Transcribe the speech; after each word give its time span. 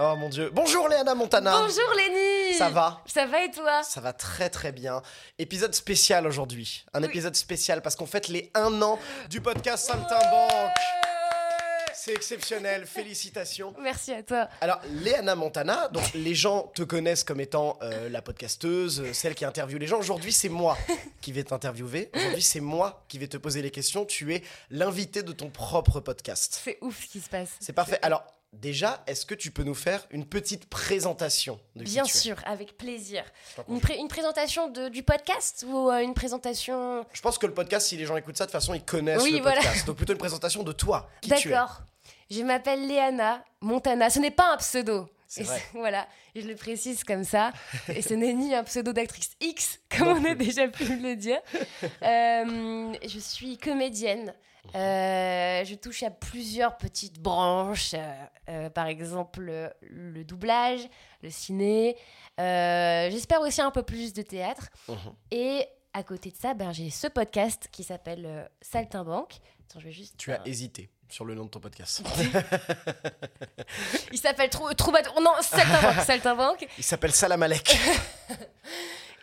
Oh 0.00 0.14
mon 0.16 0.28
dieu. 0.28 0.50
Bonjour 0.52 0.88
Léana 0.88 1.14
Montana. 1.16 1.58
Bonjour 1.60 1.92
Lénie 1.96 2.54
Ça 2.56 2.68
va? 2.68 3.02
Ça 3.06 3.26
va 3.26 3.42
et 3.42 3.50
toi? 3.50 3.82
Ça 3.82 4.00
va 4.00 4.12
très 4.12 4.48
très 4.48 4.70
bien. 4.70 5.02
Épisode 5.40 5.74
spécial 5.74 6.24
aujourd'hui. 6.26 6.84
Un 6.94 7.00
Oui. 7.02 7.08
épisode 7.08 7.34
spécial 7.34 7.82
parce 7.82 7.96
qu'on 7.96 8.06
fête 8.06 8.28
les 8.28 8.48
un 8.54 8.80
an 8.80 8.96
du 9.28 9.40
podcast 9.40 9.86
Saltimbanque. 9.86 10.72
C'est 12.08 12.14
exceptionnel, 12.14 12.86
félicitations. 12.86 13.74
Merci 13.80 14.12
à 14.14 14.22
toi. 14.22 14.48
Alors, 14.62 14.80
Léana 15.02 15.34
Montana, 15.34 15.88
donc 15.88 16.04
les 16.14 16.34
gens 16.34 16.62
te 16.74 16.82
connaissent 16.82 17.22
comme 17.22 17.40
étant 17.40 17.78
euh, 17.82 18.08
la 18.08 18.22
podcasteuse, 18.22 19.00
euh, 19.00 19.12
celle 19.12 19.34
qui 19.34 19.44
interviewe 19.44 19.78
les 19.78 19.86
gens. 19.86 19.98
Aujourd'hui, 19.98 20.32
c'est 20.32 20.48
moi 20.48 20.78
qui 21.20 21.32
vais 21.32 21.44
t'interviewer. 21.44 22.10
Aujourd'hui, 22.14 22.42
c'est 22.42 22.60
moi 22.60 23.04
qui 23.08 23.18
vais 23.18 23.28
te 23.28 23.36
poser 23.36 23.60
les 23.60 23.70
questions. 23.70 24.06
Tu 24.06 24.34
es 24.34 24.42
l'invité 24.70 25.22
de 25.22 25.32
ton 25.32 25.50
propre 25.50 26.00
podcast. 26.00 26.58
C'est 26.64 26.78
ouf 26.80 27.04
ce 27.04 27.08
qui 27.08 27.20
se 27.20 27.28
passe. 27.28 27.50
C'est 27.60 27.74
parfait. 27.74 27.98
Alors, 28.00 28.24
déjà, 28.54 29.04
est-ce 29.06 29.26
que 29.26 29.34
tu 29.34 29.50
peux 29.50 29.62
nous 29.64 29.74
faire 29.74 30.06
une 30.10 30.24
petite 30.24 30.66
présentation 30.70 31.60
de 31.76 31.84
qui 31.84 31.92
Bien 31.92 32.04
tu 32.04 32.16
es? 32.16 32.20
sûr, 32.20 32.36
avec 32.46 32.78
plaisir. 32.78 33.22
Une, 33.58 33.64
confie. 33.64 33.80
pré- 33.82 33.96
une 33.98 34.08
présentation 34.08 34.70
de- 34.70 34.88
du 34.88 35.02
podcast 35.02 35.66
ou 35.68 35.90
euh, 35.90 35.98
une 35.98 36.14
présentation... 36.14 37.04
Je 37.12 37.20
pense 37.20 37.36
que 37.36 37.44
le 37.46 37.52
podcast, 37.52 37.88
si 37.88 37.98
les 37.98 38.06
gens 38.06 38.16
écoutent 38.16 38.38
ça, 38.38 38.46
de 38.46 38.50
toute 38.50 38.58
façon, 38.58 38.72
ils 38.72 38.82
connaissent 38.84 39.22
Oui, 39.22 39.32
le 39.32 39.42
voilà. 39.42 39.60
podcast. 39.60 39.86
Donc, 39.86 39.96
plutôt 39.98 40.14
une 40.14 40.18
présentation 40.18 40.62
de 40.62 40.72
toi, 40.72 41.10
qui 41.20 41.28
tu. 41.34 41.50
D'accord. 41.50 41.82
Je 42.30 42.42
m'appelle 42.42 42.86
Léana 42.86 43.44
Montana. 43.60 44.10
Ce 44.10 44.18
n'est 44.18 44.30
pas 44.30 44.52
un 44.52 44.56
pseudo. 44.58 45.08
C'est 45.26 45.42
Et 45.42 45.44
vrai. 45.44 45.62
Voilà, 45.74 46.08
je 46.34 46.42
le 46.42 46.54
précise 46.54 47.04
comme 47.04 47.24
ça. 47.24 47.52
Et 47.88 48.02
ce 48.02 48.14
n'est 48.14 48.32
ni 48.32 48.54
un 48.54 48.64
pseudo 48.64 48.92
d'actrice 48.92 49.30
X, 49.40 49.78
comme 49.90 50.08
Non 50.08 50.14
on 50.20 50.24
a 50.24 50.34
plus. 50.34 50.46
déjà 50.46 50.68
pu 50.68 50.96
le 50.96 51.16
dire. 51.16 51.38
Euh, 52.02 52.92
je 53.06 53.18
suis 53.18 53.58
comédienne. 53.58 54.34
Euh, 54.74 55.64
je 55.64 55.74
touche 55.76 56.02
à 56.02 56.10
plusieurs 56.10 56.76
petites 56.76 57.20
branches, 57.20 57.94
euh, 58.48 58.68
par 58.70 58.86
exemple 58.86 59.70
le, 59.82 60.24
doublage, 60.24 60.88
le 61.22 61.30
ciné. 61.30 61.96
J'espère 62.38 63.40
aussi 63.40 63.60
un 63.62 63.70
peu 63.70 63.82
plus 63.82 64.12
de 64.12 64.22
théâtre. 64.22 64.68
Mhm. 64.88 64.96
Et 65.30 65.66
à 65.94 66.02
côté 66.02 66.30
de 66.30 66.36
ça, 66.36 66.54
ben, 66.54 66.72
j'ai 66.72 66.90
ce 66.90 67.06
podcast 67.06 67.68
qui 67.72 67.82
s'appelle 67.82 68.50
Saltimbanque. 68.60 69.38
Attends, 69.68 69.80
je 69.80 69.86
vais 69.86 69.92
juste. 69.92 70.16
Tu 70.18 70.32
as 70.32 70.46
hésité 70.46 70.90
sur 71.08 71.24
le 71.24 71.34
nom 71.34 71.44
de 71.44 71.50
ton 71.50 71.60
podcast. 71.60 72.02
Il 74.12 74.18
s'appelle 74.18 74.50
Trou- 74.50 74.72
Troubadour. 74.74 75.20
Non, 75.20 75.32
Saltimbanque. 75.40 76.04
Saltimbanque. 76.04 76.68
Il 76.78 76.84
s'appelle 76.84 77.12
Salam 77.12 77.42
Alek. 77.42 77.76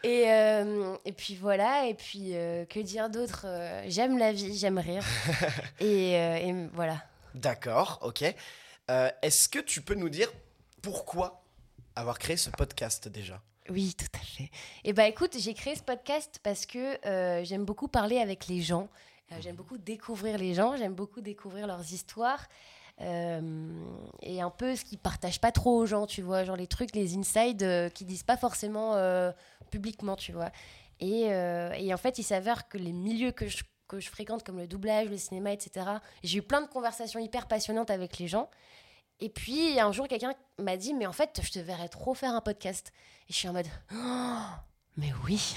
Et, 0.03 0.31
euh, 0.31 0.95
et 1.03 1.11
puis 1.13 1.35
voilà, 1.35 1.87
et 1.87 1.95
puis 1.95 2.35
euh, 2.35 2.63
que 2.65 2.79
dire 2.79 3.09
d'autre 3.09 3.45
Euh, 3.47 3.83
J'aime 3.87 4.19
la 4.19 4.33
vie, 4.33 4.55
j'aime 4.55 4.77
rire. 4.77 5.03
et, 5.79 6.11
et 6.11 6.53
voilà. 6.73 7.01
D'accord, 7.33 7.97
ok. 8.03 8.23
Est-ce 8.87 9.49
que 9.49 9.57
tu 9.57 9.81
peux 9.81 9.95
nous 9.95 10.09
dire 10.09 10.31
pourquoi 10.83 11.41
avoir 11.95 12.19
créé 12.19 12.37
ce 12.37 12.51
podcast 12.51 13.07
déjà? 13.07 13.41
Oui, 13.69 13.95
tout 13.97 14.05
à 14.13 14.19
fait. 14.23 14.51
Et 14.83 14.93
bah 14.93 15.07
écoute, 15.07 15.35
j'ai 15.39 15.55
créé 15.55 15.75
ce 15.75 15.81
podcast 15.81 16.39
parce 16.43 16.67
que 16.67 17.03
euh, 17.07 17.43
j'aime 17.43 17.65
beaucoup 17.65 17.87
parler 17.87 18.19
avec 18.19 18.45
les 18.45 18.61
gens. 18.61 18.87
Euh, 19.31 19.35
j'aime 19.41 19.55
beaucoup 19.55 19.77
découvrir 19.77 20.37
les 20.37 20.53
gens, 20.53 20.75
j'aime 20.77 20.93
beaucoup 20.93 21.21
découvrir 21.21 21.67
leurs 21.67 21.91
histoires. 21.93 22.47
euh, 23.01 23.41
et 24.21 24.41
un 24.41 24.49
peu 24.49 24.75
ce 24.75 24.85
qu'ils 24.85 24.97
partagent 24.99 25.41
pas 25.41 25.51
trop 25.51 25.75
aux 25.77 25.85
gens, 25.85 26.05
tu 26.07 26.21
vois, 26.21 26.43
genre 26.45 26.55
les 26.55 26.67
trucs, 26.67 26.95
les 26.95 27.17
insides 27.17 27.63
euh, 27.63 27.89
qu'ils 27.89 28.07
disent 28.07 28.23
pas 28.23 28.37
forcément 28.37 28.93
euh, 28.95 29.31
publiquement, 29.71 30.15
tu 30.15 30.31
vois. 30.31 30.49
Et, 31.01 31.23
et 31.23 31.93
en 31.93 31.97
fait, 31.97 32.19
il 32.19 32.23
s'avère 32.23 32.69
que 32.69 32.77
les 32.77 32.93
milieux 32.93 33.31
que 33.33 33.47
je, 33.47 33.63
que 33.89 33.99
je 33.99 34.09
fréquente, 34.09 34.43
comme 34.45 34.57
le 34.59 34.65
doublage, 34.67 35.09
le 35.09 35.17
cinéma, 35.17 35.51
etc., 35.51 35.85
j'ai 36.23 36.37
eu 36.39 36.41
plein 36.41 36.61
de 36.61 36.67
conversations 36.67 37.19
hyper 37.19 37.47
passionnantes 37.49 37.89
avec 37.91 38.17
les 38.17 38.29
gens. 38.29 38.49
Et 39.19 39.29
puis 39.29 39.77
un 39.79 39.91
jour, 39.91 40.07
quelqu'un 40.07 40.33
m'a 40.57 40.77
dit, 40.77 40.93
mais 40.93 41.05
en 41.05 41.11
fait, 41.11 41.41
je 41.43 41.51
te 41.51 41.59
verrais 41.59 41.89
trop 41.89 42.13
faire 42.13 42.33
un 42.33 42.39
podcast. 42.39 42.93
Et 43.27 43.33
je 43.33 43.37
suis 43.37 43.49
en 43.49 43.53
mode, 43.53 43.67
Oh, 43.93 44.41
mais 44.97 45.11
oui. 45.25 45.55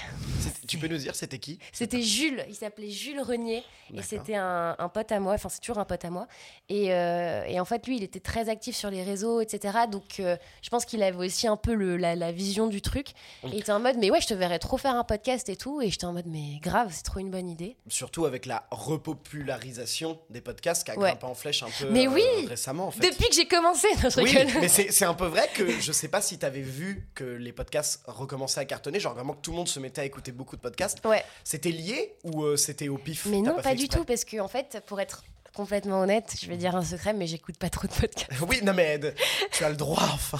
Tu 0.67 0.77
peux 0.77 0.87
nous 0.87 0.97
dire 0.97 1.15
c'était 1.15 1.39
qui 1.39 1.59
C'était 1.71 2.01
Jules, 2.01 2.45
il 2.49 2.55
s'appelait 2.55 2.89
Jules 2.89 3.21
Renier. 3.21 3.63
Et 3.95 4.01
c'était 4.03 4.35
un, 4.35 4.75
un 4.77 4.87
pote 4.89 5.11
à 5.11 5.19
moi, 5.19 5.33
enfin 5.33 5.49
c'est 5.49 5.61
toujours 5.61 5.79
un 5.79 5.85
pote 5.85 6.05
à 6.05 6.09
moi. 6.11 6.27
Et, 6.69 6.93
euh, 6.93 7.43
et 7.45 7.59
en 7.59 7.65
fait, 7.65 7.87
lui, 7.87 7.97
il 7.97 8.03
était 8.03 8.19
très 8.19 8.47
actif 8.49 8.75
sur 8.75 8.91
les 8.91 9.01
réseaux, 9.01 9.41
etc. 9.41 9.79
Donc 9.91 10.19
euh, 10.19 10.37
je 10.61 10.69
pense 10.69 10.85
qu'il 10.85 11.01
avait 11.01 11.17
aussi 11.17 11.47
un 11.47 11.57
peu 11.57 11.73
le, 11.73 11.97
la, 11.97 12.15
la 12.15 12.31
vision 12.31 12.67
du 12.67 12.81
truc. 12.81 13.09
Et 13.43 13.47
il 13.47 13.59
était 13.59 13.71
en 13.71 13.79
mode, 13.79 13.95
mais 13.97 14.11
ouais, 14.11 14.21
je 14.21 14.27
te 14.27 14.33
verrais 14.35 14.59
trop 14.59 14.77
faire 14.77 14.93
un 14.95 15.03
podcast 15.03 15.49
et 15.49 15.55
tout. 15.55 15.81
Et 15.81 15.89
j'étais 15.89 16.05
en 16.05 16.13
mode, 16.13 16.27
mais 16.27 16.59
grave, 16.61 16.89
c'est 16.91 17.01
trop 17.03 17.19
une 17.19 17.31
bonne 17.31 17.49
idée. 17.49 17.77
Surtout 17.87 18.25
avec 18.25 18.45
la 18.45 18.67
repopularisation 18.69 20.19
des 20.29 20.41
podcasts 20.41 20.83
qui 20.83 20.91
a 20.91 20.99
Ouais. 20.99 21.09
grimpé 21.11 21.25
en 21.27 21.33
flèche 21.35 21.63
un 21.63 21.69
peu 21.79 21.89
Mais 21.91 22.07
euh, 22.07 22.11
oui 22.11 22.23
récemment 22.47 22.87
en 22.87 22.91
fait. 22.91 23.09
Depuis 23.09 23.29
que 23.29 23.35
j'ai 23.35 23.47
commencé, 23.47 23.87
non, 24.03 24.09
je 24.09 24.19
Oui, 24.21 24.35
mais 24.59 24.67
c'est 24.67 25.05
un 25.05 25.13
peu 25.13 25.25
vrai 25.27 25.47
que 25.55 25.79
je 25.79 25.91
sais 25.91 26.09
pas 26.09 26.21
si 26.21 26.37
t'avais 26.37 26.61
vu 26.61 27.07
que 27.15 27.23
les 27.23 27.53
podcasts 27.53 28.01
recommençaient 28.05 28.59
à 28.59 28.65
cartonner, 28.65 28.99
genre 28.99 29.13
vraiment 29.15 29.28
que 29.33 29.41
tout 29.41 29.51
le 29.51 29.57
monde 29.57 29.67
se 29.67 29.79
mettait 29.79 30.01
à 30.01 30.05
écouter 30.05 30.31
beaucoup 30.31 30.55
de 30.55 30.61
podcasts. 30.61 31.03
Ouais. 31.05 31.23
C'était 31.43 31.71
lié 31.71 32.15
ou 32.23 32.43
euh, 32.43 32.57
c'était 32.57 32.87
au 32.89 32.97
pif? 32.97 33.25
Mais 33.25 33.41
non, 33.41 33.55
pas, 33.61 33.75
du 33.75 33.87
tout, 33.87 34.03
parce 34.05 34.23
que 34.25 34.39
en 34.39 34.47
fait, 34.47 34.81
pour 34.85 34.99
être 35.01 35.23
complètement 35.55 36.01
honnête, 36.01 36.35
je 36.41 36.47
vais 36.47 36.57
dire 36.57 36.75
un 36.75 36.83
secret, 36.85 37.11
mais 37.13 37.27
j'écoute 37.27 37.57
pas 37.57 37.69
trop 37.69 37.87
de 37.87 37.93
podcasts. 37.93 38.29
Oui, 38.47 38.59
non 38.63 38.73
mais 38.73 38.93
Ed, 38.95 39.15
tu 39.51 39.63
as 39.63 39.69
le 39.69 39.75
droit 39.75 40.03
enfin. 40.13 40.39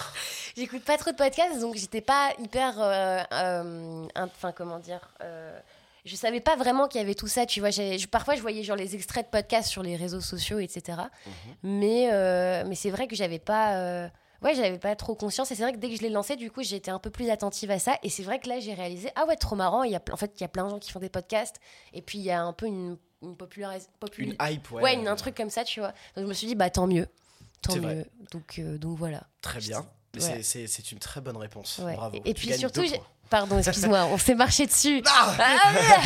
J'écoute 0.55 0.83
pas 0.83 0.97
trop 0.97 1.11
de 1.11 1.15
podcasts, 1.15 1.59
donc 1.59 1.75
j'étais 1.75 2.01
pas 2.01 2.31
hyper. 2.39 2.75
euh, 2.79 3.21
euh, 3.33 4.07
Enfin, 4.15 4.51
comment 4.51 4.79
dire 4.79 5.01
Je 6.05 6.15
savais 6.15 6.39
pas 6.39 6.55
vraiment 6.55 6.87
qu'il 6.87 7.01
y 7.01 7.03
avait 7.03 7.15
tout 7.15 7.27
ça, 7.27 7.45
tu 7.45 7.59
vois. 7.59 7.69
je- 7.71 8.07
parfois, 8.07 8.35
je 8.35 8.41
voyais 8.41 8.63
genre 8.63 8.75
les 8.77 8.95
extraits 8.95 9.25
de 9.25 9.31
podcasts 9.31 9.69
sur 9.69 9.83
les 9.83 9.95
réseaux 9.95 10.21
sociaux, 10.21 10.59
etc. 10.59 10.99
Mais, 11.63 12.09
euh, 12.11 12.63
mais 12.67 12.75
c'est 12.75 12.89
vrai 12.91 13.07
que 13.07 13.15
j'avais 13.15 13.39
pas. 13.39 13.75
euh, 13.77 14.07
Ouais, 14.41 14.55
j'avais 14.55 14.77
pas 14.79 14.95
trop 14.95 15.15
conscience. 15.15 15.51
Et 15.51 15.55
c'est 15.55 15.63
vrai 15.63 15.73
que 15.73 15.77
dès 15.77 15.89
que 15.89 15.95
je 15.95 16.01
l'ai 16.01 16.09
lancé, 16.09 16.35
du 16.35 16.49
coup, 16.51 16.63
j'étais 16.63 16.91
un 16.91 16.99
peu 16.99 17.09
plus 17.09 17.29
attentive 17.29 17.71
à 17.71 17.79
ça. 17.79 17.97
Et 18.03 18.09
c'est 18.09 18.23
vrai 18.23 18.39
que 18.39 18.47
là, 18.47 18.59
j'ai 18.59 18.73
réalisé, 18.73 19.09
ah 19.15 19.25
ouais, 19.25 19.35
trop 19.35 19.55
marrant. 19.55 19.83
Il 19.83 19.91
y 19.91 19.95
a, 19.95 20.01
en 20.11 20.17
fait, 20.17 20.31
il 20.37 20.41
y 20.41 20.43
a 20.45 20.47
plein 20.47 20.65
de 20.65 20.69
gens 20.69 20.79
qui 20.79 20.91
font 20.91 20.99
des 20.99 21.09
podcasts. 21.09 21.57
Et 21.93 22.01
puis, 22.01 22.19
il 22.19 22.23
y 22.23 22.31
a 22.31 22.41
un 22.41 22.53
peu 22.53 22.65
une, 22.65 22.97
une 23.21 23.35
popularis- 23.35 23.87
popul- 23.99 24.23
Une 24.23 24.35
hype, 24.41 24.71
ouais. 24.71 24.81
Ouais, 24.83 24.93
une- 24.95 25.07
un 25.07 25.15
truc 25.15 25.35
comme 25.35 25.49
ça, 25.49 25.63
tu 25.63 25.79
vois. 25.81 25.89
Donc, 26.15 26.23
je 26.23 26.29
me 26.29 26.33
suis 26.33 26.47
dit, 26.47 26.55
bah, 26.55 26.69
tant 26.69 26.87
mieux. 26.87 27.07
Tant 27.61 27.73
mieux. 27.75 27.81
vrai. 27.81 28.05
Donc, 28.31 28.59
euh, 28.59 28.77
donc 28.77 28.97
voilà. 28.97 29.23
Très 29.41 29.59
bien. 29.59 29.85
Ouais. 30.15 30.41
c'est- 30.41 30.65
c'est 30.67 30.91
une 30.91 30.97
très 30.99 31.21
bonne 31.21 31.37
réponse. 31.37 31.79
Ouais. 31.83 31.93
Bravo. 31.95 32.15
Et, 32.25 32.31
et 32.31 32.33
puis 32.33 32.47
surtout. 32.57 32.81
Pardon, 33.29 33.57
excuse-moi, 33.59 34.05
on 34.11 34.17
s'est 34.17 34.35
marché 34.35 34.65
dessus. 34.65 35.01
Ah 35.09 35.35
Ah, 35.39 36.01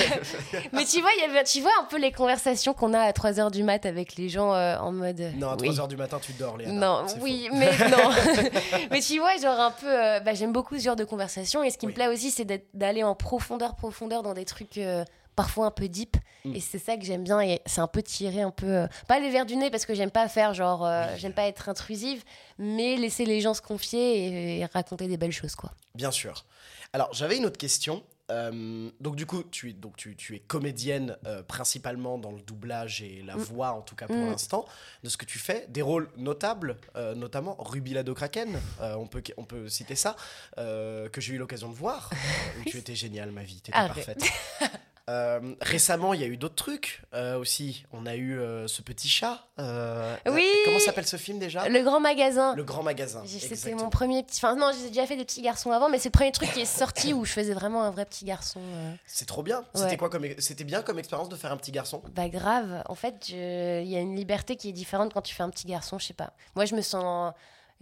mais 0.72 0.86
tu 0.86 1.02
vois, 1.02 1.10
il 1.18 1.22
y 1.22 1.30
avait, 1.30 1.44
tu 1.44 1.62
vois 1.62 1.72
un 1.82 1.86
peu 1.86 1.98
les 2.00 2.12
conversations 2.12 2.74
qu'on 2.74 2.94
a 2.94 3.00
à 3.00 3.12
3h 3.12 3.52
du 3.52 3.64
mat 3.64 3.86
avec 3.86 4.16
les 4.16 4.30
gens 4.30 4.54
euh, 4.54 4.78
en 4.78 4.92
mode. 4.92 5.22
non, 5.38 5.50
à 5.50 5.58
oui. 5.60 5.70
3h 5.70 5.88
du 5.88 5.98
matin, 5.98 6.20
tu 6.22 6.34
dors, 6.34 6.58
Léa. 6.58 6.70
Non, 6.72 7.06
oui, 7.22 7.50
mais 7.54 7.72
non. 7.90 8.10
mais 8.92 9.02
tu 9.02 9.20
vois, 9.20 9.38
genre 9.38 9.60
un 9.60 9.72
peu. 9.72 9.88
euh, 9.88 10.20
bah, 10.20 10.34
J'aime 10.34 10.52
beaucoup 10.52 10.78
ce 10.78 10.84
genre 10.84 10.96
de 10.96 11.04
conversation. 11.06 11.64
Et 11.64 11.70
ce 11.72 11.78
qui 11.78 11.86
Oui. 11.86 11.92
me 11.92 11.96
plaît 11.96 12.08
aussi, 12.08 12.32
c'est 12.32 12.46
d'aller 12.74 13.04
en 13.04 13.16
profondeur, 13.16 13.76
profondeur 13.76 14.24
dans 14.24 14.34
des 14.34 14.46
trucs 14.46 14.78
euh, 14.78 15.04
parfois 15.36 15.68
un 15.68 15.72
peu 15.72 15.88
deep. 15.88 16.16
Mm. 16.46 16.56
Et 16.56 16.60
c'est 16.60 16.80
ça 16.80 16.98
que 16.98 17.04
j'aime 17.06 17.24
bien. 17.24 17.40
Et 17.42 17.62
c'est 17.66 17.82
un 17.82 17.88
peu 17.88 18.02
tirer 18.04 18.42
un 18.42 18.52
peu. 18.52 18.68
euh, 18.68 18.88
pas 19.08 19.20
les 19.20 19.30
verres 19.30 19.46
du 19.46 19.56
nez 19.56 19.70
parce 19.72 19.86
que 19.86 19.94
j'aime 19.94 20.12
pas 20.12 20.28
faire 20.28 20.54
genre. 20.54 20.86
euh. 20.86 21.06
J'aime 21.18 21.34
pas 21.34 21.44
être 21.48 21.70
intrusive. 21.70 22.24
Mais 22.58 22.96
laisser 22.96 23.26
les 23.26 23.42
gens 23.42 23.54
se 23.54 23.62
confier 23.62 24.26
et, 24.28 24.60
et 24.60 24.66
raconter 24.66 25.08
des 25.08 25.18
belles 25.18 25.32
choses, 25.32 25.56
quoi. 25.56 25.72
Bien 25.96 26.12
sûr. 26.12 26.46
Alors, 26.94 27.14
j'avais 27.14 27.38
une 27.38 27.46
autre 27.46 27.58
question. 27.58 28.04
Euh, 28.32 28.90
donc, 29.02 29.16
du 29.16 29.26
coup, 29.26 29.44
tu 29.44 29.70
es, 29.72 29.74
donc, 29.74 29.98
tu, 29.98 30.16
tu 30.16 30.36
es 30.36 30.40
comédienne 30.40 31.18
euh, 31.26 31.44
principalement 31.44 32.18
dans 32.18 32.32
le 32.32 32.40
doublage 32.42 33.02
et 33.02 33.22
la 33.24 33.36
Mm. 33.36 33.40
voix, 33.42 33.72
en 33.74 33.82
tout 33.82 33.96
cas 33.96 34.08
pour 34.08 34.16
Mm. 34.16 34.30
l'instant, 34.32 34.66
de 35.04 35.10
ce 35.10 35.18
que 35.18 35.26
tu 35.26 35.40
fais. 35.40 35.66
Des 35.70 35.82
rôles 35.82 36.10
notables, 36.18 36.78
euh, 36.96 37.16
notamment 37.16 37.56
Ruby 37.60 37.94
Lado 37.94 38.14
Kraken, 38.14 38.58
on, 38.80 39.08
peut, 39.08 39.22
on 39.38 39.44
peut 39.44 39.68
citer 39.70 39.96
ça, 39.96 40.16
que 40.56 41.10
j'ai 41.20 41.34
eu 41.34 41.38
l'occasion 41.38 41.70
de 41.70 41.76
voir. 41.76 42.10
tu 42.68 42.78
étais 42.78 42.96
géniale, 42.96 43.32
ma 43.32 43.44
vie, 43.44 43.60
tu 43.62 43.72
étais 43.72 43.78
Arrête. 43.78 44.06
parfaite. 44.06 44.24
Euh, 45.10 45.56
récemment, 45.60 46.14
il 46.14 46.22
y 46.22 46.24
a 46.24 46.28
eu 46.28 46.38
d'autres 46.38 46.56
trucs 46.56 47.02
euh, 47.14 47.38
aussi. 47.38 47.86
On 47.92 48.06
a 48.06 48.16
eu 48.16 48.40
euh, 48.40 48.68
ce 48.68 48.82
petit 48.82 49.10
chat. 49.10 49.48
Oui. 49.58 50.48
comment 50.66 50.80
s'appelle 50.80 51.06
ce 51.06 51.18
film 51.18 51.40
déjà? 51.40 51.68
Le 51.68 51.82
grand 51.84 52.00
magasin. 52.00 52.56
Le 52.56 52.64
Grand 52.64 52.84
Magasin. 52.84 53.22
C'était 53.26 53.74
mon 53.76 53.90
premier 53.90 54.24
petit. 54.24 54.40
Enfin, 54.44 54.56
non, 54.56 54.72
j'ai 54.82 54.88
déjà 54.90 55.06
fait 55.06 55.18
des 55.18 55.26
petits 55.26 55.42
garçons 55.42 55.72
avant, 55.72 55.90
mais 55.90 56.00
c'est 56.00 56.08
le 56.10 56.14
premier 56.14 56.32
truc 56.32 56.52
qui 56.54 56.62
est 56.62 56.66
sorti 56.66 57.14
où 57.14 57.26
je 57.26 57.32
faisais 57.34 57.54
vraiment 57.54 57.84
un 57.84 57.92
vrai 57.92 58.06
petit 58.06 58.24
garçon. 58.24 58.62
C'est 59.06 59.26
trop 59.26 59.44
bien. 59.44 59.66
C'était 59.74 59.92
Ouais. 59.92 59.98
quoi 59.98 60.10
comme 60.10 60.26
c'était 60.40 60.64
bien 60.64 60.82
comme 60.82 61.00
expérience 61.00 61.28
de 61.30 61.36
faire 61.36 61.52
un 61.52 61.58
petit 61.58 61.72
garçon? 61.72 62.02
Bah, 62.16 62.30
grave. 62.30 62.82
En 62.88 62.96
fait, 62.96 63.16
je- 63.28 63.82
il 63.84 63.90
y 63.90 63.98
a 63.98 64.00
une 64.00 64.16
liberté 64.16 64.56
qui 64.56 64.70
est 64.70 64.74
différente 64.74 65.14
quand 65.14 65.22
tu 65.22 65.36
fais 65.36 65.44
un 65.44 65.50
petit 65.50 65.68
garçon, 65.68 66.00
je 66.00 66.06
sais 66.06 66.14
pas. 66.14 66.32
Moi, 66.56 66.64
je 66.66 66.76
me 66.76 66.82
sens. 66.82 67.34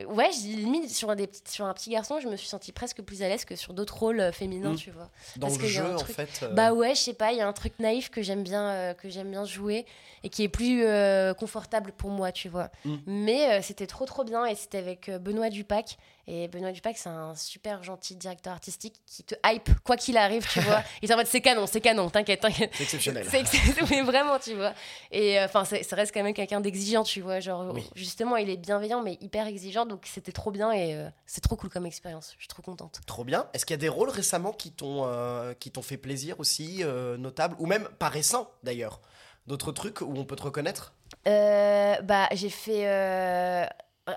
Ouais, 0.06 0.30
je- 0.32 0.48
limite 0.56 0.90
sur, 0.90 1.16
des 1.16 1.30
sur 1.48 1.66
un 1.66 1.74
petit 1.74 1.90
garçon, 1.90 2.20
je 2.20 2.28
me 2.28 2.36
suis 2.36 2.48
sentie 2.48 2.72
presque 2.72 3.02
plus 3.02 3.22
à 3.24 3.28
l'aise 3.30 3.46
que 3.46 3.56
sur 3.56 3.74
d'autres 3.74 3.98
rôles 3.98 4.20
euh, 4.20 4.32
féminins, 4.32 4.74
Mm. 4.74 4.76
tu 4.78 4.92
vois. 4.92 5.10
dans 5.38 5.48
Parce 5.48 5.60
le 5.60 5.66
y 5.66 5.68
a 5.68 5.72
jeu 5.72 5.86
un 5.86 5.96
en 5.96 5.98
truc- 5.98 6.16
fait. 6.16 6.40
euh, 6.44 6.50
Bah 6.54 6.74
ouais, 6.74 6.96
je 6.96 7.00
sais 7.02 7.14
pas, 7.14 7.32
il 7.32 7.38
y 7.38 7.42
a 7.42 7.48
un 7.48 7.54
truc 7.54 7.74
naïf 7.80 8.10
que 8.10 8.22
j'aime 8.22 8.44
bien, 8.44 8.64
euh, 8.70 8.94
que 8.94 9.10
j'aime 9.10 9.32
bien 9.32 9.46
jouer 9.46 9.86
et 10.24 10.30
qui 10.30 10.44
est 10.44 10.50
plus 10.50 10.84
euh, 10.86 11.34
confortable 11.34 11.92
pour 11.92 12.10
moi, 12.10 12.32
tu 12.32 12.50
vois. 12.50 12.70
Mm. 12.86 12.96
Mais 13.08 13.52
euh, 13.52 13.62
c'était 13.62 13.88
trop 13.88 14.06
trop 14.06 14.24
bien 14.24 14.46
et 14.46 14.56
c'était 14.56 14.78
avec 14.80 15.10
euh, 15.10 15.20
Benoît 15.20 15.50
Dupac 15.50 15.98
Et 16.28 16.48
Benoît 16.48 16.72
Dupac, 16.72 16.98
c'est 16.98 17.10
un 17.10 17.36
super 17.36 17.84
gentil 17.84 18.16
directeur 18.16 18.54
artistique 18.54 19.02
qui 19.06 19.24
te 19.24 19.36
hype, 19.46 19.70
quoi 19.84 19.98
qu'il 19.98 20.18
arrive, 20.18 20.48
tu 20.48 20.60
vois. 20.62 20.84
Il 21.02 21.10
est 21.10 21.14
en 21.14 21.18
mode 21.18 21.28
c'est 21.28 21.42
canon, 21.42 21.66
c'est 21.68 21.82
canon, 21.82 22.10
t'inquiète, 22.10 22.42
t'inquiète. 22.42 22.72
C'est 22.74 22.84
exceptionnel. 22.84 23.26
C'est 23.30 23.40
ex- 23.42 23.90
mais 23.90 24.02
vraiment, 24.02 24.38
tu 24.40 24.54
vois. 24.54 24.74
Et 25.12 25.40
euh, 25.40 25.46
enfin, 25.46 25.66
ça 25.66 25.96
reste 25.96 26.14
quand 26.14 26.24
même 26.24 26.34
quelqu'un 26.34 26.62
d'exigeant, 26.62 27.04
tu 27.04 27.22
vois. 27.22 27.40
Genre, 27.40 27.74
Oui. 27.74 27.84
justement, 27.96 28.38
il 28.38 28.50
est 28.50 28.58
bienveillant, 28.58 29.02
mais 29.02 29.18
hyper 29.22 29.48
exigeant. 29.48 29.86
Donc, 29.86 30.04
c'était 30.06 30.32
trop 30.32 30.52
bien 30.52 30.72
et 30.72 30.96
euh, 30.96 31.10
c'est 31.26 31.42
trop 31.42 31.56
cool 31.56 31.70
comme 31.70 31.86
expérience. 31.86 32.34
Je 32.38 32.42
suis 32.44 32.48
trop 32.48 32.62
contente. 32.62 33.00
Trop 33.08 33.24
bien. 33.24 33.48
Est-ce 33.54 33.66
qu'il 33.66 33.74
y 33.74 33.80
a 33.80 33.82
des 33.82 33.90
rôles 33.90 34.10
récemment 34.10 34.52
qui 34.54 34.72
t'ont 34.72 35.04
euh, 35.06 35.54
t'ont 35.74 35.82
fait 35.82 35.98
plaisir 35.98 36.40
aussi, 36.40 36.84
euh, 36.84 37.18
notables 37.18 37.56
Ou 37.60 37.66
même 37.66 37.88
pas 38.00 38.10
récents 38.10 38.50
d'ailleurs? 38.64 39.00
D'autres 39.48 39.72
trucs 39.72 40.02
où 40.02 40.14
on 40.16 40.24
peut 40.26 40.36
te 40.36 40.44
reconnaître? 40.44 40.94
Euh, 41.28 42.00
bah, 42.02 42.28
j'ai 42.34 42.50
fait. 42.50 42.86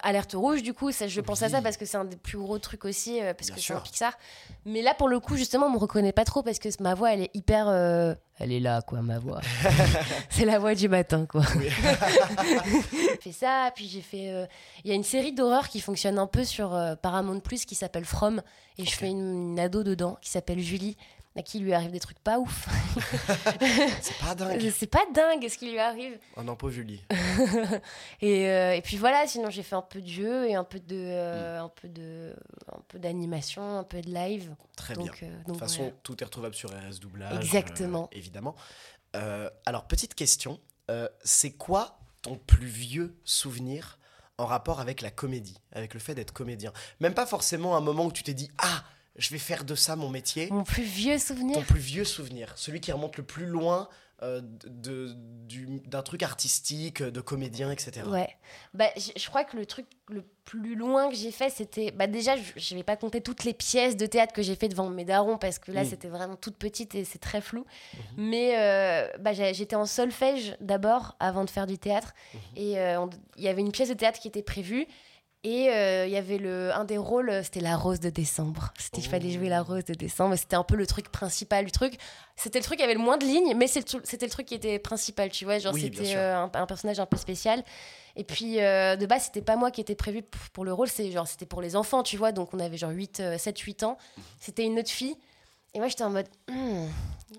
Alerte 0.03 0.33
rouge, 0.35 0.63
du 0.63 0.75
coup, 0.75 0.91
ça, 0.93 1.07
je 1.09 1.21
pense 1.21 1.43
à 1.43 1.49
ça 1.49 1.63
parce 1.63 1.77
que 1.77 1.85
c'est 1.87 1.97
un 1.97 2.05
des 2.05 2.17
plus 2.17 2.39
gros 2.39 2.59
trucs 2.59 2.85
aussi, 2.85 3.21
euh, 3.21 3.35
parce 3.35 3.49
Bien 3.49 3.57
que 3.57 3.61
c'est 3.63 3.73
un. 3.75 3.81
Pixar. 3.81 4.13
Mais 4.65 4.83
là, 4.83 4.95
pour 4.95 5.09
le 5.09 5.21
coup, 5.21 5.37
justement, 5.37 5.67
on 5.67 5.71
me 5.71 5.79
reconnaît 5.79 6.13
pas 6.13 6.25
trop 6.25 6.43
parce 6.43 6.59
que 6.59 6.69
ma 6.83 6.95
voix, 6.95 7.13
elle 7.13 7.23
est 7.23 7.31
hyper. 7.35 7.69
euh, 7.69 8.15
Elle 8.39 8.53
est 8.53 8.61
là, 8.61 8.83
quoi, 8.83 9.03
ma 9.03 9.19
voix. 9.19 9.41
c'est 10.31 10.45
la 10.45 10.59
voix 10.59 10.75
du 10.75 10.89
matin, 10.89 11.27
quoi. 11.27 11.43
Oui. 11.57 11.69
J'ai 12.93 13.17
fait 13.21 13.33
ça, 13.33 13.71
puis 13.75 13.87
j'ai 13.89 14.01
fait. 14.01 14.31
euh, 14.31 14.47
Il 14.85 14.91
y 14.91 14.93
a 14.93 14.97
une 14.97 15.05
série 15.05 15.33
d'horreur 15.33 15.69
qui 15.69 15.81
fonctionne 15.81 16.19
un 16.19 16.27
peu 16.27 16.45
sur 16.45 16.79
Paramount 17.03 17.41
Plus 17.41 17.65
qui 17.65 17.75
s'appelle 17.75 18.05
From, 18.05 18.43
et 18.79 18.85
je 18.85 18.91
fais 18.91 19.09
une, 19.09 19.53
une 19.53 19.61
ado 19.61 19.83
dedans 19.83 20.19
qui 20.21 20.31
s'appelle 20.31 20.61
Julie, 20.61 20.97
à 21.37 21.43
qui 21.43 21.59
lui 21.59 21.73
arrive 21.75 21.91
des 21.91 21.99
trucs 22.01 22.19
pas 22.21 22.39
ouf. 22.39 22.69
C'est 24.01 24.17
pas 24.19 24.35
dingue. 24.35 24.71
C'est 24.77 24.87
pas 24.87 25.05
dingue 25.13 25.49
ce 25.49 25.59
qui 25.59 25.71
lui 25.71 25.79
arrive. 25.79 26.19
Oh 26.37 26.43
non, 26.43 26.55
pauvre 26.57 26.73
Julie. 26.73 27.03
Et, 28.21 28.49
euh, 28.49 28.75
et 28.75 28.83
puis 28.83 28.97
voilà, 28.97 29.27
sinon 29.27 29.51
j'ai 29.51 29.63
fait 29.63 29.75
un 29.75 29.83
peu 29.83 30.01
de 30.01 30.07
jeu 30.09 30.49
et 30.49 30.55
un 30.55 30.65
peu 30.65 30.79
de, 30.81 30.95
Mm. 30.95 31.11
euh, 31.11 31.63
un 31.63 31.69
peu 31.69 31.89
de, 31.89 32.35
un 32.73 32.81
peu 32.89 32.99
d'animation, 32.99 33.79
un 33.79 33.85
peu 33.85 34.01
de 34.01 34.11
live. 34.11 34.55
Très 34.77 34.95
bien. 34.95 35.07
donc, 35.07 35.23
euh, 35.23 35.39
De 35.41 35.45
toute 35.45 35.59
façon, 35.59 35.83
voilà. 35.83 35.97
tout 36.03 36.23
est 36.23 36.25
retrouvable 36.25 36.55
sur 36.55 36.71
RS 36.71 37.01
Doublage. 37.01 37.45
Exactement. 37.45 38.09
évidemment. 38.13 38.55
Alors, 39.67 39.85
petite 39.87 40.15
question. 40.15 40.61
C'est 41.23 41.53
quoi 41.53 41.99
ton 42.23 42.37
plus 42.37 42.67
vieux 42.67 43.17
souvenir 43.25 43.99
en 44.39 44.47
rapport 44.47 44.81
avec 44.81 45.01
la 45.03 45.11
comédie, 45.11 45.59
avec 45.73 45.95
le 45.95 46.01
fait 46.01 46.15
d'être 46.15 46.33
comédien? 46.33 46.73
Même 47.01 47.15
pas 47.15 47.27
forcément 47.27 47.77
un 47.77 47.81
moment 47.81 48.07
où 48.07 48.13
tu 48.13 48.23
t'es 48.23 48.35
dit 48.35 48.51
Ah, 48.59 48.85
je 49.17 49.31
vais 49.31 49.39
faire 49.39 49.65
de 49.65 49.75
ça 49.75 49.97
mon 49.97 50.09
métier. 50.09 50.49
Mon 50.51 50.65
plus 50.65 50.83
vieux 50.83 51.19
souvenir. 51.19 51.57
Ton 51.57 51.63
plus 51.63 51.81
vieux 51.81 52.05
souvenir, 52.05 52.53
celui 52.57 52.81
qui 52.81 52.93
remonte 52.93 53.17
le 53.17 53.25
plus 53.25 53.47
loin 53.47 53.89
euh, 54.23 54.41
de, 54.67 55.15
d'un 55.87 56.03
truc 56.03 56.23
artistique, 56.23 57.03
de 57.03 57.21
comédien, 57.21 57.71
etc. 57.71 58.07
Ouais. 58.07 58.29
Bah, 58.73 58.87
je, 58.97 59.29
crois 59.29 59.45
que 59.45 59.57
le 59.57 59.67
truc 59.67 59.87
le 60.09 60.25
plus 60.45 60.77
loin 60.77 61.11
que 61.11 61.17
j'ai 61.17 61.33
fait, 61.33 61.51
c'était. 61.51 61.91
Bah, 61.91 62.07
déjà, 62.07 62.35
je, 62.57 62.75
vais 62.75 62.85
pas 62.85 62.97
compter 62.97 63.21
toutes 63.21 63.45
les 63.45 63.53
pièces 63.53 63.97
de 63.97 64.07
théâtre 64.07 64.33
que 64.33 64.41
j'ai 64.41 64.55
fait 64.55 64.69
devant 64.69 64.89
mes 64.89 65.05
darons 65.05 65.37
parce 65.37 65.59
que 65.59 65.73
là, 65.73 65.83
Mm. 65.83 65.87
c'était 65.87 66.09
vraiment 66.09 66.37
toute 66.37 66.57
petite 66.57 66.95
et 66.95 67.05
c'est 67.05 67.19
très 67.19 67.41
flou. 67.41 67.67
Mhm. 67.95 68.01
Mais 68.17 68.55
euh, 68.57 69.09
bah, 69.19 69.33
j'étais 69.33 69.77
en 69.77 69.85
solfège 69.87 70.57
d'abord 70.61 71.17
avant 71.19 71.45
de 71.45 71.51
faire 71.51 71.67
du 71.67 71.79
théâtre. 71.79 72.15
Mhm. 72.33 72.41
Et 72.57 72.79
euh, 72.79 73.07
il 73.37 73.43
y 73.43 73.49
avait 73.49 73.63
une 73.63 73.73
pièce 73.73 73.89
de 73.89 73.95
théâtre 73.95 74.21
qui 74.21 74.29
était 74.29 74.43
prévue. 74.43 74.87
Et 75.47 75.69
euh, 75.69 76.07
il 76.07 76.13
y 76.13 76.17
avait 76.17 76.39
le, 76.39 76.73
un 76.75 76.85
des 76.85 76.97
rôles, 76.97 77.29
euh, 77.29 77.43
c'était 77.43 77.61
la 77.61 77.77
rose 77.77 78.01
de 78.01 78.09
décembre. 78.09 78.73
C'était, 78.79 79.03
Il 79.03 79.09
fallait 79.09 79.31
jouer 79.31 79.51
la 79.51 79.61
Oh. 79.61 79.65
rose 79.75 79.85
de 79.85 79.93
décembre. 79.93 80.37
C'était 80.37 80.57
un 80.57 80.63
peu 80.63 80.75
le 80.75 80.87
truc 80.87 81.11
principal 81.13 81.67
du 81.67 81.71
truc. 81.71 81.99
C'était 82.35 82.61
le 82.61 82.65
truc 82.65 82.79
qui 82.79 82.83
avait 82.85 82.95
le 82.95 83.01
moins 83.01 83.19
de 83.19 83.25
lignes, 83.27 83.55
mais 83.55 83.67
c'était 83.67 83.99
le 84.27 84.31
truc 84.31 84.47
qui 84.47 84.55
était 84.55 84.79
principal, 84.79 85.31
tu 85.31 85.45
vois. 85.45 85.59
Genre, 85.59 85.75
Oui, 85.75 85.83
c'était 85.83 86.17
euh, 86.17 86.35
un, 86.45 86.51
un 86.55 86.67
personnage 86.67 86.99
un 86.99 87.05
peu 87.05 87.19
spécial. 87.19 87.63
Et 88.17 88.25
puis, 88.25 88.59
euh, 88.63 88.97
de 88.97 89.05
base, 89.05 89.25
c'était 89.25 89.43
pas 89.43 89.57
moi 89.57 89.71
qui 89.71 89.83
était 89.83 89.95
prévu 89.95 90.23
pour 90.55 90.65
le 90.65 90.73
rôle, 90.73 90.89
c'était 90.89 91.47
pour 91.47 91.61
les 91.61 91.77
enfants, 91.77 92.03
tu 92.03 92.17
vois. 92.17 92.33
Donc, 92.33 92.55
on 92.55 92.59
avait 92.59 92.79
genre 92.79 92.91
8, 92.93 93.21
7-8 93.37 93.85
ans. 93.85 93.99
C'était 94.41 94.65
une 94.65 94.79
autre 94.79 94.91
fille. 94.91 95.17
Et 95.75 95.79
moi, 95.79 95.89
j'étais 95.89 96.05
en 96.05 96.11
mode, 96.11 96.27
Hmm, 96.49 96.87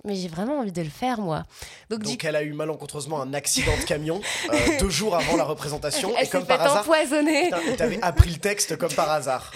mais 0.03 0.15
j'ai 0.15 0.27
vraiment 0.27 0.59
envie 0.59 0.71
de 0.71 0.81
le 0.81 0.89
faire, 0.89 1.19
moi. 1.21 1.43
Donc, 1.89 2.03
du 2.03 2.17
elle 2.25 2.35
a 2.35 2.43
eu 2.43 2.53
malencontreusement 2.53 3.21
un 3.21 3.33
accident 3.33 3.75
de 3.77 3.83
camion 3.83 4.21
euh, 4.51 4.57
deux 4.79 4.89
jours 4.89 5.15
avant 5.15 5.37
la 5.37 5.45
représentation 5.45 6.13
elle 6.17 6.25
et 6.25 6.29
comme 6.29 6.45
par 6.45 6.61
hasard, 6.61 6.85
et 6.93 7.75
t'avais 7.77 8.01
appris 8.01 8.29
le 8.31 8.37
texte 8.37 8.75
comme 8.77 8.91
par 8.93 9.09
hasard. 9.09 9.51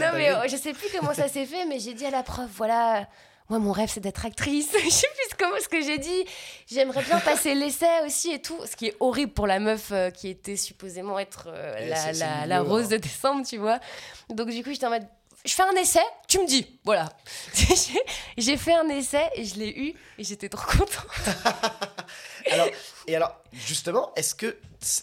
Non, 0.00 0.08
mais 0.14 0.30
euh, 0.30 0.46
je 0.48 0.56
sais 0.56 0.72
plus 0.74 0.88
comment 0.98 1.14
ça 1.14 1.28
s'est 1.28 1.46
fait, 1.46 1.64
mais 1.66 1.78
j'ai 1.78 1.94
dit 1.94 2.04
à 2.04 2.10
la 2.10 2.22
prof, 2.22 2.46
voilà, 2.56 3.06
moi, 3.48 3.58
mon 3.58 3.72
rêve, 3.72 3.90
c'est 3.92 4.00
d'être 4.00 4.24
actrice. 4.26 4.70
je 4.84 4.88
sais 4.90 5.08
plus 5.08 5.36
comment 5.36 5.56
ce 5.60 5.68
que 5.68 5.82
j'ai 5.82 5.98
dit. 5.98 6.24
J'aimerais 6.70 7.02
bien 7.02 7.18
passer 7.18 7.54
l'essai 7.54 7.88
aussi 8.06 8.30
et 8.32 8.40
tout. 8.40 8.56
Ce 8.64 8.76
qui 8.76 8.86
est 8.86 8.96
horrible 9.00 9.32
pour 9.32 9.48
la 9.48 9.58
meuf 9.58 9.88
euh, 9.90 10.10
qui 10.10 10.28
était 10.28 10.54
supposément 10.56 11.18
être 11.18 11.48
euh, 11.48 11.88
la, 11.88 12.12
la- 12.12 12.46
la 12.46 12.60
rose 12.62 12.84
hein. 12.84 12.88
de 12.90 12.96
décembre, 12.98 13.44
tu 13.44 13.56
vois. 13.56 13.80
Donc, 14.28 14.50
du 14.50 14.62
coup, 14.62 14.70
j'étais 14.70 14.86
en 14.86 14.90
mode, 14.90 15.06
je 15.44 15.52
fais 15.54 15.62
un 15.62 15.72
essai, 15.76 16.00
tu 16.28 16.38
me 16.38 16.46
dis, 16.46 16.78
voilà. 16.84 17.08
J'ai- 17.54 18.00
j'ai 18.38 18.56
fait 18.56 18.74
un 18.74 18.88
essai 18.88 19.28
et 19.34 19.44
je 19.44 19.54
l'ai 19.56 19.70
eu 19.70 19.94
et 20.18 20.24
j'étais 20.24 20.48
trop 20.48 20.66
contente. 20.70 21.06
Alors, 22.50 22.68
et 23.06 23.14
alors, 23.14 23.36
justement, 23.52 24.12
est-ce 24.16 24.34
que 24.34 24.56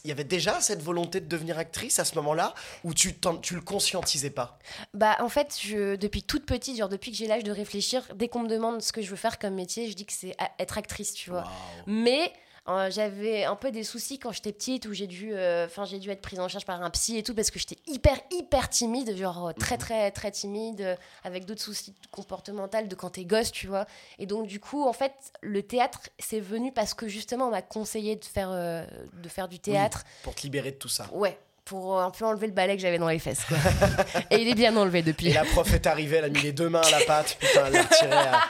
il 0.03 0.07
y 0.09 0.11
avait 0.11 0.23
déjà 0.23 0.59
cette 0.59 0.81
volonté 0.81 1.19
de 1.21 1.27
devenir 1.27 1.59
actrice 1.59 1.99
à 1.99 2.05
ce 2.05 2.15
moment-là 2.15 2.53
ou 2.83 2.93
tu, 2.95 3.13
t'en- 3.13 3.37
tu 3.37 3.53
le 3.53 3.61
conscientisais 3.61 4.31
pas? 4.31 4.57
Bah, 4.95 5.15
en 5.19 5.29
fait, 5.29 5.55
je, 5.61 5.95
depuis 5.95 6.23
toute 6.23 6.45
petite, 6.47 6.77
genre 6.77 6.89
depuis 6.89 7.11
que 7.11 7.17
j'ai 7.17 7.27
l'âge 7.27 7.43
de 7.43 7.51
réfléchir, 7.51 8.03
dès 8.15 8.27
qu'on 8.27 8.39
me 8.39 8.47
demande 8.49 8.81
ce 8.81 8.91
que 8.91 9.01
je 9.03 9.09
veux 9.09 9.15
faire 9.15 9.37
comme 9.37 9.53
métier, 9.53 9.87
je 9.89 9.93
dis 9.93 10.05
que 10.07 10.13
c'est 10.13 10.35
être 10.59 10.77
actrice, 10.79 11.13
tu 11.13 11.29
vois. 11.29 11.43
Mais 11.85 12.33
euh, 12.69 12.89
j'avais 12.91 13.43
un 13.45 13.55
peu 13.55 13.71
des 13.71 13.83
soucis 13.83 14.19
quand 14.19 14.31
j'étais 14.31 14.51
petite 14.51 14.85
où 14.87 14.93
j'ai 14.93 15.07
dû, 15.07 15.33
euh, 15.33 15.65
enfin 15.65 15.85
j'ai 15.85 15.99
dû 15.99 16.09
être 16.09 16.21
prise 16.21 16.39
en 16.39 16.47
charge 16.47 16.65
par 16.65 16.81
un 16.81 16.89
psy 16.89 17.17
et 17.17 17.23
tout 17.23 17.33
parce 17.33 17.49
que 17.51 17.59
j'étais 17.59 17.77
hyper 17.87 18.17
hyper 18.31 18.69
timide, 18.69 19.15
genre 19.15 19.47
euh, 19.49 19.53
très 19.53 19.75
Mhm. 19.75 19.81
très 19.81 20.11
très 20.11 20.31
timide, 20.31 20.97
avec 21.23 21.45
d'autres 21.45 21.61
soucis 21.61 21.93
comportementaux 22.11 22.81
de 22.85 22.95
quand 22.95 23.11
t'es 23.11 23.25
gosse, 23.25 23.51
tu 23.51 23.67
vois. 23.67 23.85
Et 24.19 24.25
donc 24.25 24.47
du 24.47 24.59
coup, 24.59 24.83
en 24.85 24.93
fait, 24.93 25.13
le 25.41 25.63
théâtre 25.63 26.01
c'est 26.19 26.39
venu 26.39 26.71
parce 26.71 26.93
que 26.93 27.07
justement 27.07 27.47
on 27.47 27.51
m'a 27.51 27.61
conseillé 27.61 28.15
de 28.15 28.25
faire 28.25 28.51
de 28.51 29.29
faire 29.29 29.47
du 29.47 29.59
théâtre. 29.59 30.03
Pour 30.23 30.35
te 30.35 30.41
libérer 30.43 30.71
de 30.71 30.77
tout 30.77 30.89
ça. 30.89 31.07
Ouais. 31.13 31.37
Pour 31.67 31.99
euh, 31.99 32.03
un 32.03 32.11
peu 32.11 32.25
enlever 32.25 32.47
le 32.47 32.53
balai 32.53 32.75
que 32.75 32.81
j'avais 32.81 32.97
dans 32.97 33.09
les 33.09 33.19
fesses. 33.19 33.43
Quoi. 33.45 33.57
et 34.31 34.41
il 34.41 34.47
est 34.47 34.55
bien 34.55 34.75
enlevé 34.75 35.01
depuis. 35.01 35.27
Et 35.27 35.33
la 35.33 35.43
prof 35.43 35.73
est 35.73 35.85
arrivée, 35.85 36.17
elle 36.17 36.25
a 36.25 36.29
mis 36.29 36.41
les 36.41 36.53
deux 36.53 36.69
mains 36.69 36.81
à 36.81 36.91
la 36.91 37.01
pâte, 37.01 37.37
putain, 37.39 37.65
elle 37.67 37.73
l'a 37.73 37.81
retiré 37.83 38.13
à, 38.13 38.41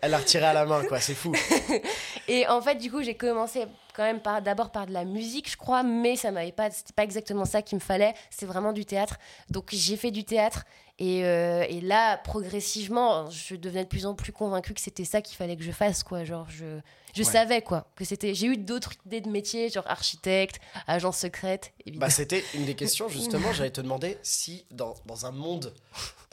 elle 0.00 0.10
l'a 0.10 0.18
retiré 0.18 0.44
à 0.46 0.52
la 0.52 0.64
main, 0.64 0.82
quoi, 0.84 0.98
c'est 0.98 1.14
fou. 1.14 1.32
Et 2.28 2.46
en 2.48 2.62
fait, 2.62 2.76
du 2.76 2.90
coup, 2.90 3.02
j'ai 3.02 3.14
commencé 3.14 3.66
quand 3.94 4.04
même 4.04 4.20
par 4.20 4.40
d'abord 4.40 4.70
par 4.70 4.86
de 4.86 4.92
la 4.92 5.04
musique, 5.04 5.50
je 5.50 5.56
crois, 5.56 5.82
mais 5.82 6.16
ça 6.16 6.30
m'avait 6.30 6.52
pas, 6.52 6.70
c'était 6.70 6.94
pas 6.94 7.04
exactement 7.04 7.44
ça 7.44 7.62
qu'il 7.62 7.76
me 7.76 7.80
fallait. 7.80 8.14
C'est 8.30 8.46
vraiment 8.46 8.72
du 8.72 8.84
théâtre. 8.84 9.18
Donc 9.50 9.68
j'ai 9.70 9.96
fait 9.96 10.10
du 10.10 10.24
théâtre 10.24 10.64
et, 10.98 11.24
euh, 11.24 11.64
et 11.68 11.80
là, 11.80 12.18
progressivement, 12.18 13.28
je 13.30 13.56
devenais 13.56 13.84
de 13.84 13.88
plus 13.88 14.06
en 14.06 14.14
plus 14.14 14.32
convaincue 14.32 14.74
que 14.74 14.80
c'était 14.80 15.04
ça 15.04 15.22
qu'il 15.22 15.36
fallait 15.36 15.56
que 15.56 15.62
je 15.62 15.72
fasse, 15.72 16.02
quoi. 16.02 16.24
Genre, 16.24 16.46
je, 16.50 16.78
je 17.14 17.22
Ouais. 17.22 17.30
savais 17.30 17.62
quoi 17.62 17.86
que 17.96 18.04
c'était. 18.04 18.34
J'ai 18.34 18.46
eu 18.46 18.56
d'autres 18.56 18.92
idées 19.06 19.20
de 19.20 19.28
métiers, 19.28 19.68
genre 19.70 19.86
architecte, 19.86 20.60
agent 20.86 21.12
secrète, 21.12 21.72
évidemment. 21.86 22.06
Bah, 22.06 22.10
c'était 22.10 22.44
une 22.54 22.66
des 22.66 22.74
questions, 22.74 23.08
justement, 23.08 23.52
j'allais 23.52 23.70
te 23.70 23.80
demander 23.80 24.18
si 24.22 24.64
dans, 24.70 24.94
dans 25.06 25.26
un 25.26 25.32
monde 25.32 25.74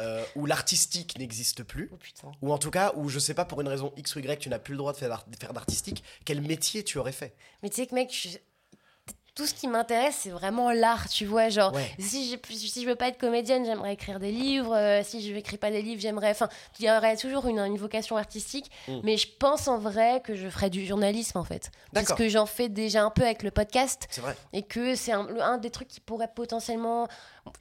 euh, 0.02 0.24
où 0.36 0.46
l'artistique 0.46 1.18
n'existe 1.18 1.64
plus, 1.64 1.90
Oh 2.24 2.28
ou 2.42 2.54
en 2.54 2.58
tout 2.58 2.72
cas 2.72 2.92
où, 2.96 3.10
je 3.10 3.20
sais 3.20 3.34
pas, 3.34 3.46
pour 3.46 3.62
une 3.62 3.68
raison 3.68 3.92
X 3.98 4.16
ou 4.16 4.20
Y, 4.20 4.40
tu 4.40 4.50
n'as 4.50 4.60
plus 4.60 4.74
le 4.74 4.78
droit 4.78 4.94
de 4.94 4.98
faire 4.98 5.10
d'art- 5.10 5.26
de 5.28 5.36
faire 5.36 5.54
d'artistique, 5.54 6.04
quel 6.26 6.42
métier 6.42 6.84
tu 6.84 6.98
aurais 6.98 7.12
fait? 7.12 7.34
Mais 7.64 7.70
tu 7.70 7.78
sais 7.78 7.88
que 7.88 7.96
mec, 7.96 8.10
je- 8.14 8.38
tout 9.36 9.46
ce 9.46 9.54
qui 9.54 9.68
m'intéresse, 9.68 10.18
c'est 10.22 10.30
vraiment 10.30 10.72
l'art, 10.72 11.08
tu 11.10 11.26
vois. 11.26 11.50
Genre, 11.50 11.74
Ouais. 11.74 11.90
si, 12.00 12.30
je, 12.30 12.56
si 12.56 12.82
je 12.84 12.88
veux 12.88 12.96
pas 12.96 13.08
être 13.08 13.18
comédienne, 13.18 13.66
j'aimerais 13.66 13.94
écrire 13.94 14.20
des 14.20 14.32
livres. 14.32 14.76
euh, 14.76 15.02
si 15.04 15.26
je 15.28 15.34
n'écris 15.34 15.58
pas 15.58 15.72
des 15.72 15.82
livres, 15.82 16.02
j'aimerais. 16.02 16.32
Enfin, 16.32 16.50
il 16.80 16.86
y 16.86 16.92
aurait 16.92 17.16
toujours 17.18 17.48
une, 17.48 17.60
une 17.60 17.78
vocation 17.78 18.18
artistique. 18.18 18.70
Mm. 18.88 19.00
Mais 19.04 19.18
je 19.18 19.28
pense 19.40 19.68
en 19.68 19.78
vrai 19.78 20.22
que 20.24 20.36
je 20.36 20.50
ferais 20.50 20.70
du 20.70 20.86
journalisme, 20.86 21.38
en 21.38 21.44
fait. 21.44 21.72
Parce 21.94 22.14
que 22.14 22.28
j'en 22.30 22.46
fais 22.46 22.70
déjà 22.70 23.04
un 23.04 23.10
peu 23.12 23.24
avec 23.24 23.44
le 23.44 23.52
podcast. 23.52 24.08
C'est 24.10 24.22
vrai. 24.22 24.36
Et 24.54 24.64
que 24.64 24.96
c'est 24.96 25.12
un 25.14 25.58
des 25.58 25.70
trucs 25.70 25.88
qui 25.88 26.00
pourrait 26.02 26.32
potentiellement. 26.34 27.08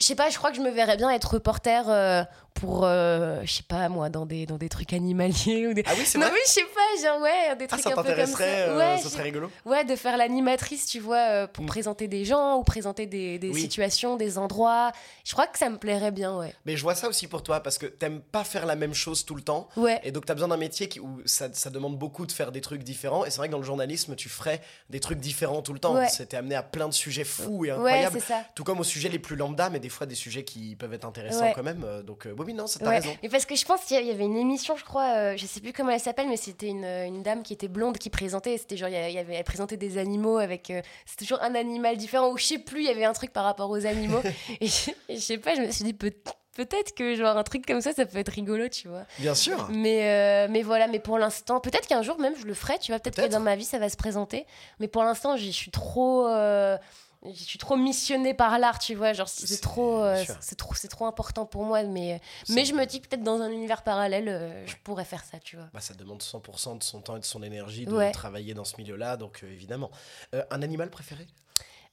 Je 0.00 0.06
sais 0.06 0.14
pas, 0.14 0.30
je 0.30 0.38
crois 0.38 0.50
que 0.50 0.56
je 0.56 0.62
me 0.62 0.70
verrais 0.70 0.96
bien 0.96 1.10
être 1.10 1.34
reporter 1.34 1.84
euh, 1.88 2.22
pour. 2.54 2.84
euh, 2.84 3.40
je 3.44 3.52
sais 3.52 3.62
pas, 3.62 3.88
moi, 3.88 4.08
dans 4.10 4.26
des, 4.26 4.46
dans 4.46 4.56
des 4.58 4.68
trucs 4.68 4.92
animaliers. 4.92 5.66
Ou 5.68 5.74
des... 5.74 5.82
Ah 5.86 5.92
oui, 5.96 6.02
c'est 6.04 6.18
Non, 6.18 6.26
vrai 6.26 6.34
mais 6.34 6.40
je 6.46 6.50
sais 6.52 6.60
pas, 6.62 7.02
genre, 7.08 7.20
ouais, 7.20 7.56
des 7.56 7.64
Ah, 7.64 7.68
trucs 7.68 7.80
ça 7.82 7.90
un 7.90 8.02
peu 8.02 8.14
comme 8.14 8.26
ça. 8.26 8.42
euh, 8.44 8.78
ouais, 8.78 9.00
je- 9.02 9.08
serait 9.08 9.22
rigolo 9.24 9.50
Ouais, 9.64 9.84
de 9.84 9.96
faire 9.96 10.16
l'animatrice, 10.16 10.86
tu 10.86 11.00
vois, 11.00 11.16
euh, 11.30 11.46
pour 11.46 11.64
Mm. 11.64 11.68
présenter 11.68 12.08
des 12.08 12.24
gens 12.24 12.56
ou 12.58 12.64
présenter 12.64 13.06
des, 13.06 13.38
des 13.38 13.50
Oui. 13.50 13.60
situations, 13.60 14.16
des 14.16 14.38
endroits. 14.38 14.92
Je 15.24 15.32
crois 15.32 15.46
que 15.46 15.58
ça 15.58 15.68
me 15.70 15.78
plairait 15.78 16.10
bien, 16.12 16.36
ouais. 16.36 16.54
Mais 16.64 16.76
je 16.76 16.82
vois 16.82 16.94
ça 16.94 17.08
aussi 17.08 17.26
pour 17.26 17.42
toi, 17.42 17.60
parce 17.60 17.78
que 17.78 17.86
t'aimes 17.86 18.20
pas 18.20 18.44
faire 18.44 18.66
la 18.66 18.76
même 18.76 18.94
chose 18.94 19.24
tout 19.24 19.34
le 19.34 19.42
temps. 19.42 19.68
Ouais, 19.76 20.00
Et 20.04 20.12
donc, 20.12 20.26
tu 20.26 20.32
as 20.32 20.34
besoin 20.34 20.48
d'un 20.48 20.56
métier 20.56 20.88
qui, 20.88 21.00
où 21.00 21.20
ça, 21.24 21.48
ça 21.52 21.70
demande 21.70 21.96
beaucoup 21.98 22.26
de 22.26 22.32
faire 22.32 22.52
des 22.52 22.60
trucs 22.60 22.82
différents. 22.82 23.24
Et 23.24 23.30
c'est 23.30 23.38
vrai 23.38 23.48
que 23.48 23.52
dans 23.52 23.58
le 23.58 23.64
journalisme, 23.64 24.14
tu 24.14 24.28
ferais 24.28 24.60
des 24.90 25.00
trucs 25.00 25.18
différents 25.20 25.62
tout 25.62 25.72
le 25.72 25.78
temps. 25.80 25.94
Ouais. 25.94 26.08
C'était 26.08 26.36
amené 26.36 26.54
à 26.54 26.62
plein 26.62 26.88
de 26.88 26.94
sujets 26.94 27.24
fous 27.24 27.64
et 27.64 27.68
ouais, 27.68 27.74
incroyables. 27.76 28.20
c'est 28.20 28.26
ça. 28.26 28.42
tout 28.54 28.64
comme 28.64 28.80
aux 28.80 28.84
sujets 28.84 29.08
les 29.08 29.18
plus 29.18 29.36
lambda, 29.36 29.70
mais 29.70 29.77
mais 29.78 29.80
des 29.80 29.88
fois 29.88 30.06
des 30.06 30.14
sujets 30.16 30.42
qui 30.42 30.74
peuvent 30.76 30.92
être 30.92 31.04
intéressants 31.04 31.44
Ouais. 31.44 31.52
quand 31.54 31.62
même. 31.62 31.84
euh, 31.84 32.02
Donc, 32.02 32.26
euh, 32.26 32.34
oui, 32.36 32.52
non, 32.52 32.66
ça 32.66 32.80
t'as 32.80 32.88
Ouais. 32.88 32.96
raison. 32.96 33.16
Mais 33.22 33.28
parce 33.28 33.46
que 33.46 33.54
je 33.54 33.64
pense 33.64 33.84
qu'il 33.84 34.04
y 34.04 34.10
avait 34.10 34.24
une 34.24 34.36
émission, 34.36 34.76
je 34.76 34.84
crois, 34.84 35.14
euh, 35.16 35.36
je 35.36 35.46
sais 35.46 35.60
plus 35.60 35.72
comment 35.72 35.90
elle 35.90 36.00
s'appelle, 36.00 36.28
mais 36.28 36.36
c'était 36.36 36.66
une, 36.66 36.84
euh, 36.84 37.06
une 37.06 37.22
dame 37.22 37.42
qui 37.44 37.52
était 37.52 37.68
blonde 37.68 37.96
qui 37.98 38.10
présentait. 38.10 38.58
C'était 38.58 38.76
genre, 38.76 38.88
il 38.88 38.94
y 39.12 39.18
avait, 39.18 39.34
elle 39.34 39.44
présentait 39.44 39.76
des 39.76 39.98
animaux 39.98 40.38
avec. 40.38 40.70
euh, 40.70 40.82
c'est 41.06 41.16
toujours 41.18 41.40
un 41.42 41.54
animal 41.54 41.96
différent, 41.96 42.30
ou 42.30 42.36
je 42.38 42.44
sais 42.44 42.58
plus, 42.58 42.80
il 42.80 42.86
y 42.86 42.90
avait 42.90 43.04
un 43.04 43.12
truc 43.12 43.32
par 43.32 43.44
rapport 43.44 43.70
aux 43.70 43.86
animaux. 43.86 44.20
et 44.60 44.66
je, 44.66 44.90
et 45.08 45.16
je 45.16 45.20
sais 45.20 45.38
pas, 45.38 45.54
je 45.54 45.60
me 45.60 45.70
suis 45.70 45.84
dit, 45.84 45.94
peut- 45.94 46.12
peut-être 46.56 46.92
que 46.96 47.14
genre 47.14 47.36
un 47.36 47.44
truc 47.44 47.64
comme 47.66 47.80
ça, 47.80 47.92
ça 47.92 48.04
peut 48.04 48.18
être 48.18 48.30
rigolo, 48.32 48.68
tu 48.68 48.88
vois. 48.88 49.04
Bien 49.20 49.34
sûr. 49.34 49.68
Mais, 49.70 50.10
euh, 50.10 50.48
mais 50.50 50.62
voilà, 50.62 50.88
mais 50.88 50.98
pour 50.98 51.16
l'instant, 51.18 51.60
peut-être 51.60 51.86
qu'un 51.86 52.02
jour 52.02 52.18
même 52.18 52.34
je 52.36 52.46
le 52.46 52.54
ferai, 52.54 52.78
tu 52.80 52.90
vois, 52.90 52.98
peut-être 52.98 53.22
que 53.22 53.30
dans 53.30 53.38
ma 53.38 53.54
vie 53.54 53.64
ça 53.64 53.78
va 53.78 53.88
se 53.88 53.96
présenter. 53.96 54.44
Mais 54.80 54.88
pour 54.88 55.04
l'instant, 55.04 55.36
j'y 55.36 55.52
suis 55.52 55.70
trop. 55.70 56.26
euh, 56.26 56.76
je 57.24 57.32
suis 57.42 57.58
trop 57.58 57.76
missionnée 57.76 58.32
par 58.34 58.58
l'art, 58.58 58.78
tu 58.78 58.94
vois, 58.94 59.12
genre 59.12 59.28
c'est 59.28 59.60
trop, 59.60 60.02
euh, 60.02 60.22
c'est 60.40 60.56
trop, 60.56 60.74
c'est 60.74 60.88
trop 60.88 61.06
important 61.06 61.46
pour 61.46 61.64
moi, 61.64 61.82
mais, 61.82 62.20
mais 62.48 62.64
je 62.64 62.74
me 62.74 62.84
dis 62.86 63.00
que 63.00 63.08
peut-être 63.08 63.24
dans 63.24 63.40
un 63.40 63.50
univers 63.50 63.82
parallèle, 63.82 64.28
euh, 64.28 64.66
je 64.66 64.74
pourrais 64.84 65.04
faire 65.04 65.24
ça, 65.24 65.38
tu 65.38 65.56
vois. 65.56 65.66
Bah, 65.74 65.80
ça 65.80 65.94
demande 65.94 66.22
100% 66.22 66.78
de 66.78 66.82
son 66.84 67.00
temps 67.00 67.16
et 67.16 67.20
de 67.20 67.24
son 67.24 67.42
énergie 67.42 67.86
de 67.86 67.92
Ouais. 67.92 68.12
travailler 68.12 68.54
dans 68.54 68.64
ce 68.64 68.76
milieu-là, 68.78 69.16
donc 69.16 69.40
euh, 69.42 69.50
évidemment. 69.52 69.90
Un 70.32 70.62
animal 70.62 70.90
préféré? 70.90 71.26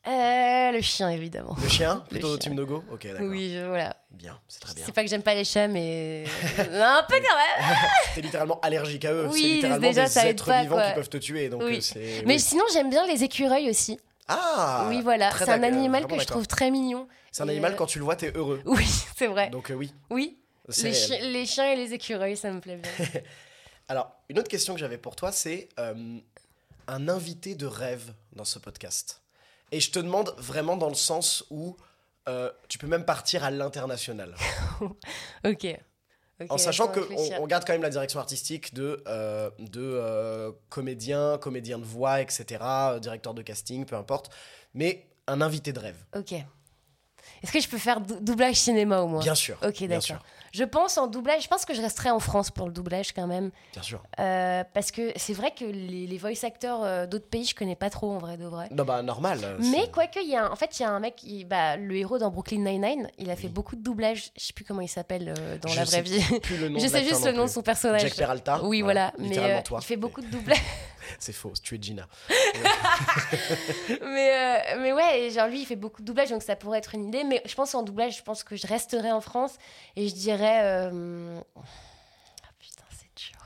Le 0.07 0.79
chien, 0.81 1.09
évidemment. 1.09 1.55
Le 1.59 1.67
chien? 1.67 1.95
Le 2.05 2.09
Plutôt 2.09 2.27
chien. 2.29 2.37
Team 2.37 2.53
Nogo? 2.53 2.83
Ok, 2.91 3.07
d'accord. 3.07 3.21
Oui, 3.27 3.57
voilà. 3.67 3.95
Bien, 4.11 4.39
c'est 4.47 4.59
très 4.59 4.75
bien. 4.75 4.83
C'est 4.85 4.91
pas 4.91 5.01
que 5.03 5.09
j'aime 5.09 5.23
pas 5.23 5.33
les 5.33 5.43
chats, 5.43 5.67
mais 5.67 6.25
un 6.59 7.03
peu 7.09 7.15
quand 7.15 7.35
même. 7.35 7.75
T'es 8.13 8.21
littéralement 8.21 8.59
allergique 8.61 9.03
à 9.05 9.11
eux. 9.13 9.27
Oui, 9.31 9.41
c'est 9.41 9.47
littéralement 9.47 9.87
déjà, 9.87 10.03
des 10.03 10.09
ça 10.09 10.27
êtres 10.27 10.45
pas, 10.45 10.61
vivants 10.61 10.75
quoi. 10.75 10.89
qui 10.89 10.93
peuvent 10.93 11.09
te 11.09 11.17
tuer. 11.17 11.49
Donc, 11.49 11.63
Oui. 11.63 11.79
Mais 11.95 12.23
oui. 12.35 12.39
sinon, 12.39 12.63
j'aime 12.71 12.91
bien 12.91 13.07
les 13.07 13.23
écureuils 13.23 13.67
aussi. 13.69 13.99
Ah 14.27 14.85
oui, 14.89 15.01
voilà. 15.01 15.31
C'est 15.37 15.49
un 15.49 15.61
animal 15.63 16.07
que 16.07 16.19
je 16.19 16.25
trouve 16.25 16.47
très 16.47 16.71
mignon. 16.71 17.07
C'est 17.31 17.43
un 17.43 17.49
animal, 17.49 17.73
euh, 17.73 17.75
quand 17.75 17.85
tu 17.85 17.99
le 17.99 18.05
vois, 18.05 18.15
t'es 18.15 18.31
heureux. 18.35 18.61
Oui, 18.65 18.85
c'est 19.15 19.27
vrai. 19.27 19.49
Donc, 19.49 19.69
euh, 19.71 19.75
oui. 19.75 19.93
Oui, 20.09 20.39
c'est 20.69 20.87
les, 20.89 20.93
chi- 20.93 21.19
les 21.31 21.45
chiens 21.45 21.71
et 21.71 21.75
les 21.75 21.93
écureuils, 21.93 22.35
ça 22.37 22.51
me 22.51 22.59
plaît 22.59 22.77
bien. 22.77 22.91
Alors, 23.87 24.11
une 24.29 24.39
autre 24.39 24.47
question 24.49 24.73
que 24.73 24.79
j'avais 24.79 24.97
pour 24.97 25.15
toi, 25.15 25.31
c'est 25.31 25.69
euh, 25.79 26.17
un 26.87 27.07
invité 27.09 27.55
de 27.55 27.65
rêve 27.67 28.13
dans 28.33 28.45
ce 28.45 28.57
podcast. 28.57 29.21
Et 29.71 29.79
je 29.79 29.91
te 29.91 29.99
demande 29.99 30.33
vraiment 30.37 30.75
dans 30.77 30.89
le 30.89 30.95
sens 30.95 31.43
où 31.51 31.75
euh, 32.27 32.51
tu 32.67 32.77
peux 32.79 32.87
même 32.87 33.05
partir 33.05 33.43
à 33.43 33.51
l'international. 33.51 34.35
ok. 35.45 35.77
En 36.49 36.57
sachant 36.57 36.89
qu'on 36.89 37.01
on 37.39 37.47
garde 37.47 37.63
quand 37.65 37.73
même 37.73 37.81
la 37.81 37.89
direction 37.89 38.19
artistique 38.19 38.73
de, 38.73 39.01
euh, 39.07 39.49
de 39.59 39.81
euh, 39.81 40.51
comédien, 40.69 41.37
comédien 41.37 41.79
de 41.79 41.85
voix, 41.85 42.21
etc., 42.21 42.45
euh, 42.61 42.99
directeur 42.99 43.33
de 43.33 43.41
casting, 43.41 43.85
peu 43.85 43.95
importe. 43.95 44.29
Mais 44.73 45.07
un 45.27 45.41
invité 45.41 45.71
de 45.71 45.79
rêve, 45.79 45.97
Ok. 46.15 46.33
Est-ce 47.43 47.51
que 47.51 47.59
je 47.59 47.67
peux 47.67 47.77
faire 47.77 48.01
dou- 48.01 48.17
doublage 48.19 48.55
cinéma 48.55 49.01
au 49.01 49.07
moins? 49.07 49.21
Bien 49.21 49.35
sûr. 49.35 49.57
Ok, 49.65 49.83
d'accord. 49.87 50.17
Je 50.53 50.63
pense 50.63 50.97
en 50.97 51.07
doublage, 51.07 51.43
je 51.43 51.47
pense 51.49 51.65
que 51.65 51.73
je 51.73 51.81
resterai 51.81 52.11
en 52.11 52.19
France 52.21 52.49
pour 52.49 52.65
le 52.67 52.71
doublage 52.71 53.11
quand 53.11 53.27
même. 53.27 53.51
bien 53.73 53.81
sûr. 53.83 54.01
Euh, 54.21 54.63
parce 54.73 54.89
que 54.91 55.11
c'est 55.17 55.33
vrai 55.33 55.51
que 55.51 55.65
les, 55.65 56.07
les 56.07 56.17
voice 56.17 56.45
actors 56.45 56.81
euh, 56.85 57.05
d'autres 57.07 57.27
pays, 57.27 57.43
je 57.43 57.53
connais 57.53 57.75
pas 57.75 57.89
trop 57.89 58.09
en 58.13 58.19
vrai 58.19 58.37
de 58.37 58.45
vrai. 58.45 58.69
Non, 58.71 58.85
bah, 58.85 59.01
normal. 59.01 59.39
euh, 59.43 59.57
Mais 59.59 59.89
quoique, 59.91 60.17
il 60.23 60.29
y 60.29 60.35
a 60.37 60.45
un- 60.45 60.49
en 60.51 60.55
fait, 60.55 60.79
il 60.79 60.83
y 60.83 60.85
a 60.85 60.89
un 60.91 60.99
mec, 61.01 61.21
il- 61.23 61.43
bah, 61.43 61.75
le 61.75 61.97
héros 61.97 62.19
dans 62.19 62.29
Brooklyn 62.31 62.59
Nine-Nine, 62.59 63.09
il 63.17 63.29
a 63.29 63.35
fait 63.35 63.47
Oui. 63.47 63.53
beaucoup 63.53 63.75
de 63.75 63.83
doublages. 63.83 64.31
Je 64.37 64.45
sais 64.45 64.53
plus 64.53 64.63
comment 64.63 64.79
il 64.79 64.87
s'appelle 64.87 65.33
euh, 65.37 65.57
dans 65.57 65.67
Je 65.67 65.75
la 65.79 65.83
vraie 65.83 66.01
vie. 66.01 66.39
plus 66.39 66.57
le 66.57 66.69
nom 66.69 66.79
Je 66.79 66.87
sais 66.87 67.03
juste 67.03 67.25
le 67.25 67.33
nom 67.33 67.43
de 67.45 67.49
son 67.49 67.61
personnage. 67.61 68.01
Jack 68.01 68.15
Peralta. 68.15 68.61
Oui, 68.63 68.81
voilà. 68.81 69.11
Mais 69.19 69.37
euh, 69.37 69.61
toi. 69.61 69.79
il 69.81 69.85
fait 69.85 69.97
beaucoup 69.97 70.21
de 70.21 70.27
doublages. 70.27 70.61
C'est 71.19 71.33
faux, 71.33 71.53
tu 71.63 71.75
es 71.75 71.81
Gina. 71.81 72.07
mais, 74.01 74.31
euh, 74.33 74.79
mais 74.81 74.93
ouais, 74.93 75.29
genre 75.31 75.47
lui, 75.47 75.61
il 75.61 75.65
fait 75.65 75.75
beaucoup 75.75 76.01
de 76.01 76.05
doublage, 76.07 76.29
donc 76.29 76.43
ça 76.43 76.55
pourrait 76.55 76.79
être 76.79 76.95
une 76.95 77.07
idée. 77.07 77.23
Mais 77.23 77.41
je 77.45 77.55
pense 77.55 77.75
en 77.75 77.83
doublage, 77.83 78.17
je 78.17 78.23
pense 78.23 78.43
que 78.43 78.55
je 78.55 78.67
resterai 78.67 79.11
en 79.11 79.21
France 79.21 79.55
et 79.95 80.07
je 80.07 80.13
dirais. 80.13 80.61
euh, 80.63 81.39
ah, 81.57 82.49
putain, 82.59 82.83
c'est 82.91 83.09
dur. 83.15 83.37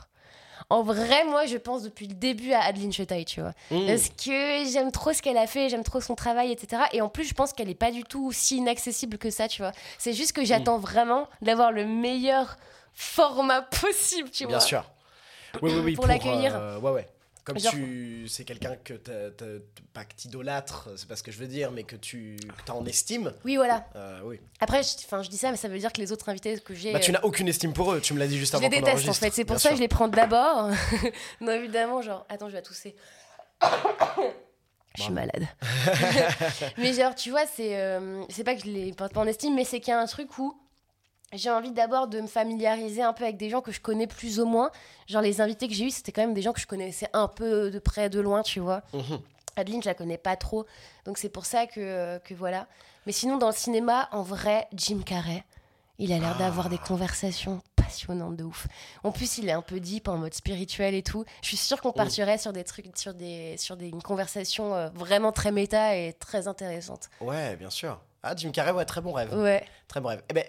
En 0.69 0.83
vrai, 0.83 1.23
moi, 1.25 1.45
je 1.45 1.57
pense 1.57 1.83
depuis 1.83 2.07
le 2.07 2.13
début 2.13 2.53
à 2.53 2.61
Adeline 2.61 2.93
Chetaille, 2.93 3.25
tu 3.25 3.41
vois. 3.41 3.53
Mmh. 3.71 3.87
Parce 3.87 4.09
que 4.09 4.71
j'aime 4.71 4.91
trop 4.91 5.13
ce 5.13 5.21
qu'elle 5.21 5.37
a 5.37 5.47
fait, 5.47 5.69
j'aime 5.69 5.83
trop 5.83 5.99
son 6.01 6.15
travail, 6.15 6.51
etc. 6.51 6.83
Et 6.93 7.01
en 7.01 7.09
plus, 7.09 7.25
je 7.25 7.33
pense 7.33 7.53
qu'elle 7.53 7.69
est 7.69 7.75
pas 7.75 7.91
du 7.91 8.03
tout 8.03 8.31
si 8.31 8.57
inaccessible 8.57 9.17
que 9.17 9.29
ça, 9.31 9.47
tu 9.47 9.61
vois. 9.61 9.71
C'est 9.97 10.13
juste 10.13 10.33
que 10.33 10.45
j'attends 10.45 10.77
vraiment 10.77 11.27
d'avoir 11.41 11.71
le 11.71 11.85
meilleur 11.85 12.57
format 12.93 13.61
possible, 13.81 14.29
tu 14.29 14.45
Bien 14.45 14.57
vois. 14.57 14.65
sûr. 14.65 14.83
Oui, 15.63 15.71
oui, 15.73 15.81
oui. 15.83 15.95
Pour 15.95 16.05
l'accueillir. 16.05 16.55
euh, 16.55 16.79
ouais, 16.79 16.91
ouais. 16.91 17.07
Comme 17.49 17.59
Genre- 17.59 17.73
tu. 17.73 18.27
C'est 18.29 18.43
quelqu'un 18.45 18.75
que 18.83 18.93
t'as- 18.93 19.31
t'as- 19.31 19.45
pas 19.93 20.05
que 20.05 20.13
t'idolâtres, 20.15 20.89
c'est 20.95 21.07
pas 21.07 21.15
ce 21.15 21.23
que 21.23 21.31
je 21.31 21.39
veux 21.39 21.47
dire, 21.47 21.71
mais 21.71 21.83
que 21.83 21.95
tu 21.95 22.37
as 22.67 22.75
en 22.75 22.85
estime. 22.85 23.33
Oui, 23.43 23.55
voilà. 23.55 23.85
euh, 23.95 24.21
oui. 24.23 24.39
Après, 24.59 24.83
je, 24.83 24.89
je 25.23 25.29
dis 25.29 25.37
ça, 25.37 25.49
mais 25.51 25.57
ça 25.57 25.67
veut 25.67 25.79
dire 25.79 25.91
que 25.91 25.99
les 25.99 26.11
autres 26.11 26.29
invités 26.29 26.59
que 26.59 26.75
j'ai. 26.75 26.93
Bah, 26.93 26.99
tu 26.99 27.09
euh, 27.09 27.13
n'as 27.15 27.21
aucune 27.23 27.47
estime 27.47 27.73
pour 27.73 27.91
eux, 27.91 27.99
tu 28.01 28.13
me 28.13 28.19
l'as 28.19 28.27
dit 28.27 28.37
juste 28.37 28.53
Je 28.53 28.57
avant 28.57 28.69
les 28.69 28.79
qu'on 28.79 28.85
déteste 28.85 29.09
en 29.09 29.13
fait, 29.13 29.31
c'est 29.33 29.45
pour 29.45 29.55
Bien 29.55 29.59
ça 29.59 29.69
que 29.71 29.75
je 29.75 29.81
les 29.81 29.87
prends 29.87 30.07
d'abord. 30.07 30.69
non, 31.41 31.51
évidemment, 31.53 32.01
genre, 32.01 32.25
attends, 32.29 32.49
je 32.49 32.53
vais 32.53 32.61
tousser. 32.61 32.95
Je 34.95 35.03
suis 35.03 35.13
malade. 35.13 35.47
mais 36.77 36.93
genre, 36.93 37.15
tu 37.15 37.29
vois, 37.31 37.45
c'est 37.45 37.79
euh, 37.79 38.23
c'est 38.29 38.43
pas 38.43 38.55
que 38.55 38.61
je 38.61 38.69
les 38.69 38.93
porte 38.93 39.13
pas 39.13 39.21
en 39.21 39.27
estime, 39.27 39.55
mais 39.55 39.63
c'est 39.65 39.79
qu'il 39.79 39.91
y 39.91 39.95
a 39.95 39.99
un 39.99 40.05
truc 40.07 40.37
où 40.37 40.55
j'ai 41.33 41.49
envie 41.49 41.71
d'abord 41.71 42.07
de 42.07 42.21
me 42.21 42.27
familiariser 42.27 43.01
un 43.01 43.13
peu 43.13 43.23
avec 43.23 43.37
des 43.37 43.49
gens 43.49 43.61
que 43.61 43.71
je 43.71 43.81
connais 43.81 44.07
plus 44.07 44.39
ou 44.39 44.45
moins. 44.45 44.71
Genre, 45.07 45.21
les 45.21 45.41
invités 45.41 45.67
que 45.67 45.73
j'ai 45.73 45.85
eus, 45.85 45.91
c'était 45.91 46.11
quand 46.11 46.21
même 46.21 46.33
des 46.33 46.41
gens 46.41 46.53
que 46.53 46.59
je 46.59 46.67
connaissais 46.67 47.09
un 47.13 47.27
peu 47.27 47.69
de 47.69 47.79
près, 47.79 48.09
de 48.09 48.19
loin, 48.19 48.41
tu 48.41 48.59
vois. 48.59 48.81
Mhm. 48.93 49.19
Adeline, 49.55 49.83
je 49.83 49.87
la 49.89 49.93
connais 49.93 50.17
pas 50.17 50.35
trop. 50.35 50.65
Donc 51.05 51.17
c'est 51.17 51.29
pour 51.29 51.45
ça 51.45 51.67
que, 51.67 52.17
que 52.19 52.33
voilà. 52.33 52.67
Mais 53.05 53.11
sinon, 53.11 53.37
dans 53.37 53.47
le 53.47 53.53
cinéma, 53.53 54.07
en 54.11 54.21
vrai, 54.21 54.67
Jim 54.73 55.01
Carrey, 55.05 55.43
il 55.97 56.13
a 56.13 56.19
l'air 56.19 56.37
d'avoir 56.37 56.69
des 56.69 56.77
conversations 56.77 57.61
passionnantes 57.75 58.37
de 58.37 58.43
ouf. 58.43 58.67
En 59.03 59.11
plus, 59.11 59.37
il 59.37 59.49
est 59.49 59.53
un 59.53 59.61
peu 59.61 59.79
deep, 59.79 60.07
en 60.07 60.17
mode 60.17 60.33
spirituel 60.33 60.93
et 60.93 61.03
tout. 61.03 61.25
Je 61.41 61.47
suis 61.47 61.57
sûre 61.57 61.81
qu'on 61.81 61.91
partirait 61.91 62.37
sur 62.37 62.53
des 62.53 62.63
trucs, 62.63 62.85
sur 62.95 63.13
des, 63.13 63.57
sur 63.57 63.75
des 63.75 63.89
une 63.89 64.01
conversation 64.01 64.75
euh, 64.75 64.89
vraiment 64.93 65.31
très 65.31 65.51
méta 65.51 65.95
et 65.95 66.13
très 66.13 66.47
intéressante. 66.47 67.09
Ouais, 67.19 67.55
bien 67.57 67.69
sûr. 67.69 67.99
Ah, 68.23 68.33
Jim 68.35 68.51
Carrey, 68.51 68.71
ouais, 68.71 68.85
très 68.85 69.01
bon 69.01 69.11
rêve. 69.11 69.33
Ouais. 69.33 69.65
Très 69.87 69.99
bon 70.01 70.09
rêve. 70.09 70.23
Eh 70.29 70.33
ben, 70.33 70.45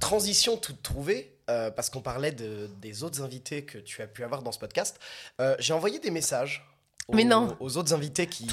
transition 0.00 0.56
toute 0.56 0.82
trouvée, 0.82 1.36
euh, 1.50 1.70
parce 1.70 1.90
qu'on 1.90 2.00
parlait 2.00 2.32
de, 2.32 2.68
des 2.80 3.02
autres 3.04 3.22
invités 3.22 3.64
que 3.64 3.78
tu 3.78 4.02
as 4.02 4.06
pu 4.06 4.24
avoir 4.24 4.42
dans 4.42 4.52
ce 4.52 4.58
podcast. 4.58 4.98
Euh, 5.40 5.56
J'ai 5.58 5.72
envoyé 5.72 5.98
des 5.98 6.10
messages. 6.10 6.66
Aux, 7.08 7.14
Mais 7.14 7.22
non. 7.22 7.56
aux 7.60 7.76
autres 7.76 7.94
invités 7.94 8.26
qui, 8.26 8.48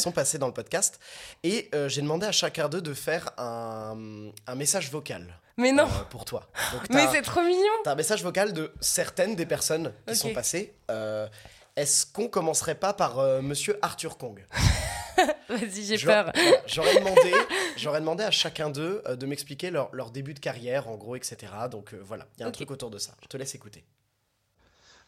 sont 0.00 0.10
passés 0.12 0.38
dans 0.38 0.46
le 0.46 0.54
podcast. 0.54 0.98
Et 1.42 1.68
euh, 1.74 1.86
j'ai 1.90 2.00
demandé 2.00 2.26
à 2.26 2.32
chacun 2.32 2.66
d'eux 2.70 2.80
de 2.80 2.94
faire 2.94 3.28
un, 3.36 4.30
un 4.46 4.54
message 4.54 4.90
vocal 4.90 5.38
Mais 5.58 5.70
non. 5.70 5.84
euh, 5.84 6.04
pour 6.08 6.24
toi. 6.24 6.48
Donc, 6.72 6.82
Mais 6.88 7.06
c'est 7.12 7.20
trop 7.20 7.42
mignon. 7.42 7.60
T'as 7.84 7.92
un 7.92 7.96
message 7.96 8.22
vocal 8.22 8.54
de 8.54 8.72
certaines 8.80 9.36
des 9.36 9.44
personnes 9.44 9.92
qui 10.08 10.16
sont 10.16 10.32
passées. 10.32 10.72
Euh, 10.90 11.28
Est-ce 11.76 12.06
qu'on 12.06 12.28
commencerait 12.28 12.74
pas 12.74 12.94
par 12.94 13.18
euh, 13.18 13.42
Monsieur 13.42 13.78
Arthur 13.82 14.16
Kong? 14.16 14.46
Vas-y, 15.50 15.84
j'ai 15.84 15.98
peur. 15.98 16.32
J'aurais 16.66 16.94
demandé, 17.00 17.34
j'aurais 17.80 18.00
demandé 18.00 18.22
à 18.24 18.30
chacun 18.30 18.70
d'eux 18.70 19.02
euh, 19.06 19.16
de 19.16 19.26
m'expliquer 19.26 19.70
leur, 19.70 19.94
leur 19.94 20.10
début 20.10 20.34
de 20.34 20.40
carrière, 20.40 20.88
en 20.88 20.96
gros, 20.96 21.16
etc. 21.16 21.36
Donc 21.70 21.94
euh, 21.94 22.00
voilà, 22.02 22.26
il 22.36 22.42
y 22.42 22.44
a 22.44 22.46
un 22.46 22.52
truc 22.52 22.70
autour 22.70 22.90
de 22.90 22.98
ça. 22.98 23.12
Je 23.22 23.28
te 23.28 23.36
laisse 23.36 23.54
écouter. 23.54 23.84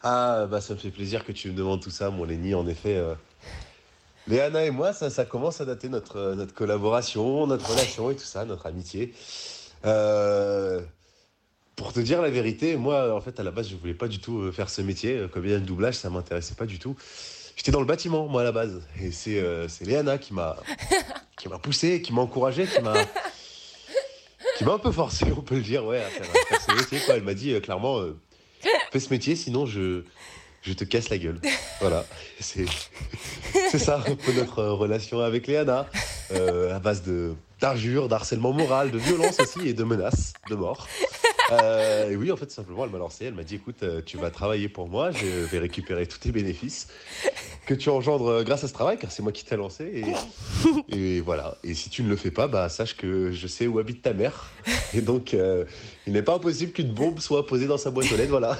Ah, 0.01 0.47
bah 0.49 0.59
ça 0.59 0.73
me 0.73 0.79
fait 0.79 0.91
plaisir 0.91 1.23
que 1.23 1.31
tu 1.31 1.49
me 1.49 1.55
demandes 1.55 1.81
tout 1.81 1.89
ça, 1.89 2.09
mon 2.09 2.25
Lenny. 2.25 2.53
En 2.53 2.67
effet, 2.67 2.97
euh, 2.97 3.15
Léana 4.27 4.65
et 4.65 4.71
moi, 4.71 4.93
ça, 4.93 5.09
ça 5.09 5.25
commence 5.25 5.59
à 5.61 5.65
dater 5.65 5.89
notre, 5.89 6.17
euh, 6.17 6.35
notre 6.35 6.53
collaboration, 6.53 7.45
notre 7.47 7.69
relation 7.69 8.09
et 8.11 8.15
tout 8.15 8.23
ça, 8.23 8.45
notre 8.45 8.65
amitié. 8.65 9.13
Euh, 9.85 10.81
pour 11.75 11.91
te 11.91 11.99
dire 11.99 12.21
la 12.21 12.29
vérité, 12.29 12.77
moi, 12.77 13.13
en 13.13 13.19
fait, 13.19 13.39
à 13.39 13.43
la 13.43 13.51
base, 13.51 13.69
je 13.69 13.75
voulais 13.75 13.93
pas 13.93 14.07
du 14.07 14.19
tout 14.19 14.51
faire 14.51 14.69
ce 14.69 14.81
métier. 14.81 15.17
Euh, 15.17 15.27
Comédien 15.27 15.59
de 15.59 15.65
doublage, 15.65 15.95
ça 15.95 16.09
m'intéressait 16.09 16.55
pas 16.55 16.65
du 16.65 16.79
tout. 16.79 16.95
J'étais 17.55 17.71
dans 17.71 17.79
le 17.79 17.85
bâtiment, 17.85 18.27
moi, 18.27 18.41
à 18.41 18.43
la 18.43 18.51
base. 18.51 18.81
Et 19.01 19.11
c'est 19.11 19.39
euh, 19.39 19.67
Léana 19.81 20.17
qui 20.17 20.33
m'a 20.33 20.57
qui 21.37 21.49
m'a 21.49 21.59
poussé, 21.59 22.01
qui 22.01 22.13
m'a 22.13 22.21
encouragé, 22.21 22.65
qui 22.65 22.81
m'a 22.81 22.93
qui 24.57 24.63
m'a 24.65 24.73
un 24.73 24.79
peu 24.79 24.91
forcé, 24.91 25.25
on 25.35 25.41
peut 25.41 25.55
le 25.55 25.61
dire, 25.61 25.85
ouais, 25.85 26.01
à 26.01 26.09
faire, 26.09 26.27
à 26.29 26.45
faire 26.47 26.61
ce 26.61 26.71
métier. 26.75 26.99
Quoi. 27.05 27.15
Elle 27.15 27.23
m'a 27.23 27.33
dit 27.33 27.53
euh, 27.53 27.59
clairement, 27.59 27.99
euh, 27.99 28.17
fais 28.91 28.99
ce 28.99 29.09
métier, 29.09 29.35
sinon 29.35 29.65
je, 29.65 30.03
je 30.61 30.73
te 30.73 30.83
casse 30.83 31.09
la 31.09 31.17
gueule. 31.17 31.39
Voilà, 31.79 32.05
c'est 32.39 32.67
ça 33.77 34.03
un 34.07 34.15
peu 34.15 34.31
notre 34.33 34.63
relation 34.63 35.19
avec 35.19 35.47
Léana, 35.47 35.87
à 36.31 36.79
base 36.79 37.03
de 37.03 37.35
d'injures, 37.63 38.09
d'harcèlement 38.09 38.51
moral, 38.51 38.91
de 38.91 38.97
violence 38.97 39.39
aussi 39.39 39.69
et 39.69 39.73
de 39.73 39.83
menaces 39.85 40.33
de 40.49 40.55
mort. 40.55 40.87
Euh, 41.51 42.09
et 42.09 42.15
oui, 42.15 42.31
en 42.31 42.37
fait, 42.37 42.49
simplement, 42.51 42.85
elle 42.85 42.91
m'a 42.91 42.97
lancé. 42.97 43.25
Elle 43.25 43.33
m'a 43.33 43.43
dit 43.43 43.55
écoute, 43.55 43.83
euh, 43.83 44.01
tu 44.05 44.17
vas 44.17 44.31
travailler 44.31 44.69
pour 44.69 44.87
moi, 44.87 45.11
je 45.11 45.25
vais 45.25 45.59
récupérer 45.59 46.07
tous 46.07 46.19
tes 46.19 46.31
bénéfices 46.31 46.87
que 47.65 47.73
tu 47.73 47.89
engendres 47.89 48.29
euh, 48.29 48.43
grâce 48.43 48.63
à 48.63 48.67
ce 48.67 48.73
travail, 48.73 48.97
car 48.97 49.11
c'est 49.11 49.23
moi 49.23 49.31
qui 49.31 49.45
t'ai 49.45 49.55
lancé. 49.55 50.05
Et, 50.89 51.17
et 51.17 51.21
voilà. 51.21 51.57
Et 51.63 51.73
si 51.73 51.89
tu 51.89 52.03
ne 52.03 52.09
le 52.09 52.15
fais 52.15 52.31
pas, 52.31 52.47
bah, 52.47 52.69
sache 52.69 52.95
que 52.95 53.31
je 53.31 53.47
sais 53.47 53.67
où 53.67 53.79
habite 53.79 54.01
ta 54.01 54.13
mère. 54.13 54.51
Et 54.93 55.01
donc, 55.01 55.33
euh, 55.33 55.65
il 56.07 56.13
n'est 56.13 56.23
pas 56.23 56.35
impossible 56.35 56.71
qu'une 56.71 56.93
bombe 56.93 57.19
soit 57.19 57.45
posée 57.45 57.67
dans 57.67 57.77
sa 57.77 57.91
boîte 57.91 58.11
aux 58.11 58.17
lettres. 58.17 58.31
Voilà. 58.31 58.57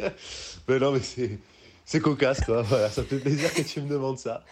mais 0.68 0.78
non, 0.78 0.92
mais 0.92 1.00
c'est. 1.00 1.38
C'est 1.84 1.98
cocasse, 1.98 2.40
quoi. 2.42 2.62
Voilà, 2.62 2.88
ça 2.88 3.02
fait 3.02 3.18
plaisir 3.18 3.52
que 3.52 3.62
tu 3.62 3.80
me 3.80 3.88
demandes 3.88 4.18
ça. 4.18 4.44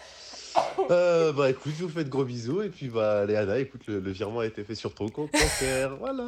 Euh, 0.90 1.32
bah 1.32 1.50
écoute, 1.50 1.72
je 1.78 1.84
vous 1.84 1.88
fais 1.88 2.02
de 2.02 2.08
gros 2.08 2.24
bisous. 2.24 2.62
Et 2.62 2.68
puis 2.68 2.88
bah, 2.88 3.24
Léana, 3.26 3.60
écoute, 3.60 3.82
le, 3.86 4.00
le 4.00 4.10
virement 4.10 4.40
a 4.40 4.46
été 4.46 4.64
fait 4.64 4.74
sur 4.74 4.92
ton 4.92 5.08
compte 5.08 5.30
bancaire. 5.30 5.96
Voilà. 6.00 6.26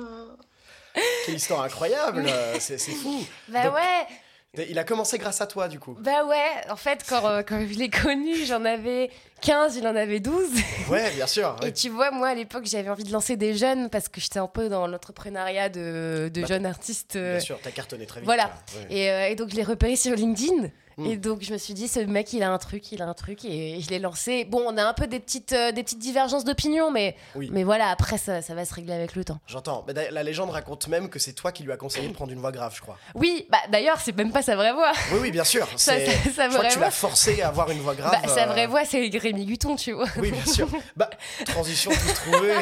Quelle 1.31 1.37
histoire 1.39 1.63
incroyable 1.63 2.27
C'est 2.59 2.79
c'est 2.79 2.93
fou 2.93 3.25
Bah 3.49 3.65
Donc- 3.65 3.75
ouais, 3.75 4.67
Il 4.69 4.79
a 4.79 4.85
commencé 4.85 5.17
grâce 5.19 5.41
à 5.41 5.47
toi, 5.47 5.69
du 5.69 5.79
coup. 5.79 5.97
bah 6.01 6.25
ouais. 6.25 6.71
En 6.71 6.77
fait, 6.77 7.05
quand, 7.09 7.25
euh, 7.27 7.43
quand 7.47 7.61
je 7.61 7.79
l'ai 7.79 7.89
connu, 7.89 8.35
j'en 8.47 8.65
avais 8.65 9.11
15, 9.43 9.77
il 9.77 9.87
en 9.87 9.95
avait 9.95 10.19
12. 10.21 10.49
Ouais, 10.89 11.11
bien 11.13 11.27
sûr. 11.29 11.55
Et 11.65 11.73
tu 11.73 11.89
vois, 11.89 12.11
moi 12.11 12.29
à 12.29 12.35
l'époque, 12.35 12.65
j'avais 12.67 12.91
envie 12.91 13.05
de 13.05 13.13
lancer 13.13 13.37
des 13.37 13.55
jeunes 13.57 13.89
parce 13.91 14.09
que 14.09 14.21
j'étais 14.21 14.41
un 14.41 14.49
peu 14.49 14.69
dans 14.69 14.87
l'entrepreneuriat 14.89 15.69
de, 15.69 16.31
de 16.35 16.41
Bah, 16.41 16.47
jeunes 16.49 16.67
artistes. 16.67 17.15
euh, 17.17 17.33
Bien 17.37 17.41
sûr, 17.41 17.59
t'as 17.63 17.71
cartonné 17.71 18.07
très 18.07 18.21
vite. 18.21 18.27
voilà. 18.27 18.45
quoi. 18.45 18.81
Ouais. 18.81 18.87
Et, 18.97 19.11
euh, 19.11 19.29
et 19.29 19.35
donc 19.37 19.51
je 19.51 19.55
l'ai 19.57 19.63
repéré 19.65 19.95
sur 19.97 20.15
LinkedIn. 20.17 20.69
Mm. 21.01 21.07
Et 21.11 21.17
donc 21.17 21.43
je 21.43 21.53
me 21.53 21.59
suis 21.59 21.75
dit, 21.75 21.89
ce 21.89 22.01
mec, 22.01 22.33
il 22.33 22.43
a 22.43 22.51
un 22.51 22.59
truc, 22.59 22.93
il 22.93 23.03
a 23.03 23.07
un 23.07 23.15
truc. 23.15 23.45
Et 23.45 23.81
je 23.81 23.89
l'ai 23.91 23.99
lancé. 23.99 24.45
Bon, 24.45 24.63
on 24.67 24.77
a 24.77 24.85
un 24.85 24.93
peu 24.95 25.07
des 25.07 25.21
petites, 25.21 25.53
euh, 25.53 25.73
des 25.73 25.83
petites 25.83 25.99
divergences 25.99 26.45
d'opinion, 26.45 26.91
mais, 26.91 27.17
Oui. 27.35 27.49
mais 27.53 27.65
voilà, 27.65 27.89
après, 27.89 28.19
ça, 28.19 28.43
ça 28.43 28.55
va 28.55 28.65
se 28.65 28.75
régler 28.75 28.93
avec 28.95 29.15
le 29.15 29.25
temps. 29.25 29.39
J'entends. 29.47 29.85
Mais 29.87 30.11
la 30.11 30.23
légende 30.23 30.51
raconte 30.51 30.89
même 30.89 31.09
que 31.09 31.19
c'est 31.19 31.33
toi 31.33 31.53
qui 31.53 31.63
lui 31.63 31.73
as 31.73 31.77
conseillé 31.77 32.09
de 32.09 32.13
prendre 32.13 32.33
une 32.33 32.41
voix 32.41 32.53
grave, 32.53 32.73
je 32.77 32.81
crois. 32.81 32.99
Oui, 33.15 33.47
bah 33.51 33.59
d'ailleurs, 33.71 34.01
c'est 34.01 34.17
même 34.17 34.33
pas 34.33 34.43
sa 34.43 34.57
vraie 34.57 34.73
voix. 34.73 34.93
Oui, 35.13 35.19
oui, 35.23 35.31
bien 35.31 35.45
sûr. 35.45 35.67
Ça- 35.77 35.95
c'est- 35.99 36.31
ça- 36.31 36.49
je 36.49 36.55
crois 36.57 36.69
que 36.69 36.73
tu 36.75 36.79
l'as 36.81 36.91
forcé 36.91 37.41
à 37.43 37.49
avoir 37.49 37.71
une 37.71 37.81
voix 37.81 37.95
grave. 37.95 38.13
Bah, 38.23 38.29
sa 38.29 38.45
euh, 38.45 38.47
vraie 38.47 38.67
voix, 38.67 38.85
c'est 38.85 39.09
Rémi 39.17 39.47
Guton, 39.47 39.77
tu 39.77 39.93
vois. 39.93 40.07
Oui, 40.19 40.31
bien 40.31 40.45
sûr. 40.45 40.69
Bah, 40.97 41.09
transition 41.47 41.91
toute 41.91 42.15
trouvée. 42.15 42.53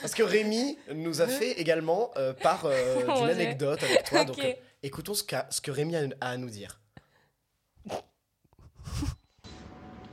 Parce 0.00 0.14
que 0.14 0.22
Rémi 0.22 0.78
nous 0.94 1.20
a 1.22 1.26
fait 1.28 1.52
également 1.52 2.10
euh, 2.16 2.32
part 2.32 2.62
euh, 2.66 3.02
d'une 3.16 3.28
anecdote 3.30 3.82
avec 3.82 4.04
toi. 4.04 4.24
Donc, 4.24 4.38
Ok. 4.38 4.44
euh, 4.44 4.52
écoutons 4.82 5.14
ce, 5.14 5.22
ce 5.50 5.60
que 5.60 5.70
Rémi 5.70 5.96
a 5.96 6.00
à 6.20 6.36
nous 6.36 6.50
dire. 6.50 6.78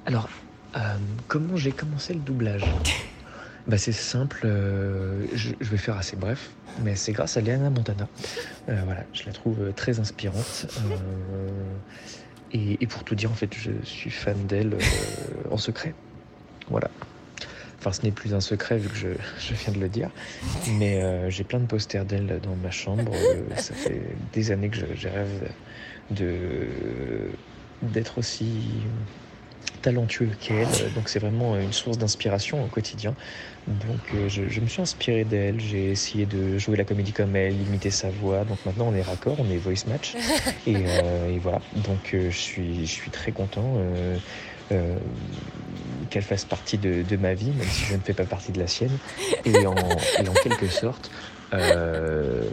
Alors, 0.09 0.27
euh, 0.75 0.79
comment 1.27 1.55
j'ai 1.55 1.71
commencé 1.71 2.13
le 2.15 2.19
doublage? 2.19 2.65
Bah, 3.67 3.77
C'est 3.77 3.91
simple, 3.91 4.41
euh, 4.45 5.27
je, 5.35 5.51
je 5.61 5.69
vais 5.69 5.77
faire 5.77 5.95
assez 5.95 6.15
bref, 6.15 6.49
mais 6.81 6.95
c'est 6.95 7.11
grâce 7.11 7.37
à 7.37 7.41
Léana 7.41 7.69
Montana. 7.69 8.07
Euh, 8.67 8.81
voilà, 8.85 9.03
je 9.13 9.25
la 9.27 9.31
trouve 9.31 9.73
très 9.75 9.99
inspirante. 9.99 10.65
et, 12.51 12.81
et 12.81 12.87
pour 12.87 13.03
tout 13.03 13.13
dire, 13.13 13.29
en 13.29 13.35
fait, 13.35 13.53
je 13.53 13.69
suis 13.83 14.09
fan 14.09 14.47
d'elle 14.47 14.75
en 15.51 15.57
secret. 15.57 15.93
Voilà. 16.69 16.89
Enfin, 17.77 17.91
ce 17.91 18.01
n'est 18.01 18.11
plus 18.11 18.33
un 18.33 18.41
secret 18.41 18.79
vu 18.79 18.89
que 18.89 18.95
je, 18.95 19.09
je 19.39 19.53
viens 19.53 19.73
de 19.73 19.79
le 19.79 19.89
dire. 19.89 20.09
Mais 20.79 21.03
euh, 21.03 21.29
j'ai 21.29 21.43
plein 21.43 21.59
de 21.59 21.67
posters 21.67 22.05
d'elle 22.05 22.39
dans 22.41 22.55
ma 22.55 22.71
chambre. 22.71 23.11
Euh, 23.13 23.55
ça 23.55 23.75
fait 23.75 24.01
des 24.33 24.49
années 24.49 24.69
que 24.69 24.77
je, 24.77 24.85
je 24.95 25.09
rêve 25.09 25.51
de 26.09 26.65
d'être 27.83 28.17
aussi 28.17 28.63
talentueux 29.81 30.29
qu'elle. 30.39 30.67
Donc 30.95 31.07
c'est 31.09 31.19
vraiment 31.19 31.57
une 31.57 31.73
source 31.73 31.97
d'inspiration 31.97 32.63
au 32.63 32.67
quotidien. 32.67 33.13
Donc 33.67 33.99
euh, 34.15 34.29
je, 34.29 34.47
je 34.49 34.61
me 34.61 34.67
suis 34.67 34.81
inspiré 34.81 35.23
d'elle, 35.23 35.59
j'ai 35.59 35.91
essayé 35.91 36.25
de 36.25 36.57
jouer 36.57 36.77
la 36.77 36.85
comédie 36.85 37.11
comme 37.11 37.35
elle, 37.35 37.53
imiter 37.53 37.91
sa 37.91 38.09
voix. 38.09 38.43
Donc 38.45 38.57
maintenant 38.65 38.87
on 38.89 38.95
est 38.95 39.01
raccord, 39.01 39.37
on 39.39 39.49
est 39.51 39.57
voice 39.57 39.85
match. 39.87 40.15
Et, 40.67 40.75
euh, 40.75 41.29
et 41.29 41.39
voilà, 41.39 41.61
donc 41.75 42.13
euh, 42.13 42.29
je, 42.31 42.37
suis, 42.37 42.85
je 42.85 42.91
suis 42.91 43.11
très 43.11 43.31
content 43.31 43.75
euh, 43.77 44.17
euh, 44.71 44.95
qu'elle 46.09 46.23
fasse 46.23 46.45
partie 46.45 46.77
de, 46.77 47.03
de 47.03 47.17
ma 47.17 47.33
vie, 47.33 47.51
même 47.51 47.67
si 47.67 47.85
je 47.85 47.95
ne 47.95 47.99
fais 47.99 48.13
pas 48.13 48.25
partie 48.25 48.51
de 48.51 48.59
la 48.59 48.67
sienne. 48.67 48.97
Et 49.45 49.65
en, 49.65 49.75
et 49.75 50.27
en 50.27 50.33
quelque 50.33 50.67
sorte, 50.67 51.11
euh, 51.53 52.43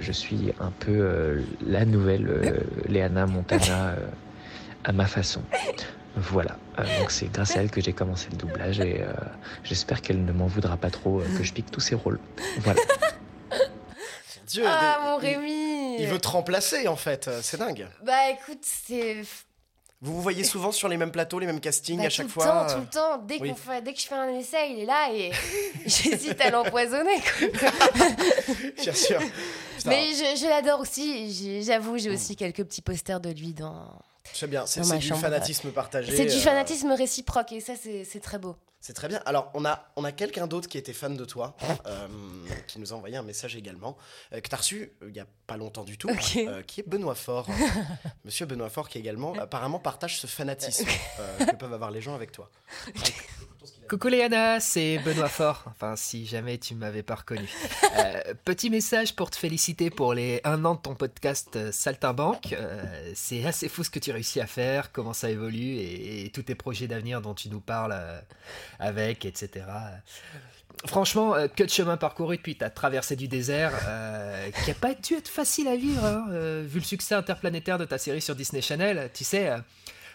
je 0.00 0.12
suis 0.12 0.52
un 0.60 0.72
peu 0.80 0.92
euh, 0.92 1.40
la 1.66 1.84
nouvelle 1.84 2.28
euh, 2.28 2.58
Léana 2.88 3.26
Montana 3.26 3.90
euh, 3.90 3.96
à 4.84 4.92
ma 4.92 5.06
façon. 5.06 5.42
Voilà, 6.16 6.56
Euh, 6.78 6.98
donc 7.00 7.10
c'est 7.10 7.30
grâce 7.32 7.56
à 7.56 7.60
elle 7.62 7.70
que 7.70 7.80
j'ai 7.80 7.92
commencé 7.94 8.28
le 8.30 8.36
doublage 8.36 8.80
et 8.80 9.00
euh, 9.02 9.12
j'espère 9.64 10.02
qu'elle 10.02 10.24
ne 10.24 10.32
m'en 10.32 10.46
voudra 10.46 10.76
pas 10.76 10.90
trop 10.90 11.20
euh, 11.20 11.26
que 11.38 11.42
je 11.42 11.52
pique 11.54 11.70
tous 11.70 11.80
ses 11.80 11.94
rôles. 11.94 12.20
Voilà. 12.58 12.80
Dieu, 14.46 14.64
Ah, 14.66 14.98
des- 14.98 15.04
mon 15.06 15.16
Rémi 15.16 15.96
Il 16.02 16.06
veut 16.08 16.18
te 16.18 16.28
remplacer 16.28 16.86
en 16.88 16.96
fait, 16.96 17.30
c'est 17.42 17.56
dingue. 17.58 17.86
Bah 18.04 18.28
écoute, 18.30 18.58
c'est. 18.62 19.22
Vous 20.02 20.14
vous 20.14 20.20
voyez 20.20 20.42
souvent 20.44 20.72
sur 20.72 20.88
les 20.88 20.96
mêmes 20.96 21.12
plateaux, 21.12 21.38
les 21.38 21.46
mêmes 21.46 21.60
castings 21.60 21.98
Bah, 22.00 22.06
à 22.06 22.10
chaque 22.10 22.26
tout 22.26 22.32
fois 22.32 22.44
le 22.44 22.50
temps, 22.50 22.74
tout 22.74 22.80
le 22.80 22.86
temps. 22.86 23.18
Dès, 23.24 23.38
oui. 23.40 23.48
qu'on 23.50 23.54
fait, 23.54 23.80
dès 23.82 23.94
que 23.94 24.00
je 24.00 24.06
fais 24.06 24.14
un 24.16 24.28
essai, 24.36 24.72
il 24.72 24.80
est 24.80 24.84
là 24.84 25.08
et 25.14 25.30
j'hésite 25.86 26.40
à 26.40 26.50
l'empoisonner. 26.50 27.16
Bien 28.82 28.92
sûr. 28.92 29.20
Putain, 29.78 29.90
Mais 29.90 30.08
je, 30.10 30.40
je 30.40 30.48
l'adore 30.48 30.80
aussi. 30.80 31.62
J'avoue, 31.62 31.98
j'ai 31.98 32.10
aussi 32.10 32.34
quelques 32.36 32.64
petits 32.64 32.82
posters 32.82 33.20
de 33.20 33.30
lui 33.30 33.54
dans. 33.54 33.88
C'est 34.32 34.48
bien, 34.48 34.66
c'est 34.66 34.80
du 34.80 35.00
chambre. 35.06 35.20
fanatisme 35.20 35.70
partagé. 35.70 36.14
C'est 36.14 36.26
du 36.26 36.36
euh, 36.36 36.40
fanatisme 36.40 36.92
réciproque 36.92 37.52
et 37.52 37.60
ça, 37.60 37.74
c'est 37.76 38.20
très 38.20 38.38
beau. 38.38 38.56
C'est 38.82 38.94
très 38.94 39.06
bien. 39.06 39.22
Alors, 39.26 39.48
on 39.54 39.64
a, 39.64 39.92
on 39.94 40.02
a 40.02 40.10
quelqu'un 40.10 40.48
d'autre 40.48 40.68
qui 40.68 40.76
était 40.76 40.92
fan 40.92 41.16
de 41.16 41.24
toi, 41.24 41.56
euh, 41.86 42.08
qui 42.66 42.80
nous 42.80 42.92
a 42.92 42.96
envoyé 42.96 43.16
un 43.16 43.22
message 43.22 43.54
également, 43.54 43.96
euh, 44.32 44.40
que 44.40 44.48
tu 44.48 44.54
as 44.54 44.58
reçu 44.58 44.92
il 45.02 45.12
n'y 45.12 45.20
a 45.20 45.26
pas 45.46 45.56
longtemps 45.56 45.84
du 45.84 45.96
tout, 45.96 46.08
euh, 46.10 46.62
qui 46.62 46.80
est 46.80 46.88
Benoît 46.88 47.14
Fort. 47.14 47.46
Monsieur 48.24 48.44
Benoît 48.44 48.70
Fort, 48.70 48.88
qui 48.88 48.98
également 48.98 49.34
apparemment 49.34 49.78
partage 49.78 50.18
ce 50.18 50.26
fanatisme 50.26 50.86
que 51.38 51.54
peuvent 51.54 51.72
avoir 51.72 51.92
les 51.92 52.00
gens 52.00 52.16
avec 52.16 52.32
toi. 52.32 52.50
Coucou 53.92 54.08
Léana, 54.08 54.58
c'est 54.58 54.96
Benoît 55.04 55.28
Fort. 55.28 55.64
Enfin, 55.66 55.96
si 55.96 56.24
jamais 56.24 56.56
tu 56.56 56.74
m'avais 56.74 57.02
pas 57.02 57.16
reconnu. 57.16 57.46
Euh, 57.98 58.32
petit 58.46 58.70
message 58.70 59.14
pour 59.14 59.28
te 59.28 59.36
féliciter 59.36 59.90
pour 59.90 60.14
les 60.14 60.40
un 60.44 60.64
an 60.64 60.76
de 60.76 60.80
ton 60.80 60.94
podcast 60.94 61.56
euh, 61.56 61.70
Saltimbanque. 61.72 62.54
Euh, 62.54 63.12
c'est 63.14 63.44
assez 63.44 63.68
fou 63.68 63.84
ce 63.84 63.90
que 63.90 63.98
tu 63.98 64.10
réussis 64.10 64.40
à 64.40 64.46
faire, 64.46 64.92
comment 64.92 65.12
ça 65.12 65.28
évolue 65.28 65.76
et, 65.76 66.24
et 66.24 66.30
tous 66.30 66.44
tes 66.44 66.54
projets 66.54 66.86
d'avenir 66.86 67.20
dont 67.20 67.34
tu 67.34 67.50
nous 67.50 67.60
parles 67.60 67.94
euh, 67.94 68.18
avec, 68.78 69.26
etc. 69.26 69.66
Franchement, 70.86 71.34
que 71.54 71.64
de 71.64 71.68
chemin 71.68 71.98
parcouru 71.98 72.38
depuis 72.38 72.56
ta 72.56 72.70
traversée 72.70 73.14
du 73.14 73.28
désert, 73.28 73.72
qui 74.64 74.70
a 74.70 74.74
pas 74.74 74.94
dû 74.94 75.14
être 75.14 75.28
facile 75.28 75.68
à 75.68 75.76
vivre, 75.76 76.04
hein, 76.04 76.26
vu 76.62 76.78
le 76.78 76.84
succès 76.84 77.14
interplanétaire 77.14 77.76
de 77.76 77.84
ta 77.84 77.98
série 77.98 78.22
sur 78.22 78.34
Disney 78.34 78.62
Channel. 78.62 79.10
Tu 79.12 79.22
sais, 79.22 79.52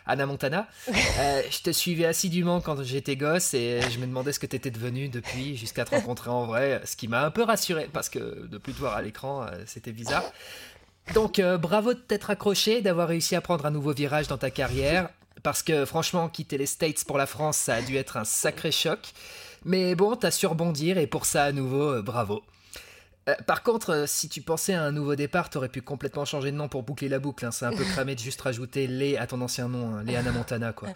Anna 0.07 0.25
Montana. 0.25 0.67
Euh, 1.19 1.41
je 1.49 1.61
te 1.61 1.71
suivais 1.71 2.05
assidûment 2.05 2.61
quand 2.61 2.83
j'étais 2.83 3.15
gosse 3.15 3.55
et 3.55 3.81
je 3.89 3.97
me 3.97 4.05
demandais 4.05 4.31
ce 4.31 4.39
que 4.39 4.45
t'étais 4.45 4.69
devenu 4.69 5.09
depuis 5.09 5.57
jusqu'à 5.57 5.83
te 5.83 5.91
rencontrer 5.91 6.29
en 6.29 6.45
vrai, 6.45 6.79
ce 6.85 6.95
qui 6.95 7.07
m'a 7.07 7.25
un 7.25 7.31
peu 7.31 7.41
rassuré 7.41 7.89
parce 7.91 8.07
que 8.07 8.45
de 8.45 8.57
plus 8.59 8.73
te 8.73 8.77
voir 8.77 8.95
à 8.95 9.01
l'écran, 9.01 9.43
euh, 9.43 9.63
c'était 9.65 9.91
bizarre. 9.91 10.23
Donc 11.15 11.39
euh, 11.39 11.57
bravo 11.57 11.95
de 11.95 11.99
t'être 11.99 12.29
accroché, 12.29 12.81
d'avoir 12.81 13.07
réussi 13.07 13.35
à 13.35 13.41
prendre 13.41 13.65
un 13.65 13.71
nouveau 13.71 13.93
virage 13.93 14.27
dans 14.27 14.37
ta 14.37 14.51
carrière. 14.51 15.09
Parce 15.41 15.63
que 15.63 15.85
franchement, 15.85 16.29
quitter 16.29 16.57
les 16.57 16.67
States 16.67 17.03
pour 17.05 17.17
la 17.17 17.25
France, 17.25 17.57
ça 17.57 17.75
a 17.75 17.81
dû 17.81 17.95
être 17.95 18.17
un 18.17 18.25
sacré 18.25 18.71
choc. 18.71 18.99
Mais 19.65 19.95
bon, 19.95 20.15
t'as 20.15 20.31
su 20.31 20.45
rebondir 20.45 20.97
et 20.97 21.07
pour 21.07 21.25
ça, 21.25 21.45
à 21.45 21.51
nouveau, 21.51 22.01
bravo. 22.03 22.43
Euh, 23.29 23.35
par 23.45 23.61
contre, 23.63 23.89
euh, 23.91 24.05
si 24.07 24.29
tu 24.29 24.41
pensais 24.41 24.73
à 24.73 24.83
un 24.83 24.91
nouveau 24.91 25.15
départ, 25.15 25.49
t'aurais 25.49 25.69
pu 25.69 25.81
complètement 25.81 26.23
changer 26.25 26.51
de 26.51 26.55
nom 26.55 26.69
pour 26.69 26.83
boucler 26.83 27.09
la 27.09 27.19
boucle. 27.19 27.45
hein. 27.45 27.51
C'est 27.51 27.65
un 27.65 27.73
peu 27.73 27.83
cramé 27.83 28.15
de 28.15 28.19
juste 28.19 28.39
rajouter 28.41 28.87
les 28.87 29.17
à 29.17 29.27
ton 29.27 29.41
ancien 29.41 29.67
nom, 29.67 29.95
hein, 29.95 30.03
Léana 30.03 30.31
Montana, 30.31 30.71
quoi. 30.73 30.89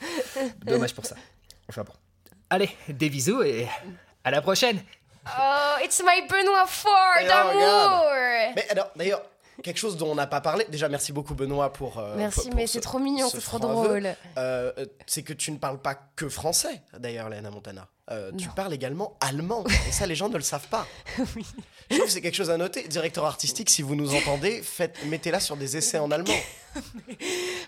Dommage 0.65 0.93
pour 0.95 1.05
ça. 1.05 1.15
Enfin 1.69 1.83
bon. 1.83 1.93
Allez, 2.49 2.69
des 2.89 3.09
bisous 3.09 3.41
et 3.43 3.67
à 4.23 4.31
la 4.31 4.41
prochaine 4.41 4.81
Oh, 5.27 5.75
it's 5.85 6.01
my 6.03 6.27
Benoît 6.27 6.65
Fort 6.67 6.91
Et 7.21 7.25
oh, 7.25 7.27
d'amour 7.27 8.05
Mais 8.55 8.67
alors, 8.69 8.91
d'ailleurs, 8.95 9.21
quelque 9.61 9.77
chose 9.77 9.95
dont 9.95 10.11
on 10.11 10.15
n'a 10.15 10.25
pas 10.27 10.41
parlé, 10.41 10.65
déjà 10.69 10.89
merci 10.89 11.11
beaucoup 11.13 11.35
Benoît 11.35 11.71
pour... 11.71 11.99
euh, 11.99 12.15
Merci, 12.17 12.47
pour- 12.49 12.55
mais 12.55 12.65
ce- 12.65 12.73
c'est 12.73 12.81
trop 12.81 12.97
mignon, 12.99 13.29
ce 13.29 13.39
c'est 13.39 13.45
trop 13.45 13.59
drôle. 13.59 14.15
Euh, 14.37 14.71
c'est 15.05 15.21
que 15.23 15.33
tu 15.33 15.51
ne 15.51 15.57
parles 15.57 15.79
pas 15.79 15.95
que 16.15 16.27
français, 16.27 16.81
d'ailleurs, 16.97 17.29
Léana 17.29 17.51
Montana. 17.51 17.87
Euh, 18.11 18.31
tu 18.37 18.47
parles 18.49 18.73
également 18.73 19.15
allemand. 19.21 19.63
Et 19.87 19.91
ça, 19.91 20.05
les 20.05 20.15
gens 20.15 20.29
ne 20.29 20.35
le 20.37 20.43
savent 20.43 20.67
pas. 20.67 20.85
Oui. 21.35 21.45
Je 21.89 21.97
trouve 21.97 22.07
que 22.07 22.13
c'est 22.13 22.21
quelque 22.21 22.35
chose 22.37 22.49
à 22.49 22.55
noter. 22.57 22.87
Directeur 22.87 23.25
artistique, 23.25 23.69
si 23.69 23.81
vous 23.81 23.95
nous 23.95 24.15
entendez, 24.15 24.63
mettez-la 25.07 25.41
sur 25.41 25.57
des 25.57 25.75
essais 25.75 25.99
en 25.99 26.09
allemand. 26.09 26.31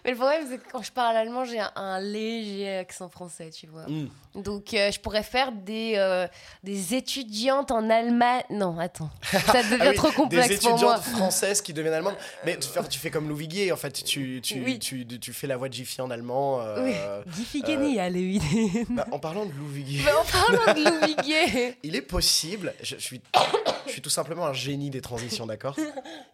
Mais 0.06 0.12
le 0.12 0.16
problème, 0.16 0.46
c'est 0.50 0.58
que 0.60 0.72
quand 0.72 0.82
je 0.82 0.94
parle 0.94 1.18
allemand, 1.18 1.44
j'ai 1.44 1.60
un, 1.60 1.72
un 1.76 2.00
léger 2.00 2.78
accent 2.78 3.10
français, 3.10 3.50
tu 3.50 3.68
vois. 3.68 3.86
Mm. 3.88 4.08
Donc, 4.36 4.74
euh, 4.74 4.92
je 4.92 5.00
pourrais 5.02 5.24
faire 5.24 5.52
des, 5.52 5.96
euh, 5.98 6.26
des 6.64 6.94
étudiantes 6.96 7.72
en 7.72 7.90
Allemagne. 7.90 8.44
Non, 8.50 8.80
attends. 8.80 9.10
Ça 9.30 9.62
devient 9.64 9.78
Ah 9.82 9.90
oui, 9.90 9.96
trop 9.96 10.12
complexe 10.14 10.48
Des 10.48 10.56
pour 10.58 10.70
moi. 10.70 10.96
étudiantes 10.96 11.04
françaises 11.18 11.62
qui 11.62 11.74
deviennent 11.74 11.94
allemandes. 11.94 12.16
Mais 12.46 12.58
tu 12.58 12.70
fais, 12.70 12.88
tu 12.88 13.00
fais 13.00 13.12
comme 13.12 13.28
Lou 13.28 13.36
Viguier, 13.36 13.74
en 13.74 13.78
fait. 13.78 13.92
Tu, 13.92 14.40
tu, 14.42 14.62
Oui. 14.64 14.80
tu, 14.80 15.06
tu 15.06 15.34
fais 15.34 15.48
la 15.48 15.58
voix 15.58 15.68
de 15.68 15.74
Jiffy 15.74 16.00
en 16.02 16.10
allemand. 16.10 16.62
euh, 16.62 16.82
Oui. 17.26 17.34
Diffigeni, 17.34 18.00
allez, 18.00 18.40
oui. 18.42 18.86
bah, 18.90 19.06
en 19.12 19.20
parlant 19.20 19.46
de 19.46 19.52
Lou 19.52 19.68
Viguier, 19.68 20.02
De 20.34 21.06
Louis 21.06 21.76
il 21.84 21.96
est 21.96 22.02
possible, 22.02 22.74
je, 22.82 22.96
je 22.96 23.02
suis, 23.02 23.22
je 23.86 23.92
suis 23.92 24.02
tout 24.02 24.10
simplement 24.10 24.46
un 24.46 24.54
génie 24.54 24.90
des 24.90 25.02
transitions, 25.02 25.46
d'accord? 25.46 25.76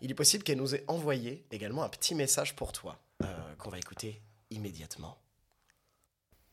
Il 0.01 0.11
est 0.11 0.15
possible 0.15 0.43
qu'elle 0.43 0.57
nous 0.57 0.75
ait 0.75 0.83
envoyé 0.87 1.45
également 1.51 1.83
un 1.83 1.89
petit 1.89 2.15
message 2.15 2.55
pour 2.55 2.71
toi, 2.71 2.97
euh, 3.23 3.27
qu'on 3.57 3.69
va 3.69 3.77
écouter 3.77 4.21
immédiatement. 4.51 5.17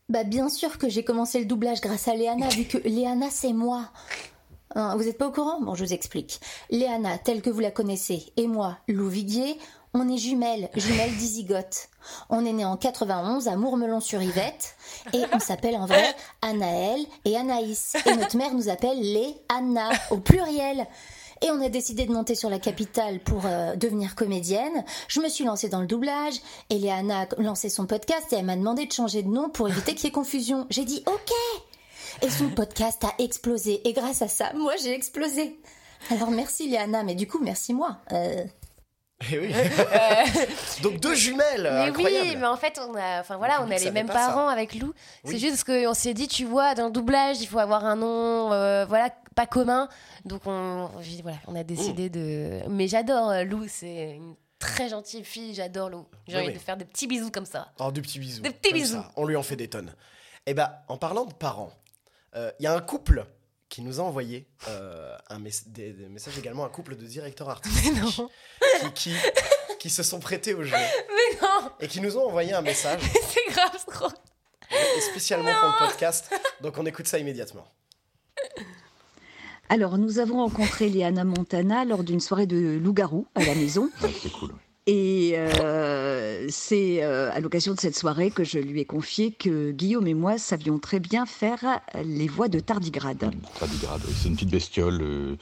Bah 0.09 0.25
bien 0.25 0.49
sûr 0.49 0.79
que 0.79 0.89
j'ai 0.89 1.05
commencé 1.05 1.41
le 1.41 1.47
doublage 1.47 1.81
grâce 1.81 2.07
à 2.07 2.15
Léana, 2.15 2.49
vu 2.49 2.65
que 2.65 2.79
Léana 2.79 3.29
c'est 3.31 3.53
moi. 3.53 3.91
Hein, 4.75 4.97
vous 4.97 5.09
êtes 5.09 5.19
pas 5.19 5.29
au 5.29 5.33
courant? 5.33 5.61
Bon, 5.61 5.75
je 5.75 5.85
vous 5.85 5.93
explique. 5.93 6.41
Léana, 6.71 7.19
telle 7.19 7.43
que 7.43 7.51
vous 7.51 7.61
la 7.61 7.71
connaissez, 7.71 8.33
et 8.37 8.47
moi, 8.47 8.79
Lou 8.89 9.09
Viguier, 9.09 9.59
On 9.99 10.11
est 10.11 10.19
jumelles, 10.19 10.69
jumelles 10.77 11.17
dizygotes. 11.17 11.89
On 12.29 12.45
est 12.45 12.53
né 12.53 12.67
en 12.67 12.77
91 12.77 13.49
à 13.49 13.57
Mourmelon-sur-Yvette 13.57 14.77
et 15.15 15.23
on 15.33 15.39
s'appelle 15.39 15.75
en 15.75 15.87
vrai 15.87 16.15
Anaël 16.43 17.01
et 17.25 17.35
Anaïs. 17.35 17.97
Et 18.05 18.15
notre 18.15 18.37
mère 18.37 18.53
nous 18.53 18.69
appelle 18.69 19.01
les 19.01 19.35
Anna 19.49 19.89
au 20.11 20.19
pluriel. 20.19 20.87
Et 21.41 21.51
on 21.51 21.63
a 21.63 21.71
décidé 21.71 22.05
de 22.05 22.13
monter 22.13 22.35
sur 22.35 22.51
la 22.51 22.59
capitale 22.59 23.21
pour 23.21 23.47
euh, 23.47 23.75
devenir 23.75 24.15
comédienne. 24.15 24.85
Je 25.09 25.21
me 25.21 25.31
suis 25.31 25.45
lancée 25.45 25.71
dans 25.71 25.81
le 25.81 25.87
doublage. 25.87 26.35
Et 26.69 26.79
Léana 26.79 27.23
a 27.23 27.41
lancé 27.41 27.71
son 27.71 27.87
podcast 27.87 28.31
et 28.33 28.37
elle 28.37 28.45
m'a 28.45 28.57
demandé 28.57 28.85
de 28.85 28.93
changer 28.93 29.23
de 29.23 29.29
nom 29.29 29.49
pour 29.49 29.67
éviter 29.67 29.95
qu'il 29.95 30.05
y 30.05 30.09
ait 30.09 30.13
confusion. 30.13 30.67
J'ai 30.69 30.85
dit 30.85 31.05
OK. 31.07 31.33
Et 32.21 32.29
son 32.29 32.51
podcast 32.51 33.03
a 33.03 33.15
explosé. 33.19 33.81
Et 33.89 33.95
grâce 33.95 34.21
à 34.21 34.29
ça, 34.29 34.53
moi 34.53 34.75
j'ai 34.77 34.93
explosé. 34.93 35.59
Alors 36.11 36.31
merci 36.31 36.69
Léana, 36.69 37.03
mais 37.03 37.15
du 37.15 37.27
coup 37.27 37.39
merci 37.43 37.73
moi. 37.73 37.97
Euh, 38.13 38.45
Eh 39.33 39.39
oui. 39.39 39.53
Donc 40.83 41.01
deux 41.01 41.15
jumelles. 41.15 41.63
Mais 41.63 41.89
incroyable. 41.89 42.29
oui, 42.29 42.37
mais 42.37 42.47
en 42.47 42.57
fait, 42.57 42.79
on 42.87 42.95
a, 42.95 43.21
enfin 43.21 43.37
voilà, 43.39 43.63
on 43.63 43.71
a 43.71 43.79
les 43.79 43.91
mêmes 43.91 44.07
ça. 44.09 44.13
parents 44.13 44.49
avec 44.49 44.75
Lou. 44.75 44.93
Oui. 45.25 45.33
C'est 45.33 45.39
juste 45.39 45.65
qu'on 45.65 45.95
s'est 45.95 46.13
dit, 46.15 46.29
tu 46.29 46.45
vois, 46.45 46.75
dans 46.75 46.87
le 46.87 46.91
doublage, 46.93 47.41
il 47.41 47.47
faut 47.47 47.59
avoir 47.59 47.85
un 47.87 47.97
nom, 47.97 48.53
euh, 48.53 48.85
voilà, 48.85 49.11
pas 49.35 49.47
commun. 49.47 49.89
Donc 50.25 50.43
on, 50.47 50.91
voilà, 51.23 51.39
on 51.47 51.55
a 51.55 51.65
décidé 51.65 52.11
de. 52.11 52.61
Mais 52.69 52.89
j'adore 52.89 53.31
euh, 53.31 53.45
Lou, 53.45 53.65
c'est 53.69 54.13
une 54.17 54.35
très 54.59 54.89
gentille 54.91 55.25
fille. 55.25 55.55
J'adore 55.55 55.89
Lou. 55.89 56.07
J'ai 56.29 56.37
Oui, 56.37 56.45
envie 56.45 56.53
de 56.55 56.59
faire 56.59 56.77
des 56.77 56.85
petits 56.85 57.07
bisous 57.07 57.31
comme 57.31 57.47
ça. 57.47 57.69
Oh, 57.79 57.91
des 57.91 58.03
petits 58.03 58.19
bisous. 58.19 58.43
Des 58.43 58.51
petits 58.51 58.75
bisous. 58.75 58.97
ça. 59.01 59.11
On 59.17 59.25
lui 59.25 59.37
en 59.37 59.43
fait 59.43 59.57
des 59.57 59.69
tonnes. 59.69 59.95
Et 60.45 60.53
ben, 60.53 60.71
en 60.89 60.99
parlant 60.99 61.25
de 61.25 61.33
parents, 61.35 61.73
il 62.35 62.63
y 62.63 62.67
a 62.67 62.75
un 62.75 62.81
couple 62.81 63.25
qui 63.69 63.83
nous 63.83 63.99
a 64.01 64.03
envoyé 64.05 64.47
euh, 64.69 65.17
un 65.29 65.39
mes- 65.39 65.51
des, 65.67 65.93
des 65.93 66.09
messages 66.09 66.39
également, 66.39 66.65
un 66.65 66.69
couple 66.69 66.95
de 66.97 67.05
directeurs 67.05 67.51
artistiques 67.51 67.95
non. 68.01 68.29
qui, 68.95 69.11
qui, 69.11 69.15
qui 69.81 69.91
se 69.91 70.03
sont 70.03 70.21
prêtés 70.21 70.55
au 70.55 70.63
jeu 70.63 70.77
Mais 71.09 71.39
non, 71.43 71.71
et 71.81 71.89
qui 71.89 72.01
nous 72.01 72.17
ont 72.17 72.27
envoyé 72.29 72.53
un 72.53 72.63
message 72.63 73.01
c'est 73.03 73.53
grave 73.53 73.85
trop. 73.93 74.11
et 74.71 75.01
spécialement 75.01 75.53
pour 75.61 75.69
le 75.83 75.89
podcast. 75.89 76.33
Donc 76.61 76.79
on 76.79 76.87
écoute 76.87 77.07
ça 77.09 77.19
immédiatement. 77.19 77.67
Alors, 79.69 79.99
nous 79.99 80.21
avons 80.21 80.37
rencontré 80.45 80.89
Léana 80.89 81.25
Montana 81.25 81.85
lors 81.85 82.05
d'une 82.05 82.21
soirée 82.21 82.47
de 82.47 82.79
loup-garou 82.81 83.27
à 83.35 83.45
la 83.45 83.55
maison. 83.57 83.91
Ouais, 84.01 84.13
c'est 84.23 84.31
cool. 84.31 84.51
ouais. 84.53 84.59
Et 84.89 85.33
euh, 85.35 86.47
c'est 86.49 87.03
euh, 87.03 87.33
à 87.33 87.41
l'occasion 87.41 87.75
de 87.75 87.81
cette 87.81 87.97
soirée 87.97 88.31
que 88.31 88.45
je 88.45 88.61
lui 88.61 88.81
ai 88.81 88.85
confié 88.85 89.33
que 89.33 89.73
Guillaume 89.73 90.07
et 90.07 90.15
moi 90.15 90.39
savions 90.39 90.79
très 90.79 91.01
bien 91.01 91.27
faire 91.27 91.81
les 92.05 92.29
voix 92.29 92.47
de 92.47 92.61
tardigrade. 92.61 93.35
Tardigrade, 93.59 94.03
c'est 94.17 94.29
une 94.29 94.35
petite 94.35 94.51
bestiole, 94.51 95.03
euh, 95.03 95.37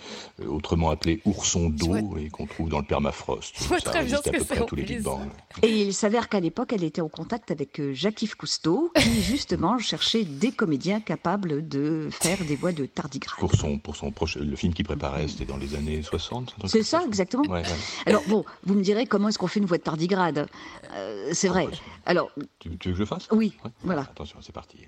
autrement 0.49 0.89
appelée 0.89 1.21
ourson 1.27 1.69
d'eau, 1.69 2.17
et 2.17 2.31
qu'on 2.31 2.47
trouve 2.47 2.71
dans 2.71 2.79
le 2.79 2.87
permafrost. 2.87 3.55
Je 3.61 3.65
vois 3.65 3.81
Ça 3.81 3.91
très 3.91 4.05
bien 4.05 4.17
ce 4.17 4.31
à 4.31 4.33
que 4.33 4.39
peu 4.39 4.45
c'est, 4.45 4.49
près 4.55 4.61
à 4.61 4.63
en 4.63 4.67
tous 4.67 4.77
les 4.77 4.85
plus. 4.85 4.95
Big 4.95 5.03
Bang. 5.03 5.29
Et 5.63 5.83
il 5.83 5.93
s'avère 5.93 6.31
qu'à 6.31 6.41
l'époque, 6.41 6.73
elle 6.73 6.85
était 6.85 7.03
en 7.03 7.11
contact 7.11 7.51
avec 7.51 7.83
Jacques-Yves 7.93 8.37
Cousteau, 8.37 8.93
qui 8.97 9.21
justement 9.21 9.79
cherchait 9.79 10.25
des 10.25 10.53
comédiens 10.53 11.01
capables 11.01 11.69
de 11.69 12.09
faire 12.11 12.39
des 12.49 12.57
voix 12.57 12.73
de 12.73 12.87
tardigrade. 12.87 13.41
Pour 13.41 13.55
son, 13.55 13.77
pour 13.79 13.95
son 13.95 14.11
proche, 14.11 14.39
le 14.39 14.57
film 14.57 14.73
qu'il 14.73 14.87
préparait, 14.87 15.29
c'était 15.29 15.45
dans 15.45 15.59
les 15.59 15.75
années 15.75 16.01
60. 16.01 16.55
un 16.57 16.61
truc 16.61 16.71
C'est 16.71 16.83
ça, 16.83 17.03
exactement. 17.07 17.45
Ouais, 17.45 17.61
ouais. 17.61 17.77
Alors 18.07 18.23
bon, 18.27 18.47
vous 18.65 18.73
me 18.73 18.83
direz 18.83 19.05
comment 19.05 19.29
qu'on 19.39 19.47
fait 19.47 19.61
une 19.61 19.67
voix 19.67 19.79
de 19.79 19.83
tardigrade 19.83 20.47
Euh, 20.93 21.31
C'est 21.33 21.49
vrai. 21.49 21.69
Alors 22.07 22.31
Tu, 22.59 22.77
tu 22.79 22.89
veux 22.89 22.93
que 22.93 22.97
je 22.97 23.01
le 23.01 23.07
fasse? 23.07 23.29
Oui, 23.33 23.57
Ouais. 23.65 23.71
voilà. 23.83 24.03
Attention, 24.03 24.39
c'est 24.43 24.53
parti. 24.53 24.79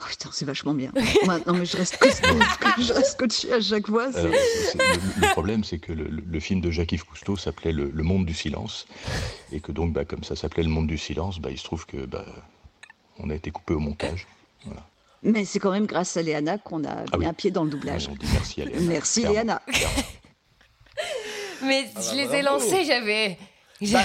Oh, 0.00 0.06
putain, 0.08 0.28
c'est 0.32 0.44
vachement 0.44 0.74
bien. 0.74 0.90
Moi, 1.24 1.38
non 1.46 1.54
mais 1.54 1.64
je 1.64 1.76
reste, 1.76 1.96
je 2.78 2.92
reste 2.92 3.12
scotché 3.12 3.52
à 3.52 3.60
chaque 3.60 3.88
Alors, 3.88 4.12
c'est- 4.12 4.74
le, 4.76 5.20
le 5.26 5.30
problème, 5.32 5.64
c'est 5.64 5.78
que 5.78 5.92
le, 5.92 6.04
le- 6.04 6.22
le 6.26 6.40
film 6.40 6.60
de 6.60 6.70
Jacques-Yves 6.70 7.04
Cousteau 7.04 7.36
s'appelait 7.36 7.72
le, 7.72 7.90
Le 7.90 8.02
Monde 8.02 8.26
du 8.26 8.34
Silence, 8.34 8.86
et 9.52 9.60
que 9.60 9.72
donc, 9.72 9.92
bah, 9.92 10.04
comme 10.04 10.24
ça 10.24 10.36
s'appelait 10.36 10.62
Le 10.64 10.68
Monde 10.68 10.88
du 10.88 10.98
Silence, 10.98 11.38
bah, 11.38 11.50
il 11.50 11.58
se 11.58 11.64
trouve 11.64 11.86
que 11.86 12.04
bah, 12.04 12.26
on 13.18 13.30
a 13.30 13.34
été 13.34 13.50
coupé 13.50 13.72
au 13.74 13.78
montage. 13.78 14.26
Voilà. 14.66 14.86
Mais 15.24 15.44
c'est 15.44 15.58
quand 15.58 15.70
même 15.72 15.86
grâce 15.86 16.16
à 16.16 16.22
Léana 16.22 16.58
qu'on 16.58 16.84
a 16.84 16.90
Ah 17.12 17.16
mis 17.16 17.24
oui. 17.24 17.26
un 17.26 17.32
pied 17.32 17.50
dans 17.50 17.64
le 17.64 17.70
doublage. 17.70 18.08
On 18.10 18.14
dit 18.14 18.26
merci 18.32 18.62
à 18.62 18.64
Léana. 18.66 18.80
Merci 18.82 19.20
Clairement, 19.22 19.34
Léana. 19.34 19.62
clairement. 19.66 19.94
Mais 21.62 21.88
Ah 21.94 22.00
je 22.00 22.08
bah, 22.10 22.14
les 22.16 22.34
ai 22.38 22.42
lancés, 22.42 22.84
j'avais. 22.84 23.38
Bah, 23.80 24.00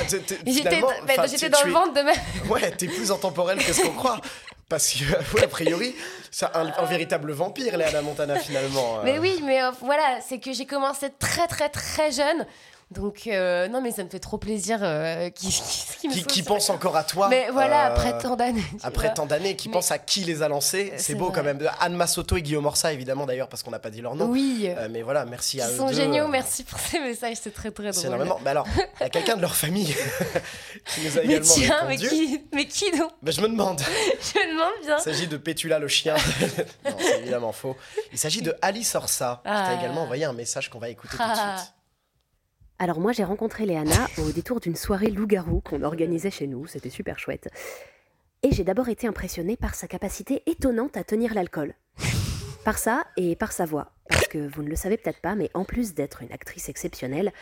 J'étais 0.46 0.82
bah, 0.82 1.50
dans 1.50 1.64
le 1.66 1.72
ventre 1.72 1.94
de 1.94 2.02
ma. 2.02 2.12
Ouais, 2.50 2.72
t'es 2.72 2.88
plus 2.88 3.12
intemporel 3.12 3.58
que 3.64 3.72
ce 3.74 3.82
qu'on 3.82 3.94
croit. 3.94 4.20
Parce 4.68 4.94
que, 4.94 5.04
ouais, 5.36 5.44
a 5.44 5.48
priori, 5.48 5.96
c'est 6.32 6.46
un, 6.56 6.72
un 6.78 6.86
véritable 6.86 7.32
vampire, 7.32 7.78
Léana 7.78 8.02
Montana, 8.02 8.38
finalement. 8.38 9.00
euh. 9.00 9.02
Mais 9.04 9.20
oui, 9.20 9.40
mais 9.44 9.62
euh, 9.62 9.72
voilà, 9.82 10.20
c'est 10.28 10.40
que 10.40 10.54
j'ai 10.54 10.66
commencé 10.66 11.08
très 11.20 11.48
très 11.48 11.70
très 11.70 12.12
jeune. 12.12 12.46
Donc, 12.92 13.28
euh, 13.28 13.68
non, 13.68 13.82
mais 13.82 13.92
ça 13.92 14.04
me 14.04 14.10
fait 14.10 14.18
trop 14.20 14.40
plaisir 14.40 14.80
euh, 14.82 15.30
me 16.04 16.24
Qui, 16.26 16.42
pense 16.42 16.72
encore 16.72 16.98
à 16.98 17.04
toi. 17.04 17.28
Mais 17.30 17.48
voilà, 17.52 17.86
euh, 17.86 17.92
après 17.94 18.18
tant 18.18 18.36
d'années. 18.36 18.64
Après 18.82 19.14
tant 19.14 19.28
d'années, 19.28 19.56
qui 19.56 19.68
Mais- 19.68 19.74
pense 19.74 19.92
à 19.92 20.00
qui 20.00 20.22
les 20.22 20.42
a 20.42 20.48
lancés. 20.48 20.92
C'est 20.98 21.14
beau 21.14 21.26
vrai. 21.26 21.36
quand 21.36 21.44
même. 21.44 21.60
Anne 21.82 21.94
Massotto 21.94 22.38
et 22.38 22.42
Guillaume 22.42 22.66
Orsa, 22.66 22.92
évidemment, 22.92 23.28
d'ailleurs, 23.28 23.48
parce 23.48 23.62
qu'on 23.62 23.70
n'a 23.70 23.78
pas 23.78 23.92
dit 23.92 24.02
leur 24.02 24.16
nom. 24.16 24.26
Oui, 24.26 24.70
mais 24.90 25.04
voilà, 25.04 25.24
merci 25.26 25.62
à 25.62 25.68
ils 25.70 25.74
eux 25.74 25.78
sont 25.78 25.88
deux. 25.90 25.94
géniaux, 25.94 26.28
merci 26.28 26.64
pour 26.64 26.80
ces 26.80 27.00
messages, 27.00 27.38
c'est 27.42 27.54
très 27.54 27.70
très 27.70 27.94
C'est 27.94 28.08
drôle. 28.08 28.16
énormément. 28.16 28.40
Mais 28.44 28.50
alors, 28.50 28.66
il 28.76 29.02
y 29.02 29.04
a 29.04 29.10
quelqu'un 29.10 29.36
de 29.36 29.42
leur 29.42 29.56
famille 29.56 29.96
qui 30.86 31.02
nous 31.02 31.18
a 31.18 31.22
Mais 31.22 31.26
également 31.36 31.54
tiens, 31.54 31.84
mais 31.88 31.98
qui, 31.98 32.42
mais 32.54 32.66
qui 32.66 32.90
donc 32.98 33.12
je 33.24 33.42
me 33.42 33.50
demande. 33.50 33.82
Je 34.22 34.40
me 34.40 34.52
demande 34.54 34.74
bien. 34.84 34.98
Il 34.98 35.04
s'agit 35.04 35.28
de 35.28 35.38
Pétula 35.38 35.78
le 35.78 35.88
chien. 35.88 36.16
non, 36.86 36.92
c'est 37.00 37.20
évidemment 37.20 37.52
faux. 37.52 37.76
Il 38.12 38.18
s'agit 38.18 38.42
de 38.42 38.56
Alice 38.64 38.96
Orsa, 38.96 39.42
qui 39.44 39.52
Ah. 39.54 39.68
t'a 39.70 39.80
également 39.80 40.04
envoyé 40.04 40.26
un 40.26 40.34
message 40.34 40.70
qu'on 40.70 40.80
va 40.80 40.90
écouter 40.90 41.12
tout 41.16 41.24
de 41.24 41.24
Ah. 41.30 41.56
suite. 41.60 41.74
Alors 42.82 43.02
moi 43.02 43.12
j'ai 43.12 43.26
rencontré 43.26 43.66
Léana 43.66 44.08
au 44.20 44.32
détour 44.32 44.62
d'une 44.62 44.78
soirée 44.78 45.12
loup-garou 45.12 45.60
qu'on 45.60 45.84
organisait 45.84 46.32
chez 46.32 46.48
nous, 46.48 46.66
c'était 46.66 46.90
super 46.90 47.20
chouette. 47.20 47.50
Et 48.42 48.54
j'ai 48.54 48.64
d'abord 48.64 48.88
été 48.88 49.06
impressionnée 49.06 49.58
par 49.58 49.76
sa 49.76 49.86
capacité 49.86 50.44
étonnante 50.46 50.96
à 50.96 51.04
tenir 51.04 51.34
l'alcool. 51.34 51.74
Par 52.64 52.78
ça 52.78 53.04
et 53.18 53.36
par 53.36 53.52
sa 53.52 53.66
voix. 53.66 53.92
Parce 54.08 54.30
que 54.30 54.38
vous 54.38 54.64
ne 54.64 54.70
le 54.70 54.78
savez 54.78 54.96
peut-être 54.96 55.20
pas, 55.20 55.36
mais 55.36 55.52
en 55.54 55.66
plus 55.66 55.94
d'être 55.94 56.22
une 56.22 56.32
actrice 56.32 56.70
exceptionnelle, 56.70 57.34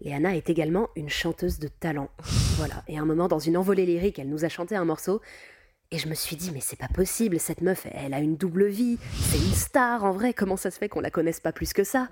Léana 0.00 0.34
est 0.34 0.50
également 0.50 0.88
une 0.96 1.08
chanteuse 1.08 1.60
de 1.60 1.68
talent. 1.68 2.10
Voilà, 2.56 2.82
et 2.88 2.98
un 2.98 3.04
moment 3.04 3.28
dans 3.28 3.38
une 3.38 3.56
envolée 3.56 3.86
lyrique, 3.86 4.18
elle 4.18 4.28
nous 4.28 4.44
a 4.44 4.48
chanté 4.48 4.74
un 4.74 4.84
morceau. 4.84 5.20
Et 5.92 5.98
je 5.98 6.08
me 6.08 6.14
suis 6.14 6.34
dit, 6.34 6.50
mais 6.52 6.60
c'est 6.60 6.78
pas 6.78 6.88
possible, 6.88 7.38
cette 7.38 7.62
meuf, 7.62 7.86
elle 7.92 8.14
a 8.14 8.18
une 8.18 8.36
double 8.36 8.66
vie, 8.66 8.98
c'est 9.12 9.38
une 9.38 9.54
star 9.54 10.04
en 10.04 10.10
vrai, 10.10 10.34
comment 10.34 10.56
ça 10.56 10.72
se 10.72 10.78
fait 10.78 10.88
qu'on 10.88 11.00
la 11.00 11.10
connaisse 11.10 11.40
pas 11.40 11.52
plus 11.52 11.72
que 11.72 11.84
ça? 11.84 12.08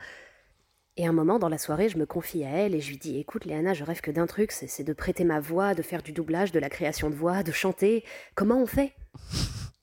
Et 0.99 1.07
un 1.07 1.13
moment 1.13 1.39
dans 1.39 1.49
la 1.49 1.59
soirée, 1.59 1.89
je 1.89 1.97
me 1.97 2.07
confie 2.07 2.45
à 2.45 2.49
elle 2.49 2.75
et 2.75 2.81
je 2.81 2.91
lui 2.91 2.99
dis 2.99 3.19
Écoute, 3.21 3.45
Léana, 3.45 3.73
je 3.73 3.85
rêve 3.85 4.01
que 4.01 4.11
d'un 4.11 4.27
truc, 4.27 4.51
c'est 4.51 4.83
de 4.83 4.93
prêter 4.93 5.23
ma 5.23 5.39
voix, 5.39 5.75
de 5.75 5.83
faire 5.83 6.03
du 6.03 6.11
doublage, 6.11 6.51
de 6.51 6.59
la 6.59 6.69
création 6.69 7.09
de 7.09 7.15
voix, 7.15 7.45
de 7.45 7.53
chanter. 7.53 8.05
Comment 8.35 8.61
on 8.61 8.67
fait? 8.67 8.93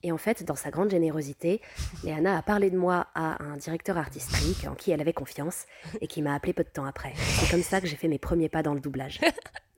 Et 0.03 0.11
en 0.11 0.17
fait, 0.17 0.43
dans 0.43 0.55
sa 0.55 0.71
grande 0.71 0.91
générosité, 0.91 1.61
Léana 2.03 2.37
a 2.37 2.41
parlé 2.41 2.69
de 2.69 2.77
moi 2.77 3.07
à 3.15 3.41
un 3.41 3.55
directeur 3.55 3.97
artistique 3.97 4.67
en 4.69 4.75
qui 4.75 4.91
elle 4.91 4.99
avait 4.99 5.13
confiance 5.13 5.65
et 6.01 6.07
qui 6.07 6.21
m'a 6.21 6.35
appelé 6.35 6.51
peu 6.51 6.63
de 6.65 6.69
temps 6.69 6.85
après. 6.85 7.13
C'est 7.15 7.49
comme 7.49 7.63
ça 7.63 7.79
que 7.79 7.87
j'ai 7.87 7.95
fait 7.95 8.09
mes 8.09 8.19
premiers 8.19 8.49
pas 8.49 8.61
dans 8.61 8.73
le 8.73 8.81
doublage. 8.81 9.19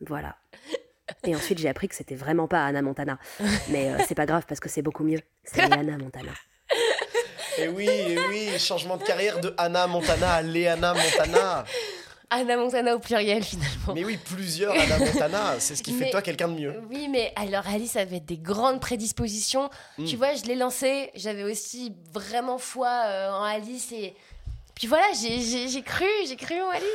Voilà. 0.05 0.35
Et 1.23 1.35
ensuite, 1.35 1.57
j'ai 1.57 1.69
appris 1.69 1.87
que 1.87 1.95
c'était 1.95 2.13
vraiment 2.13 2.47
pas 2.47 2.63
Anna 2.63 2.83
Montana. 2.83 3.17
Mais 3.71 3.89
euh, 3.89 3.97
c'est 4.07 4.13
pas 4.13 4.27
grave 4.27 4.43
parce 4.47 4.59
que 4.59 4.69
c'est 4.69 4.83
beaucoup 4.83 5.03
mieux. 5.03 5.21
C'est 5.43 5.67
Léana 5.67 5.97
Montana. 5.97 6.33
Et 7.57 7.67
oui, 7.67 7.87
et 7.87 8.17
oui, 8.29 8.59
changement 8.59 8.97
de 8.97 9.03
carrière 9.03 9.39
de 9.39 9.53
Anna 9.57 9.87
Montana 9.87 10.33
à 10.33 10.41
Léana 10.41 10.93
Montana. 10.93 11.65
Anna 12.29 12.57
Montana 12.57 12.95
au 12.95 12.99
pluriel 12.99 13.43
finalement. 13.43 13.93
Mais 13.95 14.03
oui, 14.03 14.17
plusieurs 14.17 14.73
Anna 14.73 14.99
Montana, 14.99 15.55
c'est 15.59 15.75
ce 15.75 15.83
qui 15.83 15.93
fait 15.93 16.05
de 16.05 16.11
toi 16.11 16.21
quelqu'un 16.21 16.49
de 16.49 16.59
mieux. 16.59 16.81
Oui, 16.89 17.07
mais 17.09 17.31
alors 17.35 17.65
Alice 17.67 17.95
avait 17.95 18.19
des 18.19 18.37
grandes 18.37 18.81
prédispositions. 18.81 19.69
Mm. 19.97 20.05
Tu 20.05 20.17
vois, 20.17 20.33
je 20.35 20.43
l'ai 20.43 20.55
lancée, 20.55 21.09
j'avais 21.15 21.43
aussi 21.43 21.93
vraiment 22.13 22.57
foi 22.57 22.89
euh, 23.05 23.31
en 23.31 23.43
Alice 23.43 23.91
et. 23.91 24.13
Puis 24.75 24.85
voilà, 24.85 25.05
j'ai- 25.19 25.81
cru, 25.81 26.05
j'ai 26.27 26.35
cru 26.35 26.61
en 26.61 26.69
Alice 26.69 26.85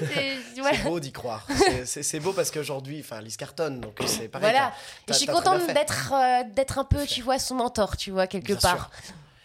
voilà. 0.57 0.77
C'est 0.77 0.85
beau 0.85 1.01
d'y 1.01 1.11
croire. 1.11 1.45
C'est- 1.85 2.21
beau 2.21 2.33
parce 2.33 2.53
qu'aujourd'hui, 2.53 3.01
enfin, 3.01 3.17
Alice 3.17 3.37
cartonne, 3.37 3.81
donc 3.81 3.99
c'est 4.07 4.29
pareil. 4.29 4.51
Voilà. 4.53 4.73
Et 5.09 5.13
je 5.13 5.19
suis 5.19 5.27
contente 5.27 5.67
d'être 5.67 6.13
euh, 6.15 6.45
d'être 6.55 6.79
un 6.79 6.85
peu, 6.85 7.05
tu 7.07 7.23
vois, 7.23 7.41
son 7.41 7.57
mentor, 7.57 7.97
tu 7.97 8.13
vois, 8.13 8.29
quelque 8.29 8.53
Bien 8.53 8.61
sûr. 8.61 8.89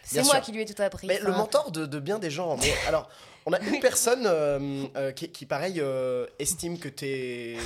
C'est 0.07 0.23
moi 0.23 0.35
sûr. 0.35 0.41
qui 0.43 0.51
lui 0.53 0.61
ai 0.61 0.65
tout 0.65 0.81
appris. 0.81 1.07
Mais 1.07 1.19
le 1.19 1.31
mentor 1.31 1.71
de, 1.71 1.85
de 1.85 1.99
bien 1.99 2.17
des 2.19 2.31
gens. 2.31 2.57
Mais 2.57 2.73
alors, 2.87 3.09
on 3.45 3.53
a 3.53 3.59
une 3.59 3.79
personne 3.79 4.23
euh, 4.25 4.85
euh, 4.95 5.11
qui, 5.11 5.29
qui, 5.29 5.45
pareil, 5.45 5.79
euh, 5.79 6.25
estime 6.39 6.79
que 6.79 6.89
t'es. 6.89 7.57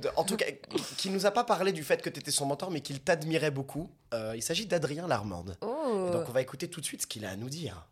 de- 0.00 0.10
en 0.16 0.24
tout 0.24 0.36
cas, 0.36 0.46
qui- 0.98 1.10
nous 1.10 1.26
a 1.26 1.30
pas 1.30 1.44
parlé 1.44 1.72
du 1.72 1.82
fait 1.82 2.00
que 2.02 2.10
t'étais 2.10 2.30
son 2.30 2.46
mentor, 2.46 2.70
mais 2.70 2.80
qu'il 2.80 3.00
t'admirait 3.00 3.50
beaucoup. 3.50 3.90
Il 4.34 4.42
s'agit 4.42 4.66
d'Adrien 4.66 5.06
Larmande. 5.06 5.56
Oh. 5.62 6.10
Donc, 6.12 6.24
on 6.28 6.32
va 6.32 6.42
écouter 6.42 6.68
tout 6.68 6.80
de 6.80 6.86
suite 6.86 7.02
ce 7.02 7.06
qu'il 7.06 7.24
a 7.24 7.30
à 7.30 7.36
nous 7.36 7.48
dire. 7.48 7.86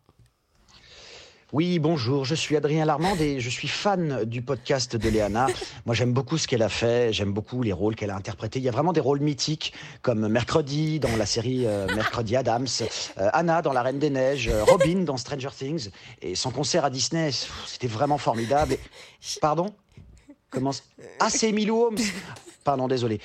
Oui, 1.53 1.79
bonjour, 1.79 2.23
je 2.23 2.33
suis 2.33 2.55
Adrien 2.55 2.85
Larmande 2.85 3.19
et 3.19 3.41
je 3.41 3.49
suis 3.49 3.67
fan 3.67 4.23
du 4.23 4.41
podcast 4.41 4.95
de 4.95 5.09
Léana. 5.09 5.47
Moi, 5.85 5.93
j'aime 5.95 6.13
beaucoup 6.13 6.37
ce 6.37 6.47
qu'elle 6.47 6.61
a 6.61 6.69
fait, 6.69 7.11
j'aime 7.11 7.33
beaucoup 7.33 7.61
les 7.61 7.73
rôles 7.73 7.95
qu'elle 7.95 8.09
a 8.09 8.15
interprétés. 8.15 8.59
Il 8.59 8.63
y 8.63 8.69
a 8.69 8.71
vraiment 8.71 8.93
des 8.93 9.01
rôles 9.01 9.19
mythiques, 9.19 9.73
comme 10.01 10.29
Mercredi 10.29 11.01
dans 11.01 11.13
la 11.17 11.25
série 11.25 11.65
euh, 11.67 11.87
Mercredi 11.93 12.37
Adams, 12.37 12.67
euh, 13.17 13.29
Anna 13.33 13.61
dans 13.61 13.73
La 13.73 13.81
Reine 13.81 13.99
des 13.99 14.09
Neiges, 14.09 14.47
euh, 14.47 14.63
Robin 14.63 15.01
dans 15.03 15.17
Stranger 15.17 15.49
Things. 15.57 15.89
Et 16.21 16.35
son 16.35 16.51
concert 16.51 16.85
à 16.85 16.89
Disney, 16.89 17.31
c'était 17.67 17.87
vraiment 17.87 18.17
formidable. 18.17 18.73
Et- 18.73 18.79
Pardon? 19.41 19.73
Comment 20.49 20.71
Ah, 21.19 21.29
c'est 21.29 21.49
Emilio 21.49 21.87
Holmes 21.87 21.97
Pardon, 22.63 22.87
désolé. 22.87 23.19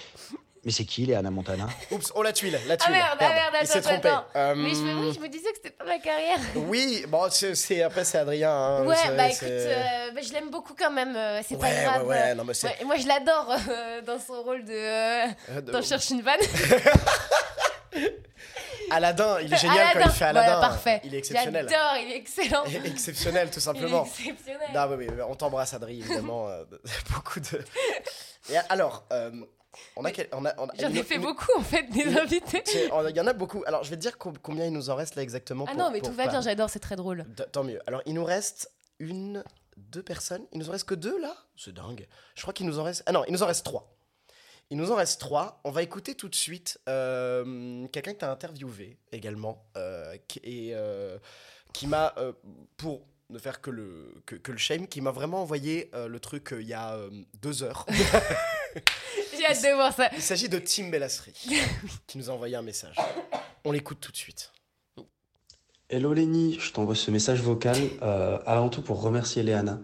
Mais 0.67 0.73
c'est 0.73 0.85
qui, 0.85 1.07
Léana 1.07 1.31
Montana 1.31 1.69
Oups, 1.93 2.11
oh 2.17 2.23
la 2.25 2.33
tuile, 2.33 2.59
la 2.67 2.75
Ah 2.75 2.77
tuile. 2.77 2.93
merde, 2.97 3.17
ah 3.21 3.29
merde, 3.29 3.55
il 3.63 3.67
s'est 3.69 3.79
attends, 3.79 3.89
trompé. 3.91 4.09
attends. 4.09 4.25
Euh, 4.35 4.55
Mais 4.57 4.71
je 4.71 4.81
me, 4.81 4.95
oui, 5.07 5.13
je 5.15 5.21
me 5.21 5.29
disais 5.29 5.49
que 5.51 5.57
c'était 5.63 5.71
pas 5.71 5.85
ma 5.85 5.99
carrière. 6.01 6.39
Oui, 6.57 7.05
bon, 7.07 7.29
c'est, 7.31 7.83
après 7.83 8.05
c'est 8.05 8.19
Adrien. 8.19 8.51
hein, 8.51 8.85
ouais, 8.85 8.97
bah 9.17 9.29
écoute, 9.29 9.43
euh, 9.45 10.11
bah, 10.13 10.21
je 10.27 10.33
l'aime 10.33 10.51
beaucoup 10.51 10.75
quand 10.77 10.91
même. 10.91 11.15
euh, 11.15 11.41
c'est 11.49 11.57
pas 11.57 11.67
Ouais, 11.69 11.83
grave. 11.85 12.03
ouais, 12.09 12.17
ouais, 12.17 12.35
non, 12.35 12.43
mais 12.45 12.53
c'est- 12.55 12.67
Ouais, 12.67 12.77
et 12.81 12.85
moi, 12.85 12.97
je 12.97 13.07
l'adore 13.07 13.55
euh, 13.71 14.01
dans 14.03 14.19
son 14.19 14.43
rôle 14.43 14.65
de. 14.65 14.73
euh, 14.73 15.27
Euh, 15.51 15.61
de- 15.61 15.71
T'en 15.71 15.83
cherches 15.83 16.11
une 16.11 16.23
vanne 16.23 16.41
Aladdin, 18.91 19.39
il 19.43 19.53
est 19.53 19.57
génial 19.57 19.89
quand 19.95 20.01
il 20.05 20.11
fait 20.11 20.25
Voilà, 20.33 20.41
Aladdin. 20.43 20.61
parfait. 20.61 21.01
Il 21.05 21.15
est 21.15 21.19
exceptionnel. 21.19 21.67
J'adore, 21.69 21.97
il 22.05 22.13
est 22.13 22.17
excellent. 22.17 22.65
Exceptionnel, 22.85 23.51
tout 23.51 23.59
simplement. 23.61 24.07
Il 24.21 24.27
est 24.27 24.31
exceptionnel. 24.31 24.69
Non, 24.75 24.97
oui, 24.97 25.07
oui, 25.11 25.23
on 25.29 25.35
t'embrasse, 25.35 25.75
Adrien, 25.75 25.99
évidemment. 26.05 26.49
euh, 26.49 26.65
beaucoup 27.13 27.41
de. 27.41 27.65
Et 28.51 28.57
alors, 28.69 29.05
euh, 29.13 29.31
on 29.97 30.05
a, 30.05 30.11
quel- 30.13 30.29
on 30.33 30.45
a, 30.45 30.55
on 30.59 30.67
a- 30.69 30.73
J'en 30.79 30.91
ai 30.93 31.03
fait 31.03 31.19
beaucoup 31.19 31.51
en 31.57 31.63
fait 31.63 31.85
des 31.91 32.01
il- 32.01 32.19
invités. 32.19 32.63
Il 32.75 33.17
y 33.17 33.21
en 33.21 33.27
a 33.27 33.33
beaucoup. 33.33 33.63
Alors, 33.67 33.83
je 33.85 33.91
vais 33.91 33.97
te 33.97 34.01
dire 34.03 34.19
com- 34.19 34.37
combien 34.43 34.67
il 34.67 34.73
nous 34.73 34.91
en 34.91 34.95
reste 34.95 35.15
là 35.17 35.23
exactement. 35.23 35.65
Ah 35.69 35.73
pour- 35.73 35.79
non, 35.81 35.91
mais 35.91 36.01
pour 36.01 36.09
tout 36.11 36.15
va 36.17 36.27
bien, 36.29 36.41
j'adore, 36.41 36.71
c'est 36.71 36.79
très 36.81 36.97
drôle. 36.97 37.25
D- 37.37 37.45
Tant 37.53 37.65
mieux. 37.65 37.81
Alors, 37.87 38.03
il 38.07 38.15
nous 38.15 38.25
reste 38.25 38.71
une, 38.99 39.43
deux 39.77 40.03
personnes. 40.03 40.47
Il 40.53 40.59
nous 40.59 40.69
en 40.69 40.73
reste 40.73 40.85
que 40.89 40.95
deux 40.95 41.21
là? 41.21 41.35
C'est 41.57 41.75
dingue. 41.75 42.07
Je 42.35 42.43
crois 42.43 42.53
qu'il 42.55 42.67
nous 42.67 42.79
en 42.79 42.85
reste. 42.85 43.03
Ah 43.07 43.13
non, 43.13 43.25
il 43.27 43.33
nous 43.33 43.43
en 43.43 43.47
reste 43.47 43.65
trois. 43.65 43.93
Il 44.71 44.79
nous 44.79 44.91
en 44.91 44.97
reste 44.97 45.21
trois. 45.21 45.61
On 45.65 45.71
va 45.71 45.83
écouter 45.83 46.15
tout 46.17 46.29
de 46.29 46.35
suite 46.35 46.79
euh, 46.89 47.87
quelqu'un 47.89 48.15
que 48.15 48.19
tu 48.19 48.25
as 48.25 48.31
interviewé 48.33 48.99
également 49.13 49.65
euh, 49.77 50.17
qui, 50.27 50.41
et, 50.43 50.71
euh, 50.75 51.19
qui 51.73 51.87
m'a, 51.87 52.13
euh, 52.19 52.33
pour 52.77 53.07
ne 53.31 53.39
faire 53.39 53.61
que 53.61 53.71
le, 53.71 54.13
que, 54.27 54.35
que 54.35 54.51
le 54.53 54.59
shame, 54.59 54.89
qui 54.89 55.01
m'a 55.01 55.11
vraiment 55.13 55.43
envoyé 55.43 55.91
euh, 55.95 56.09
le 56.09 56.19
truc 56.21 56.53
euh, 56.53 56.61
il 56.63 56.67
y 56.69 56.75
a 56.75 56.95
euh, 56.95 57.11
deux 57.41 57.63
heures. 57.63 57.87
J'ai 59.37 59.47
hâte 59.47 59.63
de 59.63 59.75
voir 59.75 59.95
ça. 59.95 60.09
Il 60.15 60.23
s'agit 60.23 60.49
de 60.49 60.59
Tim 60.59 60.89
Bellasri 60.89 61.33
qui 62.07 62.19
nous 62.19 62.31
a 62.31 62.33
envoyé 62.33 62.57
un 62.57 62.63
message. 62.63 62.97
On 63.65 63.73
l'écoute 63.73 63.99
tout 64.01 64.13
de 64.13 64.17
suite. 64.17 64.53
Hello 65.89 66.13
Lenny, 66.13 66.59
je 66.59 66.73
t'envoie 66.73 66.97
ce 66.97 67.11
message 67.11 67.41
vocal 67.41 67.77
euh, 68.03 68.39
avant 68.45 68.69
tout 68.69 68.83
pour 68.83 69.01
remercier 69.01 69.43
Léana 69.43 69.79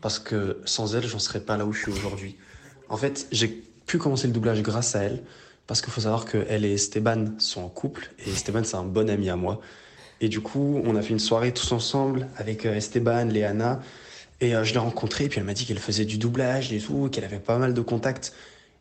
parce 0.00 0.18
que 0.18 0.60
sans 0.64 0.94
elle, 0.94 1.06
j'en 1.06 1.18
serais 1.18 1.40
pas 1.40 1.56
là 1.56 1.66
où 1.66 1.72
je 1.72 1.82
suis 1.82 1.92
aujourd'hui. 1.92 2.36
En 2.88 2.96
fait, 2.96 3.26
j'ai 3.32 3.48
pu 3.48 3.98
commencer 3.98 4.28
le 4.28 4.32
doublage 4.32 4.62
grâce 4.62 4.94
à 4.94 5.02
elle 5.02 5.24
parce 5.66 5.82
qu'il 5.82 5.92
faut 5.92 6.02
savoir 6.02 6.24
que 6.24 6.46
elle 6.48 6.64
et 6.64 6.72
Esteban 6.72 7.38
sont 7.38 7.62
en 7.62 7.68
couple 7.68 8.10
et 8.24 8.30
Esteban 8.30 8.62
c'est 8.64 8.76
un 8.76 8.84
bon 8.84 9.10
ami 9.10 9.30
à 9.30 9.36
moi. 9.36 9.60
Et 10.20 10.28
du 10.28 10.40
coup, 10.40 10.80
on 10.84 10.96
a 10.96 11.02
fait 11.02 11.10
une 11.10 11.18
soirée 11.18 11.52
tous 11.52 11.72
ensemble 11.72 12.28
avec 12.36 12.64
euh, 12.64 12.74
Esteban, 12.74 13.24
Léana 13.24 13.80
et 14.40 14.54
euh, 14.54 14.64
je 14.64 14.72
l'ai 14.72 14.78
rencontrée 14.78 15.24
et 15.24 15.28
puis 15.28 15.38
elle 15.40 15.46
m'a 15.46 15.54
dit 15.54 15.66
qu'elle 15.66 15.78
faisait 15.78 16.04
du 16.04 16.18
doublage 16.18 16.72
et 16.72 16.78
tout, 16.78 17.08
qu'elle 17.10 17.24
avait 17.24 17.38
pas 17.38 17.58
mal 17.58 17.74
de 17.74 17.80
contacts. 17.80 18.32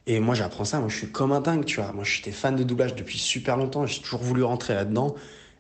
Et 0.05 0.19
moi, 0.19 0.35
j'apprends 0.35 0.65
ça, 0.65 0.79
moi 0.79 0.89
je 0.89 0.97
suis 0.97 1.07
comme 1.07 1.31
un 1.31 1.41
dingue, 1.41 1.65
tu 1.65 1.81
vois. 1.81 1.91
Moi, 1.91 2.03
j'étais 2.03 2.31
fan 2.31 2.55
de 2.55 2.63
doublage 2.63 2.95
depuis 2.95 3.17
super 3.17 3.57
longtemps, 3.57 3.85
j'ai 3.85 4.01
toujours 4.01 4.21
voulu 4.21 4.43
rentrer 4.43 4.73
là-dedans. 4.73 5.15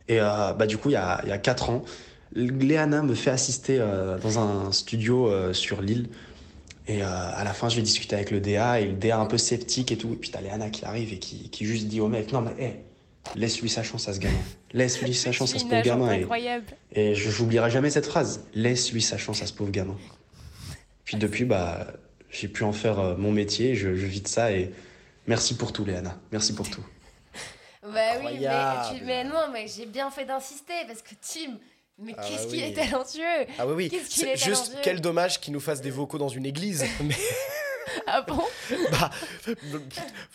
Et 0.07 0.21
euh, 0.21 0.53
bah, 0.53 0.67
du 0.67 0.77
coup, 0.77 0.89
il 0.89 0.93
y 0.93 0.95
a, 0.95 1.21
y 1.27 1.31
a 1.31 1.37
4 1.37 1.69
ans, 1.69 1.83
Léana 2.33 3.01
me 3.01 3.15
fait 3.15 3.31
assister 3.31 3.77
euh, 3.79 4.17
dans 4.19 4.39
un 4.39 4.71
studio 4.71 5.53
sur 5.53 5.81
l'île. 5.81 6.09
Et 6.89 7.01
à 7.01 7.43
la 7.43 7.53
fin, 7.53 7.67
je 7.67 7.75
vais 7.75 7.81
discuter 7.81 8.15
avec 8.15 8.31
le 8.31 8.39
DA, 8.39 8.79
et 8.79 8.85
le 8.85 8.93
DA 8.93 9.19
un 9.19 9.25
peu 9.25 9.37
sceptique 9.37 9.91
et 9.91 9.97
tout. 9.97 10.13
Et 10.13 10.15
puis 10.15 10.29
t'as 10.29 10.39
Léana 10.39 10.69
qui 10.69 10.85
arrive 10.85 11.11
et 11.13 11.19
qui, 11.19 11.49
qui 11.49 11.65
juste 11.65 11.87
dit 11.87 11.99
au 11.99 12.07
mec 12.07 12.31
Non, 12.31 12.41
mais 12.41 12.53
hé, 12.63 12.86
laisse-lui 13.35 13.69
sa 13.69 13.83
chance 13.83 14.07
à 14.07 14.13
ce 14.13 14.19
gamin. 14.19 14.37
Laisse-lui 14.73 15.13
sa 15.13 15.31
chance 15.31 15.55
à 15.55 15.59
ce 15.59 15.65
pauvre 15.65 15.81
gamin. 15.81 16.11
Et, 16.11 16.21
incroyable. 16.23 16.65
et 16.91 17.15
je 17.15 17.29
j'oublierai 17.29 17.69
jamais 17.69 17.89
cette 17.89 18.05
phrase 18.05 18.43
Laisse-lui 18.53 19.01
sa 19.01 19.17
chance 19.17 19.41
à 19.41 19.45
ce 19.47 19.53
pauvre 19.53 19.71
gamin. 19.71 19.97
Puis 21.05 21.17
depuis, 21.17 21.45
bah, 21.45 21.87
j'ai 22.29 22.47
pu 22.47 22.63
en 22.63 22.73
faire 22.73 22.99
euh, 22.99 23.15
mon 23.17 23.31
métier, 23.31 23.75
je, 23.75 23.95
je 23.95 24.05
vis 24.05 24.21
de 24.21 24.27
ça. 24.27 24.51
Et 24.51 24.71
merci 25.25 25.55
pour 25.55 25.71
tout, 25.73 25.85
Léana. 25.85 26.19
Merci 26.31 26.53
pour 26.53 26.69
tout. 26.69 26.83
Bah 27.83 27.99
oui, 28.19 28.39
mais, 28.41 28.97
tu- 28.99 29.05
mais 29.05 29.23
non, 29.23 29.47
mais 29.53 29.65
j'ai 29.67 29.85
bien 29.85 30.11
fait 30.11 30.25
d'insister 30.25 30.73
parce 30.87 31.01
que 31.01 31.13
Tim, 31.21 31.57
mais 31.97 32.13
Ah 32.17 32.23
qu'est-ce 32.27 32.43
bah 32.43 32.49
qu'il 32.49 32.63
est 32.63 32.73
talentueux 32.73 33.45
Ah 33.57 33.65
oui, 33.65 33.73
oui. 33.75 33.89
Qu'est-ce 33.89 34.09
qu'il 34.09 34.23
C'est 34.23 34.33
est 34.33 34.35
juste 34.35 34.65
talentueux 34.65 34.81
quel 34.83 34.99
dommage 34.99 35.39
qu'il 35.39 35.53
nous 35.53 35.61
fasse 35.61 35.79
des 35.79 35.91
vocaux 35.91 36.17
dans 36.17 36.27
une 36.27 36.45
église. 36.45 36.83
Mais 37.01 37.15
Ah 38.09 38.21
bon 38.21 38.41
bah, 38.91 39.11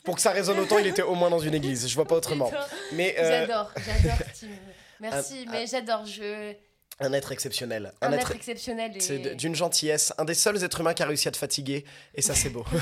pour 0.04 0.16
que 0.16 0.20
ça 0.20 0.30
résonne 0.32 0.58
autant, 0.58 0.78
il 0.78 0.87
était 0.87 1.02
au 1.02 1.14
moins 1.14 1.30
dans 1.30 1.38
une 1.38 1.54
église. 1.54 1.88
Je 1.88 1.94
vois 1.94 2.04
pas 2.06 2.16
autrement. 2.16 2.50
Mais 2.92 3.16
euh, 3.18 3.46
J'adore, 3.46 3.72
j'adore 3.76 4.18
Tim. 4.38 4.46
Merci, 5.00 5.44
un- 5.48 5.52
mais 5.52 5.66
j'adore. 5.66 6.04
Je... 6.04 6.52
un 7.00 7.12
être 7.14 7.32
exceptionnel. 7.32 7.92
Un, 8.02 8.12
être 8.12 8.32
exceptionnel. 8.32 8.96
Et... 8.96 9.00
C'est 9.00 9.35
d'une 9.37 9.54
gentillesse, 9.54 10.12
un 10.18 10.24
des 10.26 10.35
seuls 10.35 10.62
êtres 10.62 10.80
humains 10.80 10.92
qui 10.94 11.02
a 11.02 11.06
réussi 11.06 11.28
à 11.28 11.30
te 11.30 11.37
fatiguer, 11.38 11.85
et 12.14 12.20
ça 12.22 12.35
c'est 12.35 12.50
beau. 12.50 12.64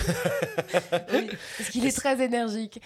Oui, 1.13 1.31
parce 1.59 1.71
qu'il 1.71 1.87
est 1.87 1.97
très 1.97 2.21
énergique. 2.23 2.81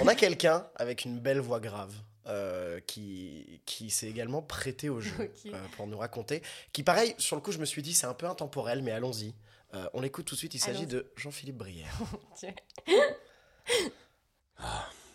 On 0.00 0.06
a 0.08 0.14
quelqu'un 0.14 0.66
avec 0.76 1.04
une 1.04 1.18
belle 1.18 1.40
voix 1.40 1.60
grave. 1.60 1.92
euh, 2.26 2.78
qui, 2.86 3.60
qui 3.66 3.90
s'est 3.90 4.06
également 4.08 4.40
prêté 4.42 4.88
au 4.88 5.00
jeu 5.00 5.32
euh, 5.46 5.50
pour 5.76 5.86
nous 5.88 5.98
raconter. 5.98 6.42
Qui, 6.72 6.82
pareil, 6.84 7.14
sur 7.18 7.34
le 7.34 7.42
coup, 7.42 7.50
je 7.50 7.58
me 7.58 7.64
suis 7.64 7.82
dit, 7.82 7.92
c'est 7.92 8.06
un 8.06 8.14
peu 8.14 8.26
intemporel, 8.26 8.82
mais 8.82 8.92
allons-y. 8.92 9.34
Euh, 9.74 9.88
on 9.92 10.00
l'écoute 10.00 10.26
tout 10.26 10.34
de 10.34 10.38
suite, 10.38 10.54
il 10.54 10.58
s'agit 10.58 10.86
de 10.86 11.12
Jean-Philippe 11.16 11.56
Brière. 11.58 11.96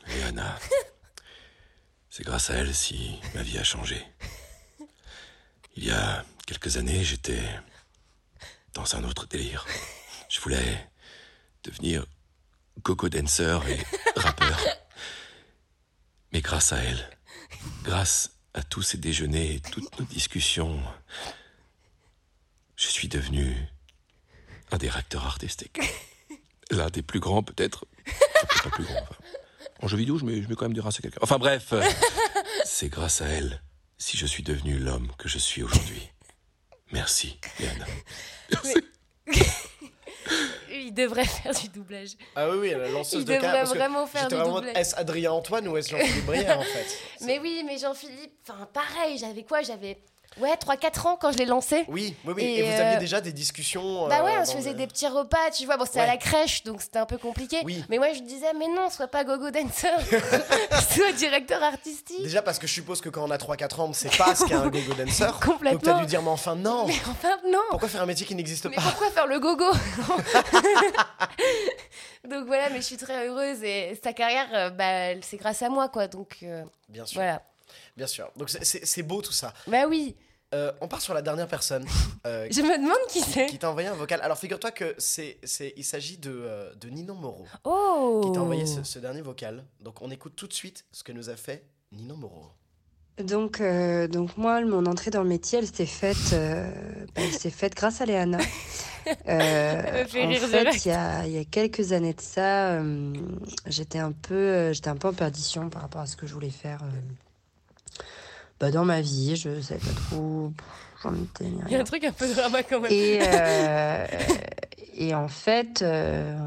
Léana, 0.08 0.58
c'est 2.10 2.24
grâce 2.24 2.50
à 2.50 2.56
elle 2.56 2.74
si 2.74 3.20
ma 3.34 3.44
vie 3.44 3.58
a 3.58 3.64
changé. 3.64 4.02
Il 5.76 5.84
y 5.84 5.92
a 5.92 6.24
quelques 6.48 6.78
années, 6.78 7.04
j'étais 7.04 7.42
dans 8.74 8.96
un 8.96 9.04
autre 9.04 9.28
délire. 9.28 9.66
Je 10.30 10.40
voulais 10.40 10.90
devenir 11.64 12.06
coco 12.84 13.10
dancer 13.10 13.60
et 13.68 13.80
rappeur. 14.20 14.58
Mais 16.32 16.42
grâce 16.42 16.72
à 16.72 16.78
elle, 16.78 17.10
grâce 17.84 18.32
à 18.54 18.64
tous 18.64 18.84
ces 18.84 18.98
déjeuners 18.98 19.56
et 19.56 19.60
toutes 19.60 20.00
nos 20.00 20.06
discussions, 20.06 20.82
je 22.78 22.88
suis 22.88 23.10
devenu 23.10 23.68
un 24.72 24.78
directeur 24.78 25.26
artistique. 25.26 25.80
L'un 26.72 26.90
des 26.90 27.02
plus 27.02 27.20
grands, 27.20 27.44
peut-être. 27.44 27.86
Pas 28.64 28.70
plus 28.72 28.84
grand. 28.84 29.02
enfin. 29.02 29.16
En 29.82 29.88
jeu 29.88 29.98
vidéo, 29.98 30.18
je 30.18 30.26
mets, 30.26 30.42
je 30.42 30.48
mets 30.48 30.56
quand 30.56 30.66
même 30.66 30.74
des 30.74 30.82
races 30.82 30.98
à 31.00 31.02
quelqu'un. 31.02 31.20
Enfin 31.22 31.38
bref, 31.38 31.74
euh, 31.74 31.84
c'est 32.64 32.90
grâce 32.90 33.22
à 33.22 33.28
elle 33.28 33.62
si 33.98 34.18
je 34.18 34.26
suis 34.26 34.42
devenu 34.44 34.78
l'homme 34.78 35.12
que 35.18 35.28
je 35.30 35.38
suis 35.38 35.64
aujourd'hui. 35.64 36.10
Merci, 36.92 37.38
Léana. 37.60 37.86
Il 40.72 40.94
devrait 40.94 41.26
faire 41.26 41.54
du 41.54 41.70
doublage. 41.70 42.12
Ah 42.36 42.50
oui, 42.50 42.58
oui, 42.60 42.72
la 42.72 42.90
lanceuse 42.90 43.22
Il 43.22 43.26
de 43.26 43.34
cas. 43.34 43.42
devrait 43.42 43.78
vraiment 43.78 44.08
faire 44.08 44.28
du 44.28 44.36
vraiment, 44.36 44.56
doublage. 44.56 44.78
Est-ce 44.78 44.96
Adrien 44.96 45.32
Antoine 45.32 45.68
ou 45.68 45.78
est-ce 45.78 45.90
Jean-Philippe 45.90 46.26
Brière 46.26 46.60
en 46.60 46.64
fait? 46.64 47.00
Mais 47.26 47.40
oui, 47.40 47.64
mais 47.66 47.78
Jean-Philippe, 47.78 48.34
enfin 48.48 48.68
pareil, 48.74 49.18
j'avais 49.18 49.44
quoi? 49.44 49.62
J'avais 49.62 49.98
ouais 50.40 50.54
3-4 50.56 51.08
ans 51.08 51.18
quand 51.20 51.32
je 51.32 51.38
l'ai 51.38 51.46
lancé. 51.46 51.86
Oui, 51.88 52.16
oui, 52.26 52.34
oui. 52.36 52.44
Et, 52.44 52.60
Et, 52.60 52.64
vous 52.64 52.82
aviez 52.82 52.96
euh, 52.98 53.00
déjà 53.00 53.22
des 53.22 53.32
discussions. 53.34 54.08
Bah 54.08 54.20
euh, 54.20 54.26
ouais, 54.26 54.32
on 54.36 54.40
dans 54.40 54.46
se 54.46 54.56
faisait 54.56 54.72
le- 54.72 54.78
des 54.78 54.88
petits 54.88 55.08
repas, 55.08 55.52
tu 55.52 55.66
vois. 55.66 55.78
Bon, 55.78 55.86
c'était 55.86 56.02
à 56.02 56.08
la 56.08 56.18
crèche, 56.18 56.64
donc 56.64 56.82
c'était 56.82 57.00
un 57.00 57.06
peu 57.06 57.18
compliqué. 57.18 57.62
Oui. 57.64 57.84
Mais 57.90 57.98
moi, 57.98 58.14
je 58.14 58.20
disais, 58.22 58.54
mais 58.58 58.68
non, 58.68 58.90
sois 58.90 59.08
pas 59.08 59.24
gogo 59.24 59.50
dancer, 59.52 59.88
sois 60.94 61.12
directeur 61.14 61.62
artistique. 61.64 62.22
Déjà 62.24 62.42
parce 62.42 62.60
que 62.60 62.68
je 62.68 62.74
suppose 62.74 63.02
que 63.02 63.10
quand 63.10 63.24
on 63.24 63.32
a 63.32 63.38
3-4 63.38 63.82
ans, 63.82 63.86
on 63.86 63.90
ne 63.90 63.94
sait 63.94 64.10
pas 64.18 64.36
ce 64.36 64.46
qu'est 64.46 64.54
un 64.54 64.68
gogo 64.68 64.94
dancer. 64.94 65.26
Donc 65.26 65.44
Complètement. 65.46 65.80
t'as 65.80 66.00
dû 66.00 66.06
dire, 66.06 66.22
mais 66.22 66.30
enfin 66.30 66.56
non 66.56 66.86
Mais 66.88 66.96
enfin, 67.10 67.38
non. 67.52 67.60
Pourquoi 67.70 67.90
faire 67.90 68.02
un 68.02 68.06
métier 68.06 68.26
qui 68.26 68.36
n'existe 68.36 68.66
Mais 68.66 68.76
pas 68.76 68.82
pourquoi 68.82 69.10
faire 69.12 69.28
le 69.28 69.40
gogo 69.40 69.66
Donc 72.30 72.46
voilà, 72.48 72.70
mais 72.70 72.78
je 72.78 72.86
suis 72.86 72.98
très 72.98 73.28
heureuse 73.28 73.64
et 73.64 74.00
sa 74.04 74.14
carrière, 74.14 74.48
euh, 74.54 74.70
bah, 74.72 75.20
c'est 75.22 75.38
grâce 75.38 75.62
à 75.62 75.70
moi, 75.70 75.90
quoi. 75.90 76.08
Donc 76.08 76.38
euh, 76.44 76.64
Bien 76.90 77.06
sûr. 77.06 77.16
voilà. 77.20 77.42
Bien 77.96 78.08
sûr. 78.08 78.30
Donc 78.36 78.50
c'est 78.50 79.04
beau 79.04 79.22
tout 79.22 79.32
ça. 79.32 79.54
Bah 79.68 79.86
oui. 79.88 80.16
Euh, 80.56 80.72
on 80.80 80.88
part 80.88 81.02
sur 81.02 81.14
la 81.14 81.22
dernière 81.22 81.48
personne. 81.48 81.86
euh, 82.26 82.48
Je 82.50 82.62
me 82.62 82.78
demande 82.78 82.98
qui 83.10 83.20
c'est. 83.20 83.46
Qui 83.48 83.60
t'a 83.60 83.70
envoyé 83.70 83.88
un 83.90 83.94
vocal. 83.94 84.22
Alors 84.22 84.38
figure-toi 84.38 84.72
que 84.72 84.96
c'est, 84.98 85.38
c'est, 85.44 85.74
il 85.76 85.84
s'agit 85.84 86.18
de, 86.18 86.32
euh, 86.32 86.74
de 86.76 86.90
Ninon 86.90 87.16
Moreau. 87.16 87.46
Oh 87.66 88.22
Qui 88.24 88.32
t'a 88.32 88.42
envoyé 88.42 88.66
ce, 88.66 88.84
ce 88.84 89.00
dernier 89.00 89.22
vocal. 89.22 89.66
Donc 89.82 90.02
on 90.02 90.10
écoute 90.10 90.34
tout 90.36 90.48
de 90.48 90.54
suite 90.54 90.86
ce 90.92 91.04
que 91.04 91.12
nous 91.12 91.30
a 91.30 91.36
fait 91.36 91.66
Ninon 91.92 92.16
Moreau. 92.18 92.46
Donc, 93.24 93.62
euh, 93.62 94.08
donc 94.08 94.36
moi, 94.36 94.60
mon 94.62 94.86
entrée 94.86 95.10
dans 95.10 95.24
le 95.24 95.30
métier, 95.30 95.60
elle 95.60 95.68
s'est 95.68 95.86
faite, 95.86 96.34
euh, 96.34 96.70
bah, 97.16 97.22
elle 97.24 97.32
s'est 97.32 97.50
faite 97.50 97.74
grâce 97.76 98.02
à 98.02 98.06
Léana. 98.06 98.40
Euh, 99.30 99.84
Ça 99.84 99.92
me 99.92 100.06
fait 100.06 100.26
en 100.26 100.30
rire 100.30 100.42
fait, 100.42 100.78
il 100.84 100.88
y 100.88 100.92
a, 100.92 101.28
il 101.28 101.34
y 101.34 101.38
a 101.38 101.46
quelques 101.46 101.92
années 101.92 102.16
de 102.16 102.22
ça, 102.22 102.72
euh, 102.72 103.14
j'étais 103.68 104.00
un 104.00 104.12
peu, 104.12 104.74
j'étais 104.74 104.90
un 104.90 104.96
peu 104.96 105.10
en 105.10 105.14
perdition 105.14 105.70
par 105.70 105.84
rapport 105.84 106.02
à 106.02 106.08
ce 106.08 106.18
que 106.18 106.26
je 106.26 106.34
voulais 106.34 106.50
faire 106.50 106.82
euh, 106.82 106.88
bah, 108.60 108.72
dans 108.72 108.86
ma 108.86 109.02
vie. 109.02 109.36
Je 109.36 109.62
savais 109.62 109.80
pas 109.80 110.02
trop, 110.10 110.52
Il 111.68 111.72
y 111.72 111.76
a 111.76 111.80
un 111.82 111.84
truc 111.84 112.04
un 112.04 112.12
peu 112.12 112.28
drama 112.34 112.64
quand 112.64 112.80
même. 112.82 112.92
Et, 112.92 113.20
euh, 113.22 114.06
et 114.96 115.14
en 115.16 115.28
fait, 115.28 115.82
euh, 115.82 116.38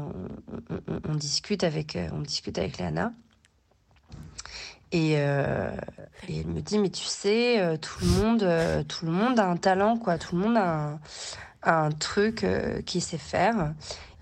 on, 0.69 0.75
on- 0.93 0.99
on 1.09 1.15
discute 1.15 1.63
avec, 1.63 1.95
euh, 1.95 2.07
on 2.13 2.21
discute 2.21 2.57
avec 2.57 2.77
Léana. 2.77 3.11
Et, 4.91 5.13
euh, 5.17 5.69
et 6.27 6.39
elle 6.39 6.47
me 6.47 6.61
dit, 6.61 6.79
mais 6.79 6.89
tu 6.89 7.05
sais, 7.05 7.77
tout 7.79 7.99
le 8.01 8.07
monde, 8.07 8.85
tout 8.87 9.05
le 9.05 9.11
monde 9.11 9.39
a 9.39 9.45
un 9.47 9.57
talent, 9.57 9.97
quoi. 9.97 10.17
Tout 10.17 10.35
le 10.35 10.41
monde 10.41 10.57
a 10.57 10.73
un, 10.93 10.99
a 11.61 11.81
un 11.85 11.91
truc 11.91 12.43
qu'il 12.87 13.01
sait 13.03 13.19
faire. 13.19 13.73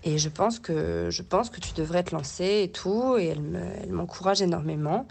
Et 0.04 0.18
je 0.18 0.28
pense 0.28 0.58
que 0.58 1.08
je 1.10 1.22
pense 1.22 1.48
que 1.50 1.58
tu 1.60 1.72
devrais 1.72 2.02
te 2.04 2.14
lancer 2.14 2.60
et 2.64 2.70
tout. 2.70 3.16
Et 3.18 3.28
elle 3.28 3.40
me- 3.40 3.72
elle 3.82 3.92
m'encourage 3.92 4.42
énormément. 4.42 5.08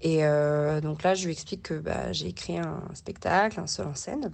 Et 0.00 0.24
euh, 0.24 0.80
donc 0.80 1.02
là, 1.02 1.14
je 1.14 1.24
lui 1.24 1.32
explique 1.32 1.62
que 1.62 1.74
bah, 1.74 2.12
j'ai 2.12 2.28
écrit 2.28 2.58
un 2.58 2.82
spectacle, 2.94 3.60
un 3.60 3.66
seul 3.66 3.86
en 3.86 3.94
scène. 3.94 4.32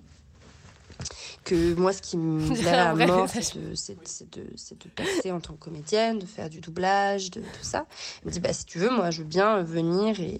Que 1.44 1.75
moi, 1.75 1.92
ce 1.92 2.03
qui 2.03 2.16
me 2.16 2.51
un 2.68 3.01
à 3.01 3.07
mort, 3.07 3.29
c'est 3.29 3.55
de, 3.57 4.88
passer 4.94 5.31
en 5.31 5.40
tant 5.40 5.55
que 5.55 5.59
comédienne, 5.59 6.18
de 6.18 6.27
faire 6.27 6.51
du 6.51 6.61
doublage, 6.61 7.31
de 7.31 7.40
tout 7.40 7.62
ça. 7.62 7.87
Elle 8.23 8.29
me 8.29 8.33
dit, 8.33 8.40
bah, 8.40 8.53
si 8.53 8.64
tu 8.64 8.79
veux, 8.79 8.90
moi, 8.90 9.11
je 9.11 9.18
veux 9.18 9.29
bien 9.29 9.62
venir 9.62 10.20
et, 10.20 10.38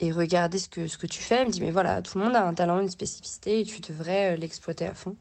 et 0.00 0.12
regarder 0.12 0.58
ce 0.58 0.68
que, 0.68 0.86
ce 0.86 0.98
que 0.98 1.06
tu 1.06 1.22
fais. 1.22 1.36
Elle 1.36 1.48
me 1.48 1.52
dit, 1.52 1.60
mais 1.60 1.70
voilà, 1.70 2.02
tout 2.02 2.18
le 2.18 2.24
monde 2.24 2.34
a 2.34 2.46
un 2.46 2.54
talent, 2.54 2.80
une 2.80 2.90
spécificité 2.90 3.60
et 3.60 3.64
tu 3.64 3.80
devrais 3.80 4.34
euh, 4.34 4.36
l'exploiter 4.36 4.86
à 4.86 4.94
fond. 4.94 5.16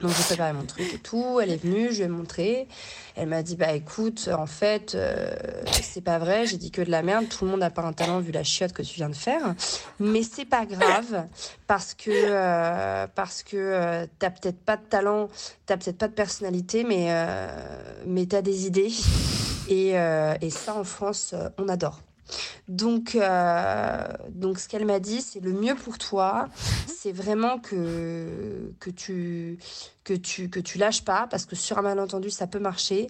Donc 0.00 0.12
j'ai 0.16 0.22
préparé 0.22 0.52
mon 0.54 0.64
truc 0.64 0.94
et 0.94 0.98
tout, 0.98 1.40
elle 1.42 1.50
est 1.50 1.62
venue, 1.62 1.92
je 1.92 1.98
lui 1.98 2.02
ai 2.04 2.08
montré. 2.08 2.68
Elle 3.16 3.28
m'a 3.28 3.42
dit 3.42 3.56
bah 3.56 3.72
écoute, 3.72 4.30
en 4.32 4.46
fait, 4.46 4.94
euh, 4.94 5.30
c'est 5.82 6.00
pas 6.00 6.18
vrai, 6.18 6.46
j'ai 6.46 6.56
dit 6.56 6.70
que 6.70 6.80
de 6.80 6.90
la 6.90 7.02
merde, 7.02 7.28
tout 7.28 7.44
le 7.44 7.50
monde 7.50 7.60
n'a 7.60 7.68
pas 7.70 7.82
un 7.82 7.92
talent 7.92 8.20
vu 8.20 8.32
la 8.32 8.42
chiotte 8.42 8.72
que 8.72 8.82
tu 8.82 8.94
viens 8.94 9.10
de 9.10 9.14
faire, 9.14 9.54
mais 9.98 10.22
c'est 10.22 10.46
pas 10.46 10.64
grave 10.64 11.26
parce 11.66 11.92
que 11.92 12.10
euh, 12.10 13.06
parce 13.14 13.42
que 13.42 13.56
euh, 13.56 14.06
t'as 14.18 14.30
peut-être 14.30 14.60
pas 14.64 14.76
de 14.78 14.84
talent, 14.84 15.28
t'as 15.66 15.76
peut-être 15.76 15.98
pas 15.98 16.08
de 16.08 16.14
personnalité, 16.14 16.82
mais 16.82 17.08
euh, 17.10 17.48
mais 18.06 18.24
t'as 18.24 18.42
des 18.42 18.66
idées. 18.66 18.92
Et, 19.68 19.98
euh, 19.98 20.34
et 20.40 20.50
ça 20.50 20.74
en 20.74 20.84
France 20.84 21.34
on 21.58 21.68
adore. 21.68 22.00
Donc, 22.68 23.14
euh, 23.14 24.06
donc 24.30 24.58
ce 24.58 24.68
qu'elle 24.68 24.86
m'a 24.86 25.00
dit, 25.00 25.22
c'est 25.22 25.40
le 25.40 25.52
mieux 25.52 25.74
pour 25.74 25.98
toi, 25.98 26.48
c'est 26.86 27.12
vraiment 27.12 27.58
que, 27.58 28.72
que, 28.78 28.90
tu, 28.90 29.58
que, 30.04 30.14
tu, 30.14 30.48
que 30.48 30.60
tu 30.60 30.78
lâches 30.78 31.04
pas, 31.04 31.26
parce 31.30 31.46
que 31.46 31.56
sur 31.56 31.78
un 31.78 31.82
malentendu, 31.82 32.30
ça 32.30 32.46
peut 32.46 32.58
marcher. 32.58 33.08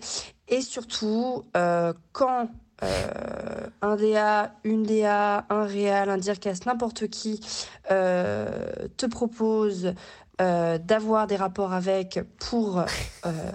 Et 0.48 0.60
surtout, 0.62 1.44
euh, 1.56 1.92
quand 2.12 2.48
euh, 2.82 3.66
un 3.82 3.96
DA, 3.96 4.54
une 4.64 4.84
DA, 4.84 5.44
un 5.50 5.64
réal, 5.64 6.08
un 6.08 6.18
dircast, 6.18 6.66
n'importe 6.66 7.08
qui 7.08 7.40
te 7.88 9.06
propose 9.06 9.94
euh, 10.40 10.78
d'avoir 10.78 11.26
des 11.26 11.36
rapports 11.36 11.74
avec 11.74 12.18
pour 12.38 12.78
euh, 12.78 12.84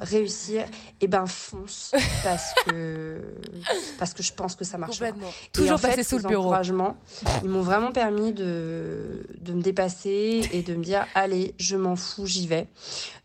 réussir, 0.02 0.66
et 1.02 1.08
ben 1.08 1.26
fonce 1.26 1.96
parce 2.24 2.54
que 2.68 3.22
parce 3.98 4.14
que 4.14 4.22
je 4.22 4.32
pense 4.32 4.56
que 4.56 4.64
ça. 4.64 4.78
Et 4.78 5.50
Toujours 5.52 5.80
passer 5.82 6.04
sous 6.04 6.18
le 6.18 6.28
bureau. 6.28 6.44
encouragements, 6.44 6.96
ils 7.44 7.50
m'ont 7.50 7.64
vraiment 7.64 7.92
permis 7.92 8.34
de, 8.34 9.26
de 9.40 9.54
me 9.54 9.64
dépasser 9.64 10.48
et 10.52 10.62
de 10.62 10.76
me 10.76 10.84
dire 10.84 11.08
allez, 11.16 11.56
je 11.58 11.76
m'en 11.76 11.96
fous, 11.96 12.28
j'y 12.28 12.46
vais. 12.46 12.68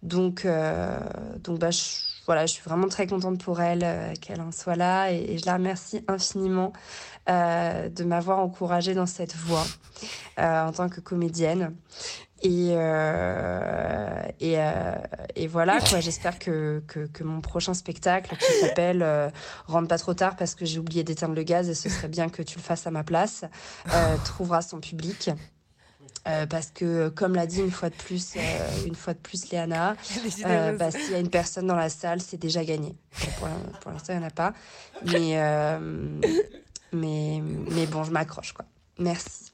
Donc, 0.03 0.47
euh, 0.47 0.99
donc 1.45 1.59
bah, 1.59 1.71
je, 1.71 1.83
voilà, 2.25 2.47
je 2.47 2.53
suis 2.53 2.63
vraiment 2.63 2.89
très 2.89 3.07
contente 3.07 3.43
pour 3.45 3.61
elle 3.61 4.15
qu'elle 4.23 4.41
en 4.41 4.53
soit 4.53 4.77
là 4.77 5.13
et, 5.13 5.33
et 5.33 5.39
je 5.39 5.45
la 5.45 5.55
remercie 5.55 6.03
infiniment 6.09 6.73
de 7.29 8.05
m'avoir 8.05 8.39
encouragée 8.39 8.95
dans 8.95 9.07
cette 9.07 9.37
voie 9.37 9.67
en 10.39 10.73
tant 10.73 10.89
que 10.89 11.01
comédienne. 11.01 11.77
Et, 12.43 12.71
euh, 12.71 14.23
et, 14.41 14.55
euh, 14.59 14.95
et 15.37 15.47
voilà, 15.47 15.79
quoi. 15.81 16.01
J'espère 16.01 16.39
que, 16.39 16.83
que, 16.87 17.01
que 17.07 17.23
mon 17.23 17.41
prochain 17.43 17.75
spectacle, 17.75 18.35
qui 18.37 18.53
s'appelle 18.61 19.03
euh, 19.03 19.29
Rentre 19.67 19.89
pas 19.89 19.99
trop 19.99 20.15
tard 20.15 20.37
parce 20.37 20.55
que 20.55 20.65
j'ai 20.65 20.79
oublié 20.79 21.05
d'éteindre 21.05 21.35
le 21.35 21.43
gaz 21.43 21.69
et 21.69 21.75
ce 21.75 21.89
serait 21.91 22.09
bien 22.09 22.29
que 22.31 22.43
tu 22.43 22.57
le 22.57 22.63
fasses 22.63 22.87
à 22.87 22.91
ma 22.91 23.05
place, 23.05 23.45
euh, 23.93 24.17
trouvera 24.25 24.63
son 24.63 24.81
public. 24.81 25.31
Euh, 26.29 26.47
parce 26.47 26.71
que, 26.71 27.09
comme 27.09 27.35
l'a 27.35 27.47
dit 27.47 27.61
une 27.61 27.71
fois 27.71 27.89
de 27.89 27.95
plus, 27.95 28.35
euh, 28.37 28.41
une 28.87 28.95
fois 28.95 29.15
de 29.15 29.19
plus 29.19 29.51
Léana, 29.51 29.95
euh, 30.47 30.77
bah, 30.77 30.91
s'il 30.91 31.13
y 31.13 31.15
a 31.15 31.19
une 31.19 31.31
personne 31.31 31.67
dans 31.67 31.77
la 31.77 31.89
salle, 31.89 32.21
c'est 32.21 32.37
déjà 32.37 32.63
gagné. 32.63 32.95
Pour, 33.39 33.49
l'in- 33.49 33.79
pour 33.81 33.91
l'instant, 33.91 34.13
il 34.13 34.19
n'y 34.19 34.25
en 34.25 34.29
a 34.29 34.31
pas. 34.31 34.53
Mais, 35.07 35.39
mais, 36.93 37.43
mais 37.71 37.87
bon, 37.87 38.05
je 38.05 38.11
m'accroche, 38.11 38.53
quoi. 38.53 38.65
Merci. 38.99 39.50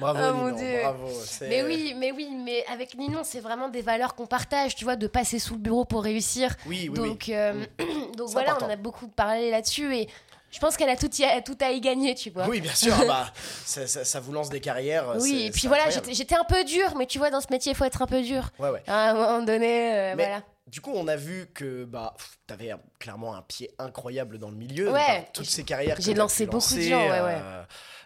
Bravo, 0.00 0.18
Oh 0.22 0.32
Ninon, 0.44 0.56
Dieu. 0.56 0.78
bravo. 0.82 1.08
c'est- 1.24 1.48
Mais 1.48 1.62
oui, 1.62 1.94
mais 1.96 2.12
oui, 2.12 2.28
mais 2.44 2.64
avec 2.72 2.96
Ninon, 2.96 3.20
c'est 3.24 3.40
vraiment 3.40 3.68
des 3.68 3.82
valeurs 3.82 4.14
qu'on 4.14 4.26
partage, 4.26 4.74
tu 4.76 4.84
vois, 4.84 4.96
de 4.96 5.06
passer 5.06 5.38
sous 5.38 5.54
le 5.54 5.60
bureau 5.60 5.84
pour 5.84 6.02
réussir. 6.04 6.54
Oui, 6.66 6.88
oui, 6.90 6.96
donc, 6.96 7.24
oui. 7.28 7.34
euh, 7.34 7.64
donc 8.16 8.28
C'est 8.28 8.32
voilà, 8.34 8.50
important. 8.52 8.66
on 8.68 8.72
a 8.72 8.76
beaucoup 8.76 9.08
parlé 9.08 9.50
là-dessus 9.50 9.94
et 9.96 10.08
je 10.50 10.58
pense 10.60 10.76
qu'elle 10.76 10.88
a 10.88 10.96
tout, 10.96 11.10
y 11.18 11.24
a- 11.24 11.42
tout 11.42 11.58
à 11.60 11.70
y 11.72 11.80
gagner, 11.80 12.14
tu 12.14 12.30
vois. 12.30 12.46
Oui, 12.48 12.60
bien 12.60 12.72
sûr. 12.74 12.94
ah 13.00 13.04
bah, 13.06 13.32
ça, 13.66 13.86
ça- 13.86 14.04
ça 14.04 14.20
vous 14.20 14.32
lance 14.32 14.48
des 14.50 14.60
carrières. 14.60 15.14
Oui, 15.20 15.44
et 15.46 15.50
puis 15.50 15.66
voilà, 15.68 15.90
j'étais 15.90 16.14
j'étais 16.14 16.36
un 16.36 16.44
peu 16.44 16.64
dure, 16.64 16.94
mais 16.96 17.06
tu 17.06 17.18
vois, 17.18 17.30
dans 17.30 17.40
ce 17.40 17.48
métier, 17.50 17.72
il 17.72 17.74
faut 17.74 17.84
être 17.84 18.00
un 18.02 18.06
peu 18.06 18.22
dur. 18.22 18.50
Ouais, 18.58 18.70
ouais. 18.70 18.82
À 18.86 19.10
un 19.10 19.14
moment 19.14 19.42
donné, 19.42 19.92
euh, 19.92 20.14
Mais 20.16 20.24
voilà. 20.24 20.42
Du 20.68 20.80
coup, 20.80 20.92
on 20.94 21.08
a 21.08 21.16
vu 21.16 21.46
que 21.54 21.84
bah, 21.84 22.14
t'avais 22.46 22.70
un- 22.70 22.80
clairement 22.98 23.34
un 23.34 23.42
pied 23.42 23.70
incroyable 23.78 24.38
dans 24.38 24.50
le 24.50 24.56
milieu. 24.56 24.92
Ouais. 24.92 25.28
toutes 25.32 25.46
ces 25.46 25.64
carrières. 25.64 25.96
J'ai 26.00 26.14
lancé 26.14 26.44
pu 26.46 26.50
beaucoup 26.52 26.74
de 26.74 26.78
lancer, 26.80 26.88
gens, 26.88 27.02
ouais, 27.08 27.20
ouais. 27.20 27.40
euh, 27.42 27.64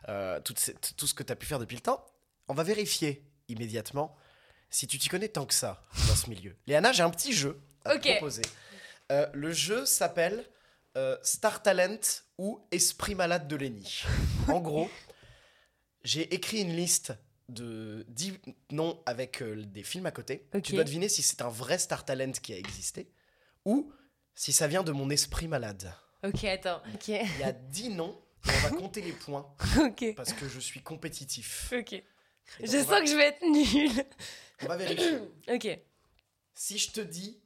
euh, 0.08 0.40
toutes 0.40 0.58
ces- 0.58 0.74
t- 0.74 0.94
tout 0.94 1.06
ce 1.06 1.14
que 1.14 1.22
tu 1.22 1.32
as 1.32 1.36
pu 1.36 1.46
faire 1.46 1.58
depuis 1.58 1.76
le 1.76 1.82
temps. 1.82 2.04
On 2.48 2.54
va 2.54 2.62
vérifier 2.62 3.24
immédiatement 3.48 4.16
si 4.70 4.86
tu 4.86 4.98
t'y 4.98 5.08
connais 5.08 5.28
tant 5.28 5.44
que 5.46 5.54
ça 5.54 5.82
dans 6.08 6.14
ce 6.14 6.30
milieu. 6.30 6.56
Léana, 6.66 6.92
j'ai 6.92 7.02
un 7.02 7.10
petit 7.10 7.32
jeu 7.32 7.60
à 7.84 7.98
te 7.98 8.08
proposer. 8.12 8.42
Euh, 9.10 9.26
le 9.34 9.52
jeu 9.52 9.84
s'appelle 9.84 10.44
Star 11.22 11.62
Talent 11.62 11.98
ou 12.38 12.60
Esprit 12.70 13.14
Malade 13.14 13.48
de 13.48 13.56
Lenny. 13.56 14.02
En 14.48 14.60
gros, 14.60 14.90
j'ai 16.04 16.32
écrit 16.34 16.60
une 16.60 16.74
liste 16.76 17.12
de 17.48 18.04
10 18.08 18.38
noms 18.70 19.02
avec 19.06 19.42
euh, 19.42 19.64
des 19.64 19.82
films 19.82 20.06
à 20.06 20.10
côté. 20.10 20.48
Tu 20.62 20.72
dois 20.74 20.84
deviner 20.84 21.08
si 21.08 21.22
c'est 21.22 21.42
un 21.42 21.48
vrai 21.48 21.78
Star 21.78 22.04
Talent 22.04 22.32
qui 22.32 22.52
a 22.52 22.56
existé 22.58 23.10
ou 23.64 23.92
si 24.34 24.52
ça 24.52 24.66
vient 24.66 24.82
de 24.82 24.92
mon 24.92 25.10
esprit 25.10 25.48
malade. 25.48 25.92
Ok, 26.24 26.44
attends. 26.44 26.80
Ok. 26.94 27.08
Il 27.08 27.38
y 27.40 27.42
a 27.42 27.52
10 27.52 27.90
noms 27.90 28.18
et 28.46 28.50
on 28.50 28.68
va 28.68 28.70
compter 28.70 29.00
les 29.02 29.12
points 29.12 29.54
Ok. 29.80 30.14
parce 30.16 30.32
que 30.32 30.48
je 30.48 30.60
suis 30.60 30.82
compétitif. 30.82 31.72
Ok. 31.76 32.02
Je 32.60 32.66
sens 32.66 32.86
va- 32.86 33.00
que 33.00 33.06
je 33.06 33.14
vais 33.16 33.28
être 33.28 33.42
nulle. 33.42 34.04
On 34.62 34.66
va 34.66 34.76
vérifier. 34.76 35.18
ok. 35.48 35.78
Si 36.54 36.78
je 36.78 36.90
te 36.92 37.00
dis 37.00 37.40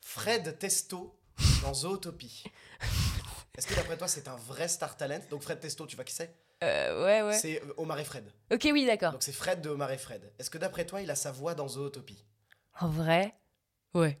Fred 0.00 0.58
Testo 0.58 1.18
dans 1.62 1.74
Zootopie, 1.74 2.44
est-ce 3.58 3.66
que 3.66 3.74
d'après 3.74 3.96
toi 3.96 4.08
c'est 4.08 4.28
un 4.28 4.36
vrai 4.36 4.68
Star 4.68 4.96
Talent? 4.96 5.20
Donc 5.30 5.42
Fred 5.42 5.60
Testo, 5.60 5.86
tu 5.86 5.96
vois 5.96 6.04
qui 6.04 6.14
c'est? 6.14 6.34
Euh, 6.64 7.04
ouais, 7.04 7.22
ouais. 7.22 7.38
C'est 7.38 7.62
euh, 7.62 7.74
Omar 7.76 7.98
et 8.00 8.04
Fred. 8.04 8.24
Ok, 8.52 8.68
oui, 8.72 8.84
d'accord. 8.86 9.12
Donc 9.12 9.22
c'est 9.22 9.32
Fred 9.32 9.60
de 9.60 9.68
Omar 9.68 9.92
et 9.92 9.98
Fred. 9.98 10.32
Est-ce 10.38 10.50
que 10.50 10.58
d'après 10.58 10.84
toi 10.86 11.00
il 11.00 11.10
a 11.10 11.14
sa 11.14 11.30
voix 11.30 11.54
dans 11.54 11.68
Zootopie? 11.68 12.24
En 12.80 12.88
vrai? 12.88 13.34
Ouais. 13.94 14.18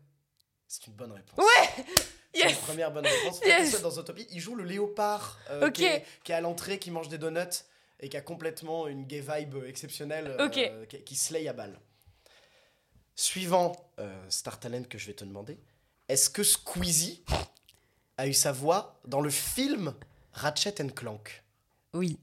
C'est 0.66 0.86
une 0.86 0.94
bonne 0.94 1.12
réponse. 1.12 1.38
Ouais 1.38 1.84
C'est 2.34 2.44
la 2.44 2.50
Yes 2.50 2.58
première 2.58 2.92
bonne 2.92 3.06
réponse. 3.06 3.40
Yes 3.44 3.80
dans 3.82 3.90
Zootopie, 3.90 4.26
il 4.30 4.38
joue 4.38 4.54
le 4.54 4.62
léopard 4.62 5.38
euh, 5.50 5.70
qui, 5.70 5.84
est, 5.84 6.04
qui 6.22 6.30
est 6.30 6.34
à 6.34 6.40
l'entrée, 6.40 6.78
qui 6.78 6.90
mange 6.90 7.08
des 7.08 7.18
donuts 7.18 7.64
et 8.00 8.08
qui 8.08 8.16
a 8.16 8.20
complètement 8.20 8.86
une 8.86 9.04
gay 9.06 9.24
vibe 9.26 9.56
exceptionnelle 9.66 10.36
euh, 10.38 10.48
qui, 10.86 11.02
qui 11.02 11.16
slay 11.16 11.48
à 11.48 11.52
balle. 11.52 11.80
Suivant 13.16 13.72
Star 14.28 14.60
Talent 14.60 14.84
que 14.84 14.96
je 14.98 15.08
vais 15.08 15.14
te 15.14 15.24
demander, 15.24 15.58
est-ce 16.08 16.30
que 16.30 16.44
Squeezie 16.44 17.24
a 18.16 18.28
eu 18.28 18.34
sa 18.34 18.52
voix 18.52 19.00
dans 19.04 19.20
le 19.20 19.30
film 19.30 19.92
Ratchet 20.32 20.80
and 20.80 20.90
Clank? 20.90 21.42
Oui. 21.98 22.18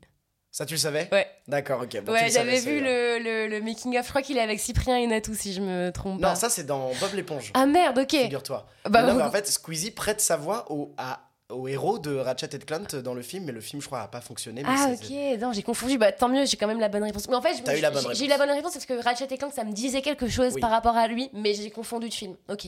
Ça, 0.51 0.65
tu 0.65 0.75
le 0.75 0.79
savais 0.79 1.09
Ouais. 1.11 1.27
D'accord, 1.49 1.81
ok. 1.81 2.01
Bon, 2.03 2.13
ouais, 2.13 2.29
j'avais 2.31 2.61
vu 2.61 2.79
le, 2.79 3.19
le, 3.19 3.47
le 3.47 3.61
making 3.61 3.97
of. 3.99 4.05
Je 4.05 4.09
crois 4.09 4.21
qu'il 4.21 4.37
est 4.37 4.41
avec 4.41 4.59
Cyprien 4.59 4.97
et 4.97 5.05
Natou, 5.05 5.33
si 5.35 5.51
je 5.53 5.59
me 5.61 5.91
trompe 5.91 6.15
Non, 6.21 6.29
pas. 6.29 6.35
ça, 6.35 6.49
c'est 6.49 6.63
dans 6.63 6.91
Bob 7.01 7.13
l'éponge. 7.13 7.51
Ah 7.55 7.65
merde, 7.65 7.97
ok. 7.99 8.11
Figure-toi. 8.11 8.65
Bah, 8.89 9.03
non, 9.03 9.15
mais 9.15 9.23
en 9.23 9.31
fait, 9.31 9.45
Squeezie 9.47 9.91
prête 9.91 10.21
sa 10.21 10.37
voix 10.37 10.71
au, 10.71 10.93
à- 10.97 11.19
au 11.49 11.67
héros 11.67 11.99
de 11.99 12.15
Ratchet 12.15 12.47
Clank 12.65 12.95
dans 12.95 13.13
le 13.13 13.21
film, 13.21 13.43
mais 13.43 13.51
le 13.51 13.59
film, 13.59 13.81
je 13.81 13.87
crois, 13.87 13.99
n'a 13.99 14.07
pas 14.07 14.21
fonctionné. 14.21 14.63
mais 14.63 14.69
Ah 14.71 14.87
ok, 14.93 15.39
non 15.41 15.51
j'ai 15.53 15.61
confondu, 15.61 15.97
bah 15.97 16.11
tant 16.13 16.29
mieux, 16.29 16.45
j'ai 16.45 16.55
quand 16.57 16.67
même 16.67 16.79
la 16.79 16.89
bonne 16.89 17.03
réponse. 17.03 17.27
Mais 17.27 17.35
en 17.35 17.41
fait, 17.41 17.55
je- 17.57 17.61
T'as 17.61 17.77
eu 17.77 17.81
la 17.81 17.91
bonne 17.91 18.03
j'ai- 18.09 18.15
j'ai 18.15 18.25
eu 18.25 18.29
la 18.29 18.37
bonne 18.37 18.49
réponse 18.49 18.73
parce 18.73 18.85
que 18.85 18.93
Ratchet 19.03 19.27
et 19.29 19.37
Clank 19.37 19.53
ça 19.53 19.63
me 19.65 19.71
disait 19.73 20.01
quelque 20.01 20.27
chose 20.29 20.53
Oui. 20.55 20.61
par 20.61 20.71
rapport 20.71 20.95
à 20.95 21.07
lui, 21.09 21.29
mais 21.33 21.53
j'ai 21.53 21.69
confondu 21.69 22.07
de 22.09 22.13
film. 22.13 22.35
Ok. 22.49 22.67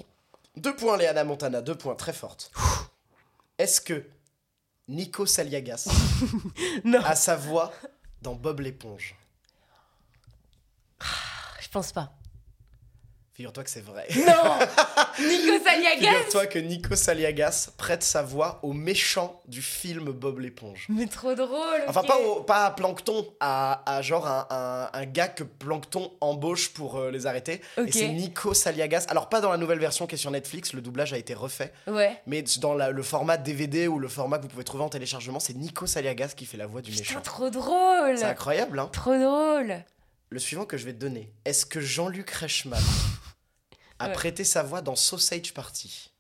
Deux 0.57 0.75
points, 0.75 0.97
Léana 0.97 1.23
Montana, 1.23 1.61
deux 1.61 1.73
points, 1.75 1.95
très 1.95 2.13
forte. 2.13 2.51
Est-ce 3.57 3.81
que 3.81 4.03
Nico 4.87 5.25
Saliagas. 5.25 5.87
A 7.03 7.15
sa 7.15 7.35
voix 7.35 7.73
dans 8.21 8.35
Bob 8.35 8.61
l'éponge. 8.61 9.15
Je 11.59 11.69
pense 11.69 11.91
pas. 11.91 12.13
Figure-toi 13.37 13.63
que 13.63 13.69
c'est 13.69 13.85
vrai. 13.85 14.07
Non 14.15 14.57
Nico 15.19 15.63
Saliagas 15.63 15.95
Figure-toi 16.11 16.45
que 16.47 16.57
Nico 16.57 16.95
Saliagas 16.95 17.69
prête 17.77 18.01
sa 18.01 18.23
voix 18.23 18.59
au 18.63 18.73
méchant 18.73 19.39
du 19.47 19.61
film 19.61 20.05
Bob 20.11 20.39
l'éponge. 20.39 20.87
Mais 20.89 21.05
trop 21.05 21.35
drôle. 21.35 21.83
Enfin, 21.87 22.01
pas, 22.01 22.17
au- 22.17 22.41
pas 22.41 22.65
à 22.65 22.71
Plankton, 22.71 23.27
à, 23.39 23.83
à 23.97 24.01
genre 24.01 24.25
un, 24.27 24.47
un- 24.49 24.89
un 24.91 25.05
gars 25.05 25.27
que 25.27 25.43
Plankton 25.43 26.11
embauche 26.19 26.69
pour 26.73 26.97
euh, 26.97 27.11
les 27.11 27.27
arrêter. 27.27 27.61
Et 27.85 27.91
c'est 27.91 28.07
Nico 28.07 28.55
Saliagas. 28.55 29.05
Alors, 29.09 29.29
pas 29.29 29.39
dans 29.39 29.51
la 29.51 29.57
nouvelle 29.57 29.77
version 29.79 30.07
qui 30.07 30.15
est 30.15 30.17
sur 30.17 30.31
Netflix, 30.31 30.73
le 30.73 30.81
doublage 30.81 31.13
a 31.13 31.17
été 31.19 31.35
refait. 31.35 31.71
Ouais. 31.85 32.19
Mais 32.25 32.43
dans 32.59 32.73
la- 32.73 32.89
le 32.89 33.03
format 33.03 33.37
DVD 33.37 33.87
ou 33.87 33.99
le 33.99 34.07
format 34.07 34.37
que 34.39 34.43
vous 34.43 34.49
pouvez 34.49 34.63
trouver 34.63 34.83
en 34.83 34.89
téléchargement, 34.89 35.39
c'est 35.39 35.53
Nico 35.55 35.85
Saliagas 35.85 36.29
qui 36.35 36.47
fait 36.47 36.57
la 36.57 36.65
voix 36.65 36.81
du 36.81 36.89
Putain, 36.89 37.03
méchant. 37.03 37.21
trop 37.21 37.51
drôle. 37.51 38.17
C'est 38.17 38.23
incroyable, 38.25 38.79
hein 38.79 38.89
Trop 38.91 39.15
drôle. 39.15 39.75
Le 40.31 40.39
suivant 40.39 40.65
que 40.65 40.75
je 40.75 40.85
vais 40.85 40.93
te 40.93 40.99
donner. 40.99 41.31
Est-ce 41.45 41.65
que 41.67 41.79
Jean-Luc 41.79 42.29
Reichmann 42.31 42.81
a 43.99 44.07
Ouais. 44.07 44.13
prêté 44.13 44.43
sa 44.43 44.63
voix 44.63 44.81
dans 44.81 44.95
Sausage 44.95 45.53
Party 45.53 46.11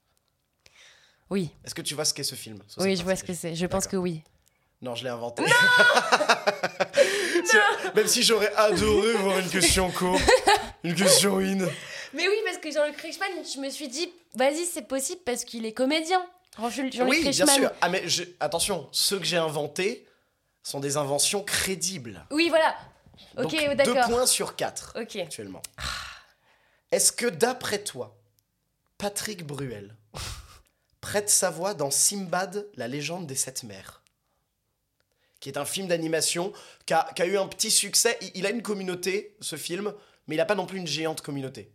Oui. 1.29 1.51
Est-ce 1.65 1.75
que 1.75 1.81
tu 1.81 1.93
vois 1.95 2.05
ce 2.05 2.13
qu'est 2.13 2.23
ce 2.23 2.35
film 2.35 2.59
Sausage 2.67 2.89
Oui, 2.89 2.95
je 2.95 3.03
vois 3.03 3.15
ce 3.15 3.23
que 3.23 3.33
c'est. 3.33 3.55
Je 3.55 3.65
pense 3.65 3.87
que 3.87 3.97
oui. 3.97 4.23
Non, 4.81 4.93
je 4.95 5.03
l'ai 5.03 5.09
inventé. 5.09 5.43
C'est- 7.45 7.57
Même 7.95 8.07
si 8.07 8.23
j'aurais 8.23 8.53
adoré 8.55 9.13
voir 9.13 9.39
une 9.39 9.49
question 9.49 9.91
co, 9.91 10.15
une 10.83 10.95
question 10.95 11.37
in. 11.39 11.65
Mais 12.13 12.27
oui, 12.27 12.35
parce 12.45 12.57
que 12.57 12.71
Jean-Luc 12.71 12.99
Reichmann, 13.01 13.29
je 13.53 13.59
me 13.59 13.69
suis 13.69 13.87
dit, 13.87 14.09
vas-y, 14.35 14.65
c'est 14.65 14.83
possible 14.87 15.21
parce 15.25 15.43
qu'il 15.43 15.65
est 15.65 15.73
comédien. 15.73 16.23
Jean- 16.59 16.69
Jean-Luc 16.69 16.95
Oui, 17.07 17.21
bien 17.29 17.45
sûr. 17.47 17.71
Ah, 17.81 17.89
mais 17.89 18.07
je- 18.07 18.23
attention, 18.39 18.87
ceux 18.91 19.19
que 19.19 19.25
j'ai 19.25 19.37
inventés 19.37 20.05
sont 20.63 20.79
des 20.79 20.97
inventions 20.97 21.43
crédibles. 21.43 22.25
Oui, 22.31 22.49
voilà. 22.49 22.75
Ok, 23.37 23.51
deux 23.51 23.75
d'accord. 23.75 24.09
points 24.09 24.25
sur 24.27 24.55
quatre 24.55 24.93
Ok. 24.99 25.15
actuellement. 25.17 25.61
Est-ce 26.91 27.11
que 27.11 27.27
d'après 27.27 27.83
toi, 27.83 28.17
Patrick 28.97 29.45
Bruel 29.45 29.95
prête 31.01 31.29
sa 31.29 31.49
voix 31.49 31.73
dans 31.73 31.91
Simbad, 31.91 32.67
la 32.75 32.87
légende 32.87 33.27
des 33.27 33.35
sept 33.35 33.63
mers 33.63 34.01
qui 35.39 35.49
est 35.49 35.57
un 35.57 35.65
film 35.65 35.87
d'animation 35.87 36.51
qui 36.85 36.93
a, 36.93 37.07
qui 37.15 37.21
a 37.21 37.25
eu 37.25 37.37
un 37.37 37.47
petit 37.47 37.71
succès. 37.71 38.17
Il, 38.21 38.31
il 38.35 38.45
a 38.45 38.49
une 38.49 38.61
communauté, 38.61 39.35
ce 39.39 39.55
film, 39.55 39.93
mais 40.27 40.35
il 40.35 40.37
n'a 40.37 40.45
pas 40.45 40.55
non 40.55 40.65
plus 40.65 40.79
une 40.79 40.87
géante 40.87 41.21
communauté. 41.21 41.71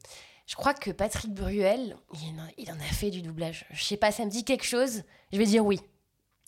Je 0.47 0.57
crois 0.57 0.75
que 0.75 0.91
Patrick 0.91 1.33
Bruel, 1.33 1.97
il 2.15 2.41
en, 2.41 2.49
il 2.59 2.71
en 2.71 2.79
a 2.81 2.93
fait 2.93 3.11
du 3.11 3.23
doublage. 3.23 3.65
Je 3.71 3.83
sais 3.83 3.97
pas, 3.97 4.11
ça 4.11 4.25
me 4.25 4.31
dit 4.31 4.45
quelque 4.45 4.65
chose. 4.65 5.03
Je 5.33 5.39
vais 5.39 5.47
dire 5.47 5.65
oui. 5.65 5.81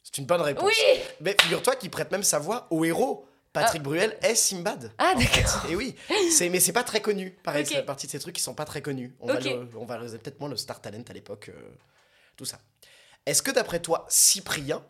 C'est 0.02 0.18
une 0.18 0.26
bonne 0.26 0.40
réponse. 0.40 0.64
Oui 0.64 1.00
Mais 1.20 1.36
figure-toi 1.40 1.76
qu'il 1.76 1.90
prête 1.90 2.10
même 2.10 2.22
sa 2.22 2.38
voix 2.38 2.66
au 2.70 2.84
héros. 2.84 3.26
Patrick 3.54 3.82
Bruel 3.82 4.18
est 4.20 4.34
Simbad. 4.34 4.92
Ah, 4.98 5.14
d'accord. 5.16 5.64
Et 5.70 5.76
oui, 5.76 5.94
c'est 6.30 6.48
mais 6.50 6.60
c'est 6.60 6.72
pas 6.72 6.82
très 6.84 7.00
connu. 7.00 7.30
Pareil, 7.42 7.62
Ok. 7.62 7.70
c'est 7.72 7.82
partie 7.84 8.06
de 8.06 8.10
ces 8.12 8.18
trucs 8.18 8.34
qui 8.34 8.42
sont 8.42 8.54
pas 8.54 8.64
très 8.66 8.82
connus. 8.82 9.14
On 9.20 9.26
va 9.28 9.36
peut-être 9.36 10.40
moins 10.40 10.48
le 10.50 10.56
Star 10.56 10.80
Talent 10.82 11.04
à 11.08 11.12
l'époque, 11.12 11.50
euh, 11.54 11.70
tout 12.36 12.44
ça. 12.44 12.58
Est-ce 13.26 13.42
que 13.42 13.50
d'après 13.52 13.80
toi, 13.80 14.04
Cyprien 14.10 14.84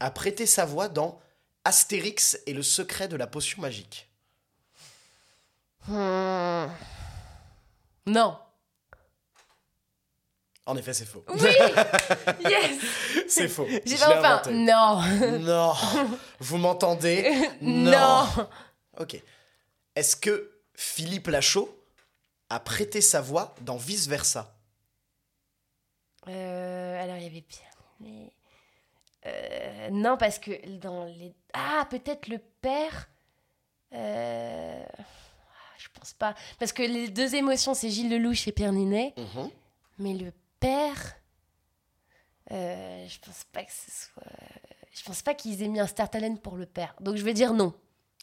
a 0.00 0.10
prêté 0.10 0.44
sa 0.44 0.64
voix 0.66 0.88
dans 0.88 1.20
Astérix 1.64 2.38
et 2.46 2.52
le 2.52 2.62
secret 2.62 3.08
de 3.08 3.16
la 3.16 3.26
potion 3.26 3.62
magique? 3.62 4.10
Hmm. 5.86 6.66
Non. 8.06 8.38
En 10.66 10.76
effet, 10.76 10.94
c'est 10.94 11.04
faux. 11.04 11.24
Oui 11.28 11.40
Yes 12.48 12.80
c'est 13.28 13.48
faux. 13.48 13.66
J'ai 13.84 13.96
enfin. 13.96 14.40
inventé. 14.40 14.52
Non. 14.52 15.00
Non. 15.38 15.72
Vous 16.40 16.56
m'entendez? 16.58 17.32
Non. 17.60 18.26
Ok. 18.98 19.20
Est-ce 19.94 20.16
que 20.16 20.50
Philippe 20.74 21.26
Lachaud 21.28 21.68
a 22.50 22.60
prêté 22.60 23.00
sa 23.00 23.20
voix 23.20 23.54
dans 23.62 23.76
Vice 23.76 24.06
Versa 24.08 24.54
Euh, 26.28 27.02
alors, 27.02 27.16
il 27.16 27.24
y 27.24 27.26
avait 27.26 27.42
Pierre. 27.42 27.76
Mais... 28.00 28.32
Euh, 29.26 29.88
non, 29.90 30.16
parce 30.16 30.38
que 30.38 30.50
dans 30.78 31.04
les. 31.04 31.34
Ah, 31.54 31.86
peut-être 31.90 32.28
le 32.28 32.38
père. 32.60 33.08
Euh... 33.94 34.84
Je 35.78 35.88
pense 35.98 36.12
pas. 36.14 36.34
Parce 36.58 36.72
que 36.72 36.82
les 36.82 37.08
deux 37.08 37.34
émotions, 37.34 37.74
c'est 37.74 37.90
Gilles 37.90 38.10
Lelouch 38.10 38.46
et 38.48 38.52
Pierre 38.52 38.72
Ninet. 38.72 39.14
Mhm. 39.16 39.50
Mais 39.98 40.14
le 40.14 40.32
père. 40.66 41.16
euh, 42.52 43.06
je 43.08 43.18
pense 43.20 43.44
pas 43.52 43.62
que 43.64 43.72
ce 43.72 43.90
soit. 43.90 44.22
Je 44.96 45.02
pense 45.04 45.22
pas 45.22 45.34
qu'ils 45.34 45.62
aient 45.62 45.68
mis 45.68 45.80
un 45.80 45.86
Star 45.86 46.08
Talent 46.10 46.36
pour 46.36 46.56
le 46.56 46.66
père. 46.66 46.94
Donc 47.00 47.16
je 47.16 47.24
vais 47.24 47.32
dire 47.34 47.52
non. 47.52 47.72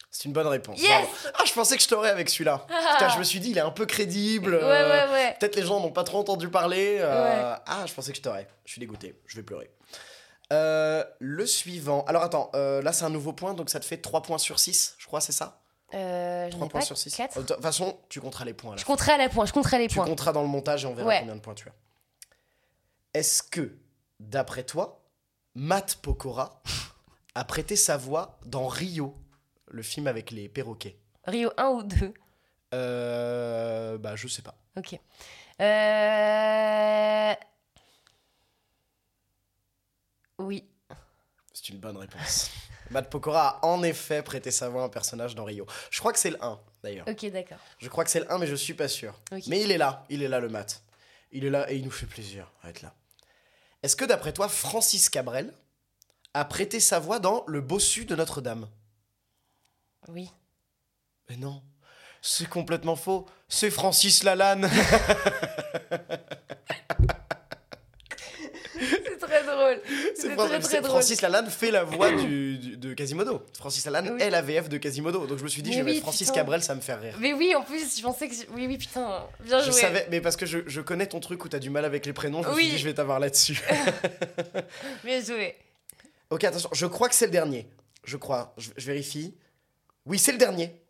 C'est 0.09 0.25
une 0.25 0.33
bonne 0.33 0.47
réponse. 0.47 0.81
Yes. 0.81 1.07
Ah, 1.35 1.43
je 1.45 1.53
pensais 1.53 1.75
que 1.77 1.83
je 1.83 1.87
t'aurais 1.87 2.09
avec 2.09 2.29
celui-là. 2.29 2.65
Ah. 2.69 2.93
Putain, 2.97 3.09
je 3.09 3.19
me 3.19 3.23
suis 3.23 3.39
dit, 3.39 3.51
il 3.51 3.57
est 3.57 3.61
un 3.61 3.71
peu 3.71 3.85
crédible. 3.85 4.53
Ouais, 4.55 4.61
euh, 4.63 5.07
ouais, 5.07 5.13
ouais. 5.13 5.35
Peut-être 5.39 5.55
les 5.55 5.63
gens 5.63 5.79
n'ont 5.79 5.91
pas 5.91 6.03
trop 6.03 6.19
entendu 6.19 6.49
parler. 6.49 6.97
euh, 6.99 7.51
Ouais. 7.53 7.59
Ah, 7.67 7.85
je 7.85 7.93
pensais 7.93 8.11
que 8.11 8.17
je 8.17 8.21
t'aurais. 8.23 8.47
Je 8.65 8.71
suis 8.71 8.79
dégoûté. 8.79 9.19
Je 9.27 9.35
vais 9.37 9.43
pleurer. 9.43 9.69
Euh, 10.53 11.03
le 11.19 11.45
suivant. 11.45 12.03
Alors 12.05 12.23
attends, 12.23 12.49
là 12.53 12.91
c'est 12.93 13.05
un 13.05 13.09
nouveau 13.09 13.31
point, 13.33 13.53
donc 13.53 13.69
ça 13.69 13.79
te 13.79 13.85
fait 13.85 13.97
3 13.97 14.21
points 14.21 14.37
sur 14.37 14.59
6, 14.59 14.95
je 14.97 15.07
crois, 15.07 15.21
c'est 15.21 15.31
ça? 15.31 15.61
Euh, 15.93 16.49
j'en 16.51 16.57
3 16.57 16.67
ai 16.67 16.69
points 16.69 16.81
sur 16.81 16.97
6. 16.97 17.15
quatre. 17.15 17.41
De 17.41 17.45
toute 17.53 17.61
façon, 17.61 17.97
tu 18.09 18.19
compteras 18.21 18.43
les 18.45 18.53
points. 18.53 18.71
à 18.71 18.75
la 18.75 18.81
Je 18.81 18.85
compterai 18.85 19.11
à 19.13 19.17
la 19.17 19.29
point. 19.29 19.45
Je 19.45 19.53
compterai 19.53 19.77
les 19.77 19.87
Tu 19.87 19.95
points. 19.95 20.05
compteras 20.05 20.31
dans 20.33 20.41
le 20.41 20.47
montage 20.47 20.83
et 20.83 20.87
on 20.87 20.93
verra 20.93 21.07
Ouais. 21.07 21.19
combien 21.19 21.35
de 21.35 21.41
points 21.41 21.53
tu 21.53 21.67
as. 21.67 21.71
Est-ce 23.13 23.43
que, 23.43 23.77
d'après 24.19 24.63
toi, 24.63 25.03
Matt 25.55 25.97
Pokora 26.01 26.61
a 27.35 27.43
prêté 27.43 27.75
sa 27.75 27.97
voix 27.97 28.39
dans 28.45 28.67
Rio, 28.67 29.15
le 29.67 29.83
film 29.83 30.07
avec 30.07 30.31
les 30.31 30.47
perroquets? 30.49 30.97
Rio 31.25 31.51
1 31.57 31.67
ou 31.69 31.83
2 31.83 32.13
Euh. 32.73 33.97
Bah, 33.97 34.15
je 34.15 34.27
sais 34.27 34.41
pas. 34.41 34.55
Ok. 34.77 34.97
Euh... 35.59 37.33
Oui. 40.39 40.67
C'est 41.53 41.69
une 41.69 41.79
bonne 41.79 41.97
réponse. 41.97 42.49
Matt 42.91 43.09
Pokora 43.09 43.59
a 43.61 43.65
en 43.65 43.83
effet 43.83 44.23
prêté 44.23 44.51
sa 44.51 44.69
voix 44.69 44.83
à 44.83 44.85
un 44.85 44.89
personnage 44.89 45.35
dans 45.35 45.43
Rio. 45.45 45.65
Je 45.91 45.99
crois 45.99 46.11
que 46.13 46.19
c'est 46.19 46.31
le 46.31 46.43
1, 46.43 46.59
d'ailleurs. 46.83 47.07
Ok, 47.07 47.25
d'accord. 47.27 47.59
Je 47.77 47.87
crois 47.89 48.03
que 48.03 48.09
c'est 48.09 48.19
le 48.21 48.31
1, 48.31 48.37
mais 48.37 48.47
je 48.47 48.55
suis 48.55 48.73
pas 48.73 48.87
sûr. 48.87 49.19
Mais 49.47 49.61
il 49.61 49.71
est 49.71 49.77
là, 49.77 50.05
il 50.09 50.23
est 50.23 50.27
là, 50.27 50.39
le 50.39 50.49
Matt. 50.49 50.81
Il 51.31 51.45
est 51.45 51.49
là 51.49 51.71
et 51.71 51.75
il 51.77 51.85
nous 51.85 51.91
fait 51.91 52.05
plaisir 52.05 52.51
à 52.63 52.69
être 52.69 52.81
là. 52.81 52.93
Est-ce 53.83 53.95
que, 53.95 54.05
d'après 54.05 54.33
toi, 54.33 54.47
Francis 54.47 55.09
Cabrel 55.09 55.53
a 56.33 56.45
prêté 56.45 56.79
sa 56.79 56.99
voix 56.99 57.19
dans 57.19 57.43
Le 57.47 57.61
Bossu 57.61 58.05
de 58.05 58.15
Notre-Dame? 58.15 58.69
Oui. 60.07 60.29
Mais 61.29 61.37
non, 61.37 61.61
c'est 62.21 62.47
complètement 62.47 62.95
faux. 62.95 63.25
C'est 63.47 63.71
Francis 63.71 64.23
Lalanne. 64.23 64.69
C'est 68.73 69.19
très 69.19 69.43
drôle. 69.43 69.81
C'est 70.21 70.35
très 70.35 70.59
très. 70.81 70.81
Francis 70.89 71.21
Lalanne 71.21 71.49
fait 71.49 71.71
la 71.71 71.83
voix 71.83 72.11
du, 72.11 72.57
du- 72.57 72.77
de 72.77 72.93
Quasimodo. 72.93 73.43
Francis 73.57 73.83
Lalanne 73.85 74.11
Oui. 74.13 74.21
est 74.21 74.29
la 74.29 74.41
VF 74.41 74.69
de 74.69 74.77
Quasimodo. 74.77 75.25
Donc 75.27 75.37
je 75.37 75.43
me 75.43 75.47
suis 75.49 75.61
dit, 75.61 75.69
Mais 75.71 75.75
je 75.77 75.81
vais 75.81 75.85
oui, 75.85 75.91
mettre 75.95 76.03
Francis 76.03 76.27
putain. 76.27 76.41
Cabrel, 76.41 76.63
ça 76.63 76.75
me 76.75 76.81
fait 76.81 76.93
rire. 76.95 77.15
Mais 77.19 77.33
oui, 77.33 77.53
en 77.55 77.63
plus, 77.63 77.97
je 77.97 78.01
pensais 78.03 78.27
que. 78.29 78.33
Oui, 78.53 78.67
oui, 78.67 78.77
putain. 78.77 79.25
Bien 79.41 79.59
Je 79.61 79.71
joué. 79.71 79.81
savais, 79.81 80.07
mais 80.11 80.21
parce 80.21 80.35
que 80.35 80.45
je, 80.45 80.59
je 80.67 80.81
connais 80.81 81.07
ton 81.07 81.19
truc 81.19 81.43
où 81.45 81.49
t'as 81.49 81.59
du 81.59 81.69
mal 81.69 81.85
avec 81.85 82.05
les 82.05 82.13
prénoms, 82.13 82.43
je 82.43 82.49
me 82.49 82.53
Oui. 82.53 82.63
suis 82.63 82.71
dit, 82.73 82.77
je 82.79 82.87
vais 82.87 82.93
t'avoir 82.93 83.19
là-dessus. 83.19 83.61
Bien 85.03 85.21
joué. 85.23 85.55
ok, 86.29 86.43
attention, 86.43 86.69
je 86.73 86.85
crois 86.85 87.09
que 87.09 87.15
c'est 87.15 87.25
le 87.25 87.31
dernier. 87.31 87.67
Je 88.03 88.17
crois, 88.17 88.53
je, 88.57 88.69
je 88.77 88.85
vérifie. 88.85 89.35
Oui, 90.05 90.17
c'est 90.19 90.31
le 90.31 90.37
dernier. 90.37 90.81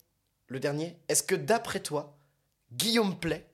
Le 0.47 0.59
dernier. 0.59 0.97
Est-ce 1.09 1.23
que 1.23 1.35
d'après 1.35 1.79
toi, 1.79 2.17
Guillaume 2.73 3.17
Play 3.19 3.45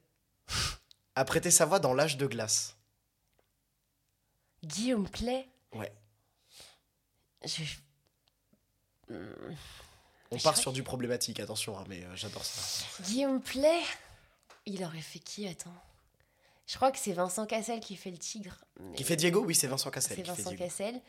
a 1.16 1.26
prêté 1.26 1.50
sa 1.52 1.66
voix 1.66 1.80
dans 1.80 1.94
L'âge 1.94 2.18
de 2.18 2.26
glace? 2.28 2.76
Guillaume 4.64 5.08
Play? 5.10 5.48
Ouais. 5.74 5.92
Je... 7.46 7.64
On 10.30 10.38
Je 10.38 10.44
part 10.44 10.58
sur 10.58 10.74
du 10.74 10.84
problématique, 10.84 11.40
attention, 11.40 11.78
hein, 11.80 11.86
mais 11.88 12.04
euh, 12.04 12.16
j'adore 12.16 12.44
ça. 12.44 12.86
Guillaume 13.04 13.42
Play. 13.42 13.80
Il 14.66 14.84
aurait 14.84 15.00
fait 15.02 15.20
qui 15.20 15.48
Attends? 15.48 15.74
Je 16.66 16.76
crois 16.76 16.92
que 16.92 16.98
c'est 17.00 17.14
Vincent 17.14 17.46
Cassel 17.46 17.80
qui 17.80 17.96
fait 17.96 18.12
le 18.12 18.18
tigre. 18.18 18.58
mais- 18.82 18.96
Qui 18.98 19.06
fait 19.06 19.16
Diego? 19.16 19.42
Oui, 19.46 19.56
c'est 19.56 19.68
Vincent 19.68 19.90
Cassel. 19.90 20.18
C'est 20.18 20.24
qui 20.24 20.30
fait 20.36 20.42
Vincent. 20.42 20.56
Cassel. 20.58 21.02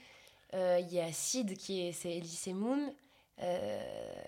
Euh, 0.55 0.79
Il 0.81 0.93
y 0.95 1.01
a 1.01 1.13
Sid 1.13 1.57
qui 1.57 1.81
est, 1.89 1.93
c'est 1.93 2.13
Elise 2.17 2.47
Moon. 2.49 2.95
Euh, 3.41 4.25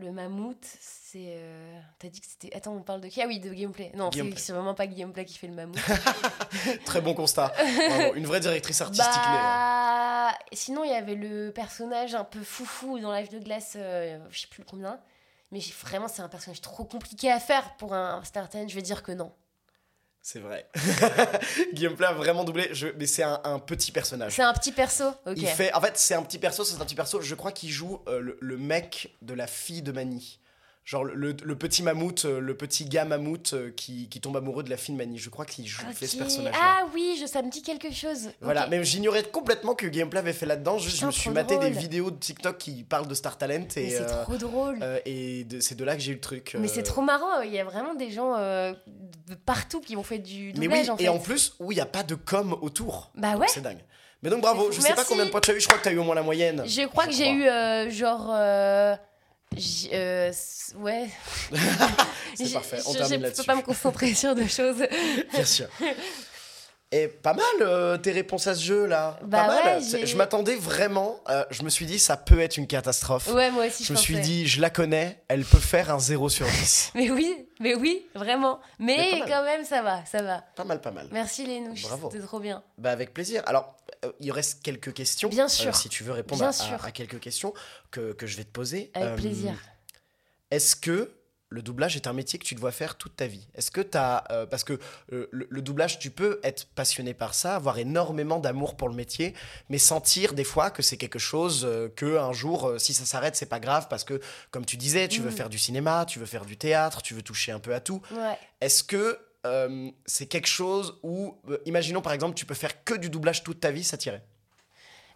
le 0.00 0.10
mammouth, 0.12 0.64
c'est. 0.80 1.34
euh, 1.36 1.80
T'as 1.98 2.08
dit 2.08 2.20
que 2.20 2.26
c'était. 2.26 2.54
Attends, 2.56 2.72
on 2.74 2.82
parle 2.82 3.00
de 3.00 3.08
qui? 3.08 3.22
Ah 3.22 3.26
oui, 3.26 3.40
de 3.40 3.52
Gameplay. 3.52 3.92
Non, 3.94 4.10
c'est 4.36 4.52
vraiment 4.52 4.74
pas 4.74 4.86
Guillaume 4.86 5.12
Play 5.12 5.24
qui 5.24 5.38
fait 5.38 5.46
le 5.46 5.54
mammouth. 5.54 5.78
Très 6.84 7.00
bon 7.00 7.14
constat. 7.14 7.52
Bravo, 7.88 8.14
une 8.14 8.26
vraie 8.26 8.40
directrice 8.40 8.80
artistique 8.80 9.06
bah, 9.14 10.32
sinon, 10.52 10.84
il 10.84 10.90
y 10.90 10.94
avait 10.94 11.14
le 11.14 11.50
personnage 11.50 12.14
un 12.14 12.24
peu 12.24 12.42
foufou 12.42 12.98
dans 12.98 13.12
Live 13.12 13.30
de 13.30 13.38
glace, 13.38 13.74
euh, 13.76 14.18
je 14.30 14.40
sais 14.40 14.46
plus 14.48 14.64
combien. 14.64 14.98
Mais 15.52 15.60
vraiment, 15.82 16.08
c'est 16.08 16.22
un 16.22 16.28
personnage 16.28 16.60
trop 16.60 16.84
compliqué 16.84 17.30
à 17.30 17.38
faire 17.38 17.76
pour 17.76 17.94
un 17.94 18.22
Star 18.24 18.48
Talent. 18.48 18.66
Je 18.68 18.74
vais 18.74 18.82
dire 18.82 19.02
que 19.02 19.12
non. 19.12 19.32
C'est 20.26 20.38
vrai. 20.38 20.66
Guillaume 21.74 21.96
Play 21.96 22.06
a 22.06 22.14
vraiment 22.14 22.44
doublé, 22.44 22.70
je- 22.72 22.88
mais 22.98 23.06
c'est 23.06 23.22
un, 23.22 23.42
un 23.44 23.58
petit 23.58 23.92
personnage. 23.92 24.32
C'est 24.34 24.42
un 24.42 24.54
petit 24.54 24.72
perso 24.72 25.04
Ok. 25.26 25.34
Il 25.36 25.46
fait, 25.46 25.70
en 25.74 25.82
fait, 25.82 25.98
c'est 25.98 26.14
un 26.14 26.22
petit 26.22 26.38
perso, 26.38 26.64
c'est 26.64 26.80
un 26.80 26.84
petit 26.86 26.94
perso. 26.94 27.20
Je 27.20 27.34
crois 27.34 27.52
qu'il 27.52 27.68
joue 27.70 28.00
euh, 28.08 28.20
le, 28.20 28.38
le 28.40 28.56
mec 28.56 29.14
de 29.20 29.34
la 29.34 29.46
fille 29.46 29.82
de 29.82 29.92
Mani. 29.92 30.38
Genre 30.84 31.02
le, 31.02 31.34
le- 31.42 31.56
petit 31.56 31.82
mammouth, 31.82 32.26
euh, 32.26 32.40
le 32.40 32.54
petit 32.54 32.84
gars 32.84 33.06
mammouth 33.06 33.54
euh, 33.54 33.70
qui, 33.74 34.06
qui 34.10 34.20
tombe 34.20 34.36
amoureux 34.36 34.62
de 34.62 34.68
la 34.68 34.76
fine 34.76 34.98
Mani. 34.98 35.16
Je 35.16 35.30
crois 35.30 35.46
qu'il 35.46 35.66
joue 35.66 35.80
fait 35.94 36.06
ce 36.06 36.16
Ok. 36.16 36.22
personnage-là. 36.24 36.58
Ah 36.62 36.86
oui, 36.92 37.16
je, 37.18 37.24
ça 37.24 37.40
me 37.40 37.50
dit 37.50 37.62
quelque 37.62 37.90
chose. 37.90 38.28
Voilà, 38.42 38.64
Ok. 38.64 38.68
mais 38.70 38.84
j'ignorais 38.84 39.22
complètement 39.22 39.74
que 39.74 39.86
Gameplay 39.86 40.18
avait 40.18 40.34
fait 40.34 40.44
là-dedans. 40.44 40.76
Juste, 40.76 40.98
je 40.98 41.06
me 41.06 41.10
suis 41.10 41.30
maté 41.30 41.56
des 41.58 41.70
vidéos 41.70 42.10
de 42.10 42.18
TikTok 42.18 42.58
qui 42.58 42.84
parlent 42.84 43.06
de 43.08 43.14
Star 43.14 43.38
Talent 43.38 43.64
et, 43.76 43.88
c'est 43.90 44.02
euh, 44.02 44.22
trop 44.24 44.36
drôle. 44.36 44.78
euh, 44.82 44.98
et 45.06 45.46
c'est 45.60 45.74
de 45.74 45.84
là 45.84 45.94
que 45.96 46.02
j'ai 46.02 46.12
eu 46.12 46.16
le 46.16 46.20
truc. 46.20 46.54
Mais 46.58 46.68
euh, 46.68 46.72
c'est 46.74 46.82
trop 46.82 47.00
marrant, 47.00 47.40
il 47.40 47.50
y 47.52 47.58
a 47.58 47.64
vraiment 47.64 47.94
des 47.94 48.10
gens 48.10 48.34
de 48.36 49.34
partout 49.46 49.80
qui 49.80 49.96
ont 49.96 50.02
fait 50.02 50.18
du 50.18 50.52
Mais 50.58 50.68
oui, 50.68 50.90
en 50.90 50.98
fait. 50.98 51.04
et 51.04 51.08
en 51.08 51.18
plus, 51.18 51.54
où 51.60 51.72
il 51.72 51.76
n'y 51.76 51.80
a 51.80 51.86
pas 51.86 52.02
de 52.02 52.14
com 52.14 52.58
autour. 52.60 53.10
Bah 53.14 53.36
ouais. 53.36 53.46
C'est 53.48 53.62
dingue. 53.62 53.82
Mais 54.22 54.28
donc 54.28 54.42
bravo, 54.42 54.70
je 54.70 54.80
sais 54.82 54.90
pas 54.90 54.96
Merci. 54.96 55.08
combien 55.08 55.24
de 55.24 55.30
points 55.30 55.40
tu 55.40 55.50
as 55.50 55.54
eu, 55.54 55.60
je 55.60 55.66
crois 55.66 55.78
que 55.78 55.82
tu 55.84 55.88
as 55.88 55.92
eu 55.92 55.98
au 55.98 56.04
moins 56.04 56.14
la 56.14 56.22
moyenne. 56.22 56.62
Je 56.66 56.86
crois 56.88 57.06
que 57.06 57.12
j'ai 57.12 57.30
eu 57.30 57.90
genre. 57.90 58.28
Euh, 59.92 60.32
ouais. 60.76 61.08
C'est 62.36 62.52
parfait, 62.52 62.78
on 62.86 62.92
je- 62.92 62.98
Je 62.98 63.36
peux 63.36 63.42
pas 63.44 63.54
me 63.56 63.62
concentrer 63.62 64.14
sur 64.14 64.34
deux 64.34 64.48
choses. 64.48 64.84
Bien 65.32 65.44
sûr. 65.44 65.66
Et 66.96 67.08
pas 67.08 67.34
mal 67.34 67.44
euh, 67.60 67.96
tes 67.98 68.12
réponses 68.12 68.46
à 68.46 68.54
ce 68.54 68.62
jeu 68.62 68.86
là. 68.86 69.18
Bah 69.24 69.38
pas 69.38 69.46
mal. 69.48 69.78
ouais, 69.78 69.82
j'ai- 69.84 70.06
je 70.06 70.16
m'attendais 70.16 70.54
vraiment. 70.54 71.18
euh, 71.28 71.44
je 71.50 71.64
me 71.64 71.68
suis 71.68 71.86
dit 71.86 71.98
ça 71.98 72.16
peut 72.16 72.38
être 72.38 72.56
une 72.56 72.68
catastrophe. 72.68 73.26
Ouais, 73.34 73.50
moi 73.50 73.66
aussi, 73.66 73.82
je 73.82 73.92
me 73.92 73.98
suis 73.98 74.20
dit 74.20 74.46
je 74.46 74.60
la 74.60 74.70
connais, 74.70 75.20
elle 75.26 75.44
peut 75.44 75.58
faire 75.58 75.92
un 75.92 75.98
0 75.98 76.28
sur 76.28 76.46
10. 76.46 76.92
Mais 76.94 77.10
oui, 77.10 77.48
mais 77.58 77.74
oui, 77.74 78.06
vraiment. 78.14 78.60
Mais, 78.78 79.18
mal. 79.18 79.28
quand 79.28 79.42
même, 79.44 79.64
ça 79.64 79.82
va, 79.82 80.04
ça 80.04 80.22
va. 80.22 80.44
Pas 80.54 80.62
mal, 80.64 80.80
pas 80.80 80.92
mal. 80.92 81.08
Merci 81.10 81.44
les 81.46 81.58
nouches, 81.60 81.82
Bravo. 81.82 82.10
c'était 82.12 82.22
trop 82.24 82.38
bien. 82.38 82.62
Bah 82.78 82.92
avec 82.92 83.12
plaisir. 83.12 83.42
Alors, 83.46 83.74
euh, 84.04 84.12
il 84.20 84.30
reste 84.30 84.62
quelques 84.62 84.92
questions. 84.92 85.28
Bien 85.28 85.48
sûr. 85.48 85.74
si 85.74 85.88
tu 85.88 86.04
veux 86.04 86.12
répondre 86.12 86.44
à, 86.44 86.50
à- 86.50 86.86
à 86.86 86.90
quelques 86.92 87.18
questions 87.18 87.52
que, 87.90 88.12
que 88.12 88.26
je 88.28 88.36
vais 88.36 88.44
te 88.44 88.52
poser. 88.52 88.90
Avec 88.94 89.16
plaisir. 89.16 89.54
Est-ce 90.52 90.76
que 90.76 91.10
le 91.54 91.62
doublage 91.62 91.94
est 91.96 92.06
un 92.06 92.12
métier 92.12 92.38
que 92.38 92.44
tu 92.44 92.54
dois 92.54 92.72
faire 92.72 92.96
toute 92.96 93.14
ta 93.16 93.26
vie 93.26 93.46
Est-ce 93.54 93.70
que 93.70 93.80
tu 93.80 93.96
as... 93.96 94.24
parce 94.50 94.64
que 94.64 94.74
euh, 95.12 95.28
le, 95.30 95.46
le 95.48 95.62
doublage, 95.62 95.98
tu 95.98 96.10
peux 96.10 96.40
être 96.42 96.66
passionné 96.74 97.14
par 97.14 97.32
ça, 97.34 97.54
avoir 97.54 97.78
énormément 97.78 98.38
d'amour 98.40 98.76
pour 98.76 98.88
le 98.88 98.94
métier, 98.94 99.34
mais 99.68 99.78
sentir 99.78 100.34
des 100.34 100.44
fois 100.44 100.70
que 100.70 100.82
c'est 100.82 100.96
quelque 100.96 101.18
chose 101.18 101.64
euh, 101.64 101.88
que 101.94 102.18
un 102.18 102.32
jour, 102.32 102.68
euh, 102.68 102.78
si 102.78 102.92
ça 102.92 103.04
s'arrête, 103.04 103.36
c'est 103.36 103.46
pas 103.46 103.60
grave, 103.60 103.86
parce 103.88 104.04
que, 104.04 104.20
comme 104.50 104.66
tu 104.66 104.76
disais, 104.76 105.06
tu 105.08 105.20
veux 105.20 105.30
Mhm. 105.30 105.36
faire 105.36 105.48
du 105.48 105.58
cinéma, 105.58 106.04
tu 106.06 106.18
veux 106.18 106.26
faire 106.26 106.44
du 106.44 106.56
théâtre, 106.56 107.02
tu 107.02 107.14
veux 107.14 107.22
toucher 107.22 107.52
un 107.52 107.60
peu 107.60 107.72
à 107.74 107.80
tout. 107.80 108.02
Ouais. 108.10 108.36
Est-ce 108.60 108.82
que 108.82 109.18
euh, 109.46 109.90
c'est 110.06 110.26
quelque 110.26 110.46
chose 110.48 110.98
où, 111.02 111.36
euh, 111.50 111.58
imaginons 111.66 112.00
par 112.02 112.12
exemple, 112.14 112.34
tu 112.34 112.46
peux 112.46 112.54
faire 112.54 112.82
que 112.84 112.94
du 112.94 113.10
doublage 113.10 113.42
toute 113.44 113.60
ta 113.60 113.70
vie, 113.70 113.84
ça 113.84 113.96
t'irait? 113.98 114.24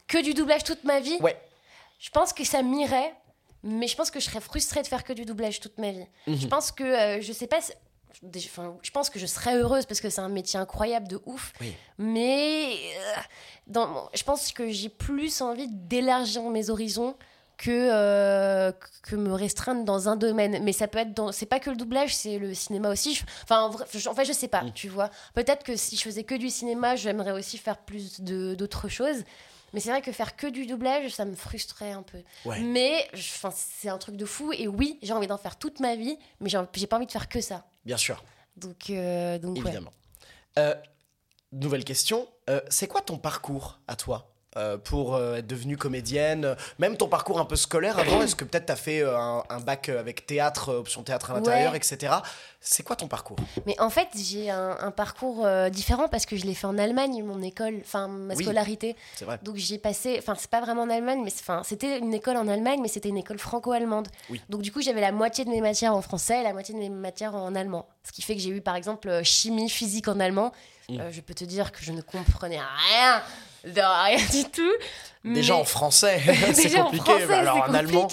Que 0.06 0.22
du 0.22 0.34
doublage 0.34 0.64
toute 0.64 0.84
ma 0.84 1.00
vie? 1.00 1.16
Ouais. 1.20 1.36
Je 1.98 2.10
pense 2.10 2.32
que 2.32 2.44
ça 2.44 2.62
m'irait, 2.62 3.12
mais 3.62 3.86
je 3.88 3.96
pense 3.96 4.10
que 4.10 4.20
je 4.20 4.24
serais 4.26 4.40
frustrée 4.40 4.82
de 4.82 4.86
faire 4.86 5.04
que 5.04 5.12
du 5.12 5.24
doublage 5.24 5.60
toute 5.60 5.78
ma 5.78 5.90
vie. 5.90 6.06
Mhm. 6.26 6.36
Je 6.36 6.46
pense 6.46 6.70
que, 6.72 6.84
euh, 6.84 7.20
je 7.20 7.32
sais 7.32 7.46
pas, 7.46 7.60
si- 7.60 7.72
déjà, 8.22 8.48
enfin, 8.50 8.76
je 8.82 8.90
pense 8.90 9.10
que 9.10 9.18
je 9.18 9.26
serais 9.26 9.56
heureuse 9.56 9.86
parce 9.86 10.00
que 10.00 10.10
c'est 10.10 10.20
un 10.20 10.28
métier 10.28 10.58
incroyable 10.58 11.08
de 11.08 11.20
ouf. 11.26 11.52
Oui. 11.60 11.74
Mais 11.98 12.72
euh, 12.72 13.20
dans, 13.66 14.08
je 14.14 14.22
pense 14.22 14.52
que 14.52 14.70
j'ai 14.70 14.88
plus 14.88 15.40
envie 15.40 15.68
d'élargir 15.68 16.42
mes 16.42 16.70
horizons 16.70 17.14
que, 17.58 17.70
euh, 17.92 18.70
que 19.02 19.16
me 19.16 19.32
restreindre 19.32 19.84
dans 19.84 20.08
un 20.08 20.14
domaine. 20.14 20.62
Mais 20.62 20.72
ça 20.72 20.86
peut 20.86 20.98
être 20.98 21.12
dans. 21.12 21.32
C'est 21.32 21.44
pas 21.46 21.58
que 21.58 21.70
le 21.70 21.76
doublage, 21.76 22.14
c'est 22.14 22.38
le 22.38 22.54
cinéma 22.54 22.88
aussi. 22.90 23.14
Je- 23.14 23.24
Enfin, 23.42 23.62
en, 23.62 23.70
vrai, 23.70 23.84
je- 23.92 24.08
en 24.08 24.14
fait, 24.14 24.24
je 24.24 24.32
sais 24.32 24.46
pas, 24.46 24.62
tu 24.74 24.88
vois. 24.88 25.10
Peut-être 25.34 25.64
que 25.64 25.74
si 25.74 25.96
je 25.96 26.02
faisais 26.02 26.22
que 26.22 26.36
du 26.36 26.50
cinéma, 26.50 26.94
j'aimerais 26.94 27.32
aussi 27.32 27.58
faire 27.58 27.78
plus 27.78 28.20
de- 28.20 28.54
d'autres 28.54 28.88
choses. 28.88 29.24
Mais 29.72 29.80
c'est 29.80 29.90
vrai 29.90 30.02
que 30.02 30.12
faire 30.12 30.36
que 30.36 30.46
du 30.46 30.66
doublage, 30.66 31.10
ça 31.10 31.24
me 31.24 31.34
frustrait 31.34 31.92
un 31.92 32.02
peu. 32.02 32.22
Ouais. 32.44 32.60
Mais 32.60 33.08
c'est 33.14 33.88
un 33.88 33.98
truc 33.98 34.16
de 34.16 34.24
fou. 34.24 34.52
Et 34.52 34.68
oui, 34.68 34.98
j'ai 35.02 35.12
envie 35.12 35.26
d'en 35.26 35.38
faire 35.38 35.56
toute 35.56 35.80
ma 35.80 35.96
vie, 35.96 36.18
mais 36.40 36.48
j'ai 36.48 36.86
pas 36.86 36.96
envie 36.96 37.06
de 37.06 37.12
faire 37.12 37.28
que 37.28 37.40
ça. 37.40 37.66
Bien 37.84 37.96
sûr. 37.96 38.24
Donc, 38.56 38.90
euh, 38.90 39.38
donc 39.38 39.56
ouais. 39.56 39.62
Évidemment. 39.62 39.92
Euh, 40.58 40.74
nouvelle 41.52 41.84
question. 41.84 42.28
Euh, 42.50 42.60
c'est 42.68 42.88
quoi 42.88 43.00
ton 43.00 43.18
parcours 43.18 43.80
à 43.86 43.96
toi? 43.96 44.34
Euh, 44.56 44.78
pour 44.78 45.14
euh, 45.14 45.36
être 45.36 45.46
devenue 45.46 45.76
comédienne 45.76 46.44
euh, 46.46 46.54
Même 46.78 46.96
ton 46.96 47.06
parcours 47.06 47.38
un 47.38 47.44
peu 47.44 47.54
scolaire 47.56 47.98
avant, 47.98 48.22
est-ce 48.22 48.34
que 48.34 48.44
peut-être 48.44 48.66
tu 48.66 48.72
as 48.72 48.76
fait 48.76 49.00
euh, 49.02 49.16
un, 49.18 49.44
un 49.50 49.60
bac 49.60 49.88
avec 49.90 50.26
théâtre, 50.26 50.72
option 50.74 51.02
théâtre 51.02 51.30
à 51.30 51.34
l'intérieur, 51.34 51.72
Ouais. 51.72 51.76
etc. 51.76 52.14
C'est 52.60 52.82
quoi 52.82 52.96
ton 52.96 53.08
parcours? 53.08 53.36
Mais 53.66 53.78
en 53.80 53.90
fait, 53.90 54.08
j'ai 54.16 54.50
un, 54.50 54.76
un 54.80 54.90
parcours 54.90 55.46
différent 55.70 56.08
parce 56.08 56.26
que 56.26 56.36
je 56.36 56.44
l'ai 56.44 56.54
fait 56.54 56.66
en 56.66 56.76
Allemagne, 56.78 57.22
mon 57.22 57.40
école, 57.42 57.76
enfin 57.82 58.08
ma 58.08 58.34
Oui, 58.34 58.42
scolarité. 58.44 58.96
c'est 59.14 59.24
vrai. 59.24 59.38
Donc 59.42 59.56
j'ai 59.56 59.78
passé, 59.78 60.16
enfin 60.18 60.34
c'est 60.36 60.50
pas 60.50 60.60
vraiment 60.60 60.82
en 60.82 60.90
Allemagne, 60.90 61.20
mais 61.22 61.30
c'était 61.64 61.98
une 61.98 62.12
école 62.14 62.36
en 62.36 62.48
Allemagne, 62.48 62.80
mais 62.82 62.88
c'était 62.88 63.10
une 63.10 63.16
école 63.18 63.38
franco-allemande. 63.38 64.08
Oui. 64.30 64.40
Donc 64.48 64.62
du 64.62 64.72
coup 64.72 64.80
j'avais 64.82 65.00
la 65.00 65.12
moitié 65.12 65.44
de 65.44 65.50
mes 65.50 65.60
matières 65.60 65.94
en 65.94 66.02
français 66.02 66.40
et 66.40 66.42
la 66.42 66.52
moitié 66.52 66.74
de 66.74 66.80
mes 66.80 66.88
matières 66.88 67.34
en 67.34 67.54
allemand. 67.54 67.86
Ce 68.02 68.12
qui 68.12 68.22
fait 68.22 68.34
que 68.34 68.40
j'ai 68.40 68.50
eu 68.50 68.60
par 68.60 68.74
exemple 68.76 69.22
chimie, 69.22 69.68
physique 69.70 70.08
en 70.08 70.18
allemand. 70.18 70.52
Mm. 70.88 71.00
Euh, 71.00 71.12
je 71.12 71.20
peux 71.20 71.34
te 71.34 71.44
dire 71.44 71.70
que 71.70 71.78
je 71.82 71.92
ne 71.92 72.00
comprenais 72.00 72.58
rien, 72.58 73.22
de 73.64 73.80
rien 73.80 74.24
du 74.30 74.44
tout. 74.50 74.72
Déjà 75.24 75.54
Mais- 75.54 75.60
en 75.60 75.64
français, 75.64 76.20
c'est 76.54 76.78
en 76.80 76.84
compliqué. 76.84 77.04
français, 77.04 77.26
mais 77.28 77.34
alors 77.34 77.56
en 77.68 77.74
allemand. 77.74 78.08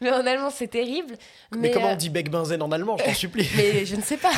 Mais 0.00 0.10
en 0.10 0.26
allemand, 0.26 0.50
c'est 0.50 0.68
terrible. 0.68 1.16
Mais, 1.52 1.70
comment 1.70 1.88
euh, 1.88 1.92
on 1.92 1.96
dit 1.96 2.10
bec 2.10 2.30
benzen 2.30 2.62
en 2.62 2.70
allemand 2.72 2.96
Je 2.98 3.04
t'en 3.04 3.14
supplie. 3.14 3.48
Mais 3.56 3.84
je 3.86 3.96
ne 3.96 4.02
sais 4.02 4.16
pas. 4.16 4.30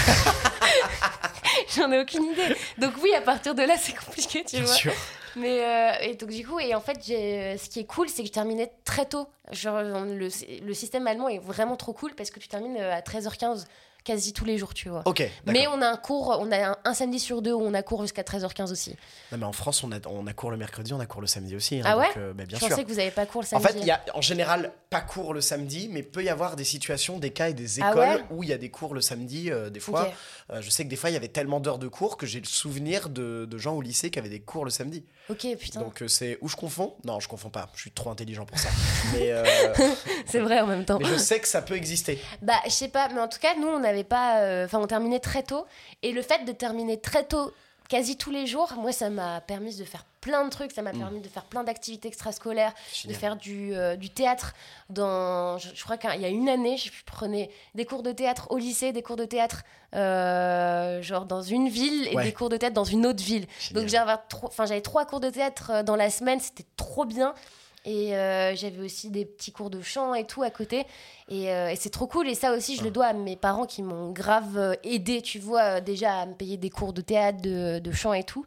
J'en 1.76 1.90
ai 1.92 2.00
aucune 2.00 2.24
idée. 2.24 2.54
Donc 2.78 2.92
oui, 3.02 3.12
à 3.14 3.20
partir 3.20 3.54
de 3.54 3.62
là, 3.62 3.74
c'est 3.78 3.94
compliqué, 3.94 4.44
tu 4.44 4.56
Bien 4.56 4.64
vois. 4.64 4.74
sûr. 4.74 4.92
Mais 5.36 5.62
euh, 5.62 5.92
et 6.02 6.14
donc 6.14 6.30
du 6.30 6.46
coup, 6.46 6.58
et 6.58 6.74
en 6.74 6.80
fait, 6.80 6.98
j'ai- 7.06 7.56
ce 7.58 7.68
qui 7.68 7.80
est 7.80 7.84
cool, 7.84 8.08
c'est 8.08 8.22
que 8.22 8.28
je 8.28 8.32
terminais 8.32 8.72
très 8.84 9.04
tôt. 9.06 9.28
Genre 9.52 9.80
le, 9.82 10.28
le 10.64 10.74
système 10.74 11.06
allemand 11.06 11.28
est 11.28 11.38
vraiment 11.38 11.76
trop 11.76 11.92
cool 11.92 12.14
parce 12.14 12.30
que 12.30 12.40
tu 12.40 12.48
termines 12.48 12.76
euh, 12.78 12.94
à 12.94 13.00
13h15 13.00 13.64
quasi 14.06 14.32
tous 14.32 14.44
les 14.44 14.56
jours, 14.56 14.72
tu 14.72 14.88
vois. 14.88 15.02
Ok, 15.04 15.28
Mais 15.46 15.66
on 15.66 15.82
a 15.82 15.88
un 15.88 15.96
cours, 15.96 16.38
on 16.40 16.50
a 16.52 16.70
un, 16.70 16.76
un 16.84 16.94
samedi 16.94 17.18
sur 17.18 17.42
deux 17.42 17.52
où 17.52 17.60
on 17.60 17.74
a 17.74 17.82
cours 17.82 18.02
jusqu'à 18.02 18.22
13h15 18.22 18.70
aussi. 18.70 18.94
Non, 19.32 19.38
mais 19.38 19.44
en 19.44 19.52
France, 19.52 19.82
on 19.82 19.90
a, 19.90 19.96
on 20.08 20.26
a 20.28 20.32
cours 20.32 20.52
le 20.52 20.56
mercredi, 20.56 20.92
on 20.94 21.00
a 21.00 21.06
cours 21.06 21.20
le 21.20 21.26
samedi 21.26 21.56
aussi. 21.56 21.80
hein, 21.80 21.82
ah 21.84 21.98
ouais 21.98 22.06
donc, 22.06 22.16
euh, 22.18 22.32
bah, 22.32 22.44
bien 22.46 22.56
Je 22.56 22.60
sûr. 22.64 22.68
pensais 22.70 22.84
que 22.84 22.88
vous 22.88 22.96
n'avez 22.98 23.10
pas 23.10 23.26
cours 23.26 23.42
le 23.42 23.46
En 23.46 23.60
samedi. 23.60 23.66
fait, 23.66 23.78
il 23.80 23.86
y 23.86 23.90
a 23.90 24.00
en 24.14 24.20
général 24.20 24.70
pas 24.88 25.00
cours 25.00 25.34
le 25.34 25.40
samedi, 25.40 25.88
mais 25.92 26.02
peut 26.04 26.22
y 26.22 26.28
avoir 26.28 26.54
des 26.54 26.62
situations, 26.64 27.18
des 27.18 27.30
cas 27.30 27.48
et 27.48 27.54
des 27.54 27.80
Ah 27.82 27.90
écoles 27.90 28.08
ouais 28.08 28.24
où 28.30 28.42
il 28.44 28.48
y 28.48 28.52
a 28.52 28.58
des 28.58 28.70
cours 28.70 28.94
le 28.94 29.00
samedi. 29.00 29.50
euh, 29.50 29.68
des 29.70 29.80
fois. 29.80 30.08
Euh, 30.52 30.62
je 30.62 30.70
sais 30.70 30.84
que 30.84 30.88
des 30.88 30.94
fois 30.96 31.10
il 31.10 31.14
y 31.14 31.16
avait 31.16 31.26
tellement 31.26 31.58
d'heures 31.58 31.78
de 31.80 31.88
cours 31.88 32.16
que 32.16 32.24
j'ai 32.26 32.38
le 32.38 32.46
souvenir 32.46 33.08
de, 33.08 33.44
de 33.50 33.58
gens 33.58 33.74
au 33.74 33.82
lycée 33.82 34.10
qui 34.10 34.20
avaient 34.20 34.28
des 34.28 34.38
cours 34.40 34.64
le 34.64 34.70
samedi. 34.70 35.04
Ok, 35.28 35.44
putain. 35.58 35.80
Donc 35.80 36.04
c'est 36.06 36.38
où 36.40 36.48
je 36.48 36.54
confonds 36.54 36.94
Non, 37.04 37.18
je 37.18 37.26
confonds 37.26 37.50
pas. 37.50 37.68
Je 37.74 37.80
suis 37.80 37.90
trop 37.90 38.10
intelligent 38.10 38.46
pour 38.46 38.56
ça. 38.58 38.68
mais, 39.14 39.32
c'est 40.26 40.38
vrai 40.38 40.60
en 40.60 40.66
même 40.66 40.84
temps. 40.84 40.98
mais 41.00 41.06
je 41.06 41.16
sais 41.16 41.40
que 41.40 41.48
ça 41.48 41.62
peut 41.62 41.74
exister. 41.74 42.20
Bah, 42.42 42.54
je 42.66 42.70
sais 42.70 42.88
pas, 42.88 43.08
mais 43.08 43.20
en 43.20 43.28
tout 43.28 43.38
cas, 43.40 43.54
nous, 43.58 43.66
on 43.66 43.82
pas. 44.04 44.40
euh, 44.40 44.64
Enfin, 44.66 44.78
on 44.80 44.86
terminait 44.86 45.20
très 45.20 45.42
tôt. 45.42 45.66
Et 46.02 46.12
le 46.12 46.22
fait 46.22 46.44
de 46.44 46.52
terminer 46.52 46.98
très 47.00 47.24
tôt, 47.24 47.52
quasi 47.88 48.16
tous 48.16 48.30
les 48.30 48.46
jours, 48.46 48.72
moi, 48.78 48.92
ça 48.92 49.10
m'a 49.10 49.40
permis 49.40 49.76
de 49.76 49.84
faire 49.84 50.04
plein 50.20 50.44
de 50.44 50.50
trucs. 50.50 50.72
Ça 50.72 50.82
m'a 50.82 50.92
Mm. 50.92 50.98
permis 50.98 51.20
de 51.20 51.28
faire 51.28 51.44
plein 51.44 51.62
d'activités 51.62 52.08
extrascolaires, 52.08 52.72
de 53.04 53.12
faire 53.12 53.36
du, 53.36 53.74
euh, 53.74 53.94
du 53.94 54.10
théâtre. 54.10 54.54
Dans, 54.90 55.56
je, 55.58 55.68
je 55.74 55.84
crois 55.84 55.96
qu'il 55.96 56.20
y 56.20 56.24
a 56.24 56.28
une 56.28 56.48
année, 56.48 56.76
je 56.76 56.90
prenais 57.04 57.48
des 57.76 57.84
cours 57.84 58.02
de 58.02 58.10
théâtre 58.10 58.48
au 58.50 58.58
lycée, 58.58 58.90
des 58.92 59.02
cours 59.02 59.14
de 59.16 59.24
théâtre 59.24 59.62
euh, 59.94 61.00
genre 61.02 61.24
dans 61.26 61.42
une 61.42 61.68
ville 61.68 62.08
et 62.08 62.16
Ouais. 62.16 62.24
des 62.24 62.32
cours 62.32 62.48
de 62.48 62.56
théâtre 62.56 62.74
dans 62.74 62.84
une 62.84 63.06
autre 63.06 63.22
ville. 63.22 63.46
Donc 63.72 63.86
j'avais 63.88 64.80
trois, 64.80 65.04
cours 65.06 65.20
de 65.20 65.30
théâtre 65.30 65.82
dans 65.84 65.96
la 65.96 66.10
semaine, 66.10 66.40
c'était 66.40 66.66
trop 66.76 67.04
bien. 67.04 67.34
Et 67.88 68.16
euh, 68.16 68.54
j'avais 68.56 68.80
aussi 68.84 69.10
des 69.10 69.24
petits 69.24 69.52
cours 69.52 69.70
de 69.70 69.80
chant 69.80 70.12
et 70.14 70.24
tout 70.26 70.42
à 70.42 70.50
côté. 70.50 70.84
Et, 71.28 71.52
euh, 71.52 71.68
et 71.70 71.76
c'est 71.76 71.88
trop 71.90 72.08
cool. 72.08 72.28
Et 72.28 72.34
ça 72.34 72.52
aussi, 72.52 72.76
je 72.76 72.82
le 72.82 72.90
dois 72.90 73.06
à 73.06 73.12
mes 73.12 73.36
parents 73.36 73.64
qui 73.64 73.80
m'ont 73.82 74.10
grave 74.10 74.58
euh, 74.58 74.74
aidé, 74.82 75.22
tu 75.22 75.38
vois, 75.38 75.80
déjà 75.80 76.20
à 76.22 76.26
me 76.26 76.34
payer 76.34 76.56
des 76.56 76.68
cours 76.68 76.92
de 76.92 77.00
théâtre, 77.00 77.40
de, 77.40 77.78
de 77.78 77.92
chant 77.92 78.12
et 78.12 78.24
tout. 78.24 78.44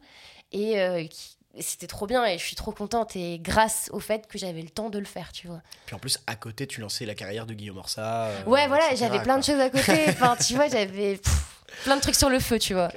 Et, 0.52 0.78
euh, 0.80 1.04
qui- 1.04 1.36
c'était 1.58 1.86
trop 1.88 2.06
bien. 2.06 2.24
Et 2.26 2.38
je 2.38 2.44
suis 2.44 2.54
trop 2.54 2.70
contente. 2.70 3.16
Et 3.16 3.38
grâce 3.40 3.88
au 3.92 3.98
fait 3.98 4.26
que 4.28 4.38
j'avais 4.38 4.62
le 4.62 4.68
temps 4.70 4.88
de 4.90 4.98
le 5.00 5.04
faire, 5.04 5.32
tu 5.32 5.48
vois. 5.48 5.62
Puis 5.86 5.96
en 5.96 5.98
plus, 5.98 6.18
à 6.28 6.36
côté, 6.36 6.66
tu 6.66 6.80
lançais 6.80 7.06
la 7.06 7.14
carrière 7.14 7.44
de 7.46 7.54
Guillaume 7.54 7.78
Orsa. 7.78 8.26
euh, 8.26 8.44
ouais, 8.44 8.68
voilà, 8.68 8.94
j'avais 8.94 9.20
plein 9.22 9.38
de 9.38 9.42
choses 9.44 9.58
à 9.58 9.68
côté. 9.70 10.04
Enfin, 10.10 10.36
tu 10.36 10.54
vois, 10.54 10.68
j'avais 10.68 11.16
pff, 11.22 11.59
plein 11.84 11.96
de 11.96 12.00
trucs 12.00 12.14
sur 12.14 12.28
le 12.28 12.38
feu, 12.38 12.58
tu 12.58 12.74
vois. 12.74 12.88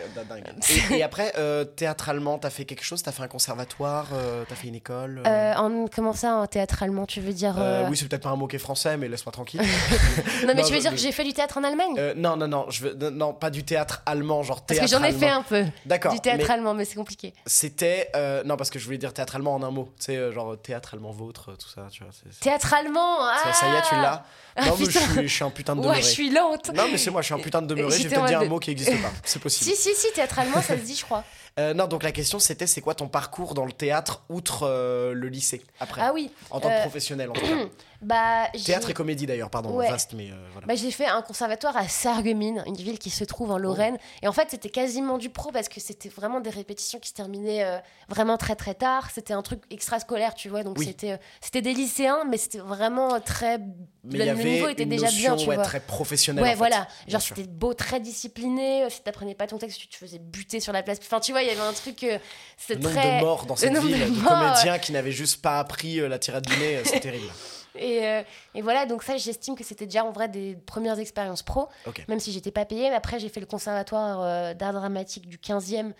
Et, 0.92 0.98
et 0.98 1.04
après, 1.04 1.34
euh, 1.38 1.64
théâtralement, 1.66 2.38
t'as 2.38 2.50
fait 2.50 2.66
quelque 2.66 2.84
chose? 2.84 3.02
T'as 3.04 3.12
fait 3.12 3.24
un 3.24 3.28
conservatoire 3.28 4.08
euh, 4.14 4.44
T'as 4.48 4.56
fait 4.56 4.68
une 4.68 4.76
école 4.76 5.22
euh? 5.26 5.30
Euh, 5.30 5.54
en, 5.56 5.88
comment 5.88 6.14
ça, 6.14 6.36
en 6.36 6.48
théâtre 6.48 6.84
allemand, 6.84 7.06
tu 7.06 7.22
veux 7.22 7.34
dire 7.34 7.56
Oui, 7.90 7.98
c'est 7.98 8.08
peut-être 8.08 8.24
pas 8.24 8.30
un 8.30 8.36
mot 8.36 8.48
qui 8.48 8.56
est 8.56 8.60
français, 8.60 8.98
mais 8.98 9.08
laisse-moi 9.08 9.32
tranquille. 9.32 9.62
Non, 10.48 10.54
mais 10.56 10.64
tu 10.64 10.74
veux 10.74 10.80
dire 10.80 10.92
que 10.92 10.98
j'ai 10.98 11.12
fait 11.12 11.24
du 11.24 11.34
théâtre 11.34 11.58
en 11.58 11.64
Allemagne? 11.64 11.96
Non, 12.16 12.36
non, 12.36 12.48
non, 12.48 12.66
je 12.70 12.84
veux, 12.88 13.10
non, 13.10 13.34
pas 13.34 13.50
du 13.50 13.64
théâtre 13.64 14.02
allemand, 14.06 14.44
genre 14.44 14.62
Parce 14.66 14.80
théâtre 14.80 14.92
que 14.94 15.00
j'en 15.00 15.04
ai 15.08 15.12
fait 15.14 15.30
un 15.30 15.42
peu. 15.42 15.64
D'accord. 15.86 16.14
Du 16.14 16.20
théâtre 16.20 16.44
mais 16.48 16.54
allemand, 16.54 16.74
mais 16.74 16.86
c'est 16.86 16.96
compliqué. 16.96 17.34
C'était. 17.46 18.10
non, 18.46 18.58
parce 18.58 18.70
que 18.70 18.80
je 18.80 18.86
voulais 18.86 18.98
dire 18.98 19.14
théâtre 19.14 19.36
allemand 19.36 19.56
en 19.56 19.64
un 19.64 19.72
mot. 19.72 19.90
Tu 20.00 20.06
sais, 20.06 20.32
genre 20.32 20.56
théâtre 20.62 20.94
allemand 20.94 21.12
vôtre, 21.12 21.56
tout 21.58 21.70
ça, 21.70 21.88
tu 21.92 22.04
vois. 22.04 22.12
c'est- 22.12 22.40
Théâtre 22.40 22.74
allemand 22.74 23.20
ça, 23.44 23.54
ça 23.54 23.68
y 23.70 23.76
est, 23.76 23.82
tu 23.88 23.96
l'as? 23.96 24.24
Ah, 24.56 24.66
Non, 24.68 24.76
mais 24.80 24.86
je 24.86 24.92
suis, 25.00 25.28
je 25.28 25.34
suis 25.34 25.44
un 25.44 25.50
putain 25.50 25.74
de 25.76 25.80
Ouais, 25.80 25.86
demeuré. 25.86 26.02
je 26.04 26.08
suis 26.08 26.30
lente. 26.30 26.72
Non, 26.76 26.84
mais 26.92 26.98
c'est 26.98 27.10
moi, 27.10 27.22
je 27.22 27.26
suis 27.26 27.34
un 27.34 27.40
putain 27.40 27.62
de 27.62 27.68
demeuré. 27.68 27.90
Je 27.90 27.96
vais 27.96 28.04
J'étais 28.04 28.10
peut-être 28.16 28.24
en 28.24 28.28
dire 28.28 28.38
mode 28.40 28.46
un 28.46 28.50
de- 28.50 28.54
mot 28.54 28.60
qui 28.64 28.72
n'existe 28.72 29.02
pas. 29.02 29.12
C'est 29.24 29.42
possible. 29.42 29.72
Si, 29.74 29.76
si, 29.76 29.96
si, 29.96 30.12
théâtre 30.14 30.40
allemand, 30.40 30.62
ça 30.62 30.78
se 30.78 30.84
dit, 30.84 30.96
je 30.96 31.04
crois. 31.04 31.24
Euh, 31.60 31.76
non, 31.76 31.86
donc 31.86 32.02
la 32.02 32.12
question 32.12 32.40
c'était 32.40 32.66
c'est 32.66 32.82
quoi 32.82 32.96
ton 32.96 33.08
parcours 33.08 33.54
dans 33.54 33.66
le 33.66 33.72
théâtre 33.72 34.24
outre 34.28 34.64
euh, 34.64 35.14
le 35.14 35.28
lycée 35.28 35.62
après? 35.80 36.02
Ah 36.04 36.12
oui, 36.12 36.32
En 36.50 36.60
tant 36.60 36.68
que 36.70 36.74
euh, 36.74 36.82
professionnel 36.82 37.30
en 37.30 37.34
tout 37.34 37.46
cas. 37.46 37.56
Bah, 38.04 38.48
Théâtre 38.66 38.90
et 38.90 38.94
comédie 38.94 39.26
d'ailleurs, 39.26 39.50
pardon, 39.50 39.72
Ouais. 39.72 39.90
vaste, 39.90 40.14
mais 40.14 40.30
euh, 40.32 40.36
voilà. 40.52 40.68
Bah, 40.68 40.76
j'ai 40.76 40.92
fait 40.92 41.06
un 41.08 41.22
conservatoire 41.22 41.76
à 41.78 41.88
Sarreguemines, 41.88 42.64
une 42.68 42.76
ville 42.76 43.00
qui 43.00 43.10
se 43.10 43.24
trouve 43.24 43.52
en 43.52 43.58
Lorraine. 43.58 43.98
Et 44.22 44.28
en 44.28 44.34
fait, 44.34 44.50
c'était 44.52 44.70
quasiment 44.70 45.18
du 45.18 45.30
pro 45.30 45.52
parce 45.52 45.70
que 45.70 45.80
c'était 45.80 46.10
vraiment 46.10 46.40
des 46.42 46.50
répétitions 46.50 47.00
qui 47.00 47.10
se 47.10 47.14
terminaient 47.14 47.64
euh, 47.64 47.78
vraiment 48.10 48.38
très 48.38 48.56
très 48.56 48.74
tard. 48.74 49.10
C'était 49.14 49.34
un 49.34 49.42
truc 49.42 49.62
extrascolaire, 49.72 50.34
tu 50.36 50.50
vois. 50.50 50.64
Donc 50.64 50.78
Oui. 50.80 50.86
c'était 50.88 51.14
euh, 51.14 51.18
c'était 51.42 51.62
des 51.62 51.74
lycéens, 51.74 52.24
mais 52.30 52.38
c'était 52.38 52.60
vraiment 52.60 53.20
très. 53.20 53.60
Mais 54.06 54.18
le, 54.20 54.26
y 54.26 54.30
avait 54.30 54.44
niveau 54.44 54.68
était 54.68 54.84
une 54.84 54.90
déjà 54.90 55.06
notion, 55.06 55.36
bien, 55.36 55.44
tu 55.44 55.50
ouais, 55.50 55.56
vois. 55.56 55.64
très 55.64 55.80
professionnelle, 55.80 56.44
Ouais, 56.44 56.50
en 56.50 56.54
fait. 56.54 56.58
voilà. 56.58 56.88
Genre, 57.08 57.22
c'était 57.22 57.44
beau, 57.48 57.74
très 57.74 58.00
discipliné. 58.02 58.84
euh, 58.84 58.90
Si 58.90 59.02
t'apprenais 59.02 59.34
pas 59.36 59.48
ton 59.48 59.58
texte, 59.58 59.80
tu 59.80 59.88
te 59.88 59.96
faisais 59.96 60.20
buter 60.20 60.60
sur 60.60 60.74
la 60.74 60.84
place. 60.84 60.98
Enfin, 61.02 61.20
tu 61.22 61.32
vois, 61.32 61.42
il 61.42 61.48
y 61.48 61.52
avait 61.52 61.62
un 61.62 61.72
truc. 61.74 62.04
euh, 62.04 62.14
Le 62.14 62.20
C'était 62.58 62.76
nombre 62.82 62.96
très. 63.00 63.16
de 63.20 63.24
morts 63.24 63.46
dans 63.46 63.56
cette 63.56 63.78
ville, 63.78 64.00
de 64.00 64.20
de, 64.20 64.28
comédiens 64.28 64.78
qui 64.80 64.92
n'avaient 64.92 65.12
juste 65.14 65.42
pas 65.42 65.60
appris 65.60 66.00
la 66.08 66.20
tirade 66.20 66.46
du 66.46 66.58
nez, 66.58 66.82
c'est 66.86 67.00
terrible. 67.00 67.28
Et, 67.76 68.06
euh, 68.08 68.22
et 68.56 68.62
voilà, 68.62 68.86
donc 68.86 69.04
ça, 69.04 69.18
j'estime 69.18 69.56
que 69.56 69.64
c'était 69.64 69.86
déjà 69.86 70.06
en 70.06 70.12
vrai 70.12 70.28
des 70.30 70.56
premières 70.56 71.00
expériences 71.00 71.44
pro, 71.44 71.70
même 72.08 72.20
si 72.20 72.32
j'étais 72.32 72.52
pas 72.52 72.66
payée. 72.66 72.90
Mais 72.90 72.96
après, 72.96 73.20
j'ai 73.20 73.30
fait 73.30 73.40
le 73.40 73.46
conservatoire 73.46 74.22
euh, 74.22 74.54
d'art 74.54 74.74
dramatique 74.74 75.28
du 75.28 75.38
15e 75.38 75.94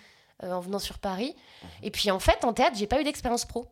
euh, 0.44 0.52
en 0.52 0.60
venant 0.60 0.80
sur 0.80 1.00
Paris. 1.00 1.36
Et 1.82 1.92
puis 1.92 2.12
en 2.12 2.20
fait, 2.20 2.44
en 2.46 2.54
théâtre, 2.54 2.76
j'ai 2.78 2.88
pas 2.88 3.00
eu 3.02 3.04
d'expérience 3.04 3.46
pro. 3.46 3.68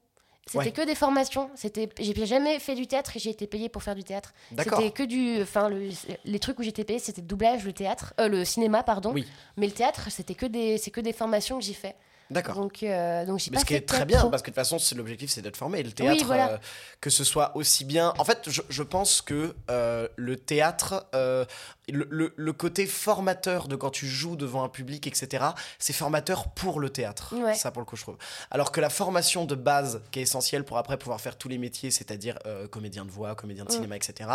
C'était 0.48 0.58
Ouais. 0.58 0.72
que 0.72 0.82
des 0.82 0.96
formations. 0.96 1.52
C'était, 1.54 1.88
j'ai 2.00 2.26
jamais 2.26 2.58
fait 2.58 2.74
du 2.74 2.88
théâtre 2.88 3.16
et 3.16 3.20
j'ai 3.20 3.30
été 3.30 3.46
payée 3.46 3.70
pour 3.70 3.84
faire 3.84 3.94
du 3.94 4.04
théâtre. 4.04 4.34
C'était 4.58 4.90
que 4.90 5.04
du, 5.04 5.40
enfin, 5.44 5.70
le- 5.70 5.90
les 6.26 6.40
trucs 6.40 6.58
où 6.60 6.64
j'étais 6.64 6.84
payée, 6.84 6.98
c'était 6.98 7.22
le 7.22 7.28
doublage, 7.28 7.64
le 7.64 7.74
théâtre, 7.74 8.16
euh, 8.20 8.28
le 8.28 8.44
cinéma, 8.44 8.82
pardon. 8.82 9.12
Oui. 9.14 9.28
Mais 9.56 9.68
le 9.68 9.72
théâtre, 9.74 10.10
c'était 10.10 10.34
que 10.34 10.48
des, 10.48 10.80
c'est 10.80 10.90
que 10.90 11.00
des 11.00 11.14
formations 11.14 11.60
que 11.60 11.64
j'ai 11.64 11.76
fait. 11.76 11.96
D'accord. 12.32 12.56
Donc, 12.56 12.82
euh, 12.82 13.26
donc 13.26 13.40
j'ai 13.40 13.52
pas 13.52 13.60
ce 13.60 13.66
qui 13.66 13.74
est 13.76 13.82
très 13.88 14.06
bien, 14.06 14.22
parce 14.30 14.42
que 14.42 14.48
de 14.50 14.54
toute 14.54 14.56
façon, 14.56 14.80
c'est 14.80 14.96
l'objectif, 14.96 15.30
c'est 15.30 15.42
d'être 15.42 15.58
formé. 15.58 15.80
Et 15.80 15.84
le 15.84 15.92
théâtre, 15.92 16.26
voilà. 16.26 16.50
euh, 16.52 16.58
que 17.02 17.10
ce 17.10 17.24
soit 17.24 17.56
aussi 17.56 17.86
bien. 17.86 18.14
En 18.18 18.24
fait, 18.24 18.50
je, 18.50 18.62
je 18.70 18.84
pense 18.84 19.22
que 19.22 19.54
euh, 19.70 20.08
le 20.16 20.38
théâtre, 20.38 21.06
euh, 21.14 21.46
le, 21.92 22.08
le- 22.10 22.34
le 22.36 22.54
côté 22.54 22.86
formateur 22.86 23.68
de 23.68 23.76
quand 23.76 23.90
tu 23.90 24.08
joues 24.08 24.36
devant 24.38 24.64
un 24.64 24.70
public, 24.70 25.08
etc., 25.08 25.44
c'est 25.78 25.94
formateur 25.94 26.48
pour 26.50 26.80
le 26.80 26.90
théâtre. 26.90 27.36
Ouais. 27.36 27.54
Ça, 27.54 27.70
pour 27.72 27.82
le 27.82 27.86
coup, 27.86 27.98
je 27.98 28.04
trouve. 28.04 28.18
Alors 28.50 28.72
que 28.72 28.80
la 28.80 28.90
formation 28.90 29.44
de 29.46 29.56
base, 29.56 30.02
qui 30.12 30.20
est 30.20 30.24
essentielle 30.24 30.64
pour 30.64 30.78
après 30.78 30.98
pouvoir 30.98 31.20
faire 31.20 31.38
tous 31.38 31.50
les 31.50 31.58
métiers, 31.58 31.92
c'est-à-dire 31.92 32.38
comédien 32.72 33.04
de 33.06 33.12
voix, 33.12 33.36
comédien 33.36 33.66
de 33.66 33.70
Mm. 33.72 33.74
cinéma, 33.74 33.96
etc., 33.98 34.30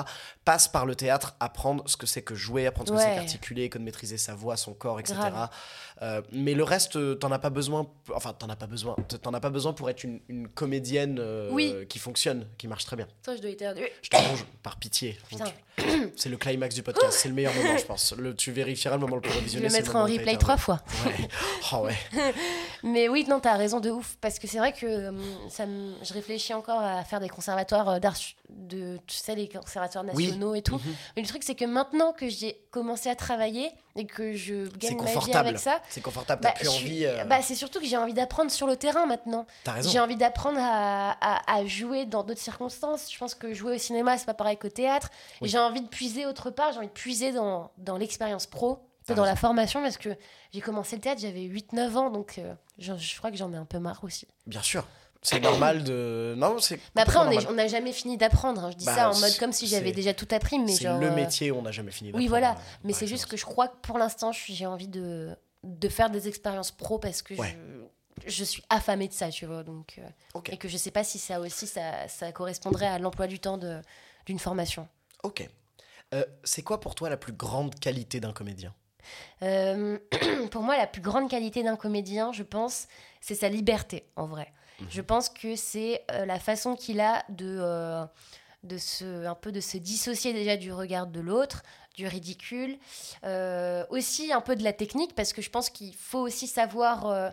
passe 0.44 0.68
par 0.68 0.84
le 0.86 0.94
théâtre, 0.94 1.34
apprendre 1.40 1.82
ce 1.86 1.96
que 1.96 2.06
c'est 2.06 2.22
que 2.22 2.34
jouer, 2.34 2.66
apprendre 2.66 2.90
ce 2.90 2.94
que 2.94 3.00
c'est 3.00 3.14
qu'articuler, 3.14 3.68
que 3.70 3.78
de 3.78 3.84
maîtriser 3.84 4.18
sa 4.18 4.34
voix, 4.34 4.56
son 4.56 4.74
corps, 4.74 5.00
etc. 5.00 5.16
Mais 6.32 6.54
le 6.54 6.62
reste, 6.64 7.18
t'en 7.18 7.30
as 7.32 7.38
pas 7.38 7.50
besoin. 7.50 7.85
Enfin, 8.14 8.32
t'en 8.32 8.48
as 8.48 8.56
pas 8.56 8.66
besoin. 8.66 8.96
T'en 9.22 9.34
as 9.34 9.40
pas 9.40 9.50
besoin 9.50 9.72
pour 9.72 9.90
être 9.90 10.04
une, 10.04 10.20
une 10.28 10.48
comédienne 10.48 11.18
euh, 11.20 11.48
Oui. 11.52 11.74
qui 11.88 11.98
fonctionne, 11.98 12.46
qui 12.58 12.68
marche 12.68 12.84
très 12.84 12.96
bien. 12.96 13.06
Toi, 13.22 13.36
je 13.36 13.40
dois 13.42 13.50
éternuer. 13.50 13.92
Je 14.02 14.08
te 14.10 14.16
ronge 14.16 14.44
par 14.62 14.76
pitié. 14.78 15.18
C'est 16.16 16.28
le 16.28 16.36
climax 16.36 16.74
du 16.74 16.82
podcast. 16.82 17.12
C'est 17.12 17.28
le 17.28 17.34
meilleur 17.34 17.54
moment, 17.54 17.76
je 17.76 17.84
pense. 17.84 18.14
Le, 18.16 18.34
tu 18.34 18.50
vérifieras 18.52 18.96
le 18.96 19.00
moment 19.00 19.16
le 19.16 19.22
plus 19.22 19.32
Je 19.32 19.58
vais 19.58 19.68
c'est 19.68 19.78
mettre 19.78 19.92
le 19.92 19.98
en 19.98 20.04
replay 20.04 20.36
trois 20.36 20.56
fois. 20.56 20.80
Ouais. 21.04 21.28
Oh 21.72 21.78
ouais. 21.78 21.96
Mais 22.88 23.08
oui, 23.08 23.26
non, 23.28 23.40
t'as 23.40 23.56
raison 23.56 23.80
de 23.80 23.90
ouf. 23.90 24.16
Parce 24.20 24.38
que 24.38 24.46
c'est 24.46 24.58
vrai 24.58 24.72
que 24.72 24.86
euh, 24.86 25.12
ça 25.50 25.66
me- 25.66 25.94
je 26.04 26.12
réfléchis 26.14 26.54
encore 26.54 26.78
à 26.80 27.02
faire 27.04 27.18
des 27.18 27.28
conservatoires 27.28 27.88
euh, 27.88 27.98
d'art, 27.98 28.14
de, 28.48 28.98
tu 29.08 29.16
sais, 29.16 29.34
les 29.34 29.48
conservatoires 29.48 30.04
Oui. 30.14 30.26
nationaux 30.26 30.54
et 30.54 30.62
tout. 30.62 30.76
Mhm. 30.76 30.94
Mais 31.16 31.22
le 31.22 31.28
truc, 31.28 31.42
c'est 31.42 31.56
que 31.56 31.64
maintenant 31.64 32.12
que 32.12 32.28
j'ai 32.28 32.62
commencé 32.70 33.08
à 33.08 33.16
travailler 33.16 33.70
et 33.96 34.06
que 34.06 34.34
je 34.34 34.68
gagne 34.78 34.96
ma 34.96 35.04
vie 35.18 35.32
avec 35.32 35.58
ça, 35.58 35.80
C'est 35.88 36.00
confortable. 36.00 36.42
T'as 36.42 36.50
bah, 36.50 36.54
plus 36.56 36.68
envie. 36.68 36.78
suis- 36.78 37.06
euh, 37.06 37.24
bah, 37.24 37.42
c'est 37.42 37.54
surtout 37.56 37.80
que 37.80 37.86
j'ai 37.86 37.96
envie 37.96 38.14
d'apprendre 38.14 38.50
sur 38.52 38.66
le 38.68 38.76
terrain 38.76 39.06
maintenant. 39.06 39.46
T'as 39.64 39.72
raison. 39.72 39.90
J'ai 39.90 39.98
envie 39.98 40.16
d'apprendre 40.16 40.58
à, 40.60 41.10
à- 41.20 41.56
à 41.56 41.66
jouer 41.66 42.04
dans 42.06 42.22
d'autres 42.22 42.40
circonstances. 42.40 43.12
Je 43.12 43.18
pense 43.18 43.34
que 43.34 43.52
jouer 43.52 43.74
au 43.74 43.78
cinéma, 43.78 44.16
c'est 44.16 44.26
pas 44.26 44.34
pareil 44.34 44.58
qu'au 44.58 44.68
théâtre. 44.68 45.08
Et 45.40 45.44
Oui. 45.44 45.48
j'ai 45.48 45.58
envie 45.58 45.80
de 45.82 45.88
puiser 45.88 46.24
autre 46.24 46.50
part. 46.50 46.70
J'ai 46.72 46.78
envie 46.78 46.86
de 46.86 46.92
puiser 46.92 47.32
dans, 47.32 47.70
dans 47.78 47.96
l'expérience 47.96 48.46
pro, 48.46 48.78
Dans 49.14 49.24
la 49.24 49.36
formation, 49.36 49.82
parce 49.82 49.96
que 49.98 50.08
j'ai 50.52 50.60
commencé 50.60 50.96
le 50.96 51.02
théâtre, 51.02 51.20
j'avais 51.20 51.42
8-9 51.42 51.94
ans, 51.96 52.10
donc 52.10 52.38
euh, 52.38 52.54
je, 52.78 52.92
je 52.96 53.16
crois 53.18 53.30
que 53.30 53.36
j'en 53.36 53.52
ai 53.52 53.56
un 53.56 53.64
peu 53.64 53.78
marre 53.78 54.02
aussi. 54.02 54.26
Bien 54.46 54.62
sûr. 54.62 54.84
C'est 55.22 55.40
normal 55.40 55.84
de. 55.84 56.34
Non, 56.36 56.58
c'est. 56.58 56.80
Mais 56.94 57.02
après, 57.02 57.18
on 57.48 57.52
n'a 57.52 57.68
jamais 57.68 57.92
fini 57.92 58.16
d'apprendre. 58.16 58.64
hein. 58.64 58.70
Je 58.72 58.76
dis 58.76 58.84
Bah, 58.84 58.94
ça 58.94 59.10
en 59.10 59.18
mode 59.18 59.36
comme 59.38 59.52
si 59.52 59.66
j'avais 59.66 59.92
déjà 59.92 60.12
tout 60.14 60.28
appris, 60.32 60.58
mais 60.58 60.72
C'est 60.72 60.84
genre. 60.84 60.98
le 61.00 61.06
euh, 61.08 61.14
métier 61.14 61.50
où 61.50 61.56
on 61.58 61.62
n'a 61.62 61.72
jamais 61.72 61.90
fini. 61.92 62.10
Oui, 62.12 62.26
d'apprendre, 62.26 62.30
voilà. 62.30 62.50
euh, 62.52 62.78
Mais 62.84 62.92
c'est 62.92 63.06
juste 63.06 63.26
que 63.26 63.36
je 63.36 63.44
crois 63.44 63.68
que 63.68 63.76
pour 63.82 63.98
l'instant, 63.98 64.32
j'ai 64.32 64.66
envie 64.66 64.88
de, 64.88 65.36
de 65.64 65.88
faire 65.88 66.10
des 66.10 66.26
expériences 66.28 66.70
pro 66.72 66.98
parce 66.98 67.22
que 67.22 67.34
Ouais. 67.34 67.56
je, 68.24 68.30
je 68.30 68.44
suis 68.44 68.62
affamée 68.70 69.08
de 69.08 69.12
ça, 69.14 69.30
tu 69.30 69.46
vois. 69.46 69.62
Donc, 69.62 69.98
euh. 69.98 70.40
Et 70.50 70.56
que 70.58 70.68
je 70.68 70.76
sais 70.76 70.90
pas 70.90 71.04
si 71.04 71.18
ça 71.18 71.40
aussi, 71.40 71.66
ça, 71.66 72.08
ça 72.08 72.30
correspondrait 72.32 72.86
à 72.86 72.98
l'emploi 72.98 73.26
du 73.28 73.38
temps 73.38 73.58
d'une 74.26 74.38
formation. 74.38 74.88
Ok. 75.22 75.48
Euh, 76.14 76.24
c'est 76.44 76.62
quoi 76.62 76.78
pour 76.80 76.94
toi 76.94 77.08
la 77.10 77.16
plus 77.16 77.32
grande 77.32 77.74
qualité 77.80 78.20
d'un 78.20 78.32
comédien? 78.32 78.72
Euh, 79.42 79.98
pour 80.50 80.62
moi, 80.62 80.76
la 80.76 80.86
plus 80.86 81.02
grande 81.02 81.30
qualité 81.30 81.62
d'un 81.62 81.76
comédien, 81.76 82.32
je 82.32 82.42
pense, 82.42 82.88
c'est 83.20 83.34
sa 83.34 83.48
liberté, 83.48 84.04
en 84.16 84.26
vrai. 84.26 84.52
Mhm. 84.80 84.86
Je 84.90 85.02
pense 85.02 85.28
que 85.28 85.56
c'est 85.56 86.04
euh, 86.10 86.26
la 86.26 86.38
façon 86.38 86.76
qu'il 86.76 87.00
a 87.00 87.24
de, 87.28 87.58
euh, 87.60 88.04
de 88.62 88.78
se, 88.78 89.26
un 89.26 89.34
peu 89.34 89.52
de 89.52 89.60
se 89.60 89.76
dissocier 89.78 90.32
déjà 90.32 90.56
du 90.56 90.72
regard 90.72 91.06
de 91.06 91.20
l'autre, 91.20 91.62
du 91.94 92.06
ridicule, 92.06 92.76
aussi 93.88 94.30
un 94.30 94.42
peu 94.42 94.54
de 94.54 94.62
la 94.62 94.74
technique, 94.74 95.14
parce 95.14 95.32
que 95.32 95.40
je 95.40 95.48
pense 95.48 95.70
qu'il 95.70 95.94
faut 95.94 96.20
aussi 96.20 96.46
savoir... 96.46 97.32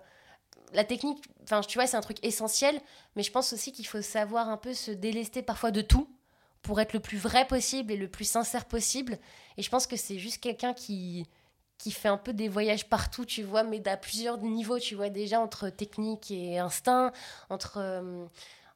la 0.72 0.84
technique, 0.86 1.22
enfin, 1.44 1.60
tu 1.60 1.78
vois, 1.78 1.86
c'est 1.86 1.98
un 1.98 2.02
truc 2.02 2.18
essentiel, 2.24 2.80
mais 3.18 3.24
je 3.24 3.32
pense 3.32 3.52
aussi 3.52 3.74
qu'il 3.74 3.86
faut 3.86 4.02
savoir 4.02 4.48
un 4.48 4.56
peu 4.56 4.74
se 4.74 4.92
délester 4.92 5.42
parfois 5.42 5.72
de 5.72 5.82
tout 5.82 6.08
pour 6.64 6.80
être 6.80 6.94
le 6.94 7.00
plus 7.00 7.18
vrai 7.18 7.46
possible 7.46 7.92
et 7.92 7.98
le 7.98 8.08
plus 8.08 8.24
sincère 8.24 8.66
possible. 8.66 9.20
Et 9.58 9.62
je 9.62 9.70
pense 9.70 9.86
que 9.86 9.98
c'est 9.98 10.18
juste 10.18 10.42
quelqu'un 10.42 10.74
qui, 10.74 11.28
qui 11.84 11.92
fait 11.92 12.08
un 12.08 12.18
peu 12.18 12.32
des 12.32 12.48
voyages 12.48 12.88
partout, 12.88 13.26
tu 13.26 13.44
vois, 13.44 13.64
mais 13.64 13.86
à 13.90 13.98
plusieurs 13.98 14.38
niveaux, 14.38 14.80
tu 14.80 14.96
vois, 14.96 15.10
déjà 15.10 15.42
entre 15.42 15.68
technique 15.68 16.32
et 16.32 16.58
instinct, 16.58 17.12
entre, 17.50 17.74
euh, 17.78 18.26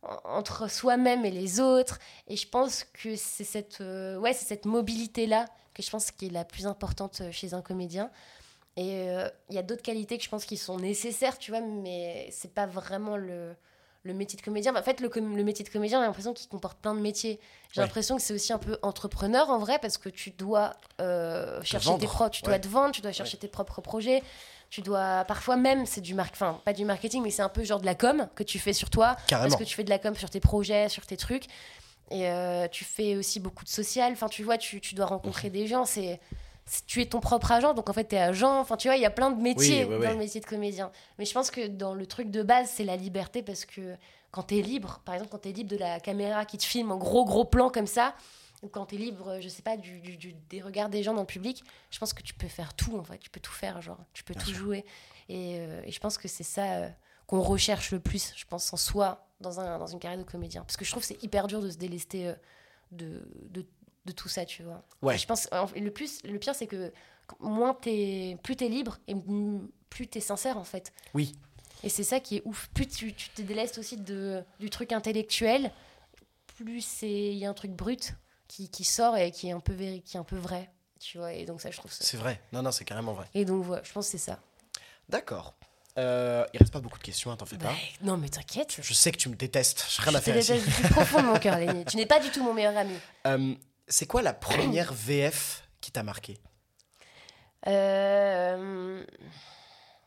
en- 0.01 0.19
entre 0.25 0.69
soi-même 0.69 1.23
et 1.23 1.31
les 1.31 1.61
autres. 1.61 1.99
Et 2.27 2.35
je 2.35 2.49
pense 2.49 2.83
que 2.83 3.15
c'est 3.15 3.45
cette, 3.45 3.79
euh, 3.79 4.17
ouais, 4.17 4.33
cette 4.33 4.65
mobilité-là 4.65 5.45
que 5.73 5.81
je 5.81 5.89
pense 5.89 6.11
qui 6.11 6.25
est 6.25 6.31
la 6.31 6.43
plus 6.43 6.67
importante 6.67 7.21
chez 7.31 7.53
un 7.53 7.61
comédien. 7.61 8.11
Et 8.75 9.09
euh, 9.09 9.29
il 9.49 9.55
y 9.55 9.57
a 9.57 9.63
d'autres 9.63 9.83
qualités 9.83 10.17
que 10.17 10.23
je 10.25 10.29
pense 10.29 10.43
qui 10.43 10.57
sont 10.57 10.77
nécessaires, 10.77 11.37
tu 11.37 11.51
vois, 11.51 11.61
mais 11.61 12.27
c'est 12.31 12.53
pas 12.53 12.65
vraiment 12.65 13.15
le, 13.15 13.55
le 14.07 14.13
métier 14.13 14.37
de 14.37 14.41
comédien. 14.43 14.75
En 14.75 14.81
fait, 14.81 14.99
le, 15.01 15.09
métier 15.43 15.63
de 15.63 15.69
comédien, 15.69 15.99
j'ai 15.99 16.05
l'impression 16.07 16.33
qu'il 16.33 16.47
comporte 16.47 16.79
plein 16.79 16.95
de 16.95 16.99
métiers. 16.99 17.39
J'ai 17.71 17.81
Ouais. 17.81 17.85
l'impression 17.85 18.15
que 18.15 18.21
c'est 18.23 18.33
aussi 18.33 18.51
un 18.53 18.57
peu 18.57 18.77
entrepreneur 18.81 19.49
en 19.49 19.59
vrai, 19.59 19.77
parce 19.79 19.97
que 19.97 20.09
tu 20.09 20.31
dois 20.31 20.73
euh, 21.01 21.61
chercher 21.63 21.89
vendre. 21.89 21.99
tes 21.99 22.07
propres, 22.07 22.31
tu 22.31 22.41
dois 22.43 22.57
te 22.59 22.67
vendre, 22.67 22.91
tu 22.93 23.01
dois 23.01 23.11
chercher 23.11 23.37
tes 23.37 23.47
propres 23.47 23.81
projets. 23.81 24.23
Tu 24.69 24.81
dois 24.81 25.23
parfois 25.25 25.55
même, 25.55 25.85
c'est 25.85 26.01
du 26.01 26.13
marque, 26.13 26.33
enfin 26.33 26.59
pas 26.65 26.73
du 26.73 26.83
marketing, 26.83 27.23
mais 27.23 27.31
c'est 27.31 27.41
un 27.41 27.47
peu 27.49 27.63
genre 27.63 27.79
de 27.79 27.85
la 27.85 27.95
com 27.95 28.27
que 28.35 28.43
tu 28.43 28.59
fais 28.59 28.73
sur 28.73 28.89
toi, 28.89 29.15
Carrément. 29.27 29.49
parce 29.49 29.61
que 29.61 29.65
tu 29.67 29.75
fais 29.75 29.83
de 29.85 29.89
la 29.89 29.97
com 29.99 30.13
sur 30.15 30.29
tes 30.29 30.41
projets, 30.41 30.89
sur 30.89 31.05
tes 31.05 31.15
trucs, 31.15 31.45
et 32.11 32.27
euh, 32.29 32.67
tu 32.69 32.83
fais 32.83 33.15
aussi 33.15 33.39
beaucoup 33.39 33.63
de 33.63 33.69
social. 33.69 34.11
Enfin, 34.11 34.27
tu 34.27 34.43
vois, 34.43 34.57
tu, 34.57 34.81
tu 34.81 34.93
dois 34.95 35.05
rencontrer 35.05 35.49
des 35.49 35.67
gens. 35.67 35.85
C'est- 35.85 36.19
tu 36.85 37.01
es 37.01 37.05
ton 37.05 37.19
propre 37.19 37.51
agent, 37.51 37.73
donc 37.73 37.89
en 37.89 37.93
fait, 37.93 38.07
tu 38.09 38.15
es 38.15 38.19
agent. 38.19 38.59
Enfin, 38.59 38.77
tu 38.77 38.87
vois, 38.87 38.95
il 38.97 39.01
y 39.01 39.05
a 39.05 39.09
plein 39.11 39.31
de 39.31 39.41
métiers 39.41 39.85
Oui, 39.85 39.91
dans 40.05 40.11
le 40.11 40.17
métier 40.17 40.41
de 40.41 40.45
comédien. 40.45 40.91
Mais 41.17 41.25
je 41.25 41.33
pense 41.33 41.49
que 41.51 41.67
dans 41.67 41.93
le 41.93 42.05
truc 42.05 42.29
de 42.31 42.43
base, 42.43 42.69
c'est 42.69 42.83
la 42.83 42.95
liberté 42.95 43.41
parce 43.43 43.65
que 43.65 43.95
quand 44.31 44.43
tu 44.43 44.57
es 44.57 44.61
libre, 44.61 45.01
par 45.05 45.15
exemple, 45.15 45.31
quand 45.31 45.39
tu 45.39 45.49
es 45.49 45.53
libre 45.53 45.69
de 45.69 45.77
la 45.77 45.99
caméra 45.99 46.45
qui 46.45 46.57
te 46.57 46.63
filme 46.65 46.91
en 46.91 46.97
gros, 46.97 47.25
gros 47.25 47.45
plan 47.45 47.69
comme 47.69 47.87
ça, 47.87 48.13
ou 48.63 48.67
quand 48.67 48.87
tu 48.87 48.95
es 48.95 48.97
libre, 48.97 49.39
je 49.39 49.47
sais 49.49 49.61
pas, 49.61 49.77
du, 49.77 49.99
du- 49.99 50.17
du- 50.17 50.33
des 50.49 50.61
regards 50.61 50.89
des 50.89 51.03
gens 51.03 51.13
dans 51.13 51.21
le 51.21 51.27
public, 51.27 51.63
je 51.91 51.99
pense 51.99 52.11
que 52.13 52.21
tu 52.23 52.33
peux 52.33 52.47
faire 52.47 52.73
tout 52.73 52.97
en 52.97 53.03
fait. 53.03 53.17
Tu 53.19 53.29
peux 53.29 53.39
tout 53.39 53.51
faire, 53.51 53.81
genre, 53.81 53.99
tu 54.13 54.23
peux 54.23 54.33
Bien 54.33 54.43
tout 54.43 54.49
sûr. 54.49 54.57
jouer. 54.59 54.85
Et, 55.29 55.57
euh, 55.59 55.81
et 55.85 55.91
je 55.91 55.99
pense 55.99 56.17
que 56.17 56.27
c'est 56.27 56.43
ça 56.43 56.63
euh, 56.75 56.89
qu'on 57.27 57.41
recherche 57.41 57.91
le 57.91 57.99
plus, 57.99 58.33
je 58.35 58.45
pense, 58.45 58.73
en 58.73 58.77
soi, 58.77 59.27
dans, 59.41 59.59
un, 59.59 59.77
dans 59.77 59.87
une 59.87 59.99
carrière 59.99 60.19
de 60.19 60.29
comédien. 60.29 60.61
Parce 60.63 60.75
que 60.77 60.83
je 60.85 60.89
trouve 60.91 61.03
que 61.03 61.07
c'est 61.07 61.21
hyper 61.23 61.47
dur 61.47 61.61
de 61.61 61.69
se 61.69 61.77
délester 61.77 62.27
euh, 62.29 62.33
de, 62.91 63.27
de, 63.49 63.65
de 64.07 64.11
tout 64.13 64.27
ça, 64.29 64.45
tu 64.45 64.63
vois. 64.63 64.83
Ouais. 65.03 65.17
Je 65.17 65.27
pense, 65.27 65.47
en- 65.51 65.67
le, 65.75 65.91
plus, 65.91 66.19
le 66.23 66.39
pire, 66.39 66.55
c'est 66.55 66.65
que 66.67 66.91
moins 67.39 67.73
t'es, 67.75 68.37
plus 68.43 68.55
t'es 68.55 68.69
libre 68.69 68.97
et 69.07 69.15
plus 69.89 70.07
t'es 70.07 70.19
sincère, 70.21 70.57
en 70.57 70.63
fait. 70.63 70.91
Oui. 71.13 71.33
Et 71.83 71.89
c'est 71.89 72.03
ça 72.03 72.19
qui 72.19 72.37
est 72.37 72.41
ouf. 72.45 72.69
Plus 72.73 72.87
tu, 72.87 73.13
tu 73.13 73.29
te 73.29 73.41
délestes 73.43 73.77
aussi 73.77 73.97
de, 73.97 74.43
du 74.59 74.69
truc 74.71 74.91
intellectuel, 74.91 75.71
plus 76.57 76.81
c'est- 76.81 77.07
il 77.31 77.37
y 77.37 77.45
a 77.45 77.49
un 77.49 77.53
truc 77.53 77.71
brut 77.71 78.13
qui, 78.47 78.69
qui 78.69 78.83
sort 78.83 79.15
et 79.17 79.29
qui 79.31 79.49
est 79.49 79.51
un 79.51 79.59
peu 79.59 79.73
véri- 79.73 80.01
qui 80.01 80.17
est 80.17 80.19
un 80.19 80.23
peu 80.23 80.37
vrai, 80.37 80.71
tu 80.99 81.17
vois. 81.19 81.33
Et 81.33 81.45
donc 81.45 81.61
ça, 81.61 81.69
je 81.69 81.77
trouve 81.77 81.91
ça. 81.91 82.03
C'est 82.03 82.17
vrai. 82.17 82.41
Non, 82.53 82.61
non, 82.63 82.71
c'est 82.71 82.85
carrément 82.85 83.13
vrai. 83.13 83.27
Et 83.35 83.45
donc 83.45 83.63
voilà, 83.63 83.83
je 83.83 83.91
pense 83.91 84.05
que 84.07 84.11
c'est 84.11 84.17
ça. 84.17 84.39
D'accord. 85.09 85.53
Euh, 85.99 86.45
il 86.53 86.59
reste 86.59 86.71
pas 86.71 86.79
beaucoup 86.79 86.99
de 86.99 87.03
questions, 87.03 87.31
hein, 87.31 87.37
t'en 87.37 87.45
fais 87.47 87.57
Bah, 87.57 87.69
pas. 87.69 88.05
non, 88.05 88.17
mais 88.17 88.29
t'inquiète. 88.29 88.77
Je 88.81 88.93
sais 88.93 89.11
que 89.11 89.17
tu 89.17 89.29
me 89.29 89.35
détestes. 89.35 89.85
J'ai 89.89 90.03
rien 90.03 90.11
Je 90.11 90.17
à 90.17 90.21
faire 90.21 90.37
ici. 90.37 90.51
déteste 90.51 90.67
du 90.67 90.73
plus 90.83 90.89
profond 90.93 91.21
de 91.21 91.25
mon 91.27 91.39
cœur, 91.39 91.57
Lénie. 91.57 91.85
Tu 91.85 91.97
n'es 91.97 92.05
pas 92.05 92.19
du 92.19 92.29
tout 92.29 92.43
mon 92.43 92.53
meilleur 92.53 92.77
ami. 92.77 92.93
Euh, 93.25 93.55
c'est 93.87 94.05
quoi 94.05 94.21
la 94.21 94.33
première 94.33 94.93
VF 94.93 95.63
qui 95.81 95.91
t'a 95.91 96.03
marqué? 96.03 96.37
Euh, 97.67 99.03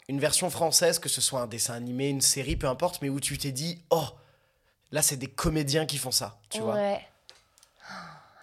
Une 0.09 0.21
version 0.21 0.51
française, 0.51 0.99
que 0.99 1.09
ce 1.09 1.21
soit 1.21 1.41
un 1.41 1.47
dessin 1.47 1.75
animé, 1.75 2.09
une 2.09 2.21
série, 2.21 2.57
peu 2.57 2.69
importe, 2.69 3.03
mais 3.03 3.09
où 3.09 3.21
tu 3.21 3.37
t'es 3.39 3.53
dit, 3.53 3.83
oh, 3.91 4.07
là 4.91 5.03
c'est 5.03 5.17
des 5.17 5.29
comédiens 5.29 5.87
qui 5.87 5.99
font 5.99 6.11
ça, 6.11 6.39
tu 6.51 6.61
vois? 6.61 6.75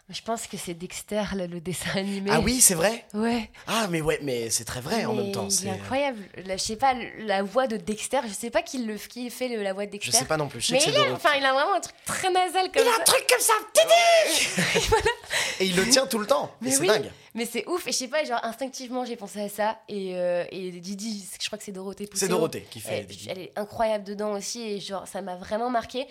Je 0.10 0.22
pense 0.22 0.48
que 0.48 0.56
c'est 0.56 0.74
Dexter, 0.74 1.22
le, 1.36 1.48
le 1.48 1.60
dessin 1.60 1.90
animé. 1.96 2.30
Ah 2.34 2.40
oui, 2.40 2.62
c'est 2.62 2.76
vrai 2.76 3.04
Ouais. 3.14 3.50
Ah, 3.68 3.88
mais 3.90 4.00
ouais, 4.00 4.20
mais 4.22 4.50
c'est 4.50 4.64
très 4.64 4.80
vrai 4.80 5.04
en 5.04 5.14
même 5.14 5.34
temps. 5.34 5.50
C'est- 5.50 5.68
est 5.68 5.72
incroyable. 5.72 6.20
Je 6.38 6.56
sais 6.56 6.78
pas, 6.78 6.94
la 7.20 7.44
voix 7.44 7.68
de 7.68 7.76
Dexter, 7.76 8.20
je 8.26 8.32
sais 8.34 8.50
pas 8.50 8.62
qui, 8.62 8.86
le, 8.86 8.96
qui 8.96 9.30
fait 9.30 9.50
le- 9.50 9.62
la 9.62 9.74
voix 9.74 9.86
de 9.86 9.92
Dexter. 9.92 10.12
sais 10.14 10.24
pas 10.26 10.38
non 10.38 10.48
plus, 10.48 10.62
je 10.62 10.68
sais 10.68 10.74
Mais 10.76 10.80
que 10.80 10.90
il, 10.92 10.96
a, 10.98 11.14
enfin, 11.14 11.32
il 11.38 11.46
a 11.46 11.52
vraiment 11.52 11.74
un 11.74 11.82
truc 11.82 11.96
très 12.06 12.32
nasal 12.32 12.72
comme 12.72 12.84
Il 12.84 12.88
a 12.88 12.94
ça. 12.96 13.02
un 13.02 13.04
truc 13.04 13.26
comme 13.28 13.42
ça, 13.42 13.54
Didi 13.76 14.96
Et 15.60 15.66
il 15.66 15.76
le 15.76 15.90
tient 15.90 16.08
tout 16.08 16.20
le 16.20 16.26
temps. 16.28 16.52
Mais 16.62 16.72
c'est 16.72 16.80
oui, 16.82 16.88
dingue. 16.88 17.12
mais 17.34 17.46
c'est 17.46 17.68
ouf. 17.68 17.86
Et 17.88 17.92
je 17.92 17.98
sais 17.98 18.08
pas, 18.08 18.24
genre 18.24 18.40
instinctivement, 18.44 19.04
j'ai 19.04 19.16
pensé 19.18 19.42
à 19.42 19.50
ça. 19.50 19.80
Et, 19.90 20.12
euh, 20.16 20.46
et 20.52 20.72
Didi, 20.72 21.28
je 21.42 21.48
crois 21.48 21.58
que 21.58 21.66
c'est 21.66 21.72
Dorothée 21.74 22.08
Pousseau. 22.08 22.22
C'est 22.22 22.30
Dorothée 22.30 22.66
qui 22.70 22.80
fait 22.80 23.00
Elle, 23.00 23.08
Didi. 23.08 23.28
elle 23.30 23.40
est 23.40 23.52
incroyable 23.58 24.06
dedans 24.06 24.32
aussi. 24.34 24.62
Et 24.62 24.80
genre, 24.80 25.06
ça 25.08 25.22
m'a 25.22 25.36
vraiment 25.36 25.70
marqué. 25.70 26.08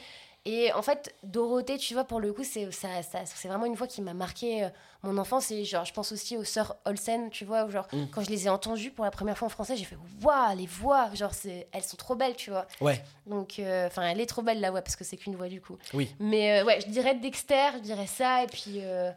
Et 0.49 0.73
en 0.75 0.81
fait, 0.83 1.13
Dorothée, 1.25 1.77
tu 1.77 1.93
vois, 1.95 2.05
pour 2.05 2.21
le 2.21 2.33
coup, 2.33 2.45
c'est 2.45 2.71
ça, 2.71 3.03
ça- 3.03 3.27
c'est 3.27 3.49
vraiment 3.49 3.67
une 3.67 3.75
voix 3.75 3.89
qui 3.89 4.01
m'a 4.01 4.15
marqué 4.15 4.63
euh, 4.65 4.69
mon 5.03 5.19
enfance. 5.19 5.51
Et 5.51 5.65
genre, 5.65 5.85
je 5.85 5.93
pense 5.93 6.13
aussi 6.13 6.37
aux 6.37 6.45
sœurs 6.45 6.77
Olsen, 6.85 7.31
tu 7.31 7.45
vois, 7.45 7.65
où 7.65 7.71
genre, 7.71 7.89
Mm. 7.93 8.05
quand 8.13 8.23
je 8.23 8.31
les 8.31 8.47
ai 8.47 8.49
entendues 8.49 8.93
pour 8.93 9.05
la 9.05 9.11
première 9.11 9.37
fois 9.37 9.47
en 9.47 9.49
français, 9.49 9.77
j'ai 9.77 9.85
fait 9.85 9.99
waouh, 10.23 10.57
les 10.57 10.67
voix, 10.67 11.13
genre, 11.15 11.33
elles 11.73 11.83
sont 11.83 11.97
trop 11.97 12.15
belles, 12.15 12.37
tu 12.37 12.51
vois. 12.51 12.65
Ouais. 12.81 13.03
Donc, 13.27 13.59
euh, 13.59 13.89
enfin, 13.89 14.03
elle 14.03 14.21
est 14.21 14.27
trop 14.27 14.43
belle 14.43 14.61
la 14.61 14.71
voix 14.71 14.83
parce 14.83 14.95
que 14.95 15.03
c'est 15.03 15.17
qu'une 15.17 15.35
voix 15.35 15.49
du 15.49 15.61
coup. 15.61 15.77
Oui. 15.95 16.15
Mais 16.21 16.61
euh, 16.61 16.65
ouais, 16.65 16.81
je 16.81 16.87
dirais 16.87 17.15
Dexter, 17.17 17.71
je 17.75 17.79
dirais 17.81 18.07
ça. 18.07 18.45
Et 18.45 18.47
puis, 18.47 18.79
euh, 18.83 19.11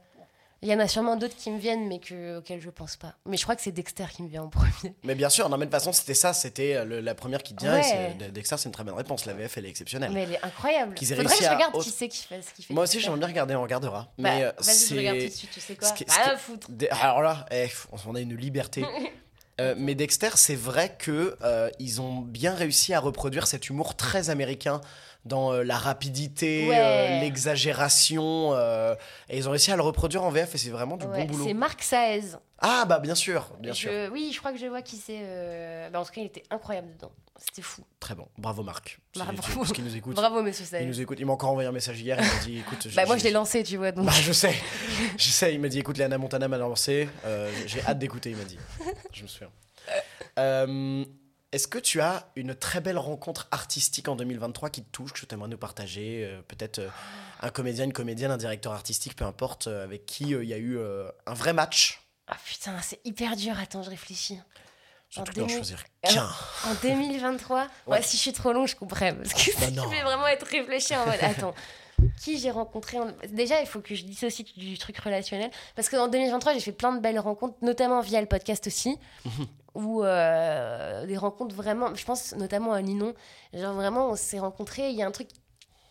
il 0.62 0.70
y 0.70 0.74
en 0.74 0.80
a 0.80 0.88
sûrement 0.88 1.16
d'autres 1.16 1.36
qui 1.36 1.52
me 1.52 1.58
viennent, 1.58 1.88
mais 1.88 2.00
que, 2.00 2.38
auxquels 2.40 2.62
je 2.62 2.70
pense 2.70 2.98
pas. 2.98 3.16
Mais 3.26 3.38
je 3.38 3.44
crois 3.44 3.56
que 3.56 3.62
c'est 3.62 3.72
Dexter 3.72 4.06
qui 4.14 4.24
me 4.24 4.28
vient 4.28 4.44
en 4.44 4.50
premier. 4.50 4.94
Mais 5.04 5.16
bien 5.16 5.30
sûr, 5.30 5.48
non, 5.50 5.58
mais 5.58 5.66
de 5.66 5.72
toute 5.72 5.80
façon, 5.80 5.94
c'était 5.94 6.14
ça, 6.14 6.34
c'était 6.34 6.76
euh, 6.76 7.02
la 7.02 7.16
première 7.16 7.44
qui 7.44 7.56
te 7.56 7.62
vient. 7.62 7.76
Ouais. 7.76 7.84
c'est- 7.84 8.32
Dexter, 8.32 8.58
c'est 8.58 8.66
une 8.68 8.74
très 8.74 8.84
bonne 8.84 8.96
réponse. 8.96 9.26
La 9.26 9.34
VF, 9.34 9.58
elle 9.58 9.66
est 9.66 9.70
exceptionnelle. 9.70 10.12
Mais 10.14 10.24
elle 10.24 10.34
est 10.34 10.44
incroyable. 10.44 10.96
Qu'ils 10.96 11.08
Faudrait 11.08 11.26
que 11.26 11.44
je 11.44 11.50
regarde 11.50 11.82
qui 11.82 11.90
c'est 11.90 12.08
qui 12.08 12.26
fait 12.26 12.42
ce 12.42 12.54
qui 12.54 12.64
fait. 12.64 12.74
Moi 12.74 12.84
aussi, 12.84 13.00
j'aimerais 13.00 13.20
bien 13.20 13.28
regarder, 13.28 13.56
on 13.56 13.62
regardera. 13.64 14.12
Bah, 14.18 14.30
mais 14.36 14.44
euh, 14.44 14.52
vas-y, 14.60 14.88
je 14.90 14.96
regarde 14.96 15.18
tout 15.20 15.26
de 15.26 15.30
suite, 15.30 15.52
tu 15.52 15.60
sais 15.60 15.76
quoi 15.76 15.88
à 15.88 16.38
foutre. 16.38 16.68
Alors 17.02 17.22
là, 17.22 17.46
eh, 17.52 17.68
on 18.06 18.16
a 18.16 18.20
une 18.20 18.36
liberté. 18.36 18.84
Euh, 19.60 19.76
mais 19.78 19.94
Dexter, 19.94 20.30
c'est 20.36 20.56
vrai 20.56 20.96
que 20.98 21.36
euh, 21.44 21.70
ils 21.80 22.00
ont 22.00 22.20
bien 22.20 22.54
réussi 22.54 22.94
à 22.94 23.00
reproduire 23.02 23.46
cet 23.46 23.68
humour 23.70 23.96
très 23.96 24.30
américain 24.30 24.80
dans 25.26 25.54
euh, 25.54 25.64
la 25.64 25.78
rapidité, 25.78 26.68
Ouais. 26.68 26.78
euh, 26.80 27.20
l'exagération, 27.22 28.54
euh, 28.54 28.96
et 29.30 29.38
ils 29.38 29.48
ont 29.48 29.52
réussi 29.52 29.72
à 29.72 29.76
le 29.76 29.82
reproduire 29.82 30.24
en 30.24 30.30
VF 30.32 30.56
et 30.56 30.58
c'est 30.58 30.70
vraiment 30.70 30.98
du 30.98 31.06
Ouais, 31.06 31.26
bon 31.26 31.34
boulot. 31.34 31.46
c'est 31.46 31.54
Marc 31.54 31.84
Saez. 31.84 32.38
Ah 32.60 32.86
bah 32.86 33.00
bien 33.00 33.16
sûr, 33.16 33.52
bien 33.60 33.74
Je- 33.74 33.78
sûr. 33.78 33.92
Oui, 34.12 34.32
je 34.34 34.40
crois 34.40 34.52
que 34.52 34.58
je 34.58 34.66
vois 34.66 34.82
qui 34.82 34.98
c'est. 34.98 35.90
bah, 35.92 36.00
en 36.00 36.06
tout 36.06 36.12
cas, 36.12 36.22
il 36.22 36.28
était 36.28 36.44
incroyable 36.50 36.92
dedans. 36.94 37.12
C'était 37.38 37.62
fou. 37.62 37.84
Très 38.02 38.16
bon, 38.16 38.28
bravo 38.38 38.64
Marc. 38.64 39.00
Bravo. 39.16 39.32
Parce 39.56 39.72
qu'il 39.72 39.86
nous 39.86 39.96
écoute. 39.96 40.14
Bravo, 40.16 40.42
monsieur 40.44 40.66
Saez. 40.66 40.82
Il 40.84 40.88
nous 40.90 41.00
écoute. 41.00 41.18
Il 41.22 41.26
m'a 41.26 41.32
encore 41.34 41.52
envoyé 41.52 41.70
un 41.70 41.72
message 41.72 42.02
hier. 42.02 42.18
Il 42.20 42.26
m'a 42.26 42.44
dit, 42.44 42.58
écoute, 42.60 42.88
Bah, 42.96 43.06
moi, 43.06 43.16
je 43.18 43.24
l'ai 43.24 43.32
lancé, 43.32 43.64
tu 43.64 43.78
vois. 43.78 43.94
Donc... 43.94 44.06
Bah, 44.06 44.12
je 44.22 44.34
sais, 44.34 44.54
je 45.18 45.30
sais. 45.30 45.54
Il 45.54 45.62
m'a 45.62 45.70
dit, 45.70 45.80
écoute, 45.80 45.98
Léana 45.98 46.18
Montana 46.18 46.50
m'a 46.50 46.58
lancé. 46.58 47.08
euh, 47.26 47.50
J'ai 47.66 47.82
hâte 47.86 47.98
d'écouter, 48.00 48.32
il 48.32 48.36
m'a 48.36 48.44
dit. 48.44 48.58
Je 49.14 49.24
me 49.24 49.28
souviens. 49.30 49.50
Euh, 50.38 51.06
Est-ce 51.52 51.68
que 51.68 51.80
tu 51.80 52.00
as 52.00 52.30
une 52.36 52.54
très 52.54 52.80
belle 52.80 52.98
rencontre 53.00 53.48
artistique 53.52 54.08
en 54.08 54.16
2023 54.16 54.70
qui 54.70 54.84
te 54.84 54.90
touche, 54.92 55.14
que 55.14 55.26
tu 55.26 55.34
aimerais 55.34 55.48
nous 55.50 55.58
partager 55.58 56.24
euh, 56.26 56.42
Peut-être 56.48 56.78
euh, 56.80 56.90
un 57.42 57.50
comédien, 57.50 57.86
une 57.86 57.94
comédienne, 57.94 58.30
un 58.30 58.38
directeur 58.38 58.72
artistique, 58.74 59.16
peu 59.16 59.26
importe, 59.26 59.66
euh, 59.68 59.84
avec 59.84 60.06
qui 60.06 60.26
il 60.30 60.44
y 60.44 60.54
a 60.54 60.58
eu 60.58 60.78
un 61.26 61.34
vrai 61.34 61.54
match? 61.54 62.02
Ah 62.28 62.38
putain, 62.46 62.80
c'est 62.84 63.00
hyper 63.04 63.36
dur. 63.36 63.58
Attends, 63.60 63.82
je 63.82 63.90
réfléchis. 63.90 64.38
Surtout 65.10 65.32
En 65.32 65.34
que 65.34 65.40
d'en 65.40 65.46
2000 65.48 65.56
choisir 65.56 65.84
qu'un. 66.04 66.30
En 66.68 66.74
2023 66.84 67.62
Ouais. 67.62 67.68
ouais. 67.98 68.02
si 68.04 68.16
je 68.18 68.22
suis 68.22 68.34
trop 68.34 68.54
long, 68.54 68.68
je 68.68 68.76
couperai. 68.76 69.16
Parce 69.16 69.34
que 69.34 69.60
Bah 69.60 69.66
je 69.70 69.74
non. 69.74 69.88
vais 69.88 70.04
vraiment 70.04 70.28
être 70.28 70.46
réfléchi 70.46 70.96
en 70.96 71.04
mode. 71.08 71.18
Attends, 71.22 71.56
qui 72.22 72.38
j'ai 72.38 72.52
rencontré 72.52 73.00
en- 73.00 73.12
Déjà, 73.30 73.60
il 73.60 73.66
faut 73.66 73.80
que 73.82 73.96
je 73.96 74.04
dissocie 74.04 74.46
du 74.56 74.78
truc 74.78 75.00
relationnel. 75.00 75.50
Parce 75.76 75.90
qu'en 75.90 76.08
2023, 76.10 76.54
j'ai 76.54 76.60
fait 76.60 76.72
plein 76.72 76.94
de 76.94 77.00
belles 77.02 77.18
rencontres, 77.20 77.56
notamment 77.64 78.02
via 78.02 78.22
le 78.22 78.28
podcast 78.28 78.68
aussi. 78.68 79.00
Ou 79.76 80.04
euh, 80.04 81.06
des 81.06 81.18
rencontres 81.18 81.56
vraiment. 81.56 81.94
Je 81.96 82.04
pense 82.06 82.34
notamment 82.36 82.74
à 82.74 82.82
Ninon. 82.82 83.14
Genre 83.54 83.74
vraiment, 83.74 84.10
on 84.10 84.16
s'est 84.16 84.40
rencontrés. 84.40 84.90
Il 84.90 84.96
y 84.96 85.04
a 85.04 85.08
un 85.08 85.12
truc 85.12 85.30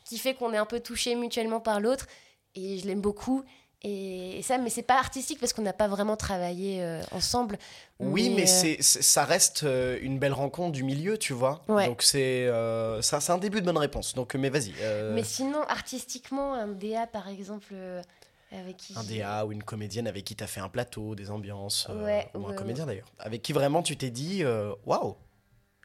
qui 0.04 0.18
fait 0.18 0.34
qu'on 0.34 0.52
est 0.52 0.58
un 0.58 0.66
peu 0.66 0.80
touchés 0.80 1.14
mutuellement 1.14 1.60
par 1.60 1.80
l'autre. 1.80 2.06
Et 2.54 2.78
je 2.78 2.86
l'aime 2.86 3.00
beaucoup. 3.00 3.44
Et, 3.82 4.38
et 4.38 4.42
ça, 4.42 4.58
mais 4.58 4.70
c'est 4.70 4.82
pas 4.82 4.98
artistique 4.98 5.38
parce 5.38 5.52
qu'on 5.52 5.62
n'a 5.62 5.72
pas 5.72 5.86
vraiment 5.86 6.16
travaillé 6.16 6.82
euh, 6.82 7.00
ensemble. 7.12 7.58
Oui, 8.00 8.30
mais 8.34 8.42
euh, 8.42 8.46
c'est, 8.46 8.82
ça 8.82 9.24
reste 9.24 9.64
une 10.00 10.18
belle 10.18 10.32
rencontre 10.32 10.72
du 10.72 10.82
milieu, 10.82 11.16
tu 11.16 11.32
vois. 11.32 11.62
Ouais. 11.68 11.86
Donc 11.86 12.02
c'est, 12.02 12.48
ça, 13.00 13.20
c'est 13.20 13.32
un 13.32 13.38
début 13.38 13.60
de 13.60 13.66
bonne 13.66 13.78
réponse. 13.78 14.14
Donc, 14.14 14.34
mais 14.34 14.50
vas-y. 14.50 14.72
Mais 15.12 15.22
sinon, 15.22 15.62
artistiquement, 15.62 16.54
un 16.54 16.66
DA 16.66 17.06
par 17.06 17.28
exemple, 17.28 17.74
avec 18.52 18.76
qui. 18.76 18.94
Un 18.96 19.04
DA 19.04 19.44
ou 19.46 19.52
une 19.52 19.62
comédienne 19.62 20.06
avec 20.06 20.24
qui 20.24 20.34
t'as 20.36 20.46
fait 20.46 20.60
un 20.60 20.68
plateau, 20.68 21.14
des 21.14 21.30
ambiances, 21.30 21.86
euh, 21.90 22.04
Ouais, 22.04 22.28
ou 22.34 22.46
un 22.46 22.50
ouais, 22.50 22.56
comédien 22.56 22.86
d'ailleurs, 22.86 23.08
avec 23.18 23.42
qui 23.42 23.52
vraiment 23.52 23.82
tu 23.82 23.96
t'es 23.96 24.10
dit 24.10 24.42
euh, 24.44 24.72
waouh, 24.86 25.16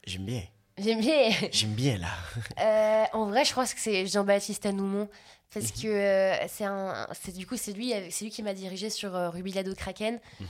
j'aime 0.06 0.24
bien, 0.26 0.42
J'aime 0.76 1.00
bien. 1.00 1.30
j'aime 1.52 1.74
bien 1.74 1.98
là. 1.98 2.08
Euh, 2.60 3.04
en 3.12 3.26
vrai, 3.26 3.44
je 3.44 3.52
crois 3.52 3.64
que 3.64 3.70
c'est 3.76 4.06
Jean-Baptiste 4.06 4.66
Anoumon. 4.66 5.08
Parce 5.52 5.66
Mhm. 5.76 5.82
que 5.82 5.86
euh, 5.88 6.48
c'est 6.48 6.64
un. 6.64 7.06
Du 7.36 7.46
coup, 7.46 7.56
c'est 7.56 7.72
lui, 7.72 7.92
lui 8.20 8.30
qui 8.30 8.42
m'a 8.42 8.54
dirigé 8.54 8.90
sur 8.90 9.14
euh, 9.14 9.30
Rubilado 9.30 9.72
Kraken. 9.74 10.18
Mhm. 10.40 10.46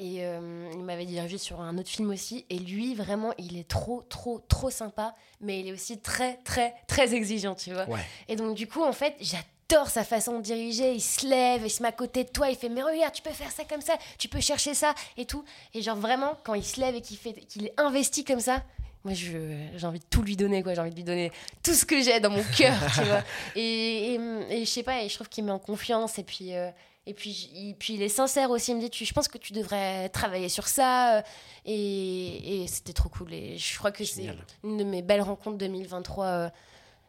Et 0.00 0.24
euh, 0.24 0.70
il 0.74 0.82
m'avait 0.84 1.06
dirigé 1.06 1.38
sur 1.38 1.60
un 1.60 1.76
autre 1.78 1.88
film 1.90 2.10
aussi. 2.10 2.44
Et 2.50 2.58
lui, 2.58 2.94
vraiment, 2.96 3.32
il 3.38 3.56
est 3.56 3.68
trop, 3.68 4.02
trop, 4.08 4.40
trop 4.48 4.70
sympa. 4.70 5.14
Mais 5.40 5.60
il 5.60 5.68
est 5.68 5.72
aussi 5.72 6.00
très, 6.00 6.38
très, 6.38 6.74
très 6.88 7.14
exigeant, 7.14 7.54
tu 7.54 7.72
vois. 7.72 7.88
Ouais. 7.88 8.00
Et 8.26 8.34
donc, 8.34 8.56
du 8.56 8.66
coup, 8.66 8.82
en 8.82 8.92
fait, 8.92 9.14
j'adore 9.20 9.44
sa 9.86 10.02
façon 10.04 10.38
de 10.38 10.42
diriger. 10.42 10.92
Il 10.94 11.00
se 11.00 11.26
lève, 11.26 11.62
il 11.64 11.70
se 11.70 11.82
met 11.82 11.88
à 11.88 11.92
côté 11.92 12.24
de 12.24 12.28
toi, 12.30 12.48
il 12.50 12.56
fait 12.56 12.68
Mais 12.68 12.82
regarde, 12.82 13.12
tu 13.12 13.22
peux 13.22 13.30
faire 13.30 13.50
ça 13.50 13.64
comme 13.64 13.80
ça, 13.82 13.94
tu 14.18 14.28
peux 14.28 14.40
chercher 14.40 14.74
ça 14.74 14.94
et 15.16 15.26
tout. 15.26 15.44
Et 15.74 15.82
genre, 15.82 15.96
vraiment, 15.96 16.36
quand 16.44 16.54
il 16.54 16.64
se 16.64 16.80
lève 16.80 16.94
et 16.94 17.00
qu'il 17.02 17.16
fait, 17.18 17.32
qu'il 17.34 17.66
est 17.66 17.74
investi 17.78 18.24
comme 18.24 18.40
ça, 18.40 18.62
moi, 19.04 19.14
je- 19.14 19.68
j'ai 19.76 19.86
envie 19.86 20.00
de 20.00 20.04
tout 20.10 20.22
lui 20.22 20.36
donner, 20.36 20.62
quoi. 20.62 20.74
J'ai 20.74 20.80
envie 20.80 20.90
de 20.90 20.96
lui 20.96 21.04
donner 21.04 21.30
tout 21.62 21.74
ce 21.74 21.84
que 21.84 22.02
j'ai 22.02 22.18
dans 22.18 22.30
mon 22.30 22.42
cœur, 22.56 22.74
tu 22.94 23.02
vois. 23.04 23.22
Et, 23.54 24.14
et, 24.14 24.20
et 24.50 24.64
je 24.64 24.70
sais 24.70 24.82
pas, 24.82 25.02
et 25.02 25.08
je 25.08 25.14
trouve 25.14 25.28
qu'il 25.28 25.44
met 25.44 25.52
en 25.52 25.58
confiance. 25.58 26.18
Et 26.18 26.24
puis. 26.24 26.54
euh, 26.54 26.70
et 27.06 27.14
puis, 27.14 27.48
il, 27.54 27.74
puis 27.74 27.94
il 27.94 28.02
est 28.02 28.10
sincère 28.10 28.50
aussi. 28.50 28.72
Il 28.72 28.76
me 28.76 28.80
dit, 28.82 28.90
tu, 28.90 29.06
je 29.06 29.14
pense 29.14 29.28
que 29.28 29.38
tu 29.38 29.54
devrais 29.54 30.10
travailler 30.10 30.50
sur 30.50 30.68
ça. 30.68 31.16
euh, 31.18 31.22
Et, 31.64 32.62
et 32.62 32.66
c'était 32.66 32.92
trop 32.92 33.08
cool. 33.08 33.32
Et 33.32 33.56
je 33.56 33.78
crois 33.78 33.92
que 33.92 34.04
c'est 34.04 34.26
une 34.62 34.76
de 34.76 34.84
mes 34.84 35.00
belles 35.00 35.22
rencontres 35.22 35.56
2023. 35.56 36.24
euh, 36.26 36.48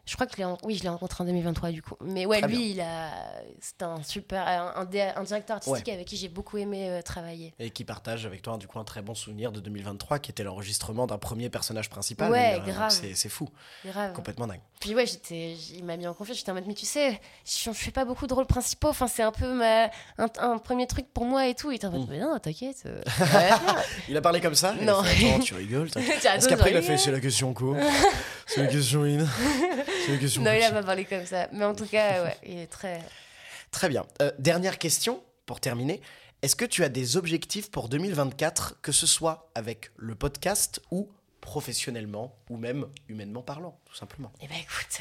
je 0.06 0.14
crois 0.14 0.26
que 0.26 0.32
je 0.36 0.42
l'ai, 0.42 0.46
oui, 0.64 0.76
je 0.76 0.82
l'ai 0.82 0.88
rencontré 0.88 1.22
en 1.22 1.26
2023 1.26 1.70
du 1.70 1.82
coup. 1.82 1.94
Mais 2.00 2.26
ouais, 2.26 2.40
Très 2.40 2.48
lui, 2.48 2.70
il 2.72 2.80
a, 2.80 3.10
c'est 3.60 3.82
un 3.82 4.02
super, 4.02 4.46
un, 4.76 4.84
directeur 4.84 5.56
artistique 5.56 5.88
avec 5.88 6.06
qui 6.06 6.16
j'ai 6.16 6.28
beaucoup 6.28 6.58
aimé 6.58 6.88
euh, 6.90 7.02
travailler. 7.02 7.54
Et 7.58 7.70
qui 7.70 7.84
partage 7.84 8.26
avec 8.26 8.42
toi 8.42 8.56
du 8.58 8.66
coup 8.66 8.78
un 8.78 8.84
très 8.84 9.02
bon 9.02 9.14
souvenir 9.14 9.52
de 9.52 9.60
2023 9.60 10.18
qui 10.18 10.30
était 10.30 10.42
l'enregistrement 10.42 11.06
d'un 11.06 11.18
premier 11.18 11.48
personnage 11.50 11.88
principal. 11.90 12.30
Ouais, 12.30 12.56
Donc, 12.56 12.66
grave. 12.66 12.90
C'est, 13.14 13.28
fou, 13.28 13.48
Grave. 13.84 14.12
complètement 14.12 14.46
dingue. 14.46 14.60
Puis 14.80 14.94
ouais, 14.94 15.06
j'étais, 15.06 15.54
il 15.74 15.84
m'a 15.84 15.96
mis 15.96 16.06
en 16.06 16.14
confiance. 16.14 16.38
J'étais 16.38 16.50
en 16.50 16.54
mode, 16.54 16.64
mais 16.66 16.74
tu 16.74 16.86
sais, 16.86 17.20
je, 17.44 17.70
je 17.70 17.72
fais 17.72 17.90
pas 17.90 18.04
beaucoup 18.04 18.26
de 18.26 18.34
rôles 18.34 18.46
principaux. 18.46 18.88
Enfin, 18.88 19.06
c'est 19.08 19.22
un 19.22 19.32
peu 19.32 19.52
ma, 19.52 19.84
un, 20.18 20.26
un 20.38 20.58
premier 20.58 20.86
truc 20.86 21.06
pour 21.12 21.24
moi 21.26 21.46
et 21.46 21.54
tout. 21.54 21.70
Il 21.70 21.76
était 21.76 21.86
en 21.86 21.90
mode, 21.92 22.08
mais 22.08 22.18
non, 22.18 22.38
t'inquiète. 22.38 22.82
euh. 22.86 23.00
Il 24.08 24.16
a 24.16 24.20
parlé 24.20 24.40
comme 24.40 24.54
ça 24.54 24.72
Non. 24.80 25.02
fait, 25.02 25.28
Attends, 25.28 25.40
tu 25.40 25.54
rigoles. 25.54 25.90
Parce 25.90 26.46
qu'après 26.46 26.70
il 26.70 26.76
a 26.76 26.80
fait 26.82 26.92
rigole. 26.92 26.98
c'est 26.98 27.10
la 27.12 27.20
question 27.20 27.52
quoi? 27.54 27.76
C'est 28.46 28.62
la 28.62 28.66
question 28.66 29.02
in. 29.04 29.24
C'est 30.06 30.12
la 30.12 30.18
question. 30.18 30.42
non, 30.42 30.52
il 30.52 30.62
a 30.62 30.70
pas 30.70 30.82
parlé 30.82 31.04
comme 31.04 31.26
ça. 31.26 31.48
Mais 31.52 31.64
en 31.64 31.74
tout 31.74 31.86
cas, 31.86 32.24
ouais, 32.24 32.36
il 32.44 32.58
est 32.58 32.66
très. 32.66 33.00
Très 33.70 33.88
bien. 33.88 34.04
Euh, 34.20 34.32
dernière 34.38 34.78
question 34.78 35.22
pour 35.46 35.60
terminer. 35.60 36.00
Est-ce 36.42 36.56
que 36.56 36.64
tu 36.64 36.84
as 36.84 36.88
des 36.88 37.16
objectifs 37.16 37.70
pour 37.70 37.88
2024, 37.88 38.80
que 38.80 38.92
ce 38.92 39.06
soit 39.06 39.50
avec 39.54 39.90
le 39.96 40.14
podcast 40.14 40.80
ou 40.90 41.10
professionnellement 41.40 42.34
ou 42.48 42.56
même 42.56 42.86
humainement 43.08 43.42
parlant, 43.42 43.78
tout 43.84 43.94
simplement? 43.94 44.32
Eh 44.40 44.48
ben 44.48 44.56
écoute, 44.56 45.00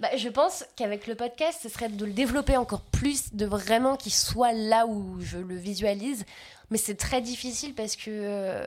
bah, 0.00 0.16
je 0.16 0.28
pense 0.28 0.64
qu'avec 0.76 1.06
le 1.06 1.14
podcast, 1.14 1.60
ce 1.62 1.68
serait 1.68 1.88
de 1.88 2.04
le 2.04 2.12
développer 2.12 2.56
encore 2.56 2.82
plus, 2.82 3.34
de 3.34 3.46
vraiment 3.46 3.96
qu'il 3.96 4.12
soit 4.12 4.52
là 4.52 4.86
où 4.86 5.20
je 5.20 5.38
le 5.38 5.56
visualise. 5.56 6.24
Mais 6.70 6.78
c'est 6.78 6.96
très 6.96 7.20
difficile 7.20 7.74
parce 7.74 7.96
que, 7.96 8.10
euh, 8.10 8.66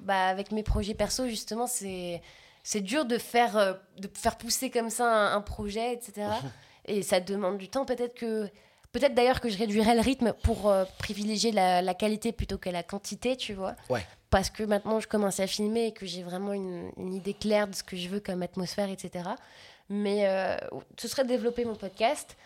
bah, 0.00 0.26
avec 0.26 0.52
mes 0.52 0.62
projets 0.62 0.94
perso, 0.94 1.28
justement, 1.28 1.66
c'est 1.66 2.20
c'est 2.62 2.80
dur 2.80 3.04
de 3.04 3.18
faire, 3.18 3.56
euh, 3.56 3.72
de 3.98 4.08
faire 4.14 4.36
pousser 4.38 4.70
comme 4.70 4.90
ça 4.90 5.06
un, 5.06 5.36
un 5.36 5.40
projet, 5.40 5.92
etc. 5.94 6.28
Et 6.86 7.02
ça 7.02 7.20
demande 7.20 7.58
du 7.58 7.68
temps. 7.68 7.84
Peut-être 7.84 8.14
que. 8.14 8.48
Peut-être 8.92 9.14
d'ailleurs 9.14 9.40
que 9.40 9.48
je 9.48 9.56
réduirais 9.56 9.94
le 9.94 10.02
rythme 10.02 10.34
pour 10.42 10.68
euh, 10.68 10.84
privilégier 10.98 11.50
la, 11.50 11.80
la 11.80 11.94
qualité 11.94 12.30
plutôt 12.30 12.58
que 12.58 12.68
la 12.68 12.82
quantité, 12.82 13.38
tu 13.38 13.54
vois 13.54 13.74
Ouais. 13.88 14.04
parce 14.28 14.50
que 14.50 14.62
maintenant 14.64 15.00
je 15.00 15.08
commence 15.08 15.40
à 15.40 15.46
filmer 15.46 15.86
et 15.86 15.92
que 15.92 16.04
j'ai 16.04 16.22
vraiment 16.22 16.52
une, 16.52 16.90
une 16.98 17.14
idée 17.14 17.32
claire 17.32 17.68
de 17.68 17.74
ce 17.74 17.82
que 17.82 17.96
je 17.96 18.06
veux 18.10 18.20
comme 18.20 18.42
atmosphère, 18.42 18.90
etc. 18.90 19.30
Mais 19.88 20.26
euh, 20.26 20.58
ce 20.98 21.08
serait 21.08 21.22
de 21.24 21.28
développer 21.28 21.64
mon 21.64 21.74
podcast. 21.74 22.36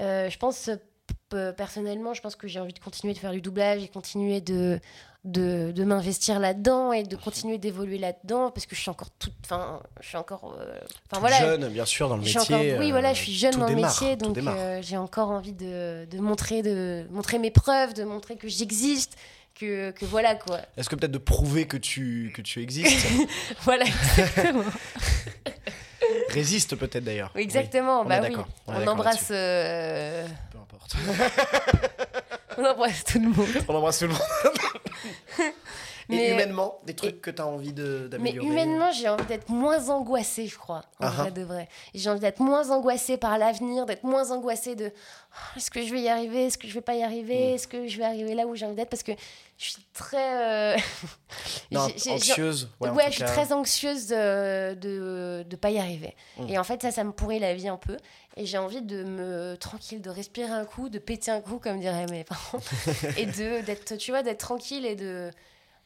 Euh, 0.00 0.28
je 0.28 0.36
pense, 0.36 0.68
personnellement, 1.56 2.12
je 2.14 2.20
pense 2.22 2.36
que 2.36 2.48
j'ai 2.48 2.58
envie 2.60 2.72
de 2.72 2.78
continuer 2.80 3.14
de 3.14 3.18
faire 3.18 3.32
du 3.32 3.40
doublage 3.40 3.82
et 3.82 3.88
continuer 3.88 4.40
de, 4.40 4.80
de, 5.24 5.72
de 5.72 5.84
m'investir 5.84 6.38
là-dedans 6.38 6.92
et 6.92 7.02
de 7.02 7.16
continuer 7.16 7.56
d'évoluer 7.58 7.96
là-dedans 7.98 8.50
parce 8.50 8.66
que 8.66 8.76
je 8.76 8.80
suis 8.82 8.90
encore 8.90 9.08
toute 9.18 9.32
enfin 9.44 9.80
je 10.02 10.08
suis 10.08 10.16
encore 10.18 10.54
euh, 10.60 10.78
voilà 11.18 11.38
jeune, 11.38 11.68
bien 11.68 11.86
sûr, 11.86 12.10
dans 12.10 12.16
le 12.16 12.22
métier. 12.22 12.38
encore- 12.40 12.60
oui 12.60 12.88
euh, 12.88 12.90
voilà 12.90 13.14
je 13.14 13.22
suis 13.22 13.32
jeune 13.34 13.54
dans 13.56 13.66
le 13.68 13.74
métier 13.74 14.16
donc 14.16 14.36
euh, 14.36 14.80
j'ai 14.82 14.98
encore 14.98 15.30
envie 15.30 15.54
de, 15.54 16.04
de 16.10 16.18
montrer 16.18 16.60
de 16.60 17.06
montrer 17.10 17.38
mes 17.38 17.50
preuves 17.50 17.94
de 17.94 18.04
montrer 18.04 18.36
que 18.36 18.48
j'existe 18.48 19.14
que, 19.54 19.92
que 19.92 20.04
voilà 20.04 20.34
quoi 20.34 20.58
Est-ce 20.76 20.88
que 20.90 20.96
peut-être 20.96 21.12
de 21.12 21.18
prouver 21.18 21.66
que 21.66 21.76
tu, 21.78 22.32
que 22.34 22.42
tu 22.42 22.60
existes 22.60 23.06
voilà 23.62 23.84
exactement 23.86 24.64
Résiste 26.28 26.76
peut-être 26.76 27.04
d'ailleurs. 27.04 27.30
Oui, 27.34 27.42
exactement 27.42 28.00
Oui, 28.00 28.06
on 28.06 28.08
bah 28.08 28.20
oui 28.28 28.36
on 28.66 28.86
embrasse 28.88 29.28
euh, 29.30 30.26
Peu 30.52 30.58
importe. 30.58 30.96
on 32.58 32.64
embrasse 32.64 33.04
tout 33.04 33.18
le 33.20 33.28
monde 33.28 33.46
On 33.68 33.74
embrasse 33.74 33.98
tout 34.00 34.04
le 34.06 34.10
monde. 34.12 34.20
Et 36.10 36.16
Mais- 36.16 36.32
humainement, 36.32 36.78
des 36.84 36.92
trucs 36.94 37.22
que 37.22 37.30
tu 37.30 37.40
as 37.40 37.46
envie 37.46 37.72
de- 37.72 38.02
Mais 38.02 38.08
d'améliorer 38.10 38.46
humainement, 38.46 38.92
j'ai 38.92 39.08
envie 39.08 39.24
d'être 39.24 39.48
moins 39.48 39.88
angoissée, 39.88 40.46
je 40.46 40.58
crois, 40.58 40.82
en 41.00 41.06
Ah 41.06 41.08
vrai 41.10 41.24
ah. 41.28 41.30
de 41.30 41.42
vrai. 41.42 41.66
J'ai 41.94 42.10
envie 42.10 42.20
d'être 42.20 42.40
moins 42.40 42.68
angoissée 42.70 43.16
par 43.16 43.38
l'avenir, 43.38 43.86
d'être 43.86 44.04
moins 44.04 44.30
angoissée 44.30 44.74
de 44.76 44.92
Oh, 45.36 45.58
est-ce 45.58 45.70
que 45.70 45.82
je 45.82 45.90
vais 45.92 46.02
y 46.02 46.08
arriver, 46.10 46.44
est-ce 46.46 46.58
que 46.58 46.68
je 46.68 46.74
vais 46.74 46.80
pas 46.82 46.94
y 46.94 47.02
arriver, 47.02 47.34
Mm. 47.52 47.54
est-ce 47.54 47.66
que 47.66 47.88
je 47.88 47.96
vais 47.98 48.04
arriver 48.04 48.34
là 48.34 48.46
où 48.46 48.54
j'ai 48.54 48.66
envie 48.66 48.76
d'être 48.76 48.90
parce 48.90 49.02
que 49.02 49.12
je 49.56 49.70
suis 49.70 49.82
très 49.94 50.74
euh, 50.74 50.76
Non, 51.72 51.88
anxieuse, 52.10 52.68
ouais, 52.80 52.90
Ouais, 52.90 53.04
je 53.06 53.12
suis 53.14 53.24
très 53.24 53.52
anxieuse 53.52 54.06
de 54.08 54.74
de, 54.74 55.44
de 55.48 55.56
pas 55.56 55.70
y 55.70 55.78
arriver. 55.78 56.14
Mm. 56.38 56.48
Et 56.50 56.58
en 56.58 56.64
fait, 56.64 56.82
ça, 56.82 56.90
ça 56.90 57.02
me 57.02 57.12
pourrit 57.12 57.38
la 57.38 57.54
vie 57.54 57.68
un 57.68 57.78
peu. 57.78 57.96
Et 58.36 58.46
j'ai 58.46 58.58
envie 58.58 58.82
de 58.82 59.04
me 59.04 59.56
tranquille, 59.56 60.02
de 60.02 60.10
respirer 60.10 60.50
un 60.50 60.64
coup, 60.64 60.88
de 60.88 60.98
péter 60.98 61.30
un 61.30 61.40
coup, 61.40 61.58
comme 61.58 61.78
diraient 61.78 62.06
mes 62.06 62.24
parents, 62.24 62.58
et 63.16 63.26
de 63.26 63.64
d'être, 63.64 63.96
tu 63.96 64.10
vois, 64.10 64.22
d'être 64.22 64.40
tranquille 64.40 64.84
et 64.84 64.96
de 64.96 65.30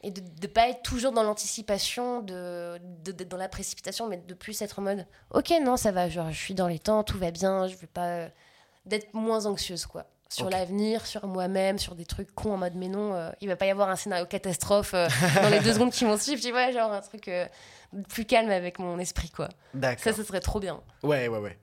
et 0.01 0.11
de 0.11 0.21
ne 0.41 0.47
pas 0.47 0.69
être 0.69 0.81
toujours 0.81 1.11
dans 1.11 1.23
l'anticipation, 1.23 2.21
de, 2.21 2.79
de- 3.03 3.11
d'être 3.11 3.27
dans 3.27 3.35
la 3.37 3.49
précipitation, 3.49 4.07
mais 4.07 4.17
de 4.17 4.33
plus 4.33 4.61
être 4.61 4.79
en 4.79 4.81
mode 4.81 5.05
ok, 5.31 5.51
non, 5.61 5.75
ça 5.77 5.91
va, 5.91 6.07
genre, 6.09 6.31
je 6.31 6.37
suis 6.39 6.53
dans 6.53 6.67
les 6.69 6.79
temps, 6.79 7.03
tout 7.03 7.17
va 7.17 7.31
bien, 7.31 7.67
je 7.67 7.75
vais 7.75 7.85
pas. 7.87 8.27
d'être 8.85 9.13
moins 9.13 9.45
anxieuse, 9.45 9.85
quoi. 9.85 10.05
Sur 10.29 10.49
l'avenir, 10.49 11.05
sur 11.07 11.25
moi-même, 11.27 11.79
sur 11.79 11.95
des 11.95 12.05
trucs 12.05 12.33
cons 12.35 12.53
en 12.53 12.57
mode 12.57 12.75
mais 12.75 12.87
non, 12.87 13.13
euh, 13.15 13.31
il 13.41 13.47
va 13.47 13.55
pas 13.55 13.65
y 13.65 13.71
avoir 13.71 13.89
un 13.89 13.95
scénario 13.95 14.25
catastrophe 14.27 14.93
euh, 14.93 15.07
dans 15.41 15.49
les 15.49 15.59
deux 15.59 15.73
secondes 15.73 15.91
qui 15.91 16.05
vont 16.05 16.17
suivre, 16.17 16.39
tu 16.41 16.51
vois, 16.51 16.71
genre 16.71 16.91
un 16.93 17.01
truc 17.01 17.27
euh, 17.27 17.47
plus 18.09 18.25
calme 18.25 18.51
avec 18.51 18.77
mon 18.79 18.99
esprit, 18.99 19.31
quoi. 19.31 19.49
D'accord. 19.73 20.03
Ça, 20.03 20.13
ce 20.13 20.23
serait 20.23 20.39
trop 20.39 20.59
bien. 20.59 20.81
Ouais, 21.03 21.27
ouais, 21.27 21.39
ouais. 21.39 21.57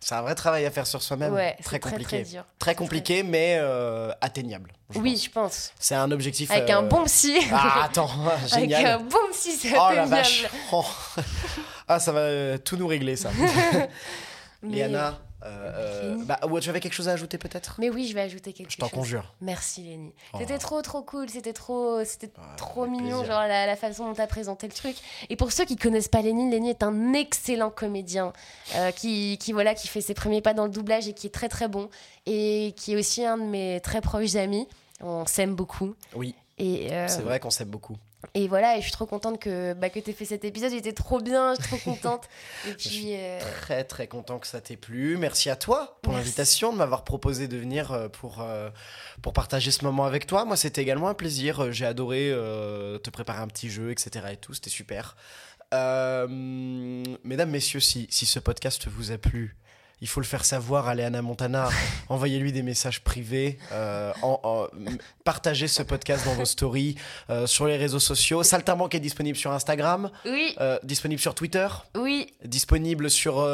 C'est 0.00 0.14
un 0.14 0.22
vrai 0.22 0.34
travail 0.34 0.64
à 0.64 0.70
faire 0.70 0.86
sur 0.86 1.02
soi-même. 1.02 1.34
Ouais, 1.34 1.56
très 1.64 1.80
compliqué. 1.80 2.22
très 2.22 2.22
dur. 2.22 2.44
Très 2.58 2.74
compliqué, 2.74 3.22
mais 3.24 3.56
euh, 3.58 4.12
atteignable. 4.20 4.72
je 4.90 4.98
Oui, 5.00 5.12
pense. 5.14 5.24
je 5.24 5.30
pense. 5.30 5.72
C'est 5.78 5.94
un 5.96 6.10
objectif. 6.12 6.50
Avec 6.50 6.70
euh, 6.70 6.78
un 6.78 6.82
bon 6.82 7.04
psy. 7.04 7.36
Ah, 7.52 7.84
attends, 7.84 8.08
génial. 8.46 8.86
Avec 8.86 9.00
un 9.00 9.04
bon 9.04 9.18
psy, 9.32 9.52
c'est 9.60 9.70
Oh 9.72 9.74
la 9.76 9.84
atteignable. 9.86 10.10
vache. 10.10 10.46
Oh. 10.72 10.84
Ah, 11.90 11.98
ça 11.98 12.12
va 12.12 12.20
euh, 12.20 12.58
tout 12.58 12.76
nous 12.76 12.86
régler, 12.86 13.16
ça. 13.16 13.30
Léana, 14.62 15.18
euh, 15.44 16.16
euh, 16.16 16.24
bah, 16.24 16.40
ouais, 16.48 16.60
tu 16.60 16.68
avais 16.68 16.80
quelque 16.80 16.92
chose 16.94 17.08
à 17.08 17.12
ajouter 17.12 17.38
peut-être? 17.38 17.76
Mais 17.78 17.90
oui, 17.90 18.06
je 18.08 18.14
vais 18.14 18.20
ajouter 18.22 18.52
quelque 18.52 18.70
Je 18.72 18.76
chose. 18.76 18.90
t'en 18.90 18.94
conjure. 18.96 19.34
Merci 19.40 19.82
Lénie. 19.82 20.12
Oh. 20.32 20.38
C'était 20.40 20.58
trop 20.58 20.82
trop 20.82 21.02
cool, 21.02 21.28
c'était 21.30 21.52
trop 21.52 22.04
c'était 22.04 22.30
trop 22.56 22.86
mignon 22.86 23.18
plaisir. 23.18 23.24
genre 23.34 23.42
la, 23.46 23.66
la 23.66 23.76
façon 23.76 24.06
dont 24.08 24.14
tu 24.14 24.20
as 24.20 24.26
présenté 24.26 24.66
le 24.66 24.72
truc. 24.72 24.96
Et 25.30 25.36
pour 25.36 25.52
ceux 25.52 25.64
qui 25.64 25.76
connaissent 25.76 26.08
pas 26.08 26.22
Lénie, 26.22 26.50
Lénie 26.50 26.70
est 26.70 26.82
un 26.82 27.12
excellent 27.12 27.70
comédien 27.70 28.32
euh, 28.74 28.90
qui, 28.90 29.38
qui 29.38 29.52
voilà 29.52 29.74
qui 29.74 29.86
fait 29.88 30.00
ses 30.00 30.14
premiers 30.14 30.40
pas 30.42 30.54
dans 30.54 30.64
le 30.64 30.70
doublage 30.70 31.06
et 31.08 31.12
qui 31.12 31.28
est 31.28 31.30
très 31.30 31.48
très 31.48 31.68
bon 31.68 31.88
et 32.26 32.74
qui 32.76 32.94
est 32.94 32.96
aussi 32.96 33.24
un 33.24 33.38
de 33.38 33.44
mes 33.44 33.80
très 33.80 34.00
proches 34.00 34.34
amis. 34.34 34.66
On 35.00 35.24
s'aime 35.26 35.54
beaucoup. 35.54 35.94
Oui. 36.14 36.34
Et 36.58 36.92
euh, 36.92 37.06
C'est 37.06 37.22
vrai 37.22 37.38
qu'on 37.38 37.50
s'aime 37.50 37.68
beaucoup. 37.68 37.96
Et 38.34 38.48
voilà, 38.48 38.76
et 38.76 38.80
je 38.80 38.84
suis 38.84 38.92
trop 38.92 39.06
contente 39.06 39.40
que, 39.40 39.74
bah, 39.74 39.90
que 39.90 40.00
tu 40.00 40.10
aies 40.10 40.12
fait 40.12 40.24
cet 40.24 40.44
épisode. 40.44 40.72
J'étais 40.72 40.92
trop 40.92 41.20
bien, 41.20 41.54
je 41.54 41.62
suis 41.62 41.78
trop 41.78 41.90
contente. 41.90 42.28
Et 42.68 42.72
puis, 42.72 43.14
euh, 43.14 43.38
Très 43.62 43.84
très 43.84 44.08
content 44.08 44.40
que 44.40 44.46
ça 44.46 44.60
t'ait 44.60 44.76
plu. 44.76 45.16
Merci 45.16 45.50
à 45.50 45.56
toi 45.56 45.98
pour 46.02 46.12
l'invitation, 46.12 46.72
de 46.72 46.78
m'avoir 46.78 47.04
proposé 47.04 47.46
de 47.46 47.56
venir 47.56 47.92
euh, 47.92 48.08
pour, 48.08 48.40
euh, 48.40 48.70
pour 49.22 49.32
partager 49.32 49.70
ce 49.70 49.84
moment 49.84 50.04
avec 50.04 50.26
toi. 50.26 50.44
Moi, 50.44 50.56
c'était 50.56 50.82
également 50.82 51.08
un 51.08 51.14
plaisir. 51.14 51.70
J'ai 51.72 51.86
adoré 51.86 52.30
euh, 52.32 52.98
te 52.98 53.10
préparer 53.10 53.40
un 53.40 53.48
petit 53.48 53.70
jeu, 53.70 53.92
etc. 53.92 54.26
Et 54.32 54.36
tout, 54.36 54.52
c'était 54.52 54.70
super. 54.70 55.16
Euh, 55.74 56.26
mesdames, 57.24 57.50
messieurs, 57.50 57.80
si, 57.80 58.06
si 58.10 58.26
ce 58.26 58.40
podcast 58.40 58.88
vous 58.88 59.12
a 59.12 59.18
plu, 59.18 59.56
il 60.00 60.08
faut 60.08 60.20
le 60.20 60.26
faire 60.26 60.44
savoir 60.44 60.88
à 60.88 60.94
Léana 60.94 61.22
Montana. 61.22 61.68
Envoyez-lui 62.08 62.52
des 62.52 62.62
messages 62.62 63.00
privés. 63.02 63.58
euh, 63.72 64.12
en- 64.22 64.40
en- 64.42 64.66
m- 64.78 64.98
partagez 65.24 65.68
ce 65.68 65.82
podcast 65.82 66.24
dans 66.24 66.34
vos 66.34 66.44
stories, 66.46 66.94
euh, 67.30 67.46
sur 67.46 67.66
les 67.66 67.76
réseaux 67.76 67.98
sociaux. 68.00 68.42
Saltimbanque 68.42 68.94
est 68.94 69.00
disponible 69.00 69.36
sur 69.36 69.52
Instagram. 69.52 70.10
Oui. 70.24 70.54
Euh, 70.60 70.78
disponible 70.82 71.20
sur 71.20 71.34
Twitter. 71.34 71.66
Oui. 71.96 72.32
Disponible 72.44 73.10
sur 73.10 73.46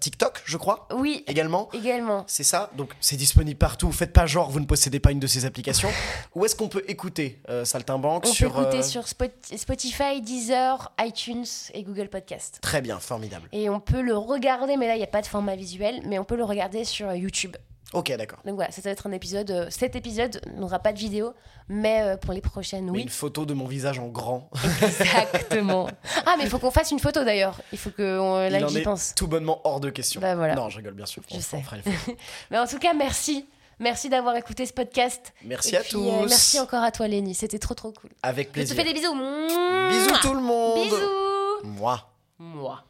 TikTok, 0.00 0.42
je 0.44 0.56
crois. 0.56 0.88
Oui. 0.94 1.24
Également. 1.26 1.68
Également. 1.72 2.24
C'est 2.26 2.42
ça. 2.44 2.70
Donc 2.76 2.90
c'est 3.00 3.16
disponible 3.16 3.58
partout. 3.58 3.90
Faites 3.92 4.12
pas 4.12 4.26
genre 4.26 4.50
vous 4.50 4.60
ne 4.60 4.66
possédez 4.66 5.00
pas 5.00 5.10
une 5.12 5.20
de 5.20 5.26
ces 5.26 5.44
applications. 5.44 5.90
Où 6.34 6.44
est-ce 6.44 6.54
qu'on 6.56 6.68
peut 6.68 6.84
écouter 6.88 7.40
Saltimbanque 7.64 8.24
On 8.26 8.32
sur 8.32 8.52
peut 8.52 8.62
écouter 8.62 8.82
sur 8.82 9.06
Spot- 9.08 9.30
Spotify, 9.56 10.20
Deezer, 10.20 10.92
iTunes 11.00 11.44
et 11.74 11.82
Google 11.82 12.08
Podcast. 12.08 12.58
Très 12.60 12.80
bien, 12.82 12.98
formidable. 12.98 13.48
Et 13.52 13.68
on 13.70 13.80
peut 13.80 14.00
le 14.02 14.16
regarder, 14.16 14.76
mais 14.76 14.86
là, 14.86 14.94
il 14.94 14.98
n'y 14.98 15.04
a 15.04 15.08
pas 15.08 15.22
de 15.22 15.26
format 15.26 15.56
visuel, 15.56 15.91
mais 16.06 16.18
on 16.18 16.24
peut 16.24 16.36
le 16.36 16.44
regarder 16.44 16.84
sur 16.84 17.08
euh, 17.08 17.16
YouTube. 17.16 17.56
Ok, 17.92 18.10
d'accord. 18.16 18.38
Donc 18.46 18.54
voilà, 18.54 18.70
ça 18.70 18.80
va 18.80 18.90
être 18.90 19.06
un 19.06 19.12
épisode. 19.12 19.50
euh, 19.50 19.66
cet 19.68 19.94
épisode 19.96 20.40
n'aura 20.56 20.78
pas 20.78 20.94
de 20.94 20.98
vidéo, 20.98 21.34
mais 21.68 22.00
euh, 22.02 22.16
pour 22.16 22.32
les 22.32 22.40
prochaines, 22.40 22.86
Mais 22.86 22.90
oui. 22.90 23.02
une 23.02 23.08
photo 23.10 23.44
de 23.44 23.52
mon 23.52 23.66
visage 23.66 23.98
en 23.98 24.08
grand. 24.08 24.48
Exactement. 24.82 25.88
Ah, 26.26 26.36
mais 26.38 26.44
il 26.44 26.48
faut 26.50 26.58
qu'on 26.58 26.70
fasse 26.70 26.90
une 26.90 27.00
photo 27.00 27.22
d'ailleurs. 27.24 27.60
Il 27.72 27.78
faut 27.78 27.90
que 27.90 28.18
on- 28.18 28.48
là 28.48 28.66
j'y 28.68 28.80
pense. 28.82 29.12
tout 29.14 29.26
bonnement 29.26 29.60
hors 29.64 29.80
de 29.80 29.90
question. 29.90 30.20
Bah 30.22 30.34
voilà. 30.36 30.54
Non, 30.54 30.68
je 30.70 30.78
rigole 30.78 30.94
bien 30.94 31.04
sûr. 31.04 31.22
Je 31.30 31.38
sais. 31.40 31.62
mais 32.50 32.58
en 32.58 32.66
tout 32.66 32.78
cas, 32.78 32.94
merci. 32.94 33.46
Merci 33.78 34.08
d'avoir 34.08 34.36
écouté 34.36 34.64
ce 34.64 34.72
podcast. 34.72 35.32
Merci 35.44 35.74
Et 35.74 35.78
à 35.78 35.80
puis, 35.80 35.90
tous. 35.90 36.08
euh, 36.08 36.26
merci 36.28 36.60
encore 36.60 36.82
à 36.84 36.92
toi, 36.92 37.08
Lénie. 37.08 37.34
C'était 37.34 37.58
trop 37.58 37.74
trop 37.74 37.92
cool. 37.92 38.10
Avec 38.22 38.46
Je 38.48 38.50
te 38.50 38.54
plaisir. 38.54 38.76
fais 38.76 38.84
des 38.84 38.92
bisous. 38.94 39.12
Bisous 39.12 40.18
tout 40.22 40.34
le 40.34 40.40
monde. 40.40 40.84
Bisous. 40.84 41.64
Moi. 41.64 42.08
Moi. 42.38 42.84